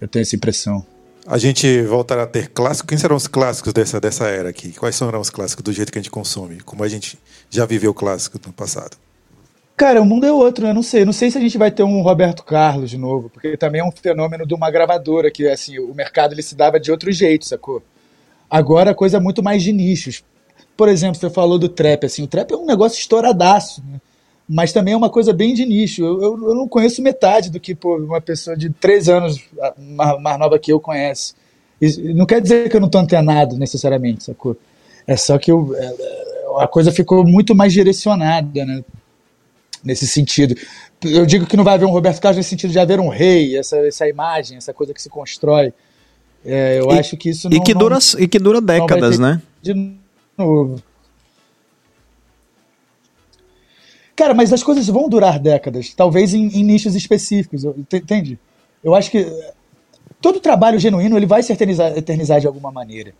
eu 0.00 0.06
tenho 0.06 0.22
essa 0.22 0.36
impressão. 0.36 0.86
A 1.26 1.38
gente 1.38 1.80
voltará 1.82 2.24
a 2.24 2.26
ter 2.26 2.48
clássicos. 2.50 2.88
Quem 2.88 2.98
serão 2.98 3.16
os 3.16 3.26
clássicos 3.26 3.72
dessa, 3.72 3.98
dessa 3.98 4.26
era 4.26 4.50
aqui? 4.50 4.72
Quais 4.72 4.94
serão 4.94 5.20
os 5.20 5.30
clássicos 5.30 5.62
do 5.62 5.72
jeito 5.72 5.90
que 5.90 5.98
a 5.98 6.02
gente 6.02 6.10
consome? 6.10 6.60
Como 6.60 6.84
a 6.84 6.88
gente 6.88 7.18
já 7.48 7.64
viveu 7.64 7.94
clássico 7.94 8.38
no 8.46 8.52
passado? 8.52 8.98
Cara, 9.74 10.02
o 10.02 10.04
mundo 10.04 10.26
é 10.26 10.32
outro, 10.32 10.66
né? 10.66 10.72
Não 10.74 10.82
sei. 10.82 11.02
Não 11.04 11.14
sei 11.14 11.30
se 11.30 11.38
a 11.38 11.40
gente 11.40 11.56
vai 11.56 11.70
ter 11.70 11.82
um 11.82 12.02
Roberto 12.02 12.44
Carlos 12.44 12.90
de 12.90 12.98
novo, 12.98 13.30
porque 13.30 13.56
também 13.56 13.80
é 13.80 13.84
um 13.84 13.90
fenômeno 13.90 14.46
de 14.46 14.54
uma 14.54 14.70
gravadora 14.70 15.30
que, 15.30 15.48
assim, 15.48 15.78
o 15.78 15.94
mercado 15.94 16.34
ele 16.34 16.42
se 16.42 16.54
dava 16.54 16.78
de 16.78 16.90
outro 16.90 17.10
jeito, 17.10 17.46
sacou? 17.46 17.82
Agora 18.48 18.90
a 18.90 18.94
coisa 18.94 19.16
é 19.16 19.20
muito 19.20 19.42
mais 19.42 19.62
de 19.62 19.72
nichos. 19.72 20.22
Por 20.76 20.90
exemplo, 20.90 21.18
você 21.18 21.30
falou 21.30 21.58
do 21.58 21.70
trap, 21.70 22.04
assim, 22.04 22.22
o 22.22 22.26
trap 22.26 22.52
é 22.52 22.56
um 22.56 22.66
negócio 22.66 22.98
estouradaço, 22.98 23.82
né? 23.82 23.98
Mas 24.48 24.72
também 24.72 24.94
é 24.94 24.96
uma 24.96 25.10
coisa 25.10 25.32
bem 25.32 25.54
de 25.54 25.64
nicho. 25.64 26.04
Eu, 26.04 26.22
eu, 26.22 26.48
eu 26.48 26.54
não 26.54 26.68
conheço 26.68 27.02
metade 27.02 27.50
do 27.50 27.58
que 27.58 27.74
pô, 27.74 27.96
uma 27.96 28.20
pessoa 28.20 28.56
de 28.56 28.70
três 28.70 29.08
anos 29.08 29.40
mais, 29.78 30.20
mais 30.20 30.38
nova 30.38 30.58
que 30.58 30.72
eu 30.72 30.78
conhece. 30.78 31.34
Isso, 31.80 32.02
não 32.14 32.26
quer 32.26 32.40
dizer 32.40 32.68
que 32.68 32.76
eu 32.76 32.80
não 32.80 32.86
estou 32.86 33.00
antenado 33.00 33.56
necessariamente, 33.56 34.24
sacou? 34.24 34.56
É 35.06 35.16
só 35.16 35.38
que 35.38 35.50
eu, 35.50 35.74
é, 35.76 35.94
a 36.58 36.66
coisa 36.66 36.92
ficou 36.92 37.24
muito 37.24 37.54
mais 37.54 37.72
direcionada, 37.72 38.64
né? 38.64 38.84
Nesse 39.82 40.06
sentido. 40.06 40.54
Eu 41.02 41.26
digo 41.26 41.46
que 41.46 41.56
não 41.56 41.64
vai 41.64 41.74
haver 41.74 41.84
um 41.84 41.90
Roberto 41.90 42.20
Carlos 42.20 42.38
nesse 42.38 42.50
sentido 42.50 42.70
de 42.70 42.78
haver 42.78 43.00
um 43.00 43.08
rei, 43.08 43.56
essa, 43.56 43.76
essa 43.78 44.08
imagem, 44.08 44.56
essa 44.56 44.72
coisa 44.72 44.94
que 44.94 45.02
se 45.02 45.10
constrói. 45.10 45.74
É, 46.44 46.78
eu 46.78 46.90
e, 46.90 46.98
acho 46.98 47.16
que 47.16 47.30
isso 47.30 47.48
não. 47.48 47.56
E 47.56 47.60
que 47.60 47.74
dura, 47.74 47.96
não, 47.96 48.20
e 48.20 48.28
que 48.28 48.38
dura 48.38 48.60
décadas, 48.60 49.18
né? 49.18 49.42
De 49.60 49.74
novo. 50.36 50.82
Cara, 54.16 54.32
mas 54.32 54.52
as 54.52 54.62
coisas 54.62 54.86
vão 54.86 55.08
durar 55.08 55.38
décadas, 55.38 55.92
talvez 55.92 56.32
em, 56.34 56.46
em 56.48 56.62
nichos 56.62 56.94
específicos, 56.94 57.64
entende? 57.64 58.38
Eu 58.82 58.94
acho 58.94 59.10
que 59.10 59.26
todo 60.20 60.40
trabalho 60.40 60.78
genuíno 60.78 61.16
ele 61.16 61.26
vai 61.26 61.42
se 61.42 61.52
eternizar, 61.52 61.96
eternizar 61.96 62.40
de 62.40 62.46
alguma 62.46 62.70
maneira. 62.70 63.12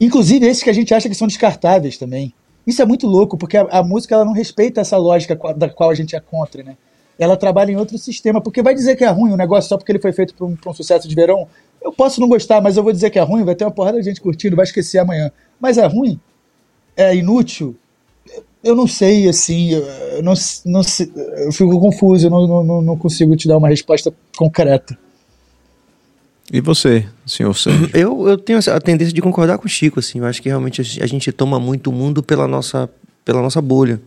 Inclusive 0.00 0.46
esses 0.46 0.62
que 0.62 0.70
a 0.70 0.74
gente 0.74 0.94
acha 0.94 1.08
que 1.08 1.14
são 1.14 1.28
descartáveis 1.28 1.98
também. 1.98 2.32
Isso 2.66 2.80
é 2.80 2.86
muito 2.86 3.06
louco, 3.06 3.36
porque 3.36 3.56
a, 3.56 3.62
a, 3.70 3.82
música 3.82 4.14
ela 4.14 4.24
não 4.24 4.32
respeita 4.32 4.80
essa 4.80 4.96
lógica 4.96 5.38
da 5.54 5.68
qual 5.68 5.90
a 5.90 5.94
gente 5.94 6.16
é 6.16 6.20
contra, 6.20 6.62
né? 6.62 6.76
Ela 7.18 7.36
trabalha 7.36 7.70
em 7.70 7.76
outro 7.76 7.96
sistema, 7.98 8.40
porque 8.40 8.62
vai 8.62 8.74
dizer 8.74 8.96
que 8.96 9.04
é 9.04 9.08
ruim 9.08 9.32
o 9.32 9.36
negócio 9.36 9.68
só 9.68 9.76
porque 9.76 9.92
ele 9.92 10.00
foi 10.00 10.12
feito 10.12 10.34
para 10.34 10.46
um, 10.46 10.56
um, 10.66 10.74
sucesso 10.74 11.06
de 11.06 11.14
verão. 11.14 11.46
Eu 11.80 11.92
posso 11.92 12.20
não 12.20 12.28
gostar, 12.28 12.60
mas 12.60 12.76
eu 12.76 12.82
vou 12.82 12.92
dizer 12.92 13.10
que 13.10 13.18
é 13.18 13.22
ruim, 13.22 13.44
vai 13.44 13.54
ter 13.54 13.64
uma 13.64 13.70
porrada 13.70 13.98
de 13.98 14.04
gente 14.04 14.20
curtindo, 14.20 14.56
vai 14.56 14.64
esquecer 14.64 14.98
amanhã. 14.98 15.30
Mas 15.60 15.78
é 15.78 15.86
ruim? 15.86 16.18
É 16.96 17.14
inútil? 17.14 17.76
Eu 18.64 18.74
não 18.74 18.86
sei, 18.86 19.28
assim, 19.28 19.72
eu, 19.72 20.22
não, 20.22 20.32
não 20.64 20.82
sei, 20.82 21.12
eu 21.36 21.52
fico 21.52 21.78
confuso, 21.78 22.26
eu 22.26 22.30
não, 22.30 22.64
não, 22.64 22.82
não 22.82 22.96
consigo 22.96 23.36
te 23.36 23.46
dar 23.46 23.58
uma 23.58 23.68
resposta 23.68 24.12
concreta. 24.36 24.96
E 26.50 26.60
você, 26.60 27.06
senhor 27.26 27.54
Sérgio? 27.54 27.90
Eu, 27.92 28.26
eu 28.26 28.38
tenho 28.38 28.58
a 28.58 28.80
tendência 28.80 29.12
de 29.12 29.20
concordar 29.20 29.58
com 29.58 29.66
o 29.66 29.68
Chico, 29.68 30.00
assim, 30.00 30.18
eu 30.18 30.24
acho 30.24 30.40
que 30.40 30.48
realmente 30.48 30.80
a 30.80 31.06
gente 31.06 31.30
toma 31.30 31.60
muito 31.60 31.90
o 31.90 31.92
mundo 31.92 32.22
pela 32.22 32.48
nossa, 32.48 32.88
pela 33.22 33.42
nossa 33.42 33.60
bolha. 33.60 34.00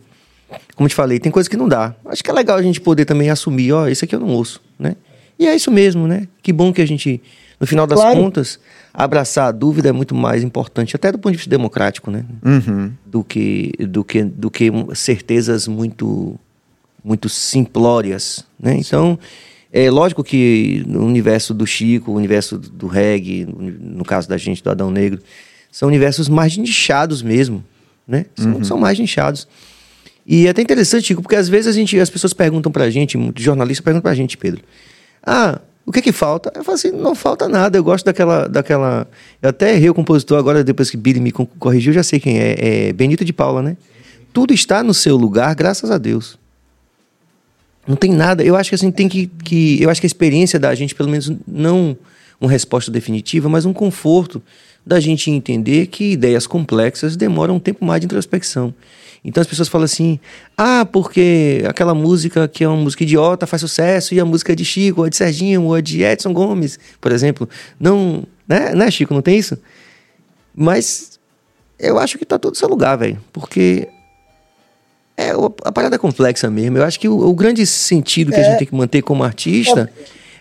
Como 0.74 0.86
eu 0.86 0.88
te 0.88 0.94
falei, 0.94 1.20
tem 1.20 1.30
coisas 1.30 1.48
que 1.48 1.56
não 1.56 1.68
dá. 1.68 1.94
Acho 2.06 2.24
que 2.24 2.30
é 2.30 2.32
legal 2.32 2.56
a 2.56 2.62
gente 2.62 2.80
poder 2.80 3.04
também 3.04 3.30
assumir, 3.30 3.72
ó, 3.72 3.86
isso 3.86 4.04
aqui 4.04 4.14
eu 4.14 4.20
não 4.20 4.28
ouço, 4.28 4.60
né? 4.78 4.96
E 5.38 5.46
é 5.46 5.54
isso 5.54 5.70
mesmo, 5.70 6.08
né? 6.08 6.26
Que 6.42 6.52
bom 6.52 6.72
que 6.72 6.82
a 6.82 6.86
gente, 6.86 7.22
no 7.60 7.66
final 7.66 7.86
das 7.86 8.00
claro. 8.00 8.18
contas, 8.18 8.58
abraçar 8.92 9.48
a 9.48 9.52
dúvida 9.52 9.88
é 9.88 9.92
muito 9.92 10.14
mais 10.14 10.42
importante, 10.42 10.96
até 10.96 11.12
do 11.12 11.18
ponto 11.18 11.32
de 11.32 11.38
vista 11.38 11.50
democrático, 11.50 12.10
né? 12.10 12.24
Uhum. 12.44 12.92
Do, 13.06 13.22
que, 13.22 13.72
do, 13.78 14.04
que, 14.04 14.24
do 14.24 14.50
que 14.50 14.70
certezas 14.94 15.68
muito, 15.68 16.38
muito 17.04 17.28
simplórias, 17.28 18.44
né? 18.58 18.76
Então, 18.76 19.18
é 19.72 19.90
lógico 19.90 20.24
que 20.24 20.82
no 20.86 21.04
universo 21.04 21.52
do 21.52 21.66
Chico, 21.66 22.12
o 22.12 22.14
universo 22.14 22.58
do 22.58 22.86
reggae, 22.86 23.46
no 23.46 24.04
caso 24.04 24.28
da 24.28 24.36
gente, 24.36 24.62
do 24.62 24.70
Adão 24.70 24.90
Negro, 24.90 25.20
são 25.70 25.88
universos 25.88 26.28
mais 26.28 26.56
nichados 26.56 27.22
mesmo, 27.22 27.64
né? 28.06 28.26
São, 28.34 28.54
uhum. 28.54 28.64
são 28.64 28.78
mais 28.78 28.98
nichados. 28.98 29.46
E 30.26 30.46
é 30.46 30.50
até 30.50 30.60
interessante, 30.60 31.06
Chico, 31.06 31.22
porque 31.22 31.36
às 31.36 31.48
vezes 31.48 31.66
a 31.66 31.72
gente, 31.72 31.98
as 31.98 32.10
pessoas 32.10 32.32
perguntam 32.32 32.72
pra 32.72 32.90
gente, 32.90 33.18
jornalistas 33.36 33.84
perguntam 33.84 34.02
pra 34.02 34.14
gente, 34.14 34.36
Pedro, 34.36 34.62
ah, 35.24 35.60
O 35.88 35.90
que 35.90 36.02
que 36.02 36.12
falta? 36.12 36.52
Eu 36.54 36.62
falo 36.62 36.74
assim, 36.74 36.90
não 36.90 37.14
falta 37.14 37.48
nada. 37.48 37.78
Eu 37.78 37.82
gosto 37.82 38.04
daquela. 38.04 38.46
daquela... 38.46 39.08
Eu 39.40 39.48
até 39.48 39.72
errei 39.72 39.88
o 39.88 39.94
compositor 39.94 40.38
agora, 40.38 40.62
depois 40.62 40.90
que 40.90 40.98
Billy 40.98 41.18
me 41.18 41.32
corrigiu, 41.32 41.94
já 41.94 42.02
sei 42.02 42.20
quem 42.20 42.38
é. 42.38 42.56
É 42.58 42.92
Benito 42.92 43.24
de 43.24 43.32
Paula, 43.32 43.62
né? 43.62 43.74
Tudo 44.30 44.52
está 44.52 44.82
no 44.82 44.92
seu 44.92 45.16
lugar, 45.16 45.54
graças 45.54 45.90
a 45.90 45.96
Deus. 45.96 46.38
Não 47.86 47.96
tem 47.96 48.12
nada. 48.12 48.44
Eu 48.44 48.54
acho 48.54 48.68
que 48.68 48.74
assim 48.74 48.90
tem 48.90 49.08
que, 49.08 49.28
que. 49.42 49.82
Eu 49.82 49.88
acho 49.88 49.98
que 49.98 50.06
a 50.06 50.12
experiência 50.12 50.60
da 50.60 50.74
gente, 50.74 50.94
pelo 50.94 51.08
menos, 51.08 51.32
não 51.46 51.96
uma 52.38 52.50
resposta 52.50 52.90
definitiva, 52.90 53.48
mas 53.48 53.64
um 53.64 53.72
conforto 53.72 54.42
da 54.84 55.00
gente 55.00 55.30
entender 55.30 55.86
que 55.86 56.12
ideias 56.12 56.46
complexas 56.46 57.16
demoram 57.16 57.56
um 57.56 57.60
tempo 57.60 57.82
mais 57.82 58.02
de 58.02 58.04
introspecção. 58.04 58.74
Então 59.24 59.40
as 59.40 59.46
pessoas 59.46 59.68
falam 59.68 59.84
assim: 59.84 60.18
ah, 60.56 60.84
porque 60.84 61.62
aquela 61.68 61.94
música 61.94 62.46
que 62.48 62.64
é 62.64 62.68
uma 62.68 62.76
música 62.76 63.02
idiota 63.02 63.46
faz 63.46 63.60
sucesso 63.60 64.14
e 64.14 64.20
a 64.20 64.24
música 64.24 64.52
é 64.52 64.56
de 64.56 64.64
Chico, 64.64 65.00
ou 65.00 65.06
é 65.06 65.10
de 65.10 65.16
Serginho, 65.16 65.62
ou 65.64 65.76
é 65.76 65.82
de 65.82 66.02
Edson 66.02 66.32
Gomes, 66.32 66.78
por 67.00 67.12
exemplo. 67.12 67.48
Não. 67.78 68.24
Né, 68.46 68.74
né 68.74 68.90
Chico? 68.90 69.12
Não 69.12 69.22
tem 69.22 69.38
isso? 69.38 69.58
Mas 70.54 71.18
eu 71.78 71.98
acho 71.98 72.18
que 72.18 72.24
tá 72.24 72.38
todo 72.38 72.56
seu 72.56 72.68
lugar, 72.68 72.96
velho. 72.96 73.20
Porque 73.32 73.88
é, 75.16 75.30
a 75.64 75.72
parada 75.72 75.96
é 75.96 75.98
complexa 75.98 76.48
mesmo. 76.48 76.78
Eu 76.78 76.84
acho 76.84 76.98
que 76.98 77.08
o, 77.08 77.28
o 77.28 77.34
grande 77.34 77.66
sentido 77.66 78.30
que 78.30 78.38
é. 78.38 78.40
a 78.40 78.44
gente 78.44 78.58
tem 78.58 78.66
que 78.68 78.74
manter 78.74 79.02
como 79.02 79.24
artista 79.24 79.90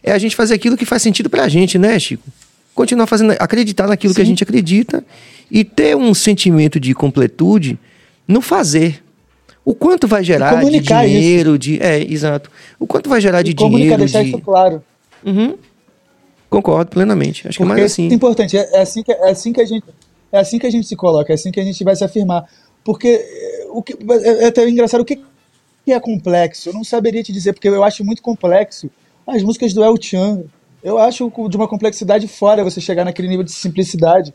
é. 0.03 0.11
é 0.11 0.13
a 0.13 0.17
gente 0.19 0.35
fazer 0.35 0.53
aquilo 0.53 0.77
que 0.77 0.85
faz 0.85 1.01
sentido 1.01 1.29
pra 1.29 1.47
gente, 1.47 1.77
né, 1.77 1.99
Chico? 1.99 2.23
Continuar 2.73 3.07
fazendo, 3.07 3.31
acreditar 3.39 3.87
naquilo 3.87 4.13
Sim. 4.13 4.17
que 4.17 4.21
a 4.21 4.25
gente 4.25 4.43
acredita 4.43 5.03
e 5.49 5.63
ter 5.63 5.95
um 5.95 6.13
sentimento 6.13 6.79
de 6.79 6.93
completude 6.93 7.79
no 8.27 8.41
fazer. 8.41 9.03
O 9.63 9.75
quanto 9.75 10.07
vai 10.07 10.23
gerar 10.23 10.63
de 10.63 10.79
dinheiro, 10.79 11.51
isso. 11.51 11.59
de. 11.59 11.81
É, 11.81 12.01
exato. 12.01 12.49
O 12.79 12.87
quanto 12.87 13.09
vai 13.09 13.19
gerar 13.19 13.41
e 13.41 13.43
de 13.45 13.53
dinheiro. 13.53 13.97
deixar 13.97 14.23
de... 14.23 14.29
isso 14.29 14.39
claro. 14.39 14.81
Uhum. 15.25 15.57
Concordo 16.49 16.91
plenamente. 16.91 17.47
Acho 17.47 17.57
Porque 17.57 17.73
que 17.73 17.79
é 17.79 17.81
mais 17.81 17.91
assim. 17.91 18.09
É 18.09 18.13
importante. 18.13 18.57
É, 18.57 18.77
é, 18.77 18.81
assim 18.81 19.03
que, 19.03 19.11
é, 19.11 19.29
assim 19.29 19.53
que 19.53 19.61
a 19.61 19.65
gente, 19.65 19.85
é 20.31 20.39
assim 20.39 20.59
que 20.59 20.67
a 20.67 20.69
gente 20.69 20.87
se 20.87 20.95
coloca, 20.95 21.33
é 21.33 21.35
assim 21.35 21.51
que 21.51 21.59
a 21.59 21.63
gente 21.63 21.83
vai 21.83 21.95
se 21.95 22.03
afirmar. 22.03 22.45
Porque 22.83 23.21
o 23.69 23.83
que, 23.83 23.93
é, 23.93 24.43
é 24.43 24.47
até 24.47 24.67
engraçado, 24.67 25.01
o 25.01 25.05
que 25.05 25.21
é 25.87 25.99
complexo? 25.99 26.69
Eu 26.69 26.73
não 26.73 26.83
saberia 26.83 27.23
te 27.23 27.31
dizer, 27.31 27.53
porque 27.53 27.67
eu 27.67 27.83
acho 27.83 28.03
muito 28.03 28.21
complexo 28.21 28.89
as 29.25 29.43
músicas 29.43 29.73
do 29.73 29.83
El 29.83 30.01
Chan. 30.01 30.43
Eu 30.81 30.97
acho 30.97 31.29
de 31.49 31.57
uma 31.57 31.67
complexidade 31.67 32.27
fora 32.27 32.63
você 32.63 32.79
chegar 32.79 33.03
naquele 33.03 33.27
nível 33.27 33.43
de 33.43 33.51
simplicidade, 33.51 34.33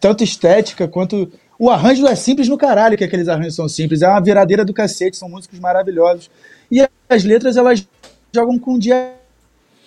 tanto 0.00 0.24
estética 0.24 0.88
quanto. 0.88 1.30
O 1.58 1.70
arranjo 1.70 2.06
é 2.06 2.14
simples 2.14 2.48
no 2.48 2.58
caralho, 2.58 2.96
que 2.96 3.04
aqueles 3.04 3.28
arranjos 3.28 3.54
são 3.54 3.68
simples. 3.68 4.02
É 4.02 4.08
uma 4.08 4.20
viradeira 4.20 4.64
do 4.64 4.72
cacete, 4.72 5.16
são 5.16 5.28
músicos 5.28 5.58
maravilhosos. 5.58 6.30
E 6.70 6.86
as 7.08 7.24
letras, 7.24 7.56
elas 7.56 7.86
jogam 8.34 8.58
com 8.58 8.74
o 8.74 8.78
dia 8.78 9.12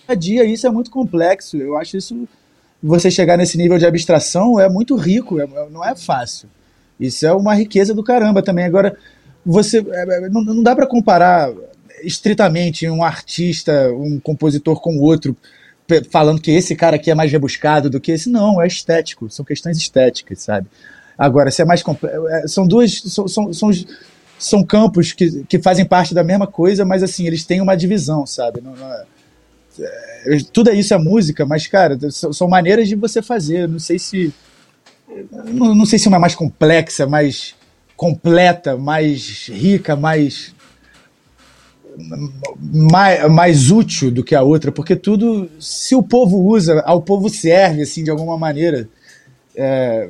a 0.08 0.14
dia, 0.14 0.46
e 0.46 0.54
isso 0.54 0.68
é 0.68 0.70
muito 0.70 0.92
complexo. 0.92 1.58
Eu 1.58 1.78
acho 1.78 1.98
isso. 1.98 2.28
Você 2.82 3.10
chegar 3.10 3.38
nesse 3.38 3.58
nível 3.58 3.78
de 3.80 3.86
abstração 3.86 4.60
é 4.60 4.70
muito 4.70 4.96
rico, 4.96 5.40
é, 5.40 5.48
não 5.72 5.84
é 5.84 5.96
fácil. 5.96 6.48
Isso 7.00 7.26
é 7.26 7.34
uma 7.34 7.56
riqueza 7.56 7.94
do 7.94 8.04
caramba 8.04 8.44
também. 8.44 8.66
Agora, 8.66 8.96
você 9.46 9.80
é, 9.80 10.26
é, 10.26 10.30
não, 10.30 10.44
não 10.44 10.64
dá 10.64 10.76
para 10.76 10.88
comparar 10.88 11.52
estritamente 12.04 12.88
um 12.88 13.04
artista, 13.04 13.92
um 13.92 14.20
compositor 14.20 14.80
com 14.80 15.00
outro, 15.00 15.36
falando 16.10 16.42
que 16.42 16.52
esse 16.52 16.76
cara 16.76 16.96
aqui 16.96 17.12
é 17.12 17.16
mais 17.16 17.32
rebuscado 17.32 17.90
do 17.90 18.00
que 18.00 18.12
esse. 18.12 18.30
Não, 18.30 18.62
é 18.62 18.68
estético, 18.68 19.30
são 19.30 19.46
questões 19.46 19.78
estéticas, 19.78 20.42
sabe? 20.42 20.68
Agora, 21.18 21.52
se 21.52 21.62
é 21.62 21.66
mais 21.66 21.84
é, 22.30 22.48
são 22.48 22.68
duas 22.68 23.02
são, 23.02 23.28
são, 23.28 23.54
são, 23.54 23.72
são, 24.38 24.64
campos 24.64 25.12
que, 25.14 25.44
que 25.46 25.60
fazem 25.60 25.86
parte 25.86 26.14
da 26.14 26.24
mesma 26.24 26.48
coisa, 26.48 26.84
mas 26.84 27.04
assim, 27.04 27.26
eles 27.26 27.46
têm 27.46 27.62
uma 27.62 27.76
divisão, 27.76 28.26
sabe? 28.26 28.62
Não, 28.62 28.76
não 28.76 28.94
é, 28.94 29.06
é, 30.28 30.38
tudo 30.52 30.70
é 30.70 30.76
isso 30.76 30.94
é 30.94 30.98
música, 30.98 31.46
mas 31.46 31.68
cara, 31.68 31.98
são, 32.12 32.34
são 32.34 32.48
maneiras 32.48 32.88
de 32.88 32.96
você 32.96 33.22
fazer. 33.22 33.68
Não 33.68 33.80
sei 33.80 33.98
se 33.98 34.34
não, 35.32 35.76
não 35.76 35.86
sei 35.86 36.00
se 36.00 36.08
uma 36.08 36.18
é 36.18 36.20
mais 36.20 36.36
complexa, 36.36 37.06
mais 37.06 37.56
completa, 37.96 38.76
mais 38.76 39.48
rica, 39.48 39.96
mais, 39.96 40.54
mais, 42.60 43.32
mais 43.32 43.72
útil 43.72 44.12
do 44.12 44.24
que 44.24 44.36
a 44.36 44.44
outra, 44.44 44.72
porque 44.72 44.96
tudo, 44.96 45.50
se 45.60 45.96
o 45.96 46.04
povo 46.04 46.38
usa, 46.42 46.82
ao 46.86 47.02
povo 47.02 47.30
serve, 47.30 47.84
assim, 47.84 48.04
de 48.04 48.10
alguma 48.10 48.38
maneira. 48.38 48.90
É, 49.56 50.10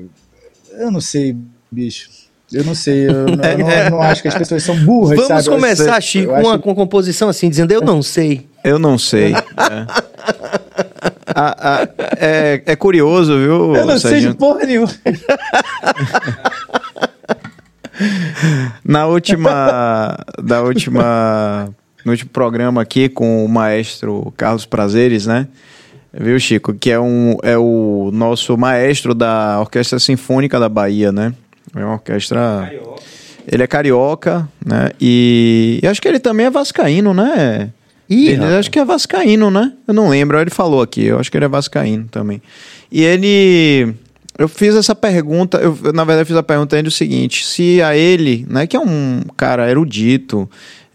eu 0.79 0.91
não 0.91 1.01
sei, 1.01 1.35
bicho. 1.71 2.09
Eu 2.51 2.63
não 2.63 2.75
sei, 2.75 3.07
eu, 3.07 3.25
não, 3.35 3.43
eu 3.43 3.57
não, 3.57 3.71
eu 3.71 3.91
não 3.91 4.01
acho 4.01 4.21
que 4.21 4.27
as 4.27 4.35
pessoas 4.35 4.63
são 4.63 4.75
burras, 4.83 5.17
Vamos 5.17 5.43
sabe? 5.43 5.55
começar, 5.57 5.99
Chico, 6.01 6.33
com 6.33 6.41
uma, 6.41 6.59
com 6.59 6.75
composição 6.75 7.27
assim, 7.27 7.49
dizendo 7.49 7.71
eu 7.71 7.81
não 7.81 8.01
sei. 8.01 8.47
Eu 8.63 8.77
não 8.79 8.97
sei. 8.97 9.33
é. 9.33 9.37
a, 11.27 11.81
a, 11.81 11.87
é, 12.17 12.61
é 12.65 12.75
curioso, 12.75 13.37
viu? 13.37 13.75
Eu 13.75 13.85
não 13.85 13.99
sei 13.99 14.21
de 14.21 14.33
porra 14.33 14.65
nenhuma. 14.65 14.89
Na 18.83 19.05
última. 19.07 20.17
Da 20.43 20.61
última. 20.61 21.69
No 22.03 22.11
último 22.11 22.29
programa 22.29 22.81
aqui 22.81 23.09
com 23.09 23.43
o 23.43 23.49
maestro 23.49 24.33
Carlos 24.37 24.65
Prazeres, 24.65 25.25
né? 25.25 25.47
Viu, 26.17 26.39
Chico? 26.39 26.73
Que 26.73 26.91
é, 26.91 26.99
um, 26.99 27.37
é 27.43 27.57
o 27.57 28.09
nosso 28.13 28.57
maestro 28.57 29.13
da 29.13 29.59
Orquestra 29.59 29.99
Sinfônica 29.99 30.59
da 30.59 30.69
Bahia, 30.69 31.11
né? 31.11 31.33
É 31.75 31.79
uma 31.79 31.93
orquestra. 31.93 32.61
Carioca. 32.61 33.03
Ele 33.51 33.63
é 33.63 33.67
carioca, 33.67 34.49
né? 34.65 34.91
E, 34.99 35.79
e 35.83 35.87
acho 35.87 36.01
que 36.01 36.07
ele 36.07 36.19
também 36.19 36.45
é 36.45 36.49
vascaíno, 36.49 37.13
né? 37.13 37.69
Ih, 38.09 38.29
ele 38.29 38.43
acho 38.43 38.71
que 38.71 38.79
é 38.79 38.85
vascaíno, 38.85 39.51
né? 39.51 39.73
Eu 39.87 39.93
não 39.93 40.09
lembro, 40.09 40.39
ele 40.39 40.49
falou 40.49 40.81
aqui, 40.81 41.05
eu 41.05 41.19
acho 41.19 41.29
que 41.29 41.37
ele 41.37 41.45
é 41.45 41.49
vascaíno 41.49 42.07
também. 42.09 42.41
E 42.91 43.03
ele 43.03 43.95
eu 44.37 44.47
fiz 44.47 44.75
essa 44.75 44.93
pergunta, 44.93 45.57
eu 45.57 45.77
na 45.93 46.03
verdade 46.03 46.27
fiz 46.27 46.35
a 46.35 46.43
pergunta 46.43 46.75
ainda 46.75 46.89
o 46.89 46.91
seguinte, 46.91 47.45
se 47.45 47.81
a 47.81 47.95
ele, 47.95 48.45
né, 48.49 48.67
que 48.67 48.75
é 48.75 48.79
um 48.79 49.21
cara 49.37 49.69
erudito, 49.69 50.49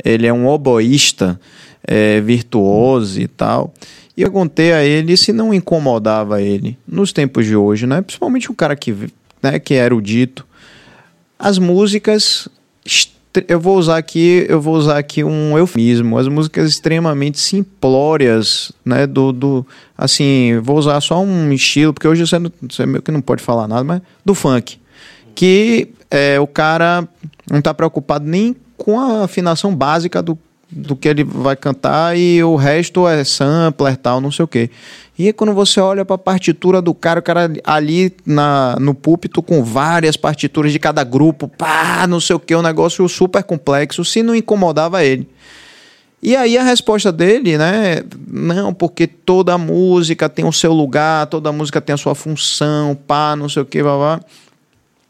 ele 0.04 0.26
é 0.26 0.32
um 0.32 0.46
oboísta, 0.46 1.40
é, 1.86 2.20
virtuoso 2.20 3.20
e 3.20 3.26
tal, 3.26 3.72
perguntei 4.20 4.72
a 4.72 4.84
ele 4.84 5.16
se 5.16 5.32
não 5.32 5.52
incomodava 5.54 6.42
ele. 6.42 6.76
Nos 6.86 7.12
tempos 7.12 7.46
de 7.46 7.56
hoje, 7.56 7.86
né, 7.86 8.00
principalmente 8.02 8.50
um 8.50 8.54
cara 8.54 8.76
que, 8.76 8.94
né, 9.42 9.58
que 9.58 9.74
é 9.74 9.84
erudito, 9.84 10.46
as 11.38 11.58
músicas 11.58 12.48
eu 13.46 13.60
vou 13.60 13.78
usar 13.78 13.96
aqui, 13.96 14.44
eu 14.48 14.60
vou 14.60 14.74
usar 14.74 14.98
aqui 14.98 15.22
um 15.22 15.56
eufemismo, 15.56 16.18
as 16.18 16.26
músicas 16.26 16.68
extremamente 16.68 17.38
simplórias, 17.38 18.72
né, 18.84 19.06
do, 19.06 19.32
do 19.32 19.66
assim, 19.96 20.58
vou 20.60 20.76
usar 20.76 21.00
só 21.00 21.22
um 21.22 21.52
estilo, 21.52 21.94
porque 21.94 22.08
hoje 22.08 22.26
você, 22.26 22.38
não, 22.38 22.50
você 22.68 22.84
meio 22.84 23.00
que 23.00 23.12
não 23.12 23.20
pode 23.20 23.42
falar 23.42 23.68
nada, 23.68 23.84
mas 23.84 24.02
do 24.24 24.34
funk, 24.34 24.80
que 25.34 25.90
é, 26.10 26.40
o 26.40 26.46
cara 26.46 27.08
não 27.48 27.60
está 27.60 27.72
preocupado 27.72 28.26
nem 28.26 28.56
com 28.76 28.98
a 28.98 29.24
afinação 29.24 29.74
básica 29.74 30.20
do, 30.20 30.36
do 30.70 30.94
que 30.94 31.08
ele 31.08 31.24
vai 31.24 31.56
cantar 31.56 32.16
e 32.16 32.42
o 32.44 32.54
resto 32.54 33.08
é 33.08 33.24
sampler 33.24 33.96
tal, 33.96 34.20
não 34.20 34.30
sei 34.30 34.44
o 34.44 34.48
quê. 34.48 34.70
E 35.18 35.26
aí, 35.26 35.32
quando 35.32 35.52
você 35.52 35.80
olha 35.80 36.04
para 36.04 36.14
a 36.14 36.18
partitura 36.18 36.80
do 36.80 36.94
cara, 36.94 37.20
o 37.20 37.22
cara 37.22 37.52
ali 37.64 38.10
na, 38.24 38.76
no 38.80 38.94
púlpito 38.94 39.42
com 39.42 39.62
várias 39.62 40.16
partituras 40.16 40.72
de 40.72 40.78
cada 40.78 41.04
grupo, 41.04 41.46
pá, 41.46 42.06
não 42.08 42.20
sei 42.20 42.36
o 42.36 42.40
que, 42.40 42.54
um 42.56 42.62
negócio 42.62 43.06
super 43.08 43.42
complexo, 43.42 44.04
se 44.04 44.22
não 44.22 44.34
incomodava 44.34 45.04
ele. 45.04 45.28
E 46.22 46.36
aí 46.36 46.56
a 46.56 46.62
resposta 46.62 47.10
dele, 47.10 47.58
né? 47.58 48.02
Não, 48.28 48.72
porque 48.72 49.06
toda 49.06 49.58
música 49.58 50.28
tem 50.28 50.44
o 50.44 50.52
seu 50.52 50.72
lugar, 50.72 51.26
toda 51.26 51.50
música 51.52 51.80
tem 51.80 51.94
a 51.94 51.98
sua 51.98 52.14
função, 52.14 52.94
pá, 53.06 53.34
não 53.36 53.48
sei 53.48 53.62
o 53.62 53.66
que, 53.66 53.82
blá, 53.82 53.96
blá. 53.96 54.20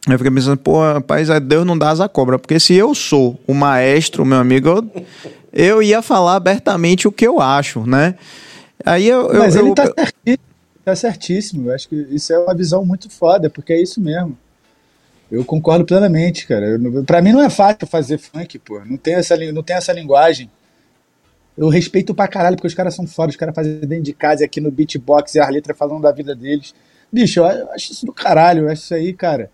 Eu 0.08 0.16
fiquei 0.18 0.32
pensando, 0.32 0.56
pô, 0.56 0.80
rapaz, 0.80 1.28
Deus 1.42 1.66
não 1.66 1.76
dá 1.76 1.90
asa 1.90 2.08
cobra, 2.08 2.38
porque 2.38 2.58
se 2.58 2.74
eu 2.74 2.94
sou 2.94 3.38
o 3.46 3.52
maestro, 3.52 4.24
meu 4.24 4.38
amigo, 4.38 4.68
eu, 4.68 5.04
eu 5.52 5.82
ia 5.82 6.02
falar 6.02 6.36
abertamente 6.36 7.08
o 7.08 7.12
que 7.12 7.26
eu 7.26 7.40
acho, 7.40 7.86
né? 7.86 8.14
Aí 8.84 9.06
eu, 9.06 9.32
Mas 9.34 9.56
eu, 9.56 9.66
ele 9.66 9.74
tá, 9.74 9.84
certíssimo, 9.84 10.44
tá 10.84 10.96
certíssimo. 10.96 11.68
Eu 11.68 11.74
acho 11.74 11.88
que 11.88 11.96
isso 12.10 12.32
é 12.32 12.38
uma 12.38 12.54
visão 12.54 12.84
muito 12.84 13.10
foda, 13.10 13.50
porque 13.50 13.72
é 13.72 13.82
isso 13.82 14.00
mesmo. 14.00 14.36
Eu 15.30 15.44
concordo 15.44 15.84
plenamente, 15.84 16.46
cara. 16.46 16.78
Para 17.06 17.22
mim 17.22 17.32
não 17.32 17.42
é 17.42 17.50
fácil 17.50 17.86
fazer 17.86 18.18
funk, 18.18 18.58
pô. 18.58 18.80
Não 18.84 18.96
tem 18.96 19.14
essa, 19.14 19.36
não 19.52 19.62
tem 19.62 19.76
essa 19.76 19.92
linguagem. 19.92 20.50
Eu 21.56 21.68
respeito 21.68 22.14
pra 22.14 22.26
caralho, 22.26 22.56
porque 22.56 22.66
os 22.66 22.74
caras 22.74 22.94
são 22.94 23.06
foda, 23.06 23.30
os 23.30 23.36
caras 23.36 23.54
fazem 23.54 23.80
dentro 23.80 24.04
de 24.04 24.12
casa 24.12 24.44
aqui 24.44 24.60
no 24.60 24.70
beatbox 24.70 25.34
e 25.34 25.40
as 25.40 25.50
letras 25.50 25.76
falando 25.76 26.02
da 26.02 26.10
vida 26.10 26.34
deles. 26.34 26.74
Bicho, 27.12 27.40
eu 27.40 27.70
acho 27.72 27.92
isso 27.92 28.06
do 28.06 28.12
caralho, 28.12 28.64
eu 28.64 28.70
acho 28.70 28.82
isso 28.82 28.94
aí, 28.94 29.12
cara. 29.12 29.50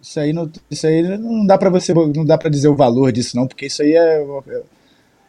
Isso 0.00 0.18
aí 0.18 0.32
não, 0.32 0.50
isso 0.70 0.86
aí 0.86 1.18
não 1.18 1.44
dá 1.44 1.58
para 1.58 1.70
você, 1.70 1.92
não 1.92 2.24
dá 2.24 2.38
para 2.38 2.48
dizer 2.48 2.68
o 2.68 2.76
valor 2.76 3.12
disso 3.12 3.36
não, 3.36 3.46
porque 3.46 3.66
isso 3.66 3.82
aí 3.82 3.92
é, 3.92 4.22
é 4.22 4.62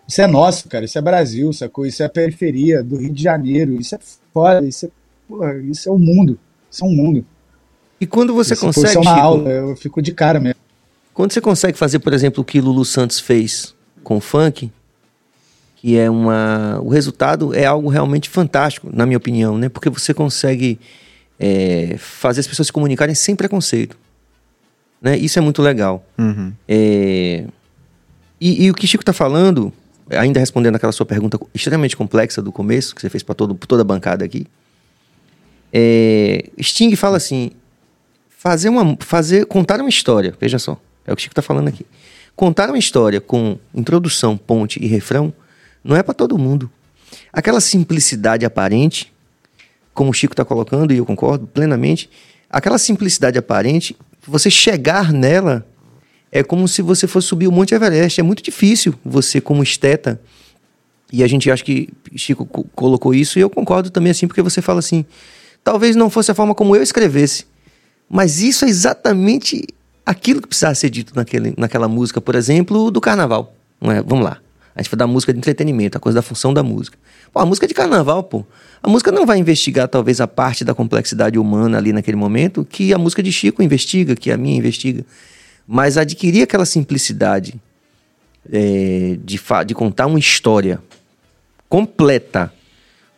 isso 0.09 0.21
é 0.23 0.25
nosso, 0.25 0.67
cara. 0.67 0.85
Isso 0.85 0.97
é 0.97 1.01
Brasil, 1.01 1.53
sacou? 1.53 1.85
Isso 1.85 2.01
é 2.01 2.07
a 2.07 2.09
periferia 2.09 2.81
do 2.81 2.95
Rio 2.95 3.13
de 3.13 3.21
Janeiro. 3.21 3.79
Isso 3.79 3.93
é 3.93 3.99
foda. 4.33 4.65
Isso 4.65 4.87
é, 4.87 4.89
porra, 5.27 5.55
isso 5.59 5.87
é 5.87 5.91
o 5.91 5.99
mundo. 5.99 6.39
Isso 6.69 6.83
é 6.83 6.87
um 6.87 6.95
mundo. 6.95 7.23
E 8.01 8.07
quando 8.07 8.33
você 8.33 8.55
isso 8.55 8.65
consegue. 8.65 8.87
Isso 8.87 8.97
é 8.97 9.01
uma 9.01 9.21
aula, 9.21 9.47
eu 9.51 9.75
fico 9.75 10.01
de 10.01 10.11
cara 10.11 10.39
mesmo. 10.39 10.59
Quando 11.13 11.31
você 11.31 11.39
consegue 11.39 11.77
fazer, 11.77 11.99
por 11.99 12.11
exemplo, 12.11 12.41
o 12.41 12.43
que 12.43 12.59
Lulu 12.59 12.83
Santos 12.85 13.19
fez 13.19 13.75
com 14.03 14.17
o 14.17 14.19
funk, 14.19 14.71
que 15.75 15.95
é 15.95 16.09
uma. 16.09 16.79
O 16.81 16.89
resultado 16.89 17.53
é 17.53 17.65
algo 17.65 17.87
realmente 17.87 18.29
fantástico, 18.29 18.89
na 18.91 19.05
minha 19.05 19.17
opinião, 19.17 19.59
né? 19.59 19.69
Porque 19.69 19.91
você 19.91 20.11
consegue 20.11 20.79
é, 21.39 21.97
fazer 21.99 22.39
as 22.39 22.47
pessoas 22.47 22.65
se 22.65 22.73
comunicarem 22.73 23.13
sem 23.13 23.35
preconceito. 23.35 23.95
Né? 24.99 25.15
Isso 25.19 25.37
é 25.37 25.41
muito 25.41 25.61
legal. 25.61 26.03
Uhum. 26.17 26.51
É, 26.67 27.45
e, 28.41 28.65
e, 28.65 28.71
o 28.71 28.73
que 28.73 28.87
Chico 28.87 29.03
está 29.03 29.13
falando, 29.13 29.71
ainda 30.11 30.39
respondendo 30.39 30.75
aquela 30.75 30.91
sua 30.91 31.05
pergunta 31.05 31.39
extremamente 31.53 31.95
complexa 31.95 32.41
do 32.41 32.51
começo, 32.51 32.95
que 32.95 33.01
você 33.01 33.09
fez 33.09 33.23
para 33.23 33.35
toda 33.35 33.81
a 33.81 33.85
bancada 33.85 34.25
aqui, 34.25 34.47
é, 35.71 36.49
Sting 36.61 36.95
fala 36.95 37.17
assim: 37.17 37.51
fazer 38.29 38.69
uma, 38.69 38.97
fazer, 38.99 39.45
contar 39.45 39.79
uma 39.79 39.89
história, 39.89 40.33
veja 40.39 40.57
só, 40.57 40.79
é 41.05 41.13
o 41.13 41.15
que 41.15 41.21
Chico 41.21 41.33
está 41.33 41.41
falando 41.41 41.67
aqui. 41.67 41.85
Contar 42.35 42.69
uma 42.69 42.77
história 42.77 43.19
com 43.19 43.57
introdução, 43.75 44.37
ponte 44.37 44.81
e 44.83 44.87
refrão 44.87 45.33
não 45.83 45.95
é 45.95 46.01
para 46.01 46.13
todo 46.13 46.37
mundo. 46.37 46.71
Aquela 47.33 47.59
simplicidade 47.59 48.45
aparente, 48.45 49.11
como 49.93 50.11
o 50.11 50.13
Chico 50.13 50.33
está 50.33 50.45
colocando, 50.45 50.93
e 50.93 50.97
eu 50.97 51.05
concordo 51.05 51.47
plenamente, 51.47 52.09
aquela 52.49 52.77
simplicidade 52.77 53.37
aparente, 53.37 53.95
você 54.25 54.49
chegar 54.49 55.11
nela 55.11 55.67
é 56.31 56.43
como 56.43 56.67
se 56.67 56.81
você 56.81 57.07
fosse 57.07 57.27
subir 57.27 57.47
o 57.47 57.51
Monte 57.51 57.73
Everest. 57.73 58.19
É 58.19 58.23
muito 58.23 58.43
difícil 58.43 58.93
você, 59.03 59.41
como 59.41 59.63
esteta, 59.63 60.19
e 61.11 61.23
a 61.23 61.27
gente 61.27 61.49
acha 61.49 61.63
que 61.63 61.89
Chico 62.15 62.45
colocou 62.75 63.13
isso, 63.13 63.39
e 63.39 63.41
eu 63.41 63.49
concordo 63.49 63.89
também 63.89 64.11
assim, 64.11 64.27
porque 64.27 64.41
você 64.41 64.61
fala 64.61 64.79
assim, 64.79 65.03
talvez 65.63 65.95
não 65.95 66.09
fosse 66.09 66.31
a 66.31 66.35
forma 66.35 66.53
como 66.53 66.75
eu 66.75 66.83
escrevesse, 66.83 67.45
mas 68.07 68.41
isso 68.41 68.65
é 68.65 68.69
exatamente 68.69 69.65
aquilo 70.05 70.41
que 70.41 70.47
precisava 70.47 70.75
ser 70.75 70.89
dito 70.89 71.13
naquele, 71.15 71.53
naquela 71.57 71.87
música, 71.87 72.21
por 72.21 72.35
exemplo, 72.35 72.91
do 72.91 73.01
carnaval. 73.01 73.53
É? 73.81 74.01
Vamos 74.01 74.25
lá. 74.25 74.39
A 74.75 74.81
gente 74.81 74.91
vai 74.91 74.97
dar 74.97 75.07
música 75.07 75.33
de 75.33 75.39
entretenimento, 75.39 75.97
a 75.97 75.99
coisa 75.99 76.17
da 76.17 76.21
função 76.21 76.53
da 76.53 76.63
música. 76.63 76.97
Pô, 77.31 77.39
a 77.39 77.45
música 77.45 77.65
é 77.65 77.67
de 77.67 77.73
carnaval, 77.73 78.23
pô. 78.23 78.45
A 78.81 78.89
música 78.89 79.11
não 79.11 79.25
vai 79.25 79.37
investigar, 79.37 79.87
talvez, 79.87 80.21
a 80.21 80.27
parte 80.27 80.63
da 80.63 80.73
complexidade 80.73 81.37
humana 81.37 81.77
ali 81.77 81.91
naquele 81.91 82.17
momento 82.17 82.65
que 82.65 82.93
a 82.93 82.97
música 82.97 83.21
de 83.21 83.31
Chico 83.31 83.61
investiga, 83.61 84.15
que 84.15 84.31
a 84.31 84.37
minha 84.37 84.57
investiga. 84.57 85.05
Mas 85.71 85.97
adquirir 85.97 86.41
aquela 86.41 86.65
simplicidade 86.65 87.61
é, 88.51 89.17
de, 89.23 89.39
de 89.67 89.75
contar 89.75 90.07
uma 90.07 90.17
história 90.17 90.81
completa, 91.69 92.51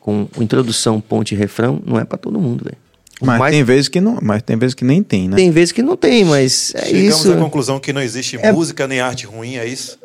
com 0.02 0.28
introdução, 0.38 1.00
ponte 1.00 1.34
e 1.34 1.38
refrão, 1.38 1.82
não 1.86 1.98
é 1.98 2.04
para 2.04 2.18
todo 2.18 2.38
mundo, 2.42 2.66
velho. 2.66 2.78
Mas, 3.22 3.40
mas, 3.40 3.52
tem 3.52 3.64
vezes 3.64 3.88
que 3.88 4.02
não, 4.02 4.20
mas 4.22 4.42
tem 4.42 4.58
vezes 4.58 4.74
que 4.74 4.84
nem 4.84 5.02
tem, 5.02 5.30
né? 5.30 5.38
Tem 5.38 5.50
vezes 5.50 5.72
que 5.72 5.82
não 5.82 5.96
tem, 5.96 6.26
mas 6.26 6.76
é 6.76 6.88
Chegamos 6.88 7.20
isso. 7.20 7.32
à 7.32 7.38
conclusão 7.38 7.80
que 7.80 7.94
não 7.94 8.02
existe 8.02 8.38
é... 8.42 8.52
música 8.52 8.86
nem 8.86 9.00
arte 9.00 9.26
ruim, 9.26 9.56
é 9.56 9.66
isso? 9.66 9.98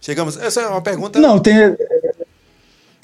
Chegamos. 0.00 0.36
Essa 0.36 0.62
é 0.62 0.66
uma 0.66 0.82
pergunta. 0.82 1.20
Não, 1.20 1.38
tem. 1.38 1.54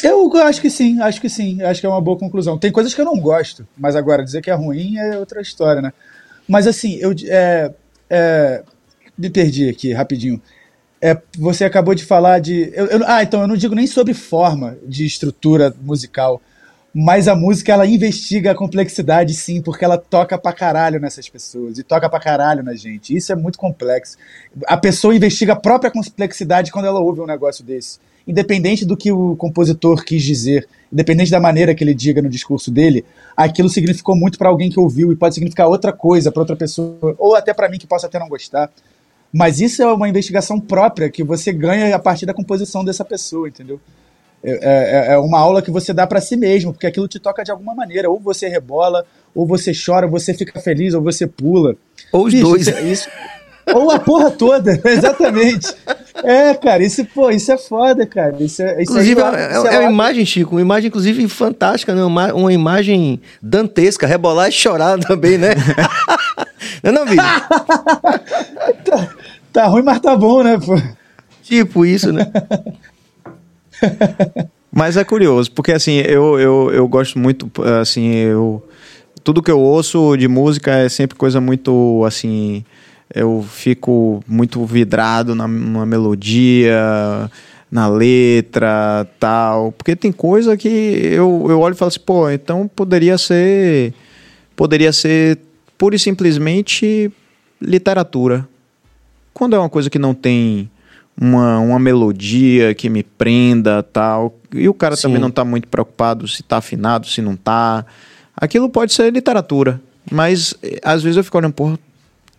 Eu 0.03 0.37
acho 0.39 0.61
que 0.61 0.69
sim, 0.69 1.01
acho 1.01 1.21
que 1.21 1.29
sim. 1.29 1.63
Acho 1.63 1.81
que 1.81 1.87
é 1.87 1.89
uma 1.89 2.01
boa 2.01 2.19
conclusão. 2.19 2.59
Tem 2.59 2.73
coisas 2.73 2.93
que 2.93 3.01
eu 3.01 3.05
não 3.05 3.21
gosto, 3.21 3.69
mas 3.79 3.95
agora 3.95 4.25
dizer 4.25 4.43
que 4.43 4.51
é 4.51 4.55
ruim 4.55 4.97
é 4.97 5.17
outra 5.17 5.41
história, 5.41 5.81
né? 5.81 5.93
Mas 6.49 6.67
assim, 6.67 6.97
eu 6.97 7.15
é, 7.29 7.71
é, 8.11 8.63
me 9.17 9.31
perdi 9.31 9.69
aqui 9.69 9.93
rapidinho. 9.93 10.43
É, 11.01 11.17
você 11.39 11.65
acabou 11.65 11.95
de 11.95 12.05
falar 12.05 12.41
de. 12.41 12.71
Eu, 12.75 12.87
eu, 12.87 13.01
ah, 13.07 13.23
então 13.23 13.41
eu 13.41 13.47
não 13.47 13.57
digo 13.57 13.75
nem 13.75 13.87
sobre 13.87 14.13
forma 14.13 14.77
de 14.87 15.07
estrutura 15.07 15.75
musical, 15.81 16.43
mas 16.93 17.29
a 17.29 17.35
música 17.35 17.73
ela 17.73 17.87
investiga 17.87 18.51
a 18.51 18.55
complexidade, 18.55 19.33
sim, 19.33 19.63
porque 19.63 19.85
ela 19.85 19.97
toca 19.97 20.37
pra 20.37 20.53
caralho 20.53 21.01
nessas 21.01 21.29
pessoas 21.29 21.79
e 21.79 21.83
toca 21.83 22.11
pra 22.11 22.21
caralho 22.21 22.63
na 22.63 22.75
gente. 22.75 23.17
Isso 23.17 23.33
é 23.33 23.37
muito 23.37 23.59
complexo. 23.59 24.19
A 24.67 24.77
pessoa 24.77 25.15
investiga 25.15 25.53
a 25.55 25.57
própria 25.57 25.91
complexidade 25.91 26.73
quando 26.73 26.87
ela 26.87 27.01
ouve 27.01 27.21
um 27.21 27.27
negócio 27.27 27.65
desse. 27.65 27.99
Independente 28.27 28.85
do 28.85 28.97
que 28.97 29.11
o 29.11 29.37
compositor 29.37 30.05
quis 30.05 30.23
dizer, 30.23 30.69
independente 30.93 31.31
da 31.31 31.41
maneira 31.41 31.75
que 31.75 31.85
ele 31.85 31.95
diga 31.95 32.21
no 32.21 32.29
discurso 32.29 32.71
dele, 32.71 33.05
aquilo 33.37 33.69
significou 33.69 34.17
muito 34.17 34.39
para 34.39 34.49
alguém 34.49 34.71
que 34.71 34.81
ouviu 34.81 35.13
e 35.13 35.17
pode 35.17 35.35
significar 35.35 35.69
outra 35.69 35.93
coisa 35.93 36.33
para 36.33 36.43
outra 36.43 36.57
pessoa, 36.57 37.15
ou 37.19 37.35
até 37.35 37.55
para 37.55 37.69
mim 37.69 37.79
que 37.79 37.87
possa 37.87 38.07
até 38.07 38.19
não 38.19 38.29
gostar. 38.29 38.71
Mas 39.33 39.61
isso 39.61 39.83
é 39.83 39.93
uma 39.93 40.09
investigação 40.09 40.59
própria 40.59 41.09
que 41.09 41.23
você 41.23 41.53
ganha 41.53 41.95
a 41.95 41.99
partir 41.99 42.27
da 42.27 42.35
composição 42.35 42.85
dessa 42.85 43.05
pessoa, 43.05 43.49
entendeu? 43.49 43.81
É, 44.43 44.53
é, 44.53 45.13
é, 45.13 45.19
uma 45.19 45.39
aula 45.39 45.61
que 45.63 45.71
você 45.71 45.93
dá 45.93 46.07
para 46.07 46.21
si 46.21 46.37
mesmo, 46.37 46.73
porque 46.73 46.87
aquilo 46.87 47.07
te 47.07 47.21
toca 47.21 47.45
de 47.45 47.51
alguma 47.51 47.75
maneira. 47.75 48.11
Ou 48.11 48.19
você 48.19 48.49
rebola, 48.49 49.05
ou 49.35 49.47
você 49.47 49.73
chora, 49.73 50.07
ou 50.07 50.13
você 50.13 50.35
fica 50.35 50.59
feliz, 50.61 50.95
ou 50.95 51.03
você 51.03 51.27
pula. 51.27 51.77
Ou 52.11 52.27
os 52.27 52.33
Bicho, 52.33 52.45
dois. 52.45 52.67
Isso, 52.67 52.81
isso, 52.81 53.09
ou 53.75 53.91
a 53.91 54.01
porra 54.01 54.31
toda, 54.31 54.73
exatamente. 54.85 55.75
É, 56.25 56.55
cara, 56.55 56.83
isso, 56.83 57.05
pô, 57.05 57.31
isso 57.31 57.51
é 57.53 57.59
foda, 57.59 58.07
cara. 58.07 58.37
Isso 58.41 58.63
é, 58.63 58.83
isso 58.83 58.93
inclusive, 58.93 59.23
aí, 59.23 59.35
é, 59.35 59.53
é, 59.53 59.75
é, 59.75 59.79
uma 59.81 59.91
imagem, 59.91 60.25
Chico, 60.27 60.55
uma 60.55 60.61
imagem, 60.61 60.89
inclusive, 60.89 61.29
fantástica, 61.29 61.95
né? 61.95 62.05
Uma, 62.05 62.33
uma 62.33 62.53
imagem 62.53 63.21
dantesca, 63.43 64.07
rebolar 64.07 64.49
e 64.49 64.53
chorar 64.53 64.99
também, 65.05 65.39
né? 65.39 65.51
não, 66.83 66.93
não, 66.93 67.05
Billy? 67.05 67.17
tá, 68.85 69.09
tá 69.53 69.67
ruim, 69.67 69.83
mas 69.83 70.01
tá 70.01 70.17
bom, 70.17 70.43
né, 70.43 70.59
pô? 70.59 70.81
Tipo 71.43 71.85
isso, 71.85 72.13
né? 72.13 72.31
Mas 74.73 74.97
é 74.97 75.03
curioso, 75.03 75.51
porque 75.51 75.73
assim, 75.73 75.97
eu, 75.99 76.39
eu, 76.39 76.71
eu 76.73 76.87
gosto 76.87 77.19
muito, 77.19 77.51
assim, 77.81 78.15
eu... 78.15 78.65
Tudo 79.25 79.43
que 79.43 79.51
eu 79.51 79.59
ouço 79.59 80.17
de 80.17 80.29
música 80.29 80.71
é 80.71 80.89
sempre 80.89 81.17
coisa 81.17 81.41
muito, 81.41 82.05
assim... 82.07 82.65
Eu 83.15 83.45
fico 83.49 84.23
muito 84.27 84.65
vidrado 84.65 85.35
na, 85.35 85.49
melodia, 85.49 87.31
na 87.71 87.89
letra, 87.89 89.07
tal. 89.19 89.73
Porque 89.73 89.97
tem 89.97 90.13
coisa 90.13 90.57
que 90.57 90.69
eu, 90.69 91.47
eu 91.49 91.61
olho 91.61 91.75
e 91.75 91.77
falo 91.77 91.89
assim, 91.89 92.01
pô, 92.01 92.31
então 92.31 92.69
poderia 92.69 93.19
ser... 93.19 93.93
Poderia 94.57 94.93
ser 94.93 95.39
pura 95.79 95.97
e 95.97 95.99
simplesmente 95.99 97.11
literatura. 97.61 98.47
Quando 99.33 99.57
é 99.57 99.59
uma 99.59 99.71
coisa 99.71 99.89
que 99.89 99.99
não 99.99 100.13
tem 100.13 100.71
uma, 101.21 101.59
uma 101.59 101.79
melodia 101.79 102.75
que 102.75 102.89
me 102.89 103.03
prenda 103.03 103.83
tal. 103.83 104.39
E 104.53 104.69
o 104.69 104.75
cara 104.75 104.97
Sim. 104.97 105.03
também 105.03 105.21
não 105.21 105.29
está 105.29 105.45
muito 105.45 105.69
preocupado 105.69 106.27
se 106.27 106.41
está 106.41 106.57
afinado, 106.57 107.07
se 107.07 107.21
não 107.21 107.35
está. 107.35 107.85
Aquilo 108.35 108.71
pode 108.71 108.95
ser 108.95 109.13
literatura. 109.13 109.81
Mas 110.11 110.55
eh, 110.63 110.81
às 110.83 111.03
vezes 111.03 111.19
eu 111.19 111.25
fico 111.25 111.37
olhando, 111.37 111.53
pô, 111.53 111.79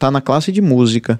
tá 0.01 0.09
na 0.09 0.19
classe 0.19 0.51
de 0.51 0.61
música. 0.61 1.19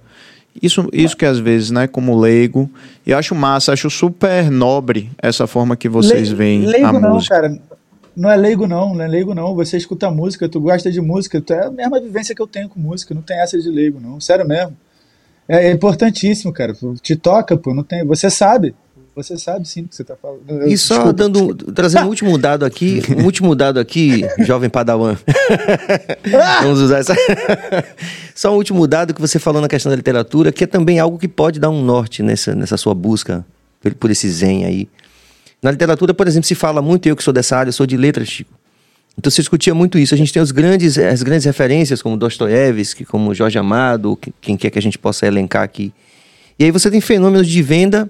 Isso, 0.59 0.89
isso 0.91 1.15
que 1.15 1.25
às 1.25 1.37
vezes, 1.37 1.69
né, 1.69 1.87
como 1.87 2.19
leigo, 2.19 2.69
eu 3.05 3.15
acho 3.15 3.35
massa, 3.35 3.71
acho 3.71 3.89
super 3.89 4.49
nobre 4.49 5.11
essa 5.21 5.45
forma 5.45 5.77
que 5.77 5.87
vocês 5.87 6.29
Le, 6.29 6.35
veem 6.35 6.65
leigo 6.65 6.87
a 6.87 6.99
não, 6.99 7.13
música. 7.13 7.35
Cara. 7.35 7.57
Não 8.15 8.29
é 8.29 8.35
leigo 8.35 8.67
não, 8.67 8.93
não 8.93 9.03
é 9.03 9.07
leigo 9.07 9.33
não. 9.35 9.55
Você 9.55 9.77
escuta 9.77 10.09
música, 10.09 10.49
tu 10.49 10.59
gosta 10.59 10.91
de 10.91 10.99
música, 10.99 11.39
tu 11.39 11.53
é 11.53 11.67
a 11.67 11.71
mesma 11.71 12.01
vivência 12.01 12.35
que 12.35 12.41
eu 12.41 12.47
tenho 12.47 12.67
com 12.67 12.79
música, 12.79 13.13
não 13.13 13.21
tem 13.21 13.39
essa 13.39 13.57
de 13.57 13.69
leigo 13.69 13.99
não, 14.01 14.19
sério 14.19 14.45
mesmo. 14.45 14.75
É, 15.47 15.67
é 15.67 15.71
importantíssimo, 15.71 16.51
cara. 16.51 16.73
Te 17.01 17.15
toca, 17.15 17.55
pô, 17.55 17.73
não 17.73 17.83
tem. 17.83 18.03
Você 18.05 18.29
sabe. 18.29 18.73
Você 19.13 19.37
sabe 19.37 19.67
sim 19.67 19.81
o 19.81 19.87
que 19.89 19.95
você 19.95 20.03
está 20.03 20.15
falando. 20.15 20.41
Eu, 20.47 20.67
e 20.67 20.77
só 20.77 20.95
desculpa, 20.95 21.13
dando, 21.13 21.53
trazendo 21.73 22.05
um 22.05 22.07
último 22.09 22.37
dado 22.37 22.63
aqui, 22.63 23.01
um 23.17 23.25
último 23.25 23.53
dado 23.55 23.79
aqui, 23.79 24.21
jovem 24.39 24.69
Padawan. 24.69 25.17
Vamos 26.61 26.79
usar 26.79 26.99
essa. 26.99 27.13
só 28.33 28.53
um 28.53 28.55
último 28.55 28.87
dado 28.87 29.13
que 29.13 29.19
você 29.19 29.37
falou 29.37 29.61
na 29.61 29.67
questão 29.67 29.89
da 29.89 29.97
literatura, 29.97 30.51
que 30.51 30.63
é 30.63 30.67
também 30.67 30.97
algo 30.97 31.17
que 31.17 31.27
pode 31.27 31.59
dar 31.59 31.69
um 31.69 31.83
norte 31.83 32.23
nessa, 32.23 32.55
nessa 32.55 32.77
sua 32.77 32.93
busca 32.93 33.45
por, 33.99 34.09
esse 34.09 34.29
zen 34.29 34.65
aí. 34.65 34.87
Na 35.61 35.71
literatura, 35.71 36.13
por 36.13 36.25
exemplo, 36.27 36.47
se 36.47 36.55
fala 36.55 36.81
muito, 36.81 37.07
eu 37.07 37.15
que 37.15 37.23
sou 37.23 37.33
dessa 37.33 37.57
área, 37.57 37.71
sou 37.71 37.85
de 37.85 37.97
letras, 37.97 38.29
Chico. 38.29 38.53
Então 39.17 39.29
se 39.29 39.41
discutia 39.41 39.75
muito 39.75 39.99
isso. 39.99 40.13
A 40.13 40.17
gente 40.17 40.31
tem 40.31 40.41
os 40.41 40.51
grandes, 40.51 40.97
as 40.97 41.21
grandes 41.21 41.45
referências, 41.45 42.01
como 42.01 42.15
Dostoiévski, 42.15 43.03
como 43.03 43.33
Jorge 43.33 43.59
Amado, 43.59 44.17
quem 44.39 44.55
quer 44.55 44.69
que 44.69 44.79
a 44.79 44.81
gente 44.81 44.97
possa 44.97 45.27
elencar 45.27 45.63
aqui. 45.63 45.93
E 46.57 46.63
aí 46.63 46.71
você 46.71 46.89
tem 46.89 47.01
fenômenos 47.01 47.47
de 47.47 47.61
venda 47.61 48.09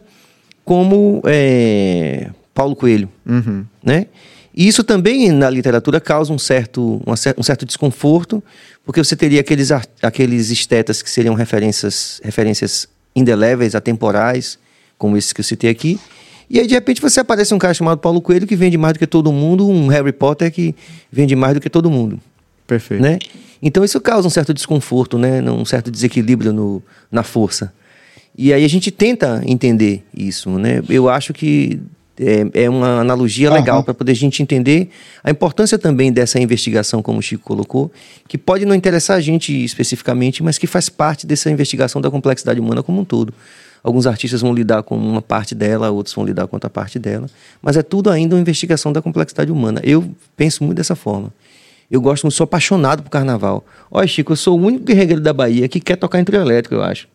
como 0.64 1.22
é, 1.26 2.30
Paulo 2.54 2.76
Coelho, 2.76 3.10
uhum. 3.26 3.66
né? 3.84 4.08
E 4.54 4.68
isso 4.68 4.84
também 4.84 5.32
na 5.32 5.50
literatura 5.50 6.02
causa 6.02 6.34
um 6.34 6.38
certo, 6.38 7.02
um 7.38 7.44
certo 7.44 7.66
desconforto, 7.66 8.44
porque 8.86 9.02
você 9.02 9.16
teria 9.16 9.40
aqueles, 9.40 9.72
aqueles 10.02 10.50
estetas 10.50 11.02
que 11.02 11.10
seriam 11.10 11.34
referências, 11.34 12.20
referências 12.24 12.88
indeléveis, 13.16 13.76
atemporais, 13.76 14.60
como 14.98 15.16
esses 15.16 15.32
que 15.32 15.40
eu 15.40 15.46
citei 15.46 15.70
aqui, 15.70 16.00
e 16.54 16.60
aí, 16.60 16.68
de 16.68 16.74
repente, 16.74 17.02
você 17.02 17.22
aparece 17.22 17.54
um 17.54 17.58
cara 17.58 17.74
chamado 17.74 18.00
Paulo 18.00 18.22
Coelho 18.22 18.46
que 18.46 18.58
vende 18.58 18.78
mais 18.78 18.92
do 18.92 19.00
que 19.00 19.08
todo 19.08 19.32
mundo, 19.32 19.70
um 19.70 19.88
Harry 19.88 20.12
Potter 20.12 20.52
que 20.52 20.76
vende 21.10 21.34
mais 21.34 21.54
do 21.54 21.62
que 21.62 21.70
todo 21.70 21.90
mundo. 21.90 22.20
Perfeito. 22.68 23.02
Né? 23.02 23.20
Então, 23.64 23.86
isso 23.86 24.02
causa 24.02 24.28
um 24.28 24.30
certo 24.30 24.54
desconforto, 24.54 25.18
né? 25.18 25.42
um 25.50 25.64
certo 25.64 25.90
desequilíbrio 25.90 26.52
no, 26.52 26.84
na 27.10 27.24
força. 27.24 27.72
E 28.38 28.53
aí 28.53 28.64
a 28.64 28.68
gente 28.68 28.91
tenta 28.91 29.41
entender 29.45 30.03
isso. 30.16 30.49
Né? 30.52 30.82
Eu 30.90 31.10
acho 31.10 31.34
que 31.34 31.80
é, 32.20 32.64
é 32.66 32.70
uma 32.70 32.99
analogia 32.99 33.52
legal 33.52 33.84
para 33.84 33.94
poder 33.94 34.12
a 34.12 34.16
gente 34.16 34.44
entender 34.44 34.90
a 35.24 35.32
importância 35.32 35.78
também 35.78 36.12
dessa 36.12 36.40
investigação, 36.40 37.02
como 37.02 37.20
o 37.20 37.22
Chico 37.22 37.44
colocou, 37.44 37.91
que 38.28 38.38
pode 38.38 38.66
não 38.66 38.76
interessar 38.76 39.18
a 39.18 39.22
gente 39.22 39.52
especificamente, 39.64 40.44
mas 40.44 40.58
que 40.58 40.68
faz 40.68 40.88
parte 40.90 41.26
dessa 41.26 41.49
investigação 41.49 42.02
da 42.02 42.12
complexidade 42.12 42.60
humana 42.60 42.84
como 42.84 43.02
um 43.02 43.06
todo. 43.06 43.34
Alguns 43.84 44.06
artistas 44.06 44.41
vão 44.41 44.53
lidar 44.53 44.84
com 44.84 44.95
uma 44.95 45.22
parte 45.22 45.56
dela, 45.56 45.90
outros 45.90 46.14
vão 46.14 46.24
lidar 46.24 46.45
com 46.45 46.56
outra 46.56 46.70
parte 46.70 46.99
dela, 46.99 47.28
mas 47.62 47.76
é 47.76 47.82
tudo 47.82 48.12
ainda 48.12 48.36
uma 48.36 48.41
investigação 48.41 48.94
da 48.94 49.02
complexidade 49.02 49.52
humana. 49.52 49.82
Eu 49.84 50.08
penso 50.38 50.64
muito 50.64 50.78
dessa 50.78 50.95
forma. 50.95 51.34
Eu 51.90 51.99
gosto, 51.99 52.30
sou 52.30 52.44
apaixonado 52.44 53.02
por 53.02 53.10
carnaval. 53.10 53.66
Olha, 53.90 54.08
Chico, 54.08 54.32
eu 54.32 54.38
sou 54.38 54.58
o 54.58 54.64
único 54.64 54.86
guerreiro 54.86 55.20
da 55.20 55.34
Bahia 55.34 55.68
que 55.68 55.80
quer 55.80 55.95
tocar 55.95 56.20
em 56.20 56.24
trio 56.24 56.40
elétrico, 56.40 56.76
eu 56.76 56.84
acho. 56.84 57.08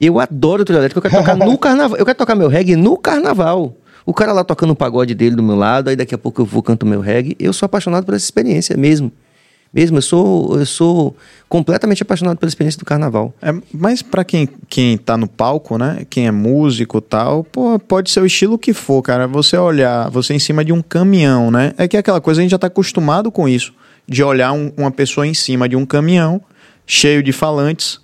Eu 0.00 0.18
adoro 0.18 0.64
trio 0.64 0.78
elétrico, 0.78 0.98
eu 0.98 1.10
quero 1.10 1.22
tocar 1.22 1.36
no 1.36 1.56
carnaval. 1.58 1.98
Eu 1.98 2.06
quero 2.06 2.16
tocar 2.16 2.34
meu 2.34 2.48
reggae 2.48 2.74
no 2.74 2.96
carnaval. 2.96 3.76
O 4.06 4.14
cara 4.14 4.32
lá 4.32 4.42
tocando 4.42 4.70
o 4.70 4.76
pagode 4.76 5.14
dele 5.14 5.36
do 5.36 5.42
meu 5.42 5.56
lado, 5.56 5.88
aí 5.88 5.96
daqui 5.96 6.14
a 6.14 6.18
pouco 6.18 6.40
eu 6.40 6.46
vou 6.46 6.62
canto 6.62 6.86
meu 6.86 7.00
reggae. 7.00 7.36
Eu 7.38 7.52
sou 7.52 7.66
apaixonado 7.66 8.04
por 8.04 8.14
essa 8.14 8.24
experiência 8.24 8.76
mesmo. 8.76 9.12
Mesmo, 9.72 9.98
eu 9.98 10.02
sou, 10.02 10.58
eu 10.58 10.66
sou 10.66 11.16
completamente 11.48 12.02
apaixonado 12.02 12.38
pela 12.38 12.48
experiência 12.48 12.78
do 12.78 12.84
carnaval. 12.84 13.32
É, 13.40 13.54
mas 13.72 14.02
para 14.02 14.24
quem, 14.24 14.48
quem 14.68 14.98
tá 14.98 15.16
no 15.16 15.28
palco, 15.28 15.78
né? 15.78 16.04
Quem 16.10 16.26
é 16.26 16.30
músico 16.32 16.98
e 16.98 17.00
tal, 17.00 17.44
pô, 17.44 17.78
pode 17.78 18.10
ser 18.10 18.20
o 18.20 18.26
estilo 18.26 18.58
que 18.58 18.72
for, 18.72 19.00
cara. 19.00 19.28
Você 19.28 19.56
olhar, 19.56 20.10
você 20.10 20.34
em 20.34 20.40
cima 20.40 20.64
de 20.64 20.72
um 20.72 20.82
caminhão, 20.82 21.52
né? 21.52 21.72
É 21.78 21.86
que 21.86 21.96
é 21.96 22.00
aquela 22.00 22.20
coisa, 22.20 22.40
a 22.40 22.42
gente 22.42 22.50
já 22.50 22.58
tá 22.58 22.66
acostumado 22.66 23.30
com 23.30 23.48
isso. 23.48 23.72
De 24.08 24.24
olhar 24.24 24.50
um, 24.52 24.72
uma 24.76 24.90
pessoa 24.90 25.24
em 25.24 25.34
cima 25.34 25.68
de 25.68 25.76
um 25.76 25.86
caminhão, 25.86 26.40
cheio 26.84 27.22
de 27.22 27.30
falantes, 27.30 28.00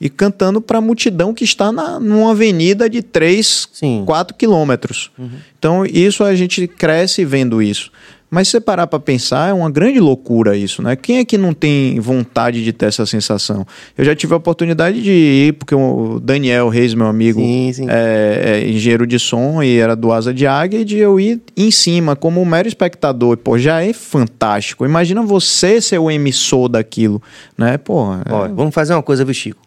e 0.00 0.08
cantando 0.08 0.60
para 0.60 0.78
a 0.78 0.80
multidão 0.80 1.32
que 1.32 1.44
está 1.44 1.70
na, 1.72 1.98
numa 2.00 2.32
avenida 2.32 2.88
de 2.90 3.02
3, 3.02 3.68
Sim. 3.72 4.02
4 4.06 4.36
quilômetros. 4.36 5.10
Então, 5.58 5.84
isso 5.86 6.24
a 6.24 6.34
gente 6.34 6.66
cresce 6.66 7.24
vendo 7.24 7.62
isso. 7.62 7.90
Mas 8.30 8.48
se 8.48 8.52
você 8.52 8.60
parar 8.60 8.88
para 8.88 8.98
pensar, 8.98 9.50
é 9.50 9.52
uma 9.52 9.70
grande 9.70 10.00
loucura 10.00 10.56
isso, 10.56 10.82
né? 10.82 10.96
Quem 10.96 11.18
é 11.18 11.24
que 11.24 11.38
não 11.38 11.54
tem 11.54 12.00
vontade 12.00 12.64
de 12.64 12.72
ter 12.72 12.86
essa 12.86 13.06
sensação? 13.06 13.64
Eu 13.96 14.04
já 14.04 14.12
tive 14.16 14.34
a 14.34 14.36
oportunidade 14.36 15.00
de 15.00 15.12
ir, 15.12 15.52
porque 15.52 15.72
o 15.72 16.18
Daniel 16.18 16.68
Reis, 16.68 16.94
meu 16.94 17.06
amigo, 17.06 17.38
Sim, 17.40 17.72
sim. 17.72 17.86
É, 17.88 18.60
é 18.64 18.68
engenheiro 18.68 19.06
de 19.06 19.20
som 19.20 19.62
e 19.62 19.78
era 19.78 19.94
do 19.94 20.10
Asa 20.10 20.34
de 20.34 20.48
Águia, 20.48 20.80
e 20.80 20.84
de 20.84 20.98
eu 20.98 21.20
ir 21.20 21.40
em 21.56 21.70
cima 21.70 22.16
como 22.16 22.42
um 22.42 22.44
mero 22.44 22.66
espectador. 22.66 23.36
Pô, 23.36 23.56
já 23.56 23.82
é 23.84 23.92
fantástico. 23.92 24.84
Imagina 24.84 25.22
você 25.22 25.80
ser 25.80 25.98
o 25.98 26.10
emissor 26.10 26.68
daquilo, 26.68 27.22
né? 27.56 27.78
Pô, 27.78 28.14
é- 28.14 28.32
Olha, 28.32 28.52
vamos 28.52 28.74
fazer 28.74 28.94
uma 28.94 29.02
coisa, 29.02 29.24
viu, 29.24 29.32
Chico? 29.34 29.63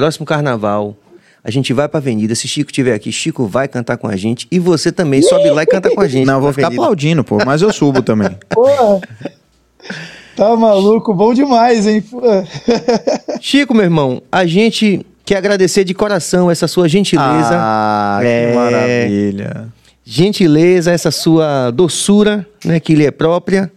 Próximo 0.00 0.24
carnaval, 0.24 0.96
a 1.44 1.50
gente 1.50 1.74
vai 1.74 1.86
pra 1.86 1.98
avenida. 1.98 2.34
Se 2.34 2.48
Chico 2.48 2.70
estiver 2.70 2.94
aqui, 2.94 3.12
Chico 3.12 3.44
vai 3.46 3.68
cantar 3.68 3.98
com 3.98 4.08
a 4.08 4.16
gente. 4.16 4.48
E 4.50 4.58
você 4.58 4.90
também 4.90 5.20
sobe 5.20 5.50
lá 5.50 5.62
e 5.62 5.66
canta 5.66 5.90
com 5.90 6.00
a 6.00 6.08
gente. 6.08 6.24
Não, 6.26 6.36
eu 6.36 6.40
vou 6.40 6.52
ficar 6.54 6.68
avenida. 6.68 6.82
aplaudindo, 6.82 7.22
pô, 7.22 7.36
mas 7.44 7.60
eu 7.60 7.70
subo 7.70 8.00
também. 8.00 8.30
Porra. 8.48 8.98
Tá 10.34 10.56
maluco, 10.56 11.12
bom 11.12 11.34
demais, 11.34 11.86
hein? 11.86 12.00
Pô. 12.00 12.18
Chico, 13.42 13.74
meu 13.74 13.84
irmão, 13.84 14.22
a 14.32 14.46
gente 14.46 15.04
quer 15.22 15.36
agradecer 15.36 15.84
de 15.84 15.92
coração 15.92 16.50
essa 16.50 16.66
sua 16.66 16.88
gentileza. 16.88 17.50
Ah, 17.52 18.20
É. 18.22 18.48
que 18.48 18.54
maravilha. 18.56 19.68
gentileza, 20.02 20.90
essa 20.92 21.10
sua 21.10 21.70
doçura, 21.70 22.46
né, 22.64 22.80
que 22.80 22.94
lhe 22.94 23.04
é 23.04 23.10
própria. 23.10 23.70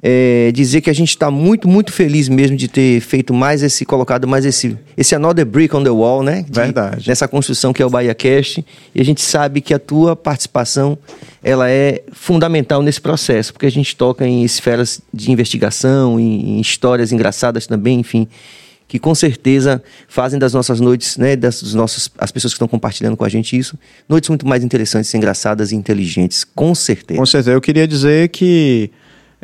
É, 0.00 0.52
dizer 0.54 0.80
que 0.80 0.88
a 0.88 0.92
gente 0.92 1.08
está 1.08 1.28
muito, 1.28 1.66
muito 1.66 1.92
feliz 1.92 2.28
mesmo 2.28 2.56
de 2.56 2.68
ter 2.68 3.00
feito 3.00 3.34
mais 3.34 3.64
esse, 3.64 3.84
colocado 3.84 4.28
mais 4.28 4.44
esse, 4.44 4.78
esse 4.96 5.12
another 5.12 5.44
brick 5.44 5.74
on 5.74 5.82
the 5.82 5.90
wall, 5.90 6.22
né? 6.22 6.42
de- 6.48 6.52
Verdade. 6.52 7.08
Nessa 7.08 7.26
construção 7.26 7.72
que 7.72 7.82
é 7.82 7.86
o 7.86 7.90
Bahia 7.90 8.14
Cast. 8.14 8.64
E 8.94 9.00
a 9.00 9.04
gente 9.04 9.20
sabe 9.20 9.60
que 9.60 9.74
a 9.74 9.78
tua 9.78 10.14
participação, 10.14 10.96
ela 11.42 11.68
é 11.68 12.02
fundamental 12.12 12.80
nesse 12.80 13.00
processo, 13.00 13.52
porque 13.52 13.66
a 13.66 13.70
gente 13.70 13.96
toca 13.96 14.24
em 14.24 14.44
esferas 14.44 15.00
de 15.12 15.32
investigação, 15.32 16.20
em, 16.20 16.58
em 16.58 16.60
histórias 16.60 17.10
engraçadas 17.10 17.66
também, 17.66 17.98
enfim, 17.98 18.28
que 18.86 19.00
com 19.00 19.14
certeza 19.16 19.82
fazem 20.06 20.38
das 20.38 20.54
nossas 20.54 20.78
noites, 20.80 21.16
né, 21.16 21.34
das 21.34 21.60
dos 21.60 21.74
nossos, 21.74 22.08
as 22.16 22.30
pessoas 22.30 22.52
que 22.52 22.56
estão 22.56 22.68
compartilhando 22.68 23.16
com 23.16 23.24
a 23.24 23.28
gente 23.28 23.58
isso, 23.58 23.76
noites 24.08 24.30
muito 24.30 24.46
mais 24.46 24.62
interessantes, 24.62 25.12
engraçadas 25.12 25.72
e 25.72 25.74
inteligentes, 25.74 26.44
com 26.44 26.72
certeza. 26.74 27.18
Com 27.18 27.26
certeza. 27.26 27.50
Eu 27.50 27.60
queria 27.60 27.86
dizer 27.86 28.28
que, 28.30 28.90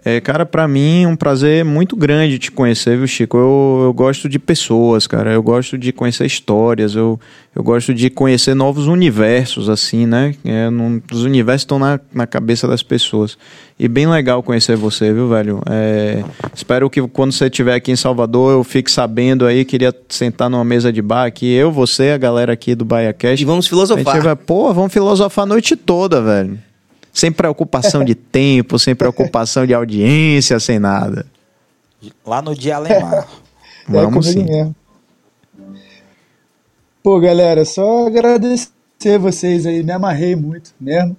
é, 0.04 0.20
cara, 0.20 0.44
pra 0.46 0.66
mim 0.66 1.04
é 1.04 1.08
um 1.08 1.14
prazer 1.16 1.64
muito 1.64 1.94
grande 1.94 2.38
te 2.38 2.50
conhecer, 2.50 2.96
viu, 2.96 3.06
Chico? 3.06 3.36
Eu, 3.36 3.80
eu 3.84 3.92
gosto 3.92 4.28
de 4.28 4.38
pessoas, 4.38 5.06
cara. 5.06 5.32
Eu 5.32 5.42
gosto 5.42 5.76
de 5.78 5.92
conhecer 5.92 6.26
histórias. 6.26 6.94
Eu, 6.96 7.18
eu 7.54 7.62
gosto 7.62 7.94
de 7.94 8.10
conhecer 8.10 8.54
novos 8.54 8.86
universos, 8.86 9.68
assim, 9.68 10.04
né? 10.04 10.34
É, 10.44 10.68
não- 10.68 11.00
os 11.12 11.22
universos 11.22 11.62
estão 11.62 11.78
na, 11.78 12.00
na 12.12 12.26
cabeça 12.26 12.66
das 12.66 12.82
pessoas. 12.82 13.38
E 13.78 13.86
bem 13.88 14.06
legal 14.06 14.42
conhecer 14.42 14.76
você, 14.76 15.12
viu, 15.12 15.28
velho? 15.28 15.60
É, 15.70 16.24
espero 16.54 16.90
que 16.90 17.00
quando 17.08 17.32
você 17.32 17.46
estiver 17.46 17.74
aqui 17.74 17.92
em 17.92 17.96
Salvador, 17.96 18.52
eu 18.52 18.64
fique 18.64 18.90
sabendo 18.90 19.46
aí. 19.46 19.64
Queria 19.64 19.94
sentar 20.08 20.50
numa 20.50 20.64
mesa 20.64 20.92
de 20.92 21.00
bar 21.02 21.24
aqui, 21.24 21.52
eu, 21.52 21.70
você, 21.72 22.10
a 22.10 22.18
galera 22.18 22.52
aqui 22.52 22.74
do 22.74 22.84
BaiaCast. 22.84 23.40
E 23.42 23.46
vamos 23.46 23.66
A 23.66 23.68
filosofar. 23.68 24.14
gente 24.16 24.24
vai, 24.24 24.36
pô, 24.36 24.72
vamos 24.74 24.92
filosofar 24.92 25.44
a 25.44 25.46
noite 25.46 25.76
toda, 25.76 26.20
velho. 26.20 26.58
Sem 27.14 27.30
preocupação 27.30 28.04
de 28.04 28.12
tempo, 28.14 28.78
sem 28.78 28.94
preocupação 28.94 29.64
de 29.64 29.72
audiência, 29.72 30.58
sem 30.58 30.78
nada. 30.78 31.24
Lá 32.26 32.42
no 32.42 32.54
dia 32.54 32.76
Alemar. 32.76 33.28
É 33.88 33.92
Vamos 33.92 34.26
comigo 34.26 34.46
sim. 34.46 34.52
mesmo. 34.52 34.74
Pô, 37.02 37.20
galera, 37.20 37.64
só 37.64 38.06
agradecer 38.06 39.18
vocês 39.18 39.64
aí, 39.64 39.82
me 39.82 39.92
amarrei 39.92 40.34
muito 40.34 40.72
mesmo. 40.80 41.16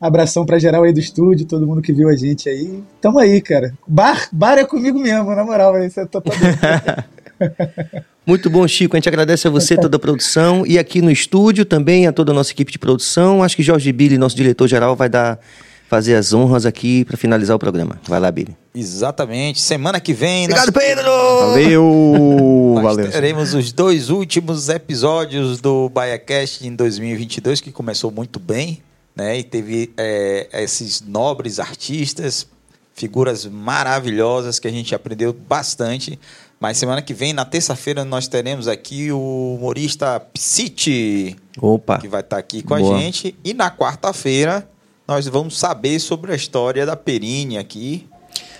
Abração 0.00 0.46
pra 0.46 0.58
geral 0.58 0.84
aí 0.84 0.92
do 0.92 1.00
estúdio, 1.00 1.46
todo 1.46 1.66
mundo 1.66 1.82
que 1.82 1.92
viu 1.92 2.08
a 2.08 2.16
gente 2.16 2.48
aí. 2.48 2.82
Tamo 3.00 3.18
aí, 3.18 3.40
cara. 3.40 3.74
Bar, 3.86 4.28
bar 4.32 4.58
é 4.58 4.64
comigo 4.64 4.98
mesmo, 4.98 5.34
na 5.34 5.44
moral. 5.44 5.78
Isso 5.82 6.00
é 6.00 6.06
totalmente. 6.06 6.58
Muito 8.28 8.50
bom, 8.50 8.68
Chico. 8.68 8.94
A 8.94 8.98
gente 8.98 9.08
agradece 9.08 9.48
a 9.48 9.50
você, 9.50 9.74
toda 9.74 9.96
a 9.96 9.98
produção. 9.98 10.66
E 10.66 10.78
aqui 10.78 11.00
no 11.00 11.10
estúdio 11.10 11.64
também, 11.64 12.06
a 12.06 12.12
toda 12.12 12.30
a 12.30 12.34
nossa 12.34 12.52
equipe 12.52 12.70
de 12.70 12.78
produção. 12.78 13.42
Acho 13.42 13.56
que 13.56 13.62
Jorge 13.62 13.90
Billy, 13.90 14.18
nosso 14.18 14.36
diretor-geral, 14.36 14.94
vai 14.94 15.08
dar 15.08 15.40
fazer 15.88 16.14
as 16.14 16.34
honras 16.34 16.66
aqui 16.66 17.06
para 17.06 17.16
finalizar 17.16 17.56
o 17.56 17.58
programa. 17.58 17.98
Vai 18.06 18.20
lá, 18.20 18.30
Billy. 18.30 18.54
Exatamente. 18.74 19.58
Semana 19.62 19.98
que 19.98 20.12
vem. 20.12 20.44
Obrigado, 20.44 20.66
nós- 20.74 20.84
Pedro! 20.84 21.10
Valeu! 21.10 22.72
Nós 22.74 22.84
Valeu. 22.96 23.10
teremos 23.10 23.54
os 23.54 23.72
dois 23.72 24.10
últimos 24.10 24.68
episódios 24.68 25.58
do 25.62 25.88
BaiaCast 25.88 26.66
em 26.68 26.74
2022, 26.76 27.62
que 27.62 27.72
começou 27.72 28.10
muito 28.10 28.38
bem, 28.38 28.82
né? 29.16 29.38
E 29.38 29.42
teve 29.42 29.90
é, 29.96 30.48
esses 30.62 31.00
nobres 31.00 31.58
artistas, 31.58 32.46
figuras 32.94 33.46
maravilhosas 33.46 34.58
que 34.58 34.68
a 34.68 34.70
gente 34.70 34.94
aprendeu 34.94 35.32
bastante. 35.32 36.18
Mas 36.60 36.76
semana 36.76 37.00
que 37.00 37.14
vem, 37.14 37.32
na 37.32 37.44
terça-feira, 37.44 38.04
nós 38.04 38.26
teremos 38.26 38.66
aqui 38.66 39.12
o 39.12 39.56
humorista 39.56 40.18
Psite, 40.18 41.36
Opa! 41.60 41.98
que 41.98 42.08
vai 42.08 42.20
estar 42.20 42.36
aqui 42.36 42.62
com 42.62 42.76
Boa. 42.76 42.96
a 42.96 43.00
gente. 43.00 43.36
E 43.44 43.54
na 43.54 43.70
quarta-feira, 43.70 44.68
nós 45.06 45.26
vamos 45.28 45.56
saber 45.56 46.00
sobre 46.00 46.32
a 46.32 46.34
história 46.34 46.84
da 46.84 46.96
Perine 46.96 47.58
aqui, 47.58 48.08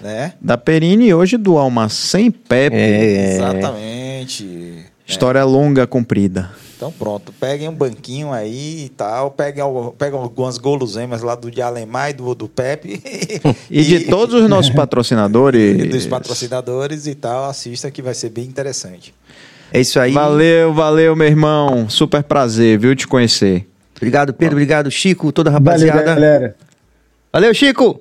né? 0.01 0.35
Da 0.41 0.57
Perini 0.57 1.13
hoje 1.13 1.37
do 1.37 1.59
Almacém 1.59 2.31
Pepe. 2.31 2.77
É. 2.77 3.35
Exatamente. 3.35 4.87
História 5.05 5.43
longa, 5.45 5.87
comprida. 5.87 6.51
Então 6.79 6.93
pronto, 6.93 7.33
peguem 7.41 7.69
um 7.69 7.75
banquinho 7.75 8.33
aí 8.33 8.85
e 8.85 8.89
tal, 8.91 9.33
peguem, 9.33 9.65
peguem 9.99 10.17
algumas 10.17 10.59
guloseimas 10.59 11.23
lá 11.23 11.35
do 11.35 11.51
de 11.51 11.61
Alemar 11.61 12.11
e 12.11 12.13
do, 12.13 12.37
do 12.37 12.49
Pepe. 12.49 13.03
E 13.69 13.83
de 13.83 14.01
todos 14.05 14.41
os 14.41 14.49
nossos 14.49 14.71
patrocinadores. 14.73 15.77
e 15.77 15.89
dos 15.89 16.07
patrocinadores 16.07 17.09
e 17.09 17.17
tal, 17.17 17.51
assista 17.51 17.91
que 17.91 18.01
vai 18.01 18.15
ser 18.15 18.31
bem 18.31 18.45
interessante. 18.45 19.13
É 19.73 19.81
isso 19.81 19.99
aí. 19.99 20.13
Valeu, 20.13 20.73
valeu, 20.73 21.17
meu 21.17 21.27
irmão. 21.27 21.91
Super 21.91 22.23
prazer, 22.23 22.79
viu, 22.79 22.95
te 22.95 23.09
conhecer. 23.09 23.69
Obrigado, 23.97 24.33
Pedro. 24.33 24.55
Obrigado, 24.55 24.89
Chico. 24.89 25.33
Toda 25.33 25.51
a 25.51 25.55
Valeu, 25.55 25.67
rapaziada. 25.67 26.03
galera. 26.05 26.57
Valeu, 27.33 27.53
Chico! 27.53 28.01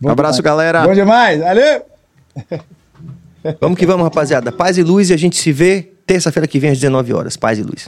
Bom 0.00 0.10
Abraço, 0.10 0.42
demais. 0.42 0.56
galera. 0.56 0.82
Bom 0.84 0.94
demais, 0.94 1.40
valeu! 1.40 1.82
Vamos 3.60 3.78
que 3.78 3.86
vamos, 3.86 4.02
rapaziada. 4.02 4.50
Paz 4.50 4.76
e 4.78 4.82
luz 4.82 5.10
e 5.10 5.14
a 5.14 5.16
gente 5.16 5.36
se 5.36 5.52
vê 5.52 5.93
terça-feira 6.06 6.46
que 6.46 6.58
vem 6.58 6.70
às 6.70 6.78
19 6.78 7.12
horas. 7.12 7.36
Paz 7.36 7.58
e 7.58 7.62
luz. 7.62 7.86